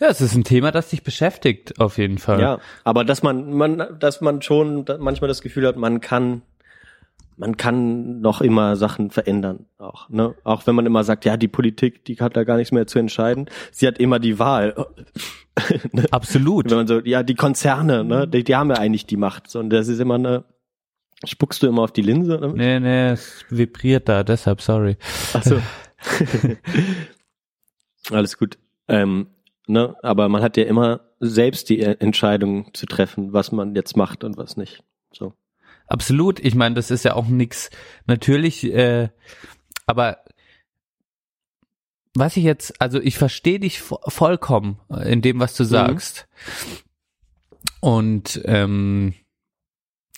Ja, 0.00 0.08
es 0.08 0.20
ist 0.20 0.34
ein 0.34 0.44
Thema, 0.44 0.70
das 0.70 0.90
dich 0.90 1.02
beschäftigt, 1.02 1.80
auf 1.80 1.98
jeden 1.98 2.18
Fall. 2.18 2.40
ja. 2.40 2.58
Aber 2.84 3.04
dass 3.04 3.22
man, 3.22 3.52
man, 3.52 3.98
dass 3.98 4.20
man 4.20 4.42
schon 4.42 4.84
manchmal 4.98 5.28
das 5.28 5.42
Gefühl 5.42 5.66
hat, 5.66 5.76
man 5.76 6.00
kann, 6.00 6.42
man 7.38 7.56
kann 7.56 8.20
noch 8.20 8.40
immer 8.40 8.76
Sachen 8.76 9.10
verändern, 9.10 9.66
auch, 9.78 10.08
ne? 10.08 10.34
Auch 10.44 10.66
wenn 10.66 10.74
man 10.74 10.86
immer 10.86 11.04
sagt, 11.04 11.24
ja, 11.24 11.36
die 11.36 11.48
Politik, 11.48 12.04
die 12.04 12.16
hat 12.16 12.36
da 12.36 12.44
gar 12.44 12.56
nichts 12.56 12.72
mehr 12.72 12.86
zu 12.86 12.98
entscheiden. 12.98 13.48
Sie 13.70 13.86
hat 13.86 13.98
immer 13.98 14.18
die 14.18 14.38
Wahl. 14.38 14.74
Ne? 15.90 16.06
Absolut. 16.12 16.70
Wenn 16.70 16.76
man 16.76 16.86
so, 16.86 17.00
ja, 17.00 17.24
die 17.24 17.34
Konzerne, 17.34 18.04
ne, 18.04 18.28
die, 18.28 18.44
die 18.44 18.54
haben 18.54 18.70
ja 18.70 18.76
eigentlich 18.76 19.06
die 19.06 19.16
Macht. 19.16 19.50
So, 19.50 19.58
und 19.58 19.70
das 19.70 19.88
ist 19.88 19.98
immer 19.98 20.14
eine, 20.14 20.44
spuckst 21.24 21.64
du 21.64 21.66
immer 21.66 21.82
auf 21.82 21.90
die 21.90 22.02
Linse? 22.02 22.38
Ne? 22.38 22.52
Nee, 22.54 22.78
nee, 22.78 23.08
es 23.08 23.44
vibriert 23.50 24.08
da, 24.08 24.22
deshalb 24.22 24.60
sorry. 24.60 24.98
Ach 25.32 25.42
so. 25.42 25.60
Alles 28.14 28.38
gut. 28.38 28.56
Ähm, 28.86 29.30
ne, 29.66 29.96
aber 30.00 30.28
man 30.28 30.42
hat 30.42 30.56
ja 30.56 30.62
immer 30.62 31.00
selbst 31.18 31.70
die 31.70 31.80
Entscheidung 31.80 32.72
zu 32.72 32.86
treffen, 32.86 33.32
was 33.32 33.50
man 33.50 33.74
jetzt 33.74 33.96
macht 33.96 34.22
und 34.22 34.36
was 34.36 34.56
nicht. 34.56 34.84
So. 35.12 35.34
Absolut. 35.88 36.38
Ich 36.40 36.54
meine, 36.54 36.74
das 36.74 36.90
ist 36.90 37.04
ja 37.04 37.14
auch 37.14 37.26
nix. 37.26 37.70
Natürlich, 38.06 38.64
äh, 38.64 39.08
aber 39.86 40.18
was 42.14 42.36
ich 42.36 42.44
jetzt, 42.44 42.80
also 42.80 43.00
ich 43.00 43.16
verstehe 43.16 43.60
dich 43.60 43.80
vo 43.80 43.98
vollkommen 44.06 44.80
in 45.04 45.22
dem, 45.22 45.40
was 45.40 45.54
du 45.54 45.64
sagst. 45.64 46.28
Und 47.80 48.40
ähm, 48.44 49.14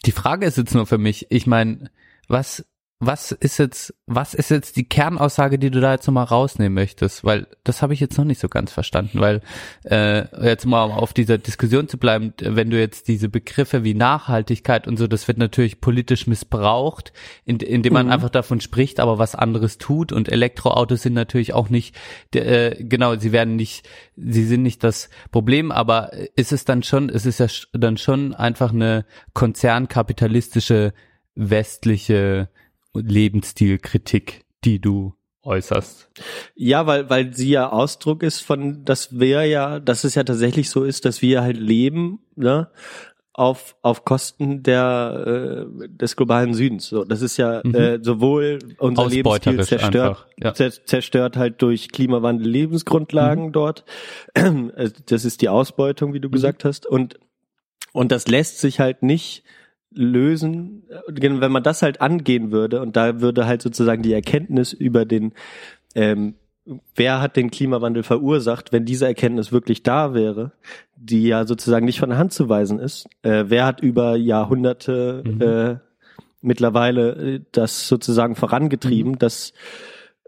die 0.06 0.12
Frage 0.12 0.46
ist 0.46 0.56
jetzt 0.56 0.74
nur 0.74 0.86
für 0.86 0.98
mich, 0.98 1.30
ich 1.30 1.46
meine, 1.46 1.90
was 2.26 2.64
was 3.02 3.32
ist 3.32 3.56
jetzt, 3.58 3.94
was 4.06 4.34
ist 4.34 4.50
jetzt 4.50 4.76
die 4.76 4.84
Kernaussage, 4.86 5.58
die 5.58 5.70
du 5.70 5.80
da 5.80 5.92
jetzt 5.94 6.06
nochmal 6.06 6.24
rausnehmen 6.26 6.74
möchtest? 6.74 7.24
Weil 7.24 7.46
das 7.64 7.80
habe 7.80 7.94
ich 7.94 8.00
jetzt 8.00 8.18
noch 8.18 8.26
nicht 8.26 8.38
so 8.40 8.48
ganz 8.50 8.72
verstanden, 8.72 9.20
weil 9.20 9.40
äh, 9.84 10.26
jetzt 10.46 10.66
mal 10.66 10.82
auf 10.84 11.14
dieser 11.14 11.38
Diskussion 11.38 11.88
zu 11.88 11.96
bleiben, 11.96 12.34
wenn 12.42 12.68
du 12.68 12.78
jetzt 12.78 13.08
diese 13.08 13.30
Begriffe 13.30 13.84
wie 13.84 13.94
Nachhaltigkeit 13.94 14.86
und 14.86 14.98
so, 14.98 15.06
das 15.06 15.26
wird 15.28 15.38
natürlich 15.38 15.80
politisch 15.80 16.26
missbraucht, 16.26 17.14
in, 17.46 17.58
indem 17.60 17.94
man 17.94 18.06
Mhm. 18.06 18.12
einfach 18.12 18.28
davon 18.28 18.60
spricht, 18.60 19.00
aber 19.00 19.18
was 19.18 19.34
anderes 19.34 19.78
tut 19.78 20.12
und 20.12 20.28
Elektroautos 20.30 21.00
sind 21.00 21.14
natürlich 21.14 21.54
auch 21.54 21.70
nicht, 21.70 21.96
äh, 22.34 22.76
genau, 22.84 23.16
sie 23.16 23.32
werden 23.32 23.56
nicht, 23.56 23.88
sie 24.16 24.44
sind 24.44 24.62
nicht 24.62 24.84
das 24.84 25.08
Problem, 25.30 25.72
aber 25.72 26.10
ist 26.36 26.52
es 26.52 26.66
dann 26.66 26.82
schon, 26.82 27.08
es 27.08 27.24
ist 27.24 27.40
ja 27.40 27.46
sch- 27.46 27.66
dann 27.72 27.96
schon 27.96 28.34
einfach 28.34 28.74
eine 28.74 29.06
konzernkapitalistische 29.32 30.92
westliche 31.34 32.50
Lebensstilkritik, 32.94 34.44
die 34.64 34.80
du 34.80 35.14
äußerst. 35.42 36.10
Ja, 36.54 36.86
weil, 36.86 37.08
weil 37.08 37.34
sie 37.34 37.50
ja 37.50 37.70
Ausdruck 37.70 38.22
ist 38.22 38.40
von, 38.40 38.84
dass 38.84 39.18
wir 39.18 39.44
ja, 39.46 39.80
dass 39.80 40.04
es 40.04 40.14
ja 40.14 40.22
tatsächlich 40.24 40.68
so 40.70 40.84
ist, 40.84 41.04
dass 41.04 41.22
wir 41.22 41.42
halt 41.42 41.56
leben, 41.56 42.20
ne, 42.36 42.68
auf, 43.32 43.74
auf 43.80 44.04
Kosten 44.04 44.62
der, 44.62 45.64
äh, 45.82 45.88
des 45.88 46.16
globalen 46.16 46.52
Südens. 46.52 46.88
So, 46.88 47.04
das 47.04 47.22
ist 47.22 47.38
ja 47.38 47.62
Mhm. 47.64 47.74
äh, 47.74 47.98
sowohl 48.02 48.58
unser 48.78 49.08
Lebensstil 49.08 49.62
zerstört, 49.64 49.94
einfach, 50.10 50.26
ja. 50.38 50.50
zer- 50.50 50.84
zerstört 50.84 51.36
halt 51.38 51.62
durch 51.62 51.90
Klimawandel 51.90 52.46
Lebensgrundlagen 52.46 53.46
Mhm. 53.46 53.52
dort. 53.52 53.84
Äh, 54.34 54.90
Das 55.06 55.24
ist 55.24 55.40
die 55.40 55.48
Ausbeutung, 55.48 56.12
wie 56.12 56.20
du 56.20 56.28
gesagt 56.28 56.64
hast. 56.64 56.84
Und, 56.86 57.18
und 57.92 58.12
das 58.12 58.28
lässt 58.28 58.58
sich 58.58 58.78
halt 58.78 59.02
nicht 59.02 59.42
lösen, 59.92 60.84
äh, 60.88 61.40
wenn 61.40 61.52
man 61.52 61.62
das 61.62 61.82
halt 61.82 62.00
angehen 62.00 62.52
würde 62.52 62.80
und 62.80 62.96
da 62.96 63.20
würde 63.20 63.46
halt 63.46 63.62
sozusagen 63.62 64.02
die 64.02 64.12
Erkenntnis 64.12 64.72
über 64.72 65.04
den, 65.04 65.32
ähm, 65.94 66.34
wer 66.94 67.20
hat 67.20 67.36
den 67.36 67.50
Klimawandel 67.50 68.02
verursacht, 68.02 68.72
wenn 68.72 68.84
diese 68.84 69.06
Erkenntnis 69.06 69.50
wirklich 69.52 69.82
da 69.82 70.14
wäre, 70.14 70.52
die 70.96 71.26
ja 71.26 71.46
sozusagen 71.46 71.86
nicht 71.86 71.98
von 71.98 72.10
der 72.10 72.18
Hand 72.18 72.32
zu 72.32 72.48
weisen 72.48 72.78
ist, 72.78 73.06
äh, 73.22 73.44
wer 73.48 73.66
hat 73.66 73.80
über 73.80 74.16
Jahrhunderte 74.16 75.22
Mhm. 75.26 75.40
äh, 75.42 75.76
mittlerweile 76.42 77.10
äh, 77.12 77.40
das 77.52 77.88
sozusagen 77.88 78.36
vorangetrieben, 78.36 79.12
Mhm. 79.12 79.18
das 79.18 79.52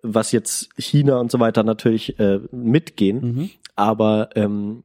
was 0.05 0.33
jetzt 0.33 0.71
China 0.77 1.19
und 1.21 1.31
so 1.31 1.39
weiter 1.39 1.63
natürlich 1.63 2.19
äh, 2.19 2.41
mitgehen, 2.51 3.21
Mhm. 3.21 3.51
aber 3.77 4.31
ähm, 4.35 4.83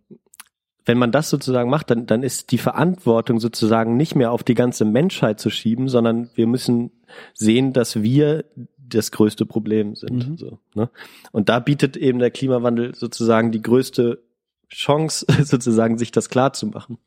wenn 0.87 0.97
man 0.97 1.11
das 1.11 1.29
sozusagen 1.29 1.69
macht, 1.69 1.91
dann, 1.91 2.05
dann 2.05 2.23
ist 2.23 2.51
die 2.51 2.57
Verantwortung 2.57 3.39
sozusagen 3.39 3.97
nicht 3.97 4.15
mehr 4.15 4.31
auf 4.31 4.43
die 4.43 4.53
ganze 4.53 4.85
Menschheit 4.85 5.39
zu 5.39 5.49
schieben, 5.49 5.89
sondern 5.89 6.29
wir 6.35 6.47
müssen 6.47 6.91
sehen, 7.33 7.73
dass 7.73 8.01
wir 8.01 8.45
das 8.77 9.11
größte 9.11 9.45
Problem 9.45 9.95
sind. 9.95 10.29
Mhm. 10.29 10.37
So, 10.37 10.59
ne? 10.75 10.89
Und 11.33 11.49
da 11.49 11.59
bietet 11.59 11.97
eben 11.97 12.19
der 12.19 12.31
Klimawandel 12.31 12.95
sozusagen 12.95 13.51
die 13.51 13.61
größte 13.61 14.23
Chance, 14.69 15.25
sozusagen 15.43 15.97
sich 15.97 16.11
das 16.11 16.29
klar 16.29 16.53
zu 16.53 16.67
machen. 16.67 16.97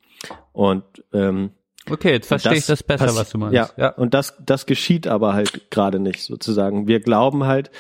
Und 0.53 0.85
ähm, 1.15 1.53
Okay, 1.91 2.13
jetzt 2.13 2.29
verstehe 2.29 2.55
ich 2.55 2.67
das 2.67 2.83
besser, 2.83 3.15
was 3.15 3.31
du 3.31 3.39
meinst. 3.39 3.55
Ja, 3.55 3.71
ja. 3.77 3.89
und 3.91 4.15
das, 4.15 4.35
das 4.45 4.67
geschieht 4.67 5.07
aber 5.07 5.35
halt 5.35 5.71
gerade 5.71 5.99
nicht 5.99 6.23
sozusagen. 6.23 6.87
Wir 6.87 7.01
glauben 7.01 7.45
halt, 7.45 7.71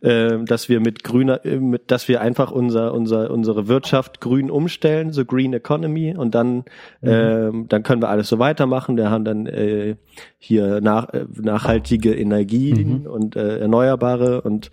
äh, 0.00 0.38
dass 0.44 0.68
wir 0.68 0.80
mit 0.80 1.04
grüner, 1.04 1.44
äh, 1.44 1.58
mit, 1.58 1.90
dass 1.90 2.08
wir 2.08 2.20
einfach 2.20 2.50
unser, 2.50 2.92
unser, 2.94 3.30
unsere 3.30 3.68
Wirtschaft 3.68 4.20
grün 4.20 4.50
umstellen, 4.50 5.12
so 5.12 5.24
Green 5.24 5.52
Economy, 5.52 6.14
und 6.16 6.34
dann, 6.34 6.64
ähm, 7.02 7.66
dann 7.68 7.82
können 7.82 8.02
wir 8.02 8.08
alles 8.08 8.28
so 8.28 8.38
weitermachen. 8.38 8.96
Wir 8.96 9.10
haben 9.10 9.24
dann 9.24 9.46
äh, 9.46 9.96
hier 10.38 10.80
nach, 10.80 11.08
äh, 11.10 11.26
nachhaltige 11.40 12.14
Energien 12.14 13.06
und 13.06 13.36
äh, 13.36 13.58
erneuerbare 13.58 14.42
und 14.42 14.70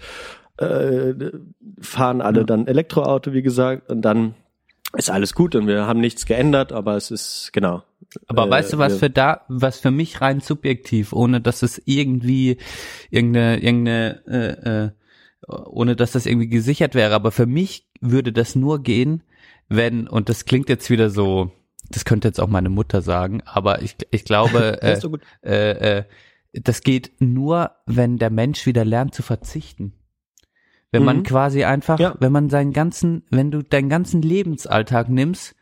äh, 0.58 1.14
fahren 1.80 2.22
alle 2.22 2.46
dann 2.46 2.68
Elektroauto, 2.68 3.34
wie 3.34 3.42
gesagt, 3.42 3.90
und 3.90 4.02
dann 4.02 4.34
ist 4.96 5.10
alles 5.10 5.34
gut 5.34 5.56
und 5.56 5.68
wir 5.68 5.86
haben 5.86 6.00
nichts 6.00 6.26
geändert, 6.26 6.72
aber 6.72 6.96
es 6.96 7.12
ist 7.12 7.52
genau. 7.54 7.84
Aber 8.28 8.48
Äh, 8.48 8.50
weißt 8.50 8.74
du, 8.74 8.78
was 8.78 8.98
für 8.98 9.10
da, 9.10 9.42
was 9.48 9.80
für 9.80 9.92
mich 9.92 10.22
rein 10.22 10.40
subjektiv, 10.40 11.14
ohne 11.14 11.42
dass 11.42 11.62
es 11.62 11.82
irgendwie 11.86 12.58
irgendeine, 13.10 13.60
irgendeine, 13.62 14.26
äh, 14.28 14.86
äh, 14.86 14.92
ohne 15.48 15.96
dass 15.96 16.14
das 16.14 16.26
irgendwie 16.26 16.48
gesichert 16.48 16.96
wäre, 16.96 17.14
aber 17.14 17.32
für 17.32 17.46
mich 17.46 17.88
würde 18.00 18.32
das 18.32 18.56
nur 18.56 18.82
gehen, 18.82 19.24
wenn, 19.70 20.08
und 20.08 20.30
das 20.30 20.46
klingt 20.46 20.70
jetzt 20.70 20.90
wieder 20.90 21.10
so, 21.10 21.52
das 21.90 22.06
könnte 22.06 22.28
jetzt 22.28 22.40
auch 22.40 22.48
meine 22.48 22.70
Mutter 22.70 23.02
sagen, 23.02 23.42
aber 23.46 23.82
ich, 23.82 23.96
ich 24.12 24.26
glaube, 24.26 24.82
äh, 24.82 25.00
so 25.00 25.18
äh, 25.44 26.00
äh, 26.00 26.04
das 26.54 26.82
geht 26.82 27.12
nur, 27.20 27.72
wenn 27.86 28.18
der 28.18 28.30
Mensch 28.30 28.66
wieder 28.66 28.86
lernt 28.86 29.14
zu 29.14 29.22
verzichten. 29.22 29.94
Wenn 30.92 31.04
man 31.04 31.18
Mhm. 31.18 31.24
quasi 31.24 31.64
einfach, 31.64 32.00
Ja. 32.00 32.16
wenn 32.20 32.32
man 32.32 32.50
seinen 32.50 32.72
ganzen, 32.74 33.24
wenn 33.30 33.52
du 33.52 33.62
deinen 33.62 33.90
ganzen 33.90 34.22
Lebensalltag 34.22 35.10
nimmst 35.10 35.56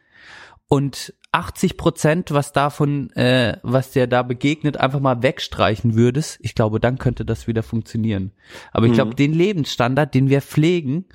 und 0.67 1.13
80 1.31 1.75
Prozent, 1.77 2.31
was 2.31 2.53
davon, 2.53 3.09
äh, 3.11 3.57
was 3.63 3.91
dir 3.91 4.07
da 4.07 4.21
begegnet, 4.23 4.77
einfach 4.77 4.99
mal 5.01 5.21
wegstreichen 5.23 5.95
würdest, 5.95 6.37
ich 6.41 6.55
glaube, 6.55 6.79
dann 6.79 6.97
könnte 6.97 7.25
das 7.25 7.47
wieder 7.47 7.63
funktionieren. 7.63 8.31
Aber 8.71 8.85
ich 8.85 8.91
Mhm. 8.91 8.95
glaube, 8.95 9.15
den 9.15 9.33
Lebensstandard, 9.33 10.13
den 10.13 10.29
wir 10.29 10.41
pflegen, 10.41 11.05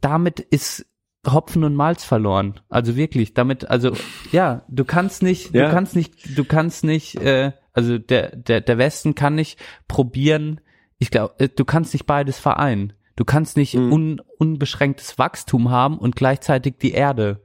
damit 0.00 0.40
ist 0.40 0.86
Hopfen 1.26 1.64
und 1.64 1.74
Malz 1.74 2.04
verloren. 2.04 2.60
Also 2.68 2.94
wirklich, 2.94 3.34
damit, 3.34 3.68
also 3.68 3.92
ja, 4.30 4.62
du 4.68 4.84
kannst 4.84 5.22
nicht, 5.22 5.52
Ja. 5.52 5.66
du 5.66 5.74
kannst 5.74 5.96
nicht, 5.96 6.38
du 6.38 6.44
kannst 6.44 6.84
nicht, 6.84 7.16
äh, 7.16 7.52
also 7.72 7.98
der, 7.98 8.36
der, 8.36 8.60
der 8.60 8.78
Westen 8.78 9.14
kann 9.16 9.34
nicht 9.34 9.58
probieren, 9.88 10.60
ich 10.98 11.10
glaube, 11.10 11.48
du 11.48 11.64
kannst 11.64 11.92
nicht 11.92 12.06
beides 12.06 12.38
vereinen. 12.38 12.92
Du 13.16 13.24
kannst 13.24 13.56
nicht 13.56 13.74
Mhm. 13.74 13.92
un, 13.92 14.22
unbeschränktes 14.38 15.18
Wachstum 15.18 15.70
haben 15.70 15.98
und 15.98 16.16
gleichzeitig 16.16 16.74
die 16.80 16.92
Erde 16.92 17.40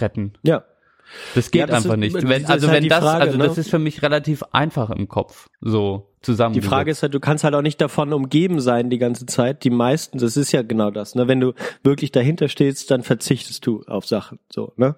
retten. 0.00 0.34
Ja. 0.42 0.64
Das 1.34 1.50
geht 1.50 1.60
Ja, 1.60 1.66
das 1.66 1.76
einfach 1.76 1.94
ist- 1.94 2.00
nicht. 2.00 2.14
Wenn, 2.28 2.44
also 2.46 2.68
halt 2.68 2.82
wenn 2.82 2.88
das, 2.88 2.98
Frage, 3.02 3.22
also 3.22 3.38
ne? 3.38 3.44
das 3.44 3.56
ist 3.58 3.70
für 3.70 3.78
mich 3.78 4.02
relativ 4.02 4.42
einfach 4.52 4.90
im 4.90 5.08
Kopf, 5.08 5.48
so 5.62 6.10
zusammen. 6.20 6.52
Die 6.54 6.60
Frage 6.60 6.90
ist 6.90 7.02
halt, 7.02 7.14
du 7.14 7.20
kannst 7.20 7.44
halt 7.44 7.54
auch 7.54 7.62
nicht 7.62 7.80
davon 7.80 8.12
umgeben 8.12 8.60
sein 8.60 8.90
die 8.90 8.98
ganze 8.98 9.24
Zeit. 9.24 9.64
Die 9.64 9.70
meisten, 9.70 10.18
das 10.18 10.36
ist 10.36 10.52
ja 10.52 10.60
genau 10.62 10.90
das. 10.90 11.14
Ne? 11.14 11.26
Wenn 11.26 11.40
du 11.40 11.54
wirklich 11.82 12.12
dahinter 12.12 12.48
stehst, 12.48 12.90
dann 12.90 13.02
verzichtest 13.04 13.66
du 13.66 13.82
auf 13.86 14.06
Sachen. 14.06 14.38
So, 14.52 14.72
ne? 14.76 14.96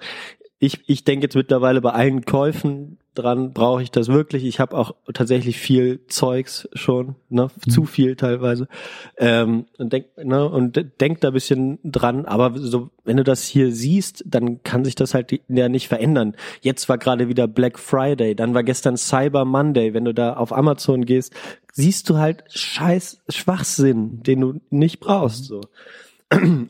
Ich, 0.59 0.81
ich 0.89 1.05
denke 1.05 1.27
jetzt 1.27 1.37
mittlerweile 1.37 1.81
bei 1.81 1.91
allen 1.93 2.25
Käufen 2.25 2.99
dran, 3.15 3.53
brauche 3.53 3.83
ich 3.83 3.91
das 3.91 4.09
wirklich. 4.09 4.45
Ich 4.45 4.61
habe 4.61 4.77
auch 4.77 4.95
tatsächlich 5.13 5.59
viel 5.59 6.07
Zeugs 6.07 6.69
schon, 6.75 7.17
ne? 7.29 7.49
zu 7.69 7.85
viel 7.85 8.17
teilweise. 8.17 8.69
Ähm, 9.17 9.67
und 9.79 9.93
denk, 9.93 10.07
ne? 10.17 10.49
und 10.49 10.77
de- 10.77 10.85
denk 10.85 11.21
da 11.21 11.29
ein 11.29 11.35
bisschen 11.35 11.79
dran. 11.83 12.25
Aber 12.25 12.53
so, 12.57 12.91
wenn 13.05 13.17
du 13.17 13.25
das 13.25 13.45
hier 13.45 13.73
siehst, 13.73 14.25
dann 14.27 14.63
kann 14.63 14.85
sich 14.85 14.95
das 14.95 15.15
halt 15.15 15.41
ja 15.49 15.69
nicht 15.69 15.89
verändern. 15.89 16.37
Jetzt 16.61 16.89
war 16.89 16.99
gerade 16.99 17.29
wieder 17.29 17.49
Black 17.49 17.79
Friday, 17.79 18.35
dann 18.35 18.55
war 18.55 18.63
gestern 18.63 18.97
Cyber 18.97 19.45
Monday. 19.45 19.93
Wenn 19.93 20.05
du 20.05 20.15
da 20.15 20.35
auf 20.35 20.53
Amazon 20.53 21.05
gehst, 21.05 21.35
siehst 21.73 22.09
du 22.09 22.19
halt 22.19 22.45
scheiß 22.49 23.23
Schwachsinn, 23.29 24.23
den 24.23 24.41
du 24.41 24.61
nicht 24.71 25.01
brauchst. 25.01 25.45
So. 25.47 25.63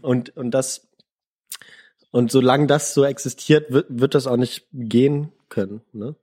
Und, 0.01 0.37
und 0.37 0.51
das, 0.53 0.89
und 2.11 2.31
solange 2.31 2.67
das 2.67 2.95
so 2.95 3.05
existiert, 3.05 3.71
wird, 3.71 3.87
wird 3.91 4.15
das 4.15 4.27
auch 4.27 4.39
nicht 4.39 4.67
gehen 4.73 5.33
können. 5.51 5.83
Ne? 5.93 6.17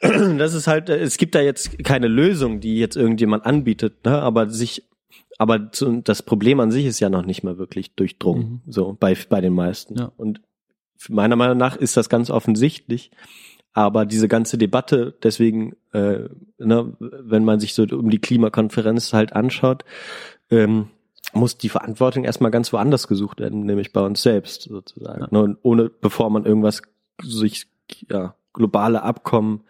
Das 0.38 0.54
ist 0.54 0.66
halt, 0.66 0.88
es 0.90 1.16
gibt 1.16 1.34
da 1.34 1.40
jetzt 1.40 1.82
keine 1.84 2.06
Lösung, 2.08 2.60
die 2.60 2.78
jetzt 2.78 2.96
irgendjemand 2.96 3.44
anbietet, 3.46 4.04
ne? 4.04 4.20
aber 4.20 4.48
sich, 4.48 4.84
aber 5.38 5.58
das 5.58 6.22
Problem 6.22 6.60
an 6.60 6.70
sich 6.70 6.86
ist 6.86 7.00
ja 7.00 7.10
noch 7.10 7.24
nicht 7.24 7.42
mal 7.42 7.58
wirklich 7.58 7.94
durchdrungen, 7.94 8.62
so 8.68 8.96
bei, 8.98 9.16
bei 9.28 9.40
den 9.40 9.54
meisten. 9.54 9.98
Ja. 9.98 10.12
Und 10.16 10.40
meiner 11.08 11.36
Meinung 11.36 11.58
nach 11.58 11.76
ist 11.76 11.96
das 11.96 12.08
ganz 12.08 12.30
offensichtlich. 12.30 13.10
Aber 13.72 14.06
diese 14.06 14.28
ganze 14.28 14.58
Debatte, 14.58 15.14
deswegen, 15.22 15.76
äh, 15.92 16.28
ne, 16.58 16.96
wenn 16.98 17.44
man 17.44 17.60
sich 17.60 17.74
so 17.74 17.84
um 17.84 18.10
die 18.10 18.18
Klimakonferenz 18.18 19.12
halt 19.12 19.34
anschaut, 19.34 19.84
ähm, 20.50 20.88
muss 21.32 21.58
die 21.58 21.68
Verantwortung 21.68 22.24
erstmal 22.24 22.50
ganz 22.50 22.72
woanders 22.72 23.06
gesucht 23.06 23.40
werden, 23.40 23.66
nämlich 23.66 23.92
bei 23.92 24.00
uns 24.00 24.22
selbst 24.22 24.62
sozusagen. 24.62 25.20
Ja. 25.20 25.28
Ne, 25.30 25.42
und 25.42 25.58
ohne, 25.62 25.90
bevor 25.90 26.30
man 26.30 26.44
irgendwas 26.44 26.82
sich, 27.22 27.68
ja, 28.10 28.34
globale 28.52 29.02
Abkommen, 29.02 29.62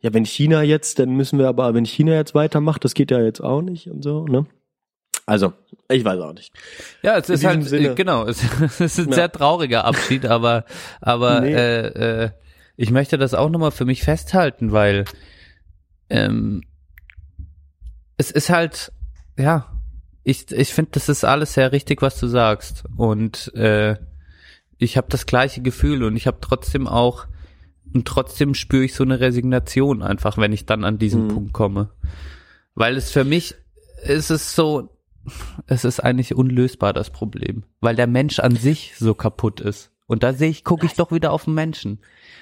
ja, 0.00 0.12
wenn 0.12 0.24
China 0.24 0.62
jetzt, 0.62 0.98
dann 0.98 1.10
müssen 1.10 1.38
wir 1.38 1.48
aber, 1.48 1.74
wenn 1.74 1.84
China 1.84 2.12
jetzt 2.14 2.34
weitermacht, 2.34 2.84
das 2.84 2.94
geht 2.94 3.10
ja 3.12 3.20
jetzt 3.20 3.40
auch 3.40 3.62
nicht 3.62 3.86
und 3.88 4.02
so, 4.02 4.24
ne? 4.26 4.46
Also, 5.26 5.52
ich 5.88 6.04
weiß 6.04 6.18
auch 6.20 6.32
nicht. 6.32 6.52
Ja, 7.02 7.16
es 7.16 7.28
In 7.28 7.34
ist 7.36 7.44
halt, 7.44 7.64
Sinne. 7.64 7.90
äh, 7.90 7.94
genau, 7.94 8.26
es, 8.26 8.42
es 8.80 8.80
ist 8.80 8.98
ein 8.98 9.10
Ja. 9.10 9.14
sehr 9.14 9.32
trauriger 9.32 9.84
Abschied, 9.84 10.26
aber, 10.26 10.64
aber 11.00 11.40
Nee. 11.42 11.54
äh, 11.54 12.24
äh, 12.24 12.30
ich 12.76 12.90
möchte 12.90 13.18
das 13.18 13.32
auch 13.34 13.48
nochmal 13.48 13.70
für 13.70 13.84
mich 13.84 14.02
festhalten, 14.02 14.72
weil 14.72 15.04
ähm, 16.10 16.62
es 18.16 18.30
ist 18.32 18.50
halt, 18.50 18.92
ja, 19.38 19.68
ich, 20.24 20.50
ich 20.50 20.74
finde, 20.74 20.92
das 20.92 21.08
ist 21.08 21.24
alles 21.24 21.54
sehr 21.54 21.70
richtig, 21.72 22.02
was 22.02 22.18
du 22.18 22.26
sagst. 22.26 22.84
Und 22.96 23.54
äh, 23.54 23.96
ich 24.78 24.96
habe 24.96 25.06
das 25.10 25.26
gleiche 25.26 25.62
Gefühl 25.62 26.02
und 26.04 26.16
ich 26.16 26.26
habe 26.26 26.38
trotzdem 26.40 26.86
auch, 26.88 27.26
und 27.94 28.06
trotzdem 28.06 28.54
spüre 28.54 28.84
ich 28.84 28.94
so 28.94 29.04
eine 29.04 29.20
Resignation 29.20 30.02
einfach, 30.02 30.38
wenn 30.38 30.52
ich 30.52 30.66
dann 30.66 30.84
an 30.84 30.98
diesen 30.98 31.24
Mhm. 31.24 31.28
Punkt 31.28 31.52
komme. 31.52 31.90
Weil 32.74 32.96
es 32.96 33.10
für 33.10 33.24
mich 33.24 33.54
ist 34.04 34.30
es 34.30 34.54
so, 34.54 34.88
es 35.66 35.84
ist 35.84 36.00
eigentlich 36.00 36.34
unlösbar, 36.34 36.92
das 36.92 37.10
Problem. 37.10 37.64
Weil 37.80 37.96
der 37.96 38.06
Mensch 38.06 38.40
an 38.40 38.56
sich 38.56 38.94
so 38.98 39.14
kaputt 39.14 39.60
ist. 39.60 39.90
Und 40.06 40.22
da 40.22 40.34
sehe 40.34 40.50
ich, 40.50 40.64
gucke 40.64 40.84
ich 40.84 40.94
doch 40.94 41.10
wieder 41.10 41.32
auf 41.32 41.44
den 41.44 41.54
Menschen. 41.54 42.00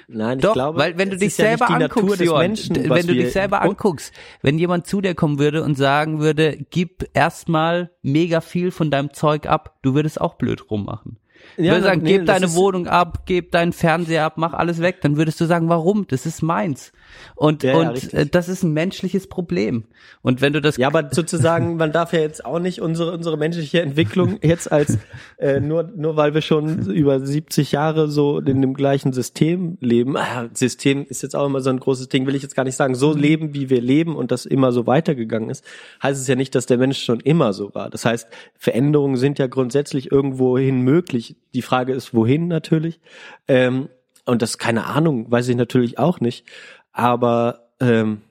Nein, 0.08 0.38
ich 0.38 0.42
Doch, 0.42 0.54
glaube, 0.54 0.78
weil 0.78 0.98
wenn 0.98 1.10
du 1.10 1.16
dich 1.16 1.38
ja 1.38 1.56
selber 1.56 1.68
Natur 1.78 2.02
anguckst, 2.02 2.20
Johann, 2.20 2.40
Menschen, 2.40 2.74
wenn 2.90 3.06
du 3.06 3.14
dich 3.14 3.32
selber 3.32 3.62
anguckst, 3.62 4.12
wenn 4.42 4.58
jemand 4.58 4.88
zu 4.88 5.00
dir 5.00 5.14
kommen 5.14 5.38
würde 5.38 5.62
und 5.62 5.76
sagen 5.76 6.18
würde, 6.18 6.58
gib 6.70 7.08
erstmal 7.12 7.92
mega 8.02 8.40
viel 8.40 8.72
von 8.72 8.90
deinem 8.90 9.12
Zeug 9.12 9.46
ab, 9.46 9.78
du 9.82 9.94
würdest 9.94 10.20
auch 10.20 10.34
blöd 10.34 10.68
rummachen. 10.68 11.18
Ja, 11.56 11.64
Ja, 11.64 11.72
würde 11.72 11.84
sagen, 11.84 12.02
nee, 12.02 12.18
gib 12.18 12.26
deine 12.26 12.54
Wohnung 12.54 12.86
ab, 12.86 13.22
gib 13.26 13.52
deinen 13.52 13.72
Fernseher 13.72 14.24
ab, 14.24 14.34
mach 14.36 14.52
alles 14.52 14.80
weg. 14.80 15.00
Dann 15.02 15.16
würdest 15.16 15.40
du 15.40 15.44
sagen, 15.46 15.68
warum? 15.68 16.06
Das 16.08 16.26
ist 16.26 16.42
meins. 16.42 16.92
Und, 17.34 17.62
Ja, 17.62 17.72
ja, 17.72 17.78
und 17.78 17.88
richtig. 17.88 18.14
äh, 18.14 18.26
das 18.26 18.48
ist 18.48 18.62
ein 18.62 18.72
menschliches 18.72 19.28
Problem. 19.28 19.84
Und 20.22 20.40
wenn 20.40 20.52
du 20.52 20.60
das 20.60 20.76
Ja, 20.76 20.86
aber 20.86 21.08
sozusagen, 21.12 21.76
man 21.78 21.92
darf 21.92 22.12
ja 22.12 22.20
jetzt 22.20 22.44
auch 22.44 22.60
nicht 22.60 22.80
unsere 22.80 23.12
unsere 23.12 23.36
menschliche 23.36 23.82
Entwicklung 23.82 24.38
jetzt 24.42 24.70
als 24.70 24.98
äh, 25.38 25.60
nur 25.60 25.90
nur 25.96 26.16
weil 26.16 26.34
wir 26.34 26.40
schon 26.42 26.86
über 26.90 27.18
70 27.20 27.72
Jahre 27.72 28.08
so 28.08 28.38
in 28.38 28.60
dem 28.60 28.74
gleichen 28.74 29.12
System 29.12 29.76
leben. 29.80 30.16
Ah, 30.16 30.48
System 30.54 31.04
ist 31.08 31.22
jetzt 31.22 31.34
auch 31.34 31.46
immer 31.46 31.60
so 31.60 31.70
ein 31.70 31.80
großes 31.80 32.08
Ding, 32.08 32.26
will 32.26 32.34
ich 32.34 32.42
jetzt 32.42 32.54
gar 32.54 32.64
nicht 32.64 32.76
sagen. 32.76 32.94
So 32.94 33.12
leben, 33.12 33.54
wie 33.54 33.70
wir 33.70 33.80
leben 33.80 34.16
und 34.16 34.30
das 34.30 34.46
immer 34.46 34.72
so 34.72 34.86
weitergegangen 34.86 35.50
ist, 35.50 35.64
heißt 36.02 36.20
es 36.20 36.26
ja 36.28 36.36
nicht, 36.36 36.54
dass 36.54 36.66
der 36.66 36.78
Mensch 36.78 37.02
schon 37.02 37.20
immer 37.20 37.52
so 37.52 37.74
war. 37.74 37.90
Das 37.90 38.04
heißt, 38.04 38.28
Veränderungen 38.56 39.16
sind 39.16 39.38
ja 39.38 39.46
grundsätzlich 39.46 40.12
irgendwohin 40.12 40.80
möglich. 40.82 41.29
Die 41.54 41.62
Frage 41.62 41.92
ist, 41.92 42.14
wohin 42.14 42.48
natürlich. 42.48 43.00
Ähm, 43.48 43.88
und 44.24 44.42
das 44.42 44.58
keine 44.58 44.86
Ahnung, 44.86 45.30
weiß 45.30 45.48
ich 45.48 45.56
natürlich 45.56 45.98
auch 45.98 46.20
nicht. 46.20 46.44
Aber 46.92 47.68
ähm, 47.80 48.22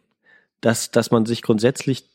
dass, 0.62 0.92
dass 0.92 1.12
man 1.12 1.26
sich 1.26 1.42
grundsätzlich, 1.42 2.06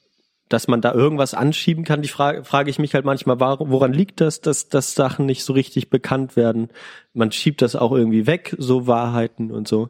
dass 0.48 0.69
man 0.69 0.81
da 0.81 0.93
irgendwas 0.93 1.35
anschieben 1.35 1.85
kann, 1.85 2.02
die 2.02 2.09
Frage, 2.09 2.44
frage 2.44 2.70
ich 2.70 2.78
mich 2.78 2.94
halt 2.94 3.05
manchmal, 3.05 3.40
woran 3.40 3.93
liegt 3.93 4.20
das, 4.20 4.40
dass, 4.40 4.69
dass 4.69 4.94
Sachen 4.94 5.27
nicht 5.27 5.44
so 5.44 5.52
richtig 5.52 5.90
bekannt 5.90 6.36
werden? 6.36 6.69
Man 7.12 7.32
schiebt 7.32 7.62
das 7.62 7.77
auch 7.77 7.93
irgendwie 7.93 8.27
weg, 8.27 8.55
so 8.59 8.86
Wahrheiten 8.86 9.51
und 9.51 9.66
so. 9.66 9.89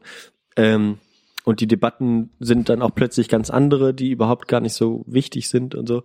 Ähm, 0.56 0.98
und 1.44 1.60
die 1.60 1.66
Debatten 1.66 2.30
sind 2.40 2.68
dann 2.68 2.80
auch 2.80 2.94
plötzlich 2.94 3.28
ganz 3.28 3.50
andere, 3.50 3.92
die 3.92 4.10
überhaupt 4.10 4.48
gar 4.48 4.60
nicht 4.60 4.74
so 4.74 5.04
wichtig 5.06 5.48
sind 5.48 5.74
und 5.74 5.86
so. 5.86 6.02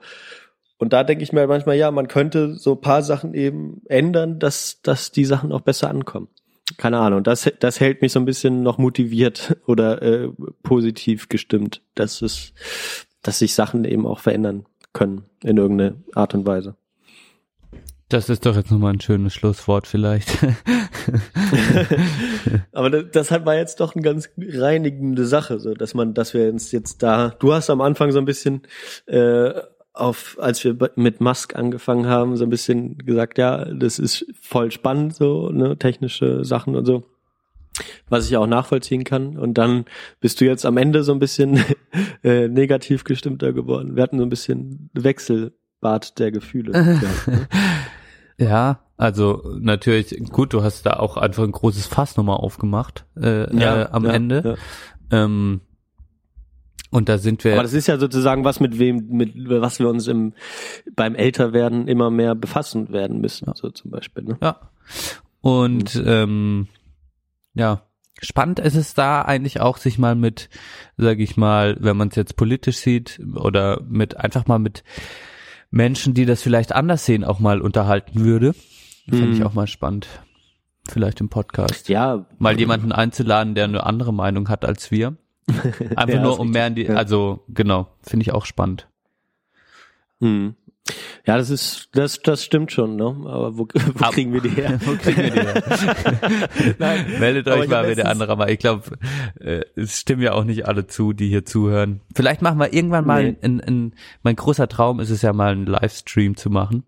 Und 0.80 0.93
da 0.93 1.03
denke 1.03 1.23
ich 1.23 1.34
mir 1.34 1.41
halt 1.41 1.49
manchmal, 1.49 1.76
ja, 1.76 1.91
man 1.91 2.07
könnte 2.07 2.56
so 2.56 2.72
ein 2.72 2.81
paar 2.81 3.03
Sachen 3.03 3.34
eben 3.34 3.81
ändern, 3.89 4.39
dass, 4.39 4.81
dass 4.81 5.11
die 5.11 5.26
Sachen 5.26 5.51
auch 5.51 5.60
besser 5.61 5.89
ankommen. 5.89 6.30
Keine 6.77 6.99
Ahnung, 6.99 7.23
das, 7.23 7.51
das 7.60 7.81
hält 7.81 8.01
mich 8.01 8.14
so 8.14 8.19
ein 8.19 8.26
bisschen 8.26 8.64
noch 8.64 8.77
motiviert 8.77 9.57
oder 9.68 10.01
äh, 10.01 10.30
positiv 10.64 11.27
gestimmt, 11.27 11.81
dass 11.95 12.22
es, 12.22 12.53
dass 13.22 13.39
sich 13.39 13.53
Sachen 13.53 13.84
eben 13.84 14.07
auch 14.07 14.19
verändern 14.19 14.65
können 14.93 15.26
in 15.43 15.57
irgendeine 15.57 16.01
Art 16.15 16.34
und 16.34 16.45
Weise. 16.47 16.76
Das 18.07 18.30
ist 18.30 18.45
doch 18.45 18.56
jetzt 18.56 18.72
nochmal 18.72 18.93
ein 18.93 19.01
schönes 19.01 19.34
Schlusswort 19.34 19.85
vielleicht. 19.85 20.30
Aber 22.72 22.89
das, 22.89 23.03
das 23.11 23.31
hat 23.31 23.45
war 23.45 23.56
jetzt 23.56 23.81
doch 23.81 23.95
eine 23.95 24.01
ganz 24.01 24.30
reinigende 24.38 25.26
Sache, 25.26 25.60
so 25.60 25.73
dass 25.73 25.93
man, 25.93 26.14
dass 26.14 26.34
wir 26.34 26.49
uns 26.49 26.72
jetzt 26.72 27.03
da. 27.03 27.35
Du 27.38 27.53
hast 27.53 27.69
am 27.69 27.81
Anfang 27.81 28.11
so 28.11 28.18
ein 28.18 28.26
bisschen 28.26 28.61
äh, 29.06 29.51
auf, 29.94 30.38
als 30.40 30.64
wir 30.64 30.78
mit 30.95 31.22
Musk 31.22 31.56
angefangen 31.56 32.07
haben, 32.07 32.38
so 32.38 32.44
ein 32.44 32.49
bisschen 32.49 32.98
gesagt, 32.98 33.38
ja, 33.38 33.66
das 33.66 33.99
ist 33.99 34.26
voll 34.40 34.72
spannend, 34.72 35.16
so 35.16 35.49
ne, 35.49 35.78
technische 35.78 36.45
Sachen 36.45 36.76
und 36.76 36.86
so, 36.86 37.03
was 38.07 38.28
ich 38.28 38.38
auch 38.38 38.48
nachvollziehen 38.48 39.03
kann. 39.03 39.38
Und 39.38 39.57
dann 39.57 39.86
bist 40.20 40.40
du 40.41 40.45
jetzt 40.45 40.66
am 40.66 40.78
Ende 40.78 41.03
so 41.03 41.11
ein 41.11 41.20
bisschen 41.20 41.64
äh, 42.24 42.48
negativ 42.48 43.03
gestimmter 43.03 43.52
geworden. 43.52 43.95
Wir 43.95 44.03
hatten 44.03 44.18
so 44.18 44.24
ein 44.24 44.30
bisschen 44.30 44.90
Wechselbad 44.94 46.20
der 46.20 46.32
Gefühle. 46.32 46.72
gehabt, 46.72 47.28
ne? 47.28 47.48
ja, 48.38 48.80
also 48.98 49.56
natürlich, 49.60 50.18
gut, 50.32 50.53
du 50.53 50.64
hast 50.64 50.86
da 50.86 50.94
auch 50.94 51.18
einfach 51.18 51.44
ein 51.44 51.52
großes 51.52 51.88
Fass 51.88 52.16
nochmal 52.16 52.38
aufgemacht 52.38 53.06
äh, 53.18 53.44
äh, 53.44 53.88
am 53.91 54.06
ja, 54.06 54.11
Ende. 54.11 54.57
Ja. 55.11 55.24
Ähm, 55.24 55.61
und 56.91 57.10
da 57.10 57.18
sind 57.18 57.44
wir. 57.44 57.53
Aber 57.53 57.64
das 57.64 57.74
ist 57.74 57.88
ja 57.88 57.98
sozusagen 57.98 58.44
was, 58.44 58.60
mit 58.60 58.80
wem, 58.80 59.07
mit 59.10 59.34
was 59.36 59.80
wir 59.80 59.90
uns 59.90 60.07
im 60.07 60.34
beim 60.95 61.16
Älterwerden 61.16 61.88
immer 61.88 62.10
mehr 62.10 62.36
befassen 62.36 62.90
werden 62.90 63.22
müssen, 63.22 63.52
so 63.56 63.70
zum 63.70 63.91
Beispiel. 63.91 64.24
Ne? 64.24 64.38
Ja. 64.41 64.60
Und 65.41 66.02
ähm, 66.06 66.68
ja, 67.53 67.84
spannend 68.22 68.60
ist 68.60 68.76
es 68.76 68.94
da 68.94 69.22
eigentlich 69.22 69.61
auch, 69.61 69.78
sich 69.78 69.98
mal 69.99 70.16
mit, 70.16 70.49
sage 70.98 71.24
ich 71.24 71.38
mal, 71.38 71.78
wenn 71.80 71.95
man 71.98 72.10
es 72.10 72.16
jetzt 72.16 72.36
politisch 72.36 72.78
sieht 72.78 73.20
oder 73.36 73.82
mit 73.88 74.18
einfach 74.18 74.48
mal 74.48 74.60
mit 74.60 74.84
Menschen, 75.72 76.14
die 76.14 76.26
das 76.26 76.41
vielleicht 76.41 76.74
anders 76.74 77.06
sehen, 77.06 77.24
auch 77.24 77.40
mal 77.40 77.61
unterhalten 77.61 78.22
würde. 78.26 78.53
Fände 79.07 79.32
ich 79.34 79.40
Mhm. 79.40 79.45
auch 79.48 79.53
mal 79.53 79.68
spannend. 79.68 80.07
Vielleicht 80.90 81.22
im 81.22 81.30
Podcast. 81.30 81.90
Ja, 81.90 82.26
Mal 82.40 82.60
jemanden 82.60 82.91
einzuladen, 82.91 83.53
der 83.53 83.66
eine 83.66 83.86
andere 83.86 84.14
Meinung 84.14 84.49
hat 84.49 84.66
als 84.66 84.90
wir. 84.91 85.16
Einfach 85.95 86.15
Ja, 86.15 86.21
nur 86.21 86.39
um 86.39 86.51
mehr 86.51 86.67
in 86.67 86.76
die, 86.76 86.84
ja. 86.84 86.95
also 86.95 87.43
genau, 87.49 87.88
finde 88.01 88.23
ich 88.23 88.31
auch 88.34 88.45
spannend. 88.45 88.88
Hm. 90.21 90.55
Ja, 91.27 91.38
das 91.38 91.51
ist, 91.51 91.89
das, 91.93 92.19
das 92.23 92.43
stimmt 92.43 92.71
schon, 92.71 92.95
ne? 92.95 93.05
Aber 93.05 93.57
wo, 93.57 93.67
wo 93.93 94.03
Ab- 94.05 94.13
kriegen 94.13 94.34
wir 94.34 94.41
die 94.41 94.49
her? 94.49 94.80
Wo 94.85 94.95
kriegen 94.95 95.17
wir 95.17 95.30
die 95.30 95.39
her? 95.39 96.49
Nein, 96.80 97.05
Meldet 97.19 97.47
euch 97.47 97.67
mal, 97.69 97.88
wenn 97.88 97.95
der 97.95 98.09
andere 98.09 98.35
mal. 98.35 98.49
Ich 98.49 98.57
glaube, 98.57 98.97
äh, 99.39 99.61
es 99.76 99.99
stimmen 99.99 100.23
ja 100.23 100.34
auch 100.34 100.45
nicht 100.45 100.65
alle 100.67 100.88
zu, 100.88 101.13
die 101.13 101.27
hier 101.30 101.45
zuhören. 101.45 102.01
Vielleicht 102.15 102.41
machen 102.41 102.57
wir 102.59 102.73
irgendwann 102.73 103.05
mal 103.05 103.23
Nee. 103.23 103.38
in, 103.41 103.59
in, 103.59 103.93
mein 104.23 104.35
großer 104.35 104.67
Traum 104.67 104.99
ist 104.99 105.11
es 105.11 105.21
ja 105.21 105.31
mal 105.31 105.51
einen 105.51 105.67
Livestream 105.67 106.35
zu 106.35 106.49
machen, 106.49 106.84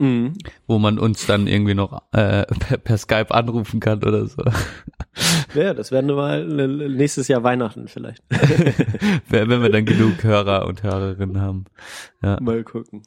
Mhm. 0.00 0.32
wo 0.66 0.80
man 0.80 0.98
uns 0.98 1.24
dann 1.24 1.46
irgendwie 1.46 1.74
noch 1.74 2.02
äh, 2.10 2.44
per, 2.46 2.78
per 2.78 2.98
Skype 2.98 3.32
anrufen 3.32 3.78
kann 3.78 4.02
oder 4.02 4.26
so. 4.26 4.42
Ja, 5.54 5.72
das 5.74 5.92
werden 5.92 6.08
wir 6.08 6.16
mal 6.16 6.60
äh, 6.60 6.66
nächstes 6.88 7.28
Jahr 7.28 7.42
Weihnachten 7.42 7.88
vielleicht. 7.88 8.22
wenn 9.28 9.48
wir 9.48 9.68
dann 9.70 9.84
genug 9.84 10.22
Hörer 10.24 10.66
und 10.66 10.82
Hörerinnen 10.82 11.40
haben. 11.40 11.64
Ja. 12.22 12.38
mal 12.40 12.62
gucken. 12.64 13.02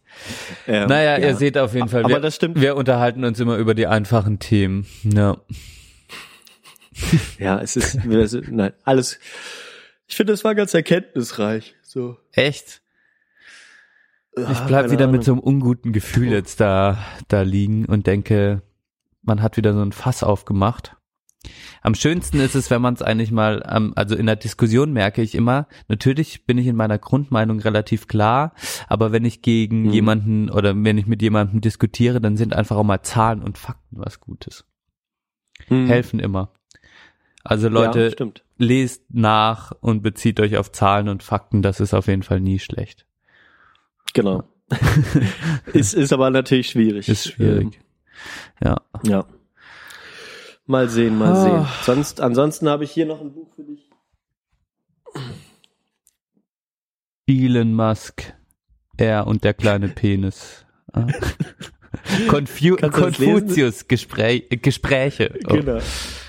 Ähm, 0.68 0.88
Naja, 0.88 1.18
ja. 1.18 1.28
ihr 1.30 1.36
seht 1.36 1.57
auf 1.57 1.74
jeden 1.74 1.90
Fall, 1.90 2.03
Aber 2.06 2.15
wir, 2.15 2.19
das 2.19 2.36
stimmt. 2.36 2.60
wir 2.61 2.76
unterhalten 2.76 3.24
uns 3.26 3.40
immer 3.40 3.57
über 3.57 3.74
die 3.76 3.88
einfachen 3.88 4.40
Themen. 4.40 4.86
Ja. 5.03 5.38
Ja, 7.38 7.60
es 7.60 7.76
ist, 7.76 7.99
nein, 8.06 8.74
alles. 8.84 9.19
Ich 10.07 10.15
finde, 10.15 10.34
es 10.34 10.44
war 10.44 10.56
ganz 10.56 10.74
erkenntnisreich. 10.74 11.76
So. 11.84 12.18
Echt? 12.32 12.82
Ich 14.36 14.44
Ah, 14.45 14.65
bleib 14.68 14.90
wieder 14.90 15.06
mit 15.06 15.22
Ahnung. 15.22 15.22
so 15.24 15.32
einem 15.34 15.41
unguten 15.41 15.94
Gefühl 15.94 16.30
jetzt 16.32 16.60
da, 16.60 16.98
da 17.28 17.44
liegen 17.44 17.86
und 17.86 18.07
denke, 18.07 18.64
man 19.22 19.44
hat 19.44 19.57
wieder 19.57 19.74
so 19.74 19.82
ein 19.82 19.91
Fass 19.91 20.24
aufgemacht. 20.24 20.95
Am 21.82 21.95
schönsten 21.95 22.40
ist 22.40 22.56
es, 22.56 22.69
wenn 22.69 22.82
man 22.82 22.94
es 22.95 23.02
eigentlich 23.02 23.32
mal, 23.32 23.64
ähm, 23.69 23.94
also 23.95 24.15
in 24.15 24.26
der 24.26 24.36
Diskussion 24.36 24.91
merke 24.94 25.22
ich 25.22 25.36
immer, 25.36 25.68
natürlich 25.88 26.45
bin 26.45 26.57
ich 26.57 26.68
in 26.68 26.76
meiner 26.76 26.98
Grundmeinung 26.98 27.60
relativ 27.60 28.07
klar, 28.07 28.53
aber 28.88 29.11
wenn 29.11 29.26
ich 29.26 29.41
gegen 29.41 29.84
Mhm. 29.84 29.90
jemanden 29.91 30.49
oder 30.49 30.74
wenn 30.76 30.98
ich 30.98 31.07
mit 31.07 31.22
jemandem 31.22 31.61
diskutiere, 31.61 32.19
dann 32.22 32.38
sind 32.38 32.53
einfach 32.53 32.76
auch 32.76 32.84
mal 32.84 33.02
Zahlen 33.03 33.41
und 33.44 33.57
Fakten 33.57 33.98
was 33.99 34.19
Gutes. 34.19 34.65
Hm. 35.68 35.88
Helfen 35.88 36.19
immer. 36.19 36.52
Also 37.44 37.68
Ja, 37.68 37.74
Leute, 37.74 38.11
stimmt. 38.11 38.44
lest 38.57 39.03
nach 39.10 39.72
und 39.80 40.02
bezieht 40.03 40.40
euch 40.40 40.57
auf 40.57 40.72
Zahlen 40.72 41.07
und 41.10 41.24
Fakten, 41.24 41.61
das 41.61 41.80
ist 41.80 41.94
auf 41.94 42.07
jeden 42.07 42.24
Fall 42.24 42.40
nie 42.41 42.60
schlecht. 42.60 43.06
Genau. 44.14 44.44
ist, 45.74 45.94
ist 45.94 46.11
aber 46.11 46.30
natürlich 46.30 46.69
schwierig. 46.69 47.07
Ist 47.07 47.32
schwierig. 47.32 47.80
Ja. 48.61 48.82
Ähm, 49.06 49.10
ja. 49.11 49.26
Mal 50.68 50.89
sehen, 50.89 51.18
mal 51.18 51.31
Ah. 51.31 51.44
sehen. 51.44 51.65
Sonst, 51.84 52.22
ansonsten 52.22 52.68
habe 52.69 52.84
ich 52.84 52.91
hier 52.91 53.06
noch 53.06 53.22
ein 53.22 53.31
Buch 53.34 53.48
für 53.56 53.64
dich. 53.64 53.89
Elon 57.26 57.73
Musk, 57.73 58.34
er 58.98 59.27
und 59.27 59.44
der 59.44 59.53
kleine 59.53 59.89
Penis. 59.89 60.65
Ah. 60.94 61.07
Confu 62.30 62.76
das 62.76 62.91
Konfuzius 62.91 63.88
Gespräch, 63.88 64.45
äh, 64.49 64.57
Gespräche. 64.57 65.34
Oh. 65.48 65.53
Genau. 65.53 65.80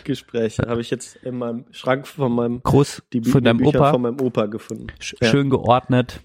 Gespräche 0.05 0.63
habe 0.67 0.81
ich 0.81 0.91
jetzt 0.91 1.17
in 1.17 1.37
meinem 1.39 1.67
Schrank 1.71 2.07
von 2.07 2.33
meinem 2.33 2.63
Groß 2.63 3.03
die, 3.13 3.23
von 3.23 3.45
deinem 3.45 3.59
Bücher 3.59 3.79
Opa, 3.81 3.91
von 3.93 4.03
meinem 4.03 4.21
Opa 4.21 4.47
gefunden. 4.47 4.87
sch 4.99 5.15
ja. 5.21 5.29
schön 5.31 5.51
geordnet. 5.51 6.21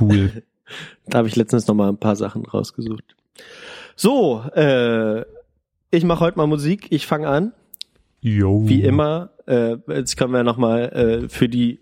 Cool. 0.00 0.42
Da 1.06 1.16
habe 1.18 1.28
ich 1.28 1.36
letztens 1.36 1.66
noch 1.66 1.74
mal 1.74 1.88
ein 1.88 1.96
paar 1.96 2.14
Sachen 2.14 2.44
rausgesucht. 2.44 3.16
So, 3.96 4.42
äh, 4.54 5.24
ich 5.90 6.04
mache 6.04 6.20
heute 6.20 6.38
mal 6.38 6.46
Musik. 6.46 6.86
Ich 6.90 7.06
fange 7.06 7.28
an. 7.28 7.52
Jo. 8.20 8.68
Wie 8.68 8.82
immer, 8.82 9.30
äh, 9.46 9.76
jetzt 9.88 10.16
können 10.16 10.32
wir 10.32 10.42
nochmal 10.42 10.88
äh, 10.92 11.28
für 11.28 11.48
die, 11.48 11.80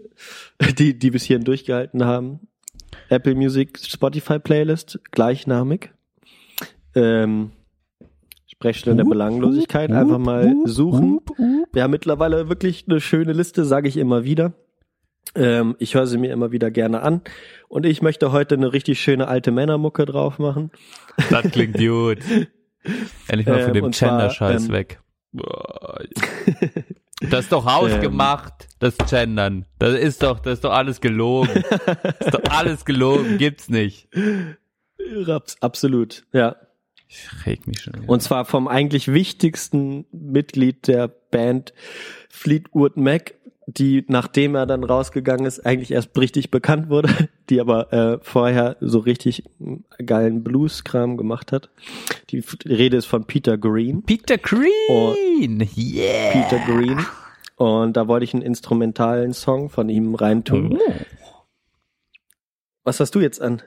die, 0.79 0.99
die 0.99 1.11
bis 1.11 1.25
hierhin 1.25 1.45
durchgehalten 1.45 2.05
haben, 2.05 2.41
Apple 3.09 3.35
Music 3.35 3.79
Spotify 3.79 4.39
Playlist, 4.39 5.01
gleichnamig. 5.11 5.93
Ähm, 6.95 7.53
Sprechstunde 8.47 9.03
der 9.03 9.11
Belanglosigkeit, 9.11 9.91
einfach 9.93 10.19
mal 10.19 10.55
suchen. 10.65 11.21
Wir 11.73 11.83
haben 11.83 11.91
mittlerweile 11.91 12.49
wirklich 12.49 12.87
eine 12.89 13.01
schöne 13.01 13.35
Liste, 13.35 13.67
sage 13.67 13.87
ich 13.87 13.99
immer 13.99 14.25
wieder. 14.25 14.55
Ähm, 15.35 15.77
ich 15.79 15.95
höre 15.95 16.07
sie 16.07 16.17
mir 16.17 16.33
immer 16.33 16.53
wieder 16.53 16.71
gerne 16.71 17.03
an. 17.03 17.21
Und 17.69 17.85
ich 17.85 18.01
möchte 18.01 18.33
heute 18.33 18.55
eine 18.55 18.73
richtig 18.73 18.99
schöne 18.99 19.29
alte 19.29 19.51
Männermucke 19.51 20.07
drauf 20.07 20.39
machen. 20.39 20.71
Das 21.29 21.51
klingt 21.51 21.77
gut. 21.79 22.19
Endlich 23.29 23.47
mal 23.47 23.61
von 23.63 23.69
Ähm, 23.77 23.83
dem 23.83 23.91
Gender-Scheiß 23.91 24.67
ähm, 24.67 24.73
weg. 24.73 25.01
Das 27.31 27.45
ist 27.45 27.53
doch 27.53 27.65
hausgemacht, 27.65 28.69
das 28.79 28.97
Gendern. 29.09 29.65
Das 29.79 29.99
ist 29.99 30.23
doch, 30.23 30.39
das 30.39 30.55
ist 30.55 30.65
doch 30.65 30.73
alles 30.73 31.01
gelogen. 31.01 31.65
Das 32.03 32.15
ist 32.21 32.35
doch 32.35 32.43
alles 32.51 32.85
gelogen, 32.85 33.39
gibt's 33.39 33.71
nicht. 33.71 34.09
Abs- 35.27 35.57
Absolut, 35.63 36.25
ja. 36.35 36.57
Ich 37.09 37.47
reg 37.47 37.67
mich 37.67 37.81
schon. 37.81 37.95
wieder. 37.95 38.09
Und 38.09 38.21
zwar 38.23 38.45
vom 38.45 38.69
eigentlich 38.69 39.09
wichtigsten 39.11 40.05
Mitglied 40.13 40.89
der 40.89 41.09
Band 41.09 41.73
Fleetwood 42.29 42.99
Mac, 42.99 43.33
die 43.67 44.05
nachdem 44.09 44.55
er 44.55 44.65
dann 44.67 44.85
rausgegangen 44.85 45.45
ist, 45.45 45.67
eigentlich 45.67 45.91
erst 45.91 46.17
richtig 46.19 46.51
bekannt 46.51 46.89
wurde, 46.89 47.09
die 47.51 47.61
aber 47.61 47.93
äh, 47.93 48.19
vorher 48.23 48.77
so 48.81 49.01
richtig 49.01 49.45
geilen 50.05 50.45
Blues-Kram 50.45 51.17
gemacht 51.17 51.51
hat. 51.53 51.71
Die 52.31 52.45
Rede 52.65 52.97
ist 52.97 53.07
von 53.07 53.25
Peter 53.25 53.59
Green. 53.59 54.03
Peter 54.03 54.39
Green! 54.39 55.69
Yeah! 55.77 56.31
Peter 56.33 56.59
Green. 56.67 57.05
Und 57.57 57.97
da 57.97 58.07
wollte 58.07 58.25
ich 58.25 58.35
einen 58.35 58.43
instrumentalen 58.43 59.33
Song 59.33 59.71
von 59.71 59.89
ihm 59.89 60.15
reintun. 60.15 60.79
Oh. 60.79 60.93
Was 62.85 63.01
hast 63.01 63.15
du 63.15 63.21
jetzt 63.21 63.41
an? 63.43 63.63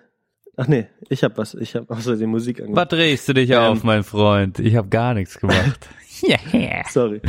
Ach 0.56 0.68
nee, 0.68 0.88
ich 1.10 1.24
hab 1.24 1.38
was. 1.38 1.56
Ich 1.56 1.76
hab 1.76 1.90
außer 1.92 2.16
die 2.16 2.26
Musik 2.26 2.60
Was 2.60 2.66
angemacht. 2.66 2.92
drehst 2.92 3.28
du 3.28 3.34
dich 3.34 3.50
Ähm. 3.50 3.58
auf, 3.58 3.84
mein 3.84 4.04
Freund? 4.04 4.60
Ich 4.60 4.76
habe 4.76 4.88
gar 4.90 5.14
nichts 5.14 5.40
gemacht. 5.40 5.90
yeah. 6.54 6.84
Sorry. 6.90 7.22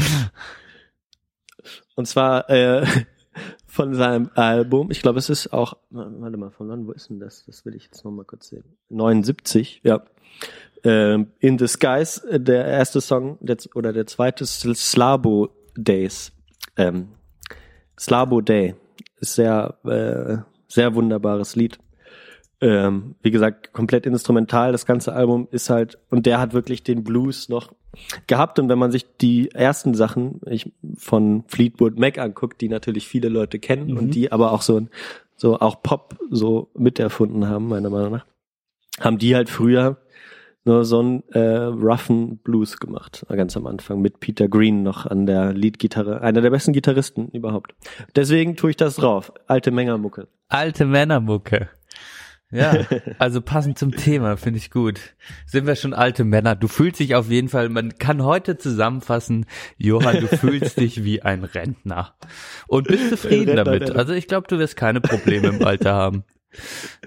Und 2.00 2.06
zwar 2.06 2.48
äh, 2.48 2.86
von 3.66 3.94
seinem 3.94 4.30
Album, 4.34 4.90
ich 4.90 5.02
glaube, 5.02 5.18
es 5.18 5.28
ist 5.28 5.52
auch, 5.52 5.74
warte 5.90 6.38
mal, 6.38 6.50
von 6.50 6.70
wann, 6.70 6.86
wo 6.86 6.92
ist 6.92 7.10
denn 7.10 7.20
das? 7.20 7.44
Das 7.44 7.66
will 7.66 7.74
ich 7.74 7.84
jetzt 7.84 8.06
nochmal 8.06 8.24
kurz 8.24 8.48
sehen. 8.48 8.64
79, 8.88 9.82
ja. 9.84 10.02
Ähm, 10.82 11.26
In 11.40 11.58
Skies, 11.58 12.18
äh, 12.24 12.40
der 12.40 12.64
erste 12.64 13.02
Song, 13.02 13.36
der, 13.42 13.58
oder 13.74 13.92
der 13.92 14.06
zweite, 14.06 14.44
Sl- 14.46 14.74
Slabo 14.74 15.50
Days. 15.76 16.32
Ähm, 16.78 17.08
Slabo 17.98 18.40
Day. 18.40 18.76
Ist 19.18 19.34
sehr, 19.34 19.76
äh, 19.84 20.38
sehr 20.68 20.94
wunderbares 20.94 21.54
Lied. 21.54 21.78
Ähm, 22.62 23.14
wie 23.22 23.30
gesagt, 23.30 23.72
komplett 23.72 24.04
instrumental. 24.04 24.72
Das 24.72 24.84
ganze 24.84 25.12
Album 25.14 25.48
ist 25.50 25.70
halt, 25.70 25.98
und 26.10 26.26
der 26.26 26.40
hat 26.40 26.52
wirklich 26.52 26.82
den 26.82 27.04
Blues 27.04 27.48
noch 27.48 27.72
gehabt. 28.26 28.58
Und 28.58 28.68
wenn 28.68 28.78
man 28.78 28.92
sich 28.92 29.06
die 29.20 29.50
ersten 29.52 29.94
Sachen 29.94 30.40
ich, 30.46 30.70
von 30.94 31.44
Fleetwood 31.48 31.98
Mac 31.98 32.18
anguckt, 32.18 32.60
die 32.60 32.68
natürlich 32.68 33.08
viele 33.08 33.28
Leute 33.28 33.58
kennen 33.58 33.90
Mhm. 33.92 33.96
und 33.96 34.14
die 34.14 34.30
aber 34.30 34.52
auch 34.52 34.62
so, 34.62 34.86
so 35.36 35.58
auch 35.58 35.82
Pop 35.82 36.18
so 36.30 36.70
miterfunden 36.76 37.48
haben, 37.48 37.68
meiner 37.68 37.88
Meinung 37.90 38.12
nach, 38.12 38.26
haben 39.00 39.16
die 39.18 39.34
halt 39.34 39.48
früher 39.48 39.96
nur 40.66 40.84
so 40.84 41.00
einen 41.00 41.22
äh, 41.30 41.38
roughen 41.62 42.36
Blues 42.36 42.78
gemacht, 42.78 43.24
ganz 43.30 43.56
am 43.56 43.66
Anfang 43.66 44.02
mit 44.02 44.20
Peter 44.20 44.46
Green 44.46 44.82
noch 44.82 45.06
an 45.06 45.24
der 45.24 45.54
Leadgitarre, 45.54 46.20
einer 46.20 46.42
der 46.42 46.50
besten 46.50 46.74
Gitarristen 46.74 47.28
überhaupt. 47.28 47.74
Deswegen 48.14 48.56
tue 48.56 48.70
ich 48.70 48.76
das 48.76 48.96
drauf, 48.96 49.32
alte 49.46 49.70
Mengermucke. 49.70 50.28
Alte 50.48 50.84
Männermucke. 50.84 51.70
Ja, 52.52 52.74
also 53.18 53.40
passend 53.40 53.78
zum 53.78 53.92
Thema, 53.92 54.36
finde 54.36 54.58
ich 54.58 54.70
gut. 54.70 55.14
Sind 55.46 55.66
wir 55.66 55.76
schon 55.76 55.94
alte 55.94 56.24
Männer? 56.24 56.56
Du 56.56 56.66
fühlst 56.68 56.98
dich 57.00 57.14
auf 57.14 57.28
jeden 57.30 57.48
Fall, 57.48 57.68
man 57.68 57.98
kann 57.98 58.24
heute 58.24 58.58
zusammenfassen, 58.58 59.46
Johann, 59.78 60.20
du 60.20 60.26
fühlst 60.28 60.78
dich 60.80 61.04
wie 61.04 61.22
ein 61.22 61.44
Rentner. 61.44 62.14
Und 62.66 62.88
bist 62.88 63.08
zufrieden 63.10 63.56
Rentner, 63.56 63.64
damit. 63.64 63.90
Also 63.96 64.12
ich 64.14 64.26
glaube, 64.26 64.48
du 64.48 64.58
wirst 64.58 64.76
keine 64.76 65.00
Probleme 65.00 65.48
im 65.48 65.64
Alter 65.64 65.94
haben. 65.94 66.24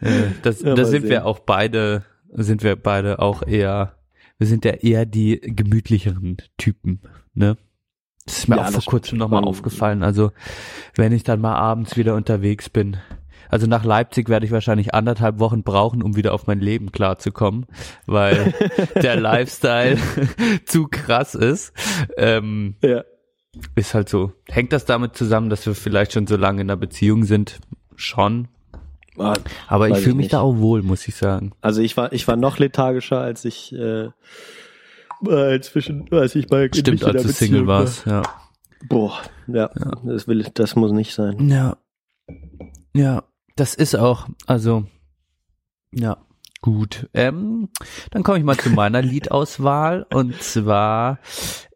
Äh, 0.01 0.27
Das, 0.43 0.61
Ja, 0.61 0.75
da 0.75 0.83
mal 0.83 0.85
sind 0.85 1.01
sehen. 1.01 1.09
wir 1.09 1.25
auch 1.25 1.39
beide, 1.39 2.05
sind 2.31 2.63
wir 2.63 2.75
beide 2.77 3.19
auch 3.19 3.43
eher, 3.45 3.97
wir 4.37 4.47
sind 4.47 4.63
ja 4.65 4.71
eher 4.71 5.05
die 5.05 5.39
gemütlicheren 5.41 6.37
Typen, 6.57 7.01
ne? 7.33 7.57
Das 8.25 8.37
ist 8.37 8.47
mir 8.47 8.55
Ja, 8.55 8.61
auch 8.61 8.65
das 8.71 8.75
vor 8.85 8.91
kurzem 8.91 9.17
nochmal 9.17 9.43
aufgefallen. 9.43 10.01
Also, 10.01 10.31
wenn 10.95 11.11
ich 11.11 11.23
dann 11.23 11.41
mal 11.41 11.55
abends 11.55 11.97
wieder 11.97 12.15
unterwegs 12.15 12.69
bin, 12.69 12.95
Also 13.49 13.67
nach 13.67 13.83
Leipzig 13.83 14.29
werde 14.29 14.45
ich 14.45 14.51
wahrscheinlich 14.51 14.93
anderthalb 14.93 15.39
Wochen 15.39 15.63
brauchen, 15.63 16.01
um 16.01 16.15
wieder 16.15 16.33
auf 16.33 16.47
mein 16.47 16.59
Leben 16.59 16.91
klarzukommen, 16.91 17.65
weil 18.05 18.53
der 19.01 19.15
Lifestyle 19.15 19.97
zu 20.65 20.87
krass 20.89 21.35
ist. 21.35 21.73
Ähm, 22.17 22.75
Ja. 22.81 23.03
ist 23.75 23.93
halt 23.93 24.09
so. 24.09 24.31
Hängt 24.49 24.73
das 24.73 24.85
damit 24.85 25.15
zusammen, 25.15 25.49
dass 25.49 25.65
wir 25.65 25.75
vielleicht 25.75 26.13
schon 26.13 26.27
so 26.27 26.35
lange 26.37 26.61
in 26.61 26.69
einer 26.69 26.77
Beziehung 26.77 27.23
sind? 27.25 27.59
Schon. 27.95 28.47
Ah, 29.19 29.35
Aber 29.67 29.89
ich 29.89 29.97
fühle 29.97 30.09
ich 30.09 30.15
mich 30.15 30.23
nicht. 30.25 30.33
da 30.33 30.39
auch 30.39 30.57
wohl, 30.57 30.81
muss 30.81 31.07
ich 31.07 31.15
sagen. 31.15 31.51
Also 31.61 31.81
ich 31.81 31.95
war, 31.95 32.11
ich 32.13 32.27
war 32.27 32.35
noch 32.35 32.57
lethargischer, 32.57 33.19
als 33.19 33.45
ich, 33.45 33.71
äh, 33.73 34.09
äh, 35.29 35.59
zwischen, 35.61 36.07
als 36.11 36.33
ich 36.33 36.49
mal 36.49 36.67
Stimmt, 36.73 37.03
als 37.03 37.21
du 37.21 37.29
Single 37.31 37.59
Beziehung 37.61 37.67
war. 37.67 37.79
warst, 37.81 38.05
ja. 38.07 38.23
Boah, 38.89 39.13
ja, 39.47 39.69
das 40.03 40.27
will, 40.27 40.43
das 40.55 40.75
muss 40.75 40.91
nicht 40.91 41.13
sein. 41.13 41.47
Ja. 41.47 41.77
Ja, 42.95 43.23
das 43.55 43.75
ist 43.75 43.95
auch, 43.95 44.27
also, 44.47 44.85
ja, 45.91 46.17
gut. 46.61 47.09
Ähm, 47.13 47.69
dann 48.11 48.23
komme 48.23 48.39
ich 48.39 48.43
mal 48.43 48.57
zu 48.57 48.69
meiner 48.69 49.01
Liedauswahl 49.03 50.05
und 50.11 50.41
zwar 50.41 51.19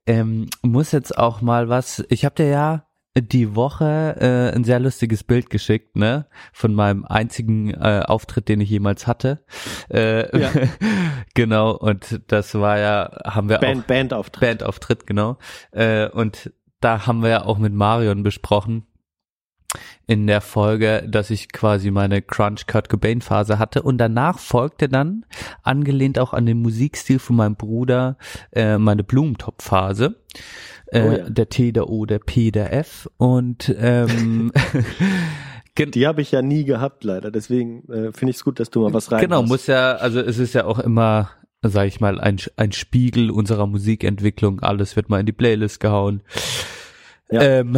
ähm, 0.07 0.49
muss 0.61 0.91
jetzt 0.91 1.17
auch 1.17 1.41
mal 1.41 1.69
was, 1.69 2.03
ich 2.09 2.25
habe 2.25 2.35
dir 2.35 2.47
ja 2.47 2.83
die 3.21 3.55
Woche 3.55 4.15
äh, 4.19 4.55
ein 4.55 4.63
sehr 4.63 4.79
lustiges 4.79 5.23
Bild 5.23 5.49
geschickt, 5.49 5.95
ne, 5.95 6.27
von 6.53 6.73
meinem 6.73 7.03
einzigen 7.05 7.71
äh, 7.71 8.03
Auftritt, 8.05 8.47
den 8.47 8.61
ich 8.61 8.69
jemals 8.69 9.07
hatte. 9.07 9.43
Äh, 9.89 10.39
Ja. 10.39 10.51
genau, 11.33 11.71
und 11.71 12.21
das 12.27 12.53
war 12.55 12.77
ja, 12.77 13.11
haben 13.25 13.49
wir 13.49 13.57
auch 13.57 13.61
Band, 13.61 13.87
Bandauftritt. 13.87 14.59
Bandauftritt, 14.59 15.07
genau. 15.07 15.37
Äh, 15.71 16.09
und 16.09 16.51
da 16.79 17.07
haben 17.07 17.23
wir 17.23 17.29
ja 17.29 17.45
auch 17.45 17.57
mit 17.57 17.73
Marion 17.73 18.23
besprochen 18.23 18.85
in 20.07 20.25
der 20.25 20.39
Folge, 20.39 21.03
dass 21.07 21.29
ich 21.29 21.51
quasi 21.51 21.91
meine 21.91 22.21
Crunch 22.21 22.65
Kurt 22.65 22.87
Cobain 22.87 23.21
Phase 23.21 23.59
hatte 23.59 23.81
und 23.83 23.97
danach 23.97 24.39
folgte 24.39 24.87
dann 24.87 25.25
angelehnt 25.63 26.17
auch 26.17 26.33
an 26.33 26.45
den 26.45 26.61
Musikstil 26.61 27.19
von 27.19 27.35
meinem 27.35 27.57
Bruder 27.57 28.17
äh, 28.53 28.77
meine 28.77 29.03
Blumentopf 29.03 29.63
Phase. 29.63 30.15
Äh, 30.87 31.01
Oh 31.01 31.11
ja. 31.11 31.29
Der 31.29 31.49
T, 31.49 31.73
der 31.73 31.89
O, 31.89 32.05
der 32.05 32.19
P, 32.19 32.51
der 32.51 32.73
F 32.73 33.09
und 33.17 33.75
ähm, 33.77 34.53
Die 35.77 36.07
habe 36.07 36.21
ich 36.21 36.31
ja 36.31 36.41
nie 36.41 36.63
gehabt, 36.63 37.03
leider. 37.03 37.29
Deswegen 37.29 37.83
äh, 37.91 38.11
finde 38.11 38.31
ich 38.31 38.37
es 38.37 38.43
gut, 38.43 38.59
dass 38.59 38.71
du 38.71 38.81
mal 38.81 38.93
was 38.93 39.11
rein 39.11 39.21
Genau, 39.21 39.43
muss 39.43 39.67
ja, 39.67 39.95
also 39.95 40.19
es 40.19 40.39
ist 40.39 40.53
ja 40.53 40.65
auch 40.65 40.79
immer, 40.79 41.29
sag 41.61 41.85
ich 41.87 41.99
mal, 41.99 42.19
ein, 42.19 42.37
ein 42.55 42.71
Spiegel 42.71 43.29
unserer 43.29 43.67
Musikentwicklung. 43.67 44.61
Alles 44.61 44.95
wird 44.95 45.09
mal 45.09 45.19
in 45.19 45.27
die 45.27 45.33
Playlist 45.33 45.79
gehauen. 45.79 46.23
Ja. 47.29 47.41
Ähm, 47.41 47.77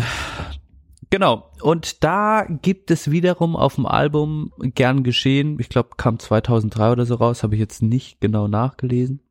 genau. 1.09 1.51
Und 1.61 2.03
da 2.03 2.45
gibt 2.61 2.91
es 2.91 3.11
wiederum 3.11 3.55
auf 3.55 3.75
dem 3.75 3.85
Album 3.85 4.51
Gern 4.59 5.03
geschehen, 5.03 5.57
ich 5.59 5.69
glaube, 5.69 5.89
kam 5.97 6.19
2003 6.19 6.91
oder 6.91 7.05
so 7.05 7.15
raus, 7.15 7.43
habe 7.43 7.55
ich 7.55 7.59
jetzt 7.59 7.81
nicht 7.81 8.19
genau 8.21 8.47
nachgelesen. 8.47 9.21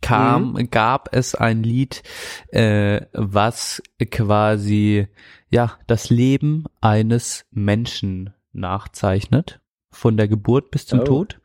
Kam, 0.00 0.54
gab 0.70 1.08
es 1.12 1.34
ein 1.34 1.64
Lied, 1.64 2.04
äh, 2.48 3.00
was 3.12 3.82
quasi 4.10 5.08
ja 5.50 5.72
das 5.88 6.08
Leben 6.08 6.64
eines 6.80 7.46
Menschen 7.50 8.32
nachzeichnet, 8.52 9.60
von 9.90 10.16
der 10.16 10.28
Geburt 10.28 10.70
bis 10.70 10.86
zum 10.86 11.00
Oh. 11.00 11.04
Tod. 11.04 11.40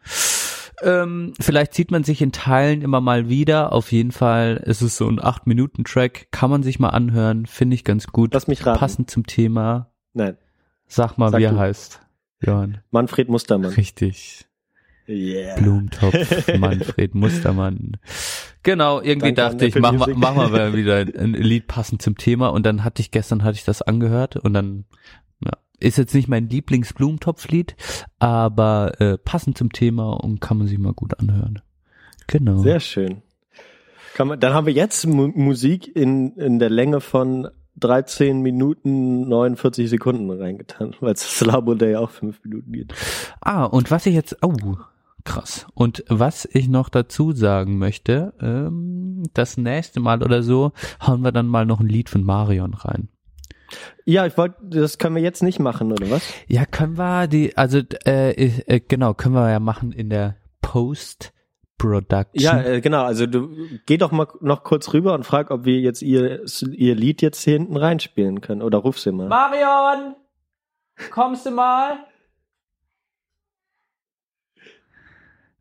Ähm, 0.83 1.33
vielleicht 1.39 1.73
sieht 1.73 1.91
man 1.91 2.03
sich 2.03 2.21
in 2.21 2.31
Teilen 2.31 2.81
immer 2.81 3.01
mal 3.01 3.29
wieder. 3.29 3.71
Auf 3.71 3.91
jeden 3.91 4.11
Fall 4.11 4.57
ist 4.65 4.81
es 4.81 4.97
so 4.97 5.07
ein 5.07 5.19
8-Minuten-Track. 5.19 6.27
Kann 6.31 6.49
man 6.49 6.63
sich 6.63 6.79
mal 6.79 6.89
anhören. 6.89 7.45
Finde 7.45 7.75
ich 7.75 7.83
ganz 7.83 8.07
gut. 8.07 8.33
Lass 8.33 8.47
mich 8.47 8.65
raten. 8.65 8.79
Passend 8.79 9.09
zum 9.09 9.25
Thema. 9.25 9.91
Nein, 10.13 10.37
Sag 10.87 11.17
mal, 11.17 11.31
Sag 11.31 11.39
wie 11.39 11.45
er 11.45 11.53
du. 11.53 11.59
heißt. 11.59 12.01
Johann. 12.41 12.79
Manfred 12.91 13.29
Mustermann. 13.29 13.71
Richtig. 13.71 14.45
Yeah. 15.07 15.55
Blumentopf, 15.55 16.47
Manfred 16.57 17.13
Mustermann. 17.13 17.97
Genau, 18.63 19.01
irgendwie 19.01 19.33
Danke 19.33 19.43
an 19.43 19.57
dachte 19.57 19.65
ich, 19.65 19.75
mach 19.75 20.07
mach 20.15 20.35
mal 20.35 20.73
wieder 20.75 20.99
ein 20.99 21.33
Lied 21.33 21.67
passend 21.67 22.01
zum 22.01 22.17
Thema. 22.17 22.49
Und 22.49 22.65
dann 22.65 22.83
hatte 22.83 23.01
ich 23.01 23.11
gestern 23.11 23.43
hatte 23.43 23.55
ich 23.55 23.65
das 23.65 23.81
angehört 23.81 24.37
und 24.37 24.53
dann 24.53 24.85
ist 25.83 25.97
jetzt 25.97 26.15
nicht 26.15 26.27
mein 26.27 26.49
Lieblings-Blumentopf-Lied, 26.49 27.75
aber 28.19 28.99
äh, 28.99 29.17
passend 29.17 29.57
zum 29.57 29.71
Thema 29.71 30.13
und 30.13 30.39
kann 30.41 30.57
man 30.57 30.67
sich 30.67 30.79
mal 30.79 30.93
gut 30.93 31.19
anhören. 31.19 31.61
Genau. 32.27 32.57
Sehr 32.59 32.79
schön. 32.79 33.21
Kann 34.15 34.27
man, 34.27 34.39
dann 34.39 34.53
haben 34.53 34.67
wir 34.67 34.73
jetzt 34.73 35.05
Mu 35.07 35.27
Musik 35.27 35.93
in, 35.95 36.35
in 36.37 36.59
der 36.59 36.69
Länge 36.69 37.01
von 37.01 37.49
13 37.77 38.41
Minuten 38.41 39.27
49 39.27 39.89
Sekunden 39.89 40.29
reingetan, 40.29 40.95
weil 40.99 41.13
es 41.13 41.21
Slabo 41.21 41.75
Day 41.75 41.95
auch 41.95 42.11
5 42.11 42.43
Minuten 42.43 42.71
geht. 42.71 42.93
Ah, 43.41 43.65
und 43.65 43.91
was 43.91 44.05
ich 44.05 44.13
jetzt, 44.13 44.37
oh, 44.41 44.77
krass. 45.23 45.65
Und 45.73 46.03
was 46.07 46.47
ich 46.51 46.67
noch 46.67 46.89
dazu 46.89 47.31
sagen 47.31 47.77
möchte, 47.77 48.33
ähm, 48.39 49.23
das 49.33 49.57
nächste 49.57 49.99
Mal 49.99 50.21
oder 50.21 50.43
so 50.43 50.71
hauen 51.05 51.21
wir 51.21 51.31
dann 51.31 51.47
mal 51.47 51.65
noch 51.65 51.79
ein 51.79 51.89
Lied 51.89 52.09
von 52.09 52.23
Marion 52.23 52.73
rein. 52.73 53.09
Ja, 54.05 54.25
ich 54.25 54.37
wollte, 54.37 54.55
das 54.61 54.97
können 54.97 55.15
wir 55.15 55.21
jetzt 55.21 55.43
nicht 55.43 55.59
machen, 55.59 55.91
oder 55.91 56.09
was? 56.09 56.21
Ja, 56.47 56.65
können 56.65 56.97
wir 56.97 57.27
die, 57.27 57.55
also 57.57 57.79
äh, 58.05 58.31
äh, 58.31 58.79
genau, 58.79 59.13
können 59.13 59.35
wir 59.35 59.49
ja 59.49 59.59
machen 59.59 59.91
in 59.91 60.09
der 60.09 60.35
Post-Production. 60.61 62.43
Ja, 62.43 62.61
äh, 62.61 62.81
genau. 62.81 63.03
Also 63.03 63.25
du 63.25 63.55
geh 63.85 63.97
doch 63.97 64.11
mal 64.11 64.27
noch 64.41 64.63
kurz 64.63 64.93
rüber 64.93 65.13
und 65.13 65.25
frag, 65.25 65.51
ob 65.51 65.65
wir 65.65 65.79
jetzt 65.79 66.01
ihr, 66.01 66.43
ihr 66.71 66.95
Lied 66.95 67.21
jetzt 67.21 67.43
hier 67.43 67.53
hinten 67.53 67.77
reinspielen 67.77 68.41
können. 68.41 68.61
Oder 68.61 68.79
ruf 68.79 68.99
sie 68.99 69.11
mal. 69.11 69.27
Marion, 69.27 70.15
kommst 71.11 71.45
du 71.45 71.51
mal? 71.51 71.99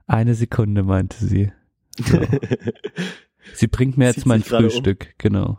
Eine 0.07 0.35
Sekunde, 0.35 0.83
meinte 0.83 1.25
sie. 1.25 1.53
So. 1.99 2.21
Sie 3.55 3.67
bringt 3.67 3.99
mir 3.99 4.07
jetzt 4.07 4.21
Zieht 4.21 4.27
mein 4.27 4.43
gerade 4.43 4.65
um. 4.65 4.71
Frühstück, 4.71 5.15
genau. 5.19 5.59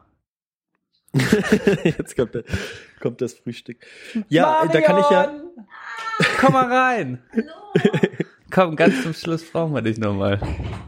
jetzt 1.84 2.15
kommt, 2.15 2.34
der, 2.34 2.44
kommt 2.99 3.22
das 3.22 3.34
Frühstück. 3.34 3.77
Ja, 4.30 4.65
da 4.65 4.81
kann 4.81 4.99
ich 4.99 5.10
ja. 5.10 5.31
Komm 6.40 6.53
mal 6.53 6.72
rein. 6.72 7.19
Komm, 8.52 8.76
ganz 8.76 9.02
zum 9.02 9.14
Schluss 9.14 9.44
brauchen 9.44 9.73
wir 9.73 9.81
dich 9.81 9.98
nochmal. 9.98 10.40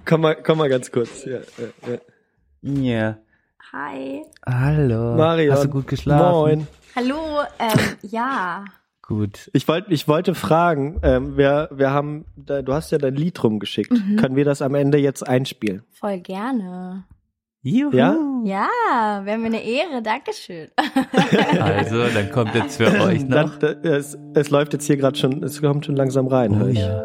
Komm 0.05 0.21
mal, 0.21 0.35
komm 0.35 0.59
mal 0.59 0.69
ganz 0.69 0.91
kurz. 0.91 1.25
Ja, 1.25 1.39
ja, 1.57 1.91
ja. 1.91 1.99
Ja. 2.61 3.17
Hi. 3.71 4.21
Hallo. 4.45 5.15
Marion. 5.15 5.53
Hast 5.53 5.65
du 5.65 5.69
gut 5.69 5.87
geschlafen? 5.87 6.31
Moin. 6.31 6.67
Hallo, 6.95 7.41
ähm, 7.59 7.79
ja. 8.03 8.65
Gut. 9.01 9.49
Ich 9.53 9.67
wollte, 9.67 9.91
ich 9.91 10.07
wollte 10.07 10.33
fragen, 10.33 10.99
ähm, 11.03 11.37
wir, 11.37 11.69
wir 11.71 11.91
haben, 11.91 12.25
da, 12.35 12.61
du 12.61 12.73
hast 12.73 12.91
ja 12.91 12.97
dein 12.97 13.15
Lied 13.15 13.43
rumgeschickt. 13.43 13.91
Mhm. 13.91 14.15
Können 14.15 14.35
wir 14.35 14.45
das 14.45 14.61
am 14.61 14.73
Ende 14.75 14.97
jetzt 14.97 15.27
einspielen? 15.27 15.83
Voll 15.91 16.19
gerne. 16.19 17.03
Juhu. 17.67 17.95
Ja? 17.97 18.15
Ja, 18.43 19.21
wäre 19.25 19.39
mir 19.39 19.47
eine 19.47 19.63
Ehre, 19.63 20.01
Dankeschön. 20.03 20.67
Also, 21.59 22.03
dann 22.13 22.29
kommt 22.31 22.53
jetzt 22.53 22.77
für 22.77 22.85
euch 23.01 23.27
noch. 23.27 23.57
Dann, 23.57 23.81
da, 23.81 23.89
es, 23.89 24.15
es 24.35 24.49
läuft 24.51 24.73
jetzt 24.73 24.85
hier 24.85 24.97
gerade 24.97 25.17
schon, 25.17 25.41
es 25.43 25.61
kommt 25.61 25.85
schon 25.85 25.95
langsam 25.95 26.27
rein, 26.27 26.55
hör 26.57 26.67
Oh 26.67 26.69
ich. 26.69 26.77
ja. 26.77 27.03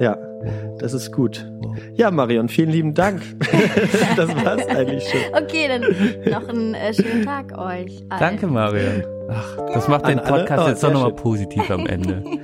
Ja, 0.00 0.16
das 0.80 0.92
ist 0.94 1.12
gut. 1.12 1.48
Ja, 1.94 2.10
Marion, 2.10 2.48
vielen 2.48 2.70
lieben 2.70 2.94
Dank. 2.94 3.22
das 4.16 4.28
war's 4.44 4.66
eigentlich 4.66 5.04
schon. 5.08 5.20
Okay, 5.40 5.68
dann 5.68 5.82
noch 6.32 6.48
einen 6.48 6.74
äh, 6.74 6.92
schönen 6.92 7.24
Tag 7.24 7.52
euch. 7.56 8.02
allen. 8.08 8.20
Danke, 8.20 8.48
Marion. 8.48 9.04
Ach, 9.30 9.56
das 9.72 9.86
macht 9.86 10.08
den 10.08 10.18
An? 10.18 10.26
Podcast 10.26 10.64
Oh, 10.64 10.68
jetzt 10.68 10.82
doch 10.82 10.92
nochmal 10.92 11.12
positiv 11.14 11.70
am 11.70 11.86
Ende. 11.86 12.24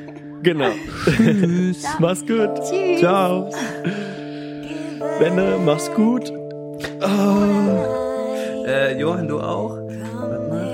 Genau. 0.43 0.71
Tschüss. 1.05 1.87
Mach's 1.99 2.21
gut. 2.27 2.55
Tschüss. 2.63 3.01
Ciao. 3.01 3.51
Benne, 5.19 5.59
mach's 5.67 5.93
gut. 5.93 6.33
Äh, 8.67 8.99
Johann, 9.01 9.29
du 9.29 9.41
auch? 9.41 9.77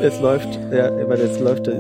Es 0.02 0.20
läuft, 0.20 0.48
ja, 0.70 0.90
weil 1.08 1.18
jetzt 1.20 1.40
läuft 1.40 1.66
die 1.66 1.70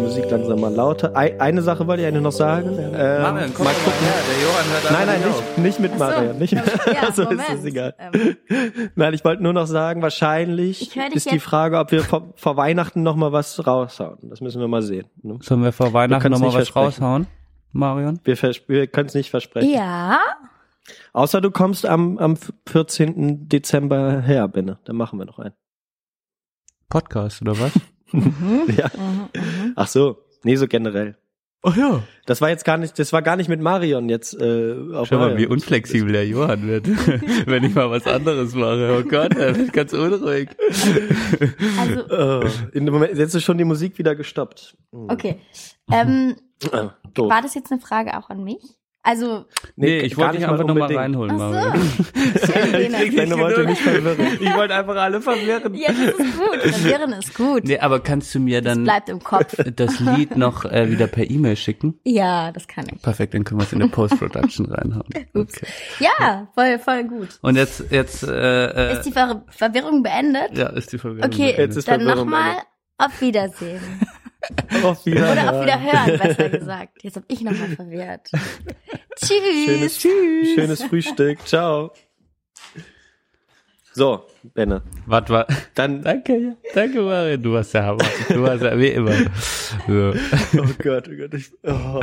Musik 0.00 0.30
langsam 0.30 0.60
mal 0.60 0.72
lauter. 0.72 1.14
Ei- 1.14 1.38
Eine 1.38 1.60
Sache 1.62 1.86
wollte 1.86 2.02
ich 2.02 2.08
eigentlich 2.08 2.22
noch 2.22 2.32
sagen. 2.32 2.70
Ähm, 2.78 3.22
Marion, 3.22 3.52
komm 3.54 3.64
mal 3.66 3.72
mal 3.72 3.78
gucken. 3.80 4.00
her. 4.00 4.14
Der 4.26 4.42
Johann 4.42 4.66
hört 4.72 4.92
Nein, 4.92 5.06
nein, 5.06 5.20
nicht, 5.28 5.58
nicht 5.58 5.80
mit 5.80 5.92
so. 5.92 5.98
Marion. 5.98 6.38
Nicht 6.38 6.52
Ja, 6.54 7.12
so 7.12 7.24
Moment. 7.24 7.40
ist 7.50 7.58
es 7.58 7.64
egal. 7.66 7.94
Ähm, 7.98 8.36
Nein, 8.94 9.12
ich 9.14 9.24
wollte 9.24 9.42
nur 9.42 9.52
noch 9.52 9.66
sagen, 9.66 10.00
wahrscheinlich 10.00 10.96
ist 11.14 11.30
die 11.30 11.40
Frage, 11.40 11.78
ob 11.78 11.92
wir 11.92 12.02
vor, 12.02 12.32
vor 12.36 12.56
Weihnachten 12.56 13.02
noch 13.02 13.16
mal 13.16 13.32
was 13.32 13.64
raushauen. 13.66 14.18
Das 14.22 14.40
müssen 14.40 14.60
wir 14.60 14.68
mal 14.68 14.82
sehen. 14.82 15.06
ne? 15.22 15.38
Sollen 15.42 15.62
wir 15.62 15.72
vor 15.72 15.92
Weihnachten 15.92 16.30
nochmal 16.32 16.54
was 16.54 16.74
raushauen, 16.74 17.26
Marion? 17.72 18.18
Wir, 18.24 18.36
wir 18.66 18.86
können 18.86 19.08
es 19.08 19.14
nicht 19.14 19.30
versprechen. 19.30 19.70
ja. 19.70 20.18
Außer 21.18 21.40
du 21.40 21.50
kommst 21.50 21.84
am, 21.84 22.16
am 22.18 22.36
14. 22.68 23.48
Dezember 23.48 24.20
her, 24.20 24.46
Benne. 24.46 24.78
Dann 24.84 24.94
machen 24.94 25.18
wir 25.18 25.26
noch 25.26 25.40
einen. 25.40 25.54
Podcast 26.88 27.42
oder 27.42 27.58
was? 27.58 27.72
Ja. 28.12 28.88
Mhm, 28.96 29.28
mhm. 29.34 29.72
Ach 29.76 29.88
so. 29.88 30.18
Nee, 30.44 30.54
so 30.54 30.66
generell. 30.68 31.18
Oh 31.64 31.72
ja. 31.76 32.04
Das 32.24 32.40
war 32.40 32.50
jetzt 32.50 32.64
gar 32.64 32.78
nicht, 32.78 32.98
das 33.00 33.12
war 33.12 33.20
gar 33.20 33.34
nicht 33.36 33.48
mit 33.48 33.60
Marion 33.60 34.08
jetzt 34.08 34.40
äh, 34.40 34.94
auf 34.94 35.08
Schau 35.08 35.18
mal, 35.18 35.36
wie 35.36 35.46
unflexibel 35.48 36.12
der 36.12 36.26
Johann 36.26 36.66
wird, 36.68 36.86
wenn 37.46 37.64
ich 37.64 37.74
mal 37.74 37.90
was 37.90 38.06
anderes 38.06 38.54
mache. 38.54 39.02
Oh 39.04 39.06
Gott, 39.08 39.34
er 39.36 39.56
wird 39.56 39.72
ganz 39.72 39.92
unruhig. 39.92 40.48
Also, 41.78 42.04
Oh, 42.10 42.48
in 42.72 42.86
dem 42.86 42.94
Moment, 42.94 43.18
jetzt 43.18 43.34
ist 43.34 43.42
schon 43.42 43.58
die 43.58 43.64
Musik 43.64 43.98
wieder 43.98 44.14
gestoppt. 44.14 44.76
okay. 44.92 45.40
Ähm, 45.90 46.36
Äh, 46.72 46.88
doof. 47.12 47.28
War 47.28 47.42
das 47.42 47.54
jetzt 47.54 47.72
eine 47.72 47.80
Frage 47.80 48.16
auch 48.16 48.30
an 48.30 48.44
mich? 48.44 48.77
Also, 49.08 49.46
Nee, 49.76 50.00
ich 50.00 50.18
wollte 50.18 50.32
dich 50.32 50.40
nicht 50.40 50.50
einfach 50.50 50.66
mal 50.66 50.74
nochmal 50.74 50.94
reinholen, 50.94 51.40
Ach 51.40 51.74
so. 51.74 52.52
Schön, 52.52 52.72
Bene. 52.92 53.10
Deine 53.16 53.38
wollte 53.38 53.64
mich 53.64 53.80
verwirren. 53.80 54.38
Ich 54.40 54.54
wollte 54.54 54.74
einfach 54.74 54.96
alle 54.96 55.22
verwirren. 55.22 55.74
Ja, 55.74 55.88
das 55.88 55.98
ist 56.26 56.36
gut. 56.36 56.60
Verwirren 56.74 57.12
ist 57.14 57.34
gut. 57.34 57.64
Nee, 57.64 57.78
aber 57.78 58.00
kannst 58.00 58.34
du 58.34 58.40
mir 58.40 58.60
Das 58.60 58.74
dann 58.74 58.84
bleibt 58.84 59.08
im 59.08 59.20
Kopf. 59.24 59.54
das 59.76 59.98
Lied 60.00 60.36
noch 60.36 60.66
äh, 60.66 60.90
wieder 60.90 61.06
per 61.06 61.30
E-Mail 61.30 61.56
schicken? 61.56 61.98
Ja, 62.04 62.52
das 62.52 62.68
kann 62.68 62.84
ich. 62.94 63.00
Perfekt, 63.00 63.32
dann 63.32 63.44
können 63.44 63.60
wir 63.60 63.64
es 63.64 63.72
in 63.72 63.78
der 63.78 63.86
Post-Production 63.86 64.66
reinhauen. 64.66 65.06
Ups. 65.32 65.56
Okay. 65.56 65.66
Ja, 66.00 66.48
voll, 66.54 66.78
voll 66.78 67.04
gut. 67.04 67.28
Und 67.40 67.56
jetzt, 67.56 67.84
jetzt, 67.90 68.24
äh, 68.24 68.92
Ist 68.92 68.98
äh, 68.98 69.02
die 69.04 69.12
Ver 69.12 69.42
Verwirrung 69.48 70.02
beendet? 70.02 70.50
ja, 70.58 70.66
ist 70.68 70.92
die 70.92 70.98
Verwirrung. 70.98 71.30
Okay, 71.32 71.54
Jetzt 71.56 71.76
ist 71.76 71.88
dann 71.88 72.04
nochmal 72.04 72.56
auf 72.98 73.18
Wiedersehen. 73.22 73.80
Auf 74.82 75.04
Wiederhören. 75.04 75.32
Oder 75.32 75.52
auf 75.54 75.62
Wiederhören, 75.62 76.18
besser 76.18 76.48
gesagt. 76.48 77.02
Jetzt 77.02 77.16
hab 77.16 77.24
ich 77.28 77.40
nochmal 77.40 77.68
verwirrt. 77.68 78.30
Tschüss. 79.16 80.00
Schönes, 80.00 80.54
schönes 80.54 80.82
Frühstück. 80.82 81.46
Ciao. 81.46 81.92
So, 83.92 84.24
Benne. 84.54 84.82
Was 85.06 85.28
war? 85.28 85.46
Dann, 85.74 86.02
Danke, 86.02 86.38
ja. 86.38 86.56
Danke, 86.74 87.02
Marion. 87.02 87.42
Du 87.42 87.52
warst 87.52 87.74
der 87.74 87.84
Hammer. 87.84 88.04
Du 88.28 88.42
warst 88.42 88.62
ja 88.62 88.78
wie 88.78 88.88
immer. 88.88 89.12
So. 89.88 90.14
oh 90.58 90.68
Gott, 90.82 91.08
oh 91.08 91.16
Gott. 91.16 91.34
Ich, 91.34 91.50
oh. 91.64 92.00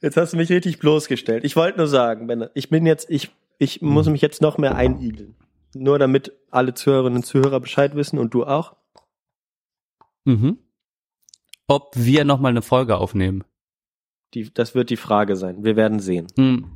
Jetzt 0.00 0.16
hast 0.16 0.32
du 0.32 0.36
mich 0.36 0.50
richtig 0.50 0.78
bloßgestellt. 0.78 1.44
Ich 1.44 1.56
wollte 1.56 1.78
nur 1.78 1.88
sagen, 1.88 2.28
Benne, 2.28 2.50
ich 2.54 2.68
bin 2.68 2.86
jetzt, 2.86 3.10
ich, 3.10 3.30
ich 3.58 3.82
muss 3.82 4.08
mich 4.08 4.20
jetzt 4.20 4.40
noch 4.42 4.58
mehr 4.58 4.76
einigeln. 4.76 5.34
Nur 5.74 5.98
damit 5.98 6.32
alle 6.50 6.74
Zuhörerinnen 6.74 7.16
und 7.16 7.24
Zuhörer 7.24 7.58
Bescheid 7.60 7.96
wissen 7.96 8.18
und 8.18 8.32
du 8.32 8.44
auch. 8.44 8.76
Mhm. 10.26 10.58
Ob 11.68 11.92
wir 11.94 12.24
nochmal 12.24 12.50
eine 12.50 12.62
Folge 12.62 12.98
aufnehmen. 12.98 13.44
Die, 14.34 14.52
das 14.52 14.74
wird 14.74 14.90
die 14.90 14.96
Frage 14.96 15.36
sein. 15.36 15.64
Wir 15.64 15.76
werden 15.76 16.00
sehen. 16.00 16.26
Hm. 16.36 16.66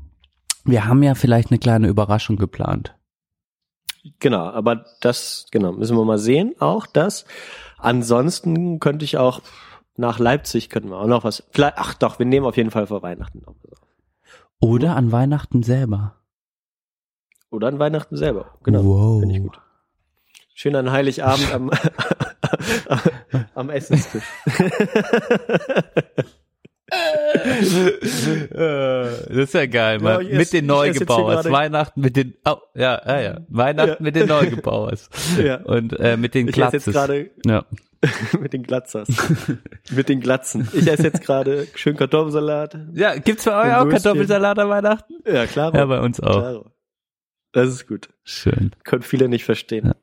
Wir 0.64 0.86
haben 0.86 1.02
ja 1.02 1.14
vielleicht 1.14 1.51
eine 1.51 1.59
kleine 1.59 1.89
Überraschung 1.89 2.36
geplant. 2.36 2.94
Genau, 4.18 4.44
aber 4.48 4.86
das, 5.01 5.47
genau, 5.51 5.72
müssen 5.72 5.97
wir 5.97 6.05
mal 6.05 6.18
sehen, 6.18 6.55
auch 6.59 6.86
das. 6.86 7.27
Ansonsten 7.77 8.81
könnte 8.81 9.05
ich 9.05 9.18
auch 9.18 9.43
nach 9.97 10.18
Leipzig 10.18 10.70
könnten 10.70 10.90
wir 10.90 10.98
auch 10.98 11.06
noch 11.06 11.24
was. 11.24 11.43
Vielleicht, 11.51 11.74
ach 11.77 11.94
doch, 11.94 12.18
wir 12.18 12.27
nehmen 12.27 12.47
auf 12.47 12.56
jeden 12.56 12.70
Fall 12.70 12.86
vor 12.86 13.02
Weihnachten 13.02 13.43
noch. 13.44 13.55
was 13.62 13.72
auf. 13.72 13.89
Oder 14.60 14.97
an 14.97 15.12
Weihnachten 15.12 15.62
selber. 15.62 16.16
Oder 17.51 17.68
an 17.68 17.78
Weihnachten 17.78 18.16
selber. 18.16 18.59
Genau. 18.62 18.85
Wow. 18.85 19.20
Finde 19.20 19.35
ich 19.35 19.43
gut. 19.43 19.60
Schön 20.55 20.77
an 20.77 20.90
Heiligabend 20.90 21.52
am, 21.52 21.70
am 23.55 23.70
Essenstisch. 23.70 24.24
das 28.51 29.28
ist 29.36 29.55
ja 29.55 29.66
geil, 29.66 29.98
Ja, 29.98 30.02
man. 30.02 30.27
ich 30.27 30.32
mit 30.36 30.52
den 30.52 30.66
Neugebauers. 30.66 31.51
Weihnachten 31.51 32.01
mit 32.01 32.16
den, 32.16 32.35
oh, 32.44 32.57
ja, 32.74 33.01
ja, 33.07 33.20
ja. 33.20 33.40
Weihnachten 33.48 33.90
Ja. 33.90 33.97
mit 34.01 34.16
den 34.16 34.28
Neugebauers. 34.28 35.09
Ja. 35.43 35.57
Und 35.62 35.98
äh, 35.98 36.16
mit 36.16 36.35
den 36.35 36.48
Ich 36.48 36.59
esse 36.59 36.90
jetzt 36.90 37.36
Ja. 37.47 37.65
mit 38.40 38.52
den 38.52 38.62
Glatzers. 38.62 39.09
mit 39.90 40.09
den 40.09 40.20
Glatzen. 40.20 40.69
Ich 40.73 40.86
esse 40.86 41.05
jetzt 41.05 41.23
gerade 41.23 41.66
schön 41.74 41.97
Kartoffelsalat. 41.97 42.77
ja, 42.94 43.15
gibt's 43.16 43.44
bei 43.44 43.52
euch 43.69 43.74
auch. 43.77 43.89
Kartoffelsalat 43.89 44.59
an 44.59 44.69
Weihnachten? 44.70 45.15
Ja, 45.27 45.47
klar. 45.47 45.74
Ja, 45.74 45.85
bei 45.86 46.01
uns 46.01 46.19
auch. 46.20 46.39
Klaro. 46.39 46.70
Das 47.52 47.69
ist 47.69 47.86
gut. 47.86 48.09
Schön. 48.24 48.70
Können 48.85 49.02
viele 49.02 49.28
nicht 49.28 49.44
verstehen. 49.44 49.86
Ja. 49.89 49.94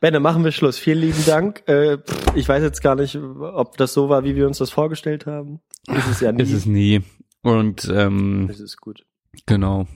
Benne, 0.00 0.20
machen 0.20 0.44
wir 0.44 0.52
Schluss. 0.52 0.78
Vielen 0.78 0.98
lieben 1.00 1.24
Dank. 1.26 1.62
Äh, 1.68 1.98
ich 2.36 2.48
weiß 2.48 2.62
jetzt 2.62 2.82
gar 2.82 2.94
nicht, 2.94 3.16
ob 3.16 3.76
das 3.76 3.92
so 3.92 4.08
war, 4.08 4.22
wie 4.24 4.36
wir 4.36 4.46
uns 4.46 4.58
das 4.58 4.70
vorgestellt 4.70 5.26
haben. 5.26 5.60
Ist 5.88 6.08
es 6.08 6.20
ja 6.20 6.30
nie. 6.32 6.42
Ist 6.42 6.52
es 6.52 6.66
nie. 6.66 7.02
Und 7.42 7.88
ähm, 7.92 8.48
Es 8.50 8.60
ist 8.60 8.80
gut. 8.80 9.04
genau. 9.46 9.86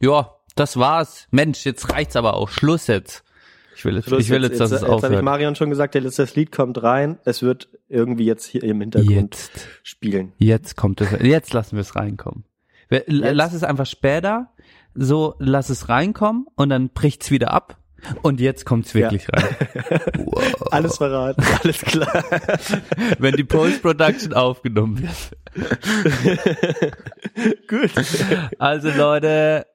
Ja, 0.00 0.30
das 0.56 0.76
war's. 0.76 1.26
Mensch, 1.30 1.64
jetzt 1.64 1.90
reicht's 1.92 2.16
aber 2.16 2.34
auch. 2.34 2.48
Schluss 2.50 2.86
jetzt. 2.86 3.24
Ich 3.76 3.84
will 3.84 3.96
jetzt, 3.96 4.06
Schluss, 4.08 4.20
ich 4.22 4.30
will 4.30 4.42
jetzt, 4.42 4.60
dass 4.60 4.70
jetzt, 4.70 4.82
es 4.82 4.82
jetzt 4.82 4.90
habe 4.90 4.98
ich 4.98 5.04
aufhört. 5.06 5.24
Marion 5.24 5.56
schon 5.56 5.70
gesagt, 5.70 5.94
der 5.94 6.02
letzte 6.02 6.28
Lied 6.34 6.52
kommt 6.52 6.82
rein. 6.82 7.18
Es 7.24 7.42
wird 7.42 7.68
irgendwie 7.88 8.24
jetzt 8.24 8.44
hier 8.44 8.62
im 8.62 8.80
Hintergrund 8.80 9.10
Jetzt. 9.10 9.66
spielen. 9.82 10.32
Jetzt 10.38 10.76
kommt 10.76 11.00
es. 11.00 11.10
Jetzt 11.22 11.52
lassen 11.52 11.76
wir 11.76 11.80
es 11.80 11.96
reinkommen. 11.96 12.44
Wir, 12.88 13.04
Jetzt? 13.08 13.34
Lass 13.34 13.52
es 13.54 13.64
einfach 13.64 13.86
später. 13.86 14.50
So, 14.94 15.34
lass 15.38 15.70
es 15.70 15.88
reinkommen 15.88 16.46
und 16.54 16.68
dann 16.68 16.90
bricht's 16.90 17.30
wieder 17.32 17.52
ab. 17.52 17.78
Und 18.22 18.40
jetzt 18.40 18.66
kommt's 18.66 18.94
wirklich 18.94 19.26
rein. 19.32 19.44
Wow. 20.26 20.72
Alles 20.72 20.96
verraten, 20.96 21.44
alles 21.62 21.80
klar. 21.80 22.24
Wenn 23.18 23.36
die 23.36 23.44
Post-Production 23.44 24.32
aufgenommen 24.32 25.02
wird. 25.02 25.14
gut. 27.68 27.90
Also 28.58 28.90
Leute, 28.90 29.66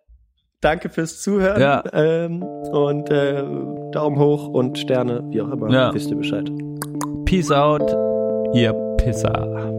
Danke 0.61 0.89
fürs 0.89 1.21
Zuhören. 1.21 1.61
Ja. 1.61 1.83
Ähm, 1.93 2.43
und 2.43 3.09
äh, 3.09 3.43
Daumen 3.91 4.19
hoch 4.19 4.47
und 4.47 4.77
Sterne, 4.77 5.23
wie 5.29 5.41
auch 5.41 5.51
immer. 5.51 5.71
Ja. 5.71 5.93
Wisst 5.93 6.09
ihr 6.09 6.17
Bescheid. 6.17 6.51
peace 7.25 7.51
out, 7.51 7.89
ihr 8.53 8.73
Pisser. 8.97 9.69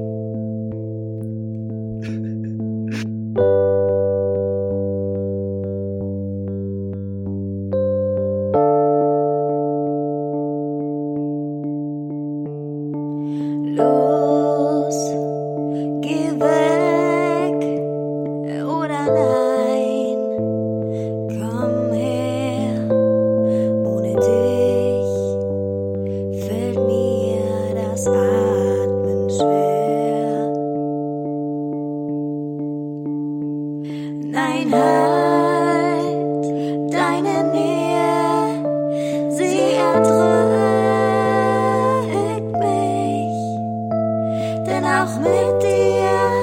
Denn 44.71 44.85
auch 44.85 45.19
mit 45.19 45.63
dir 45.65 46.41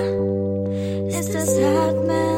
ist 1.17 1.33
das 1.33 1.47
Atmen 1.57 1.57
schwerlich. 1.57 2.36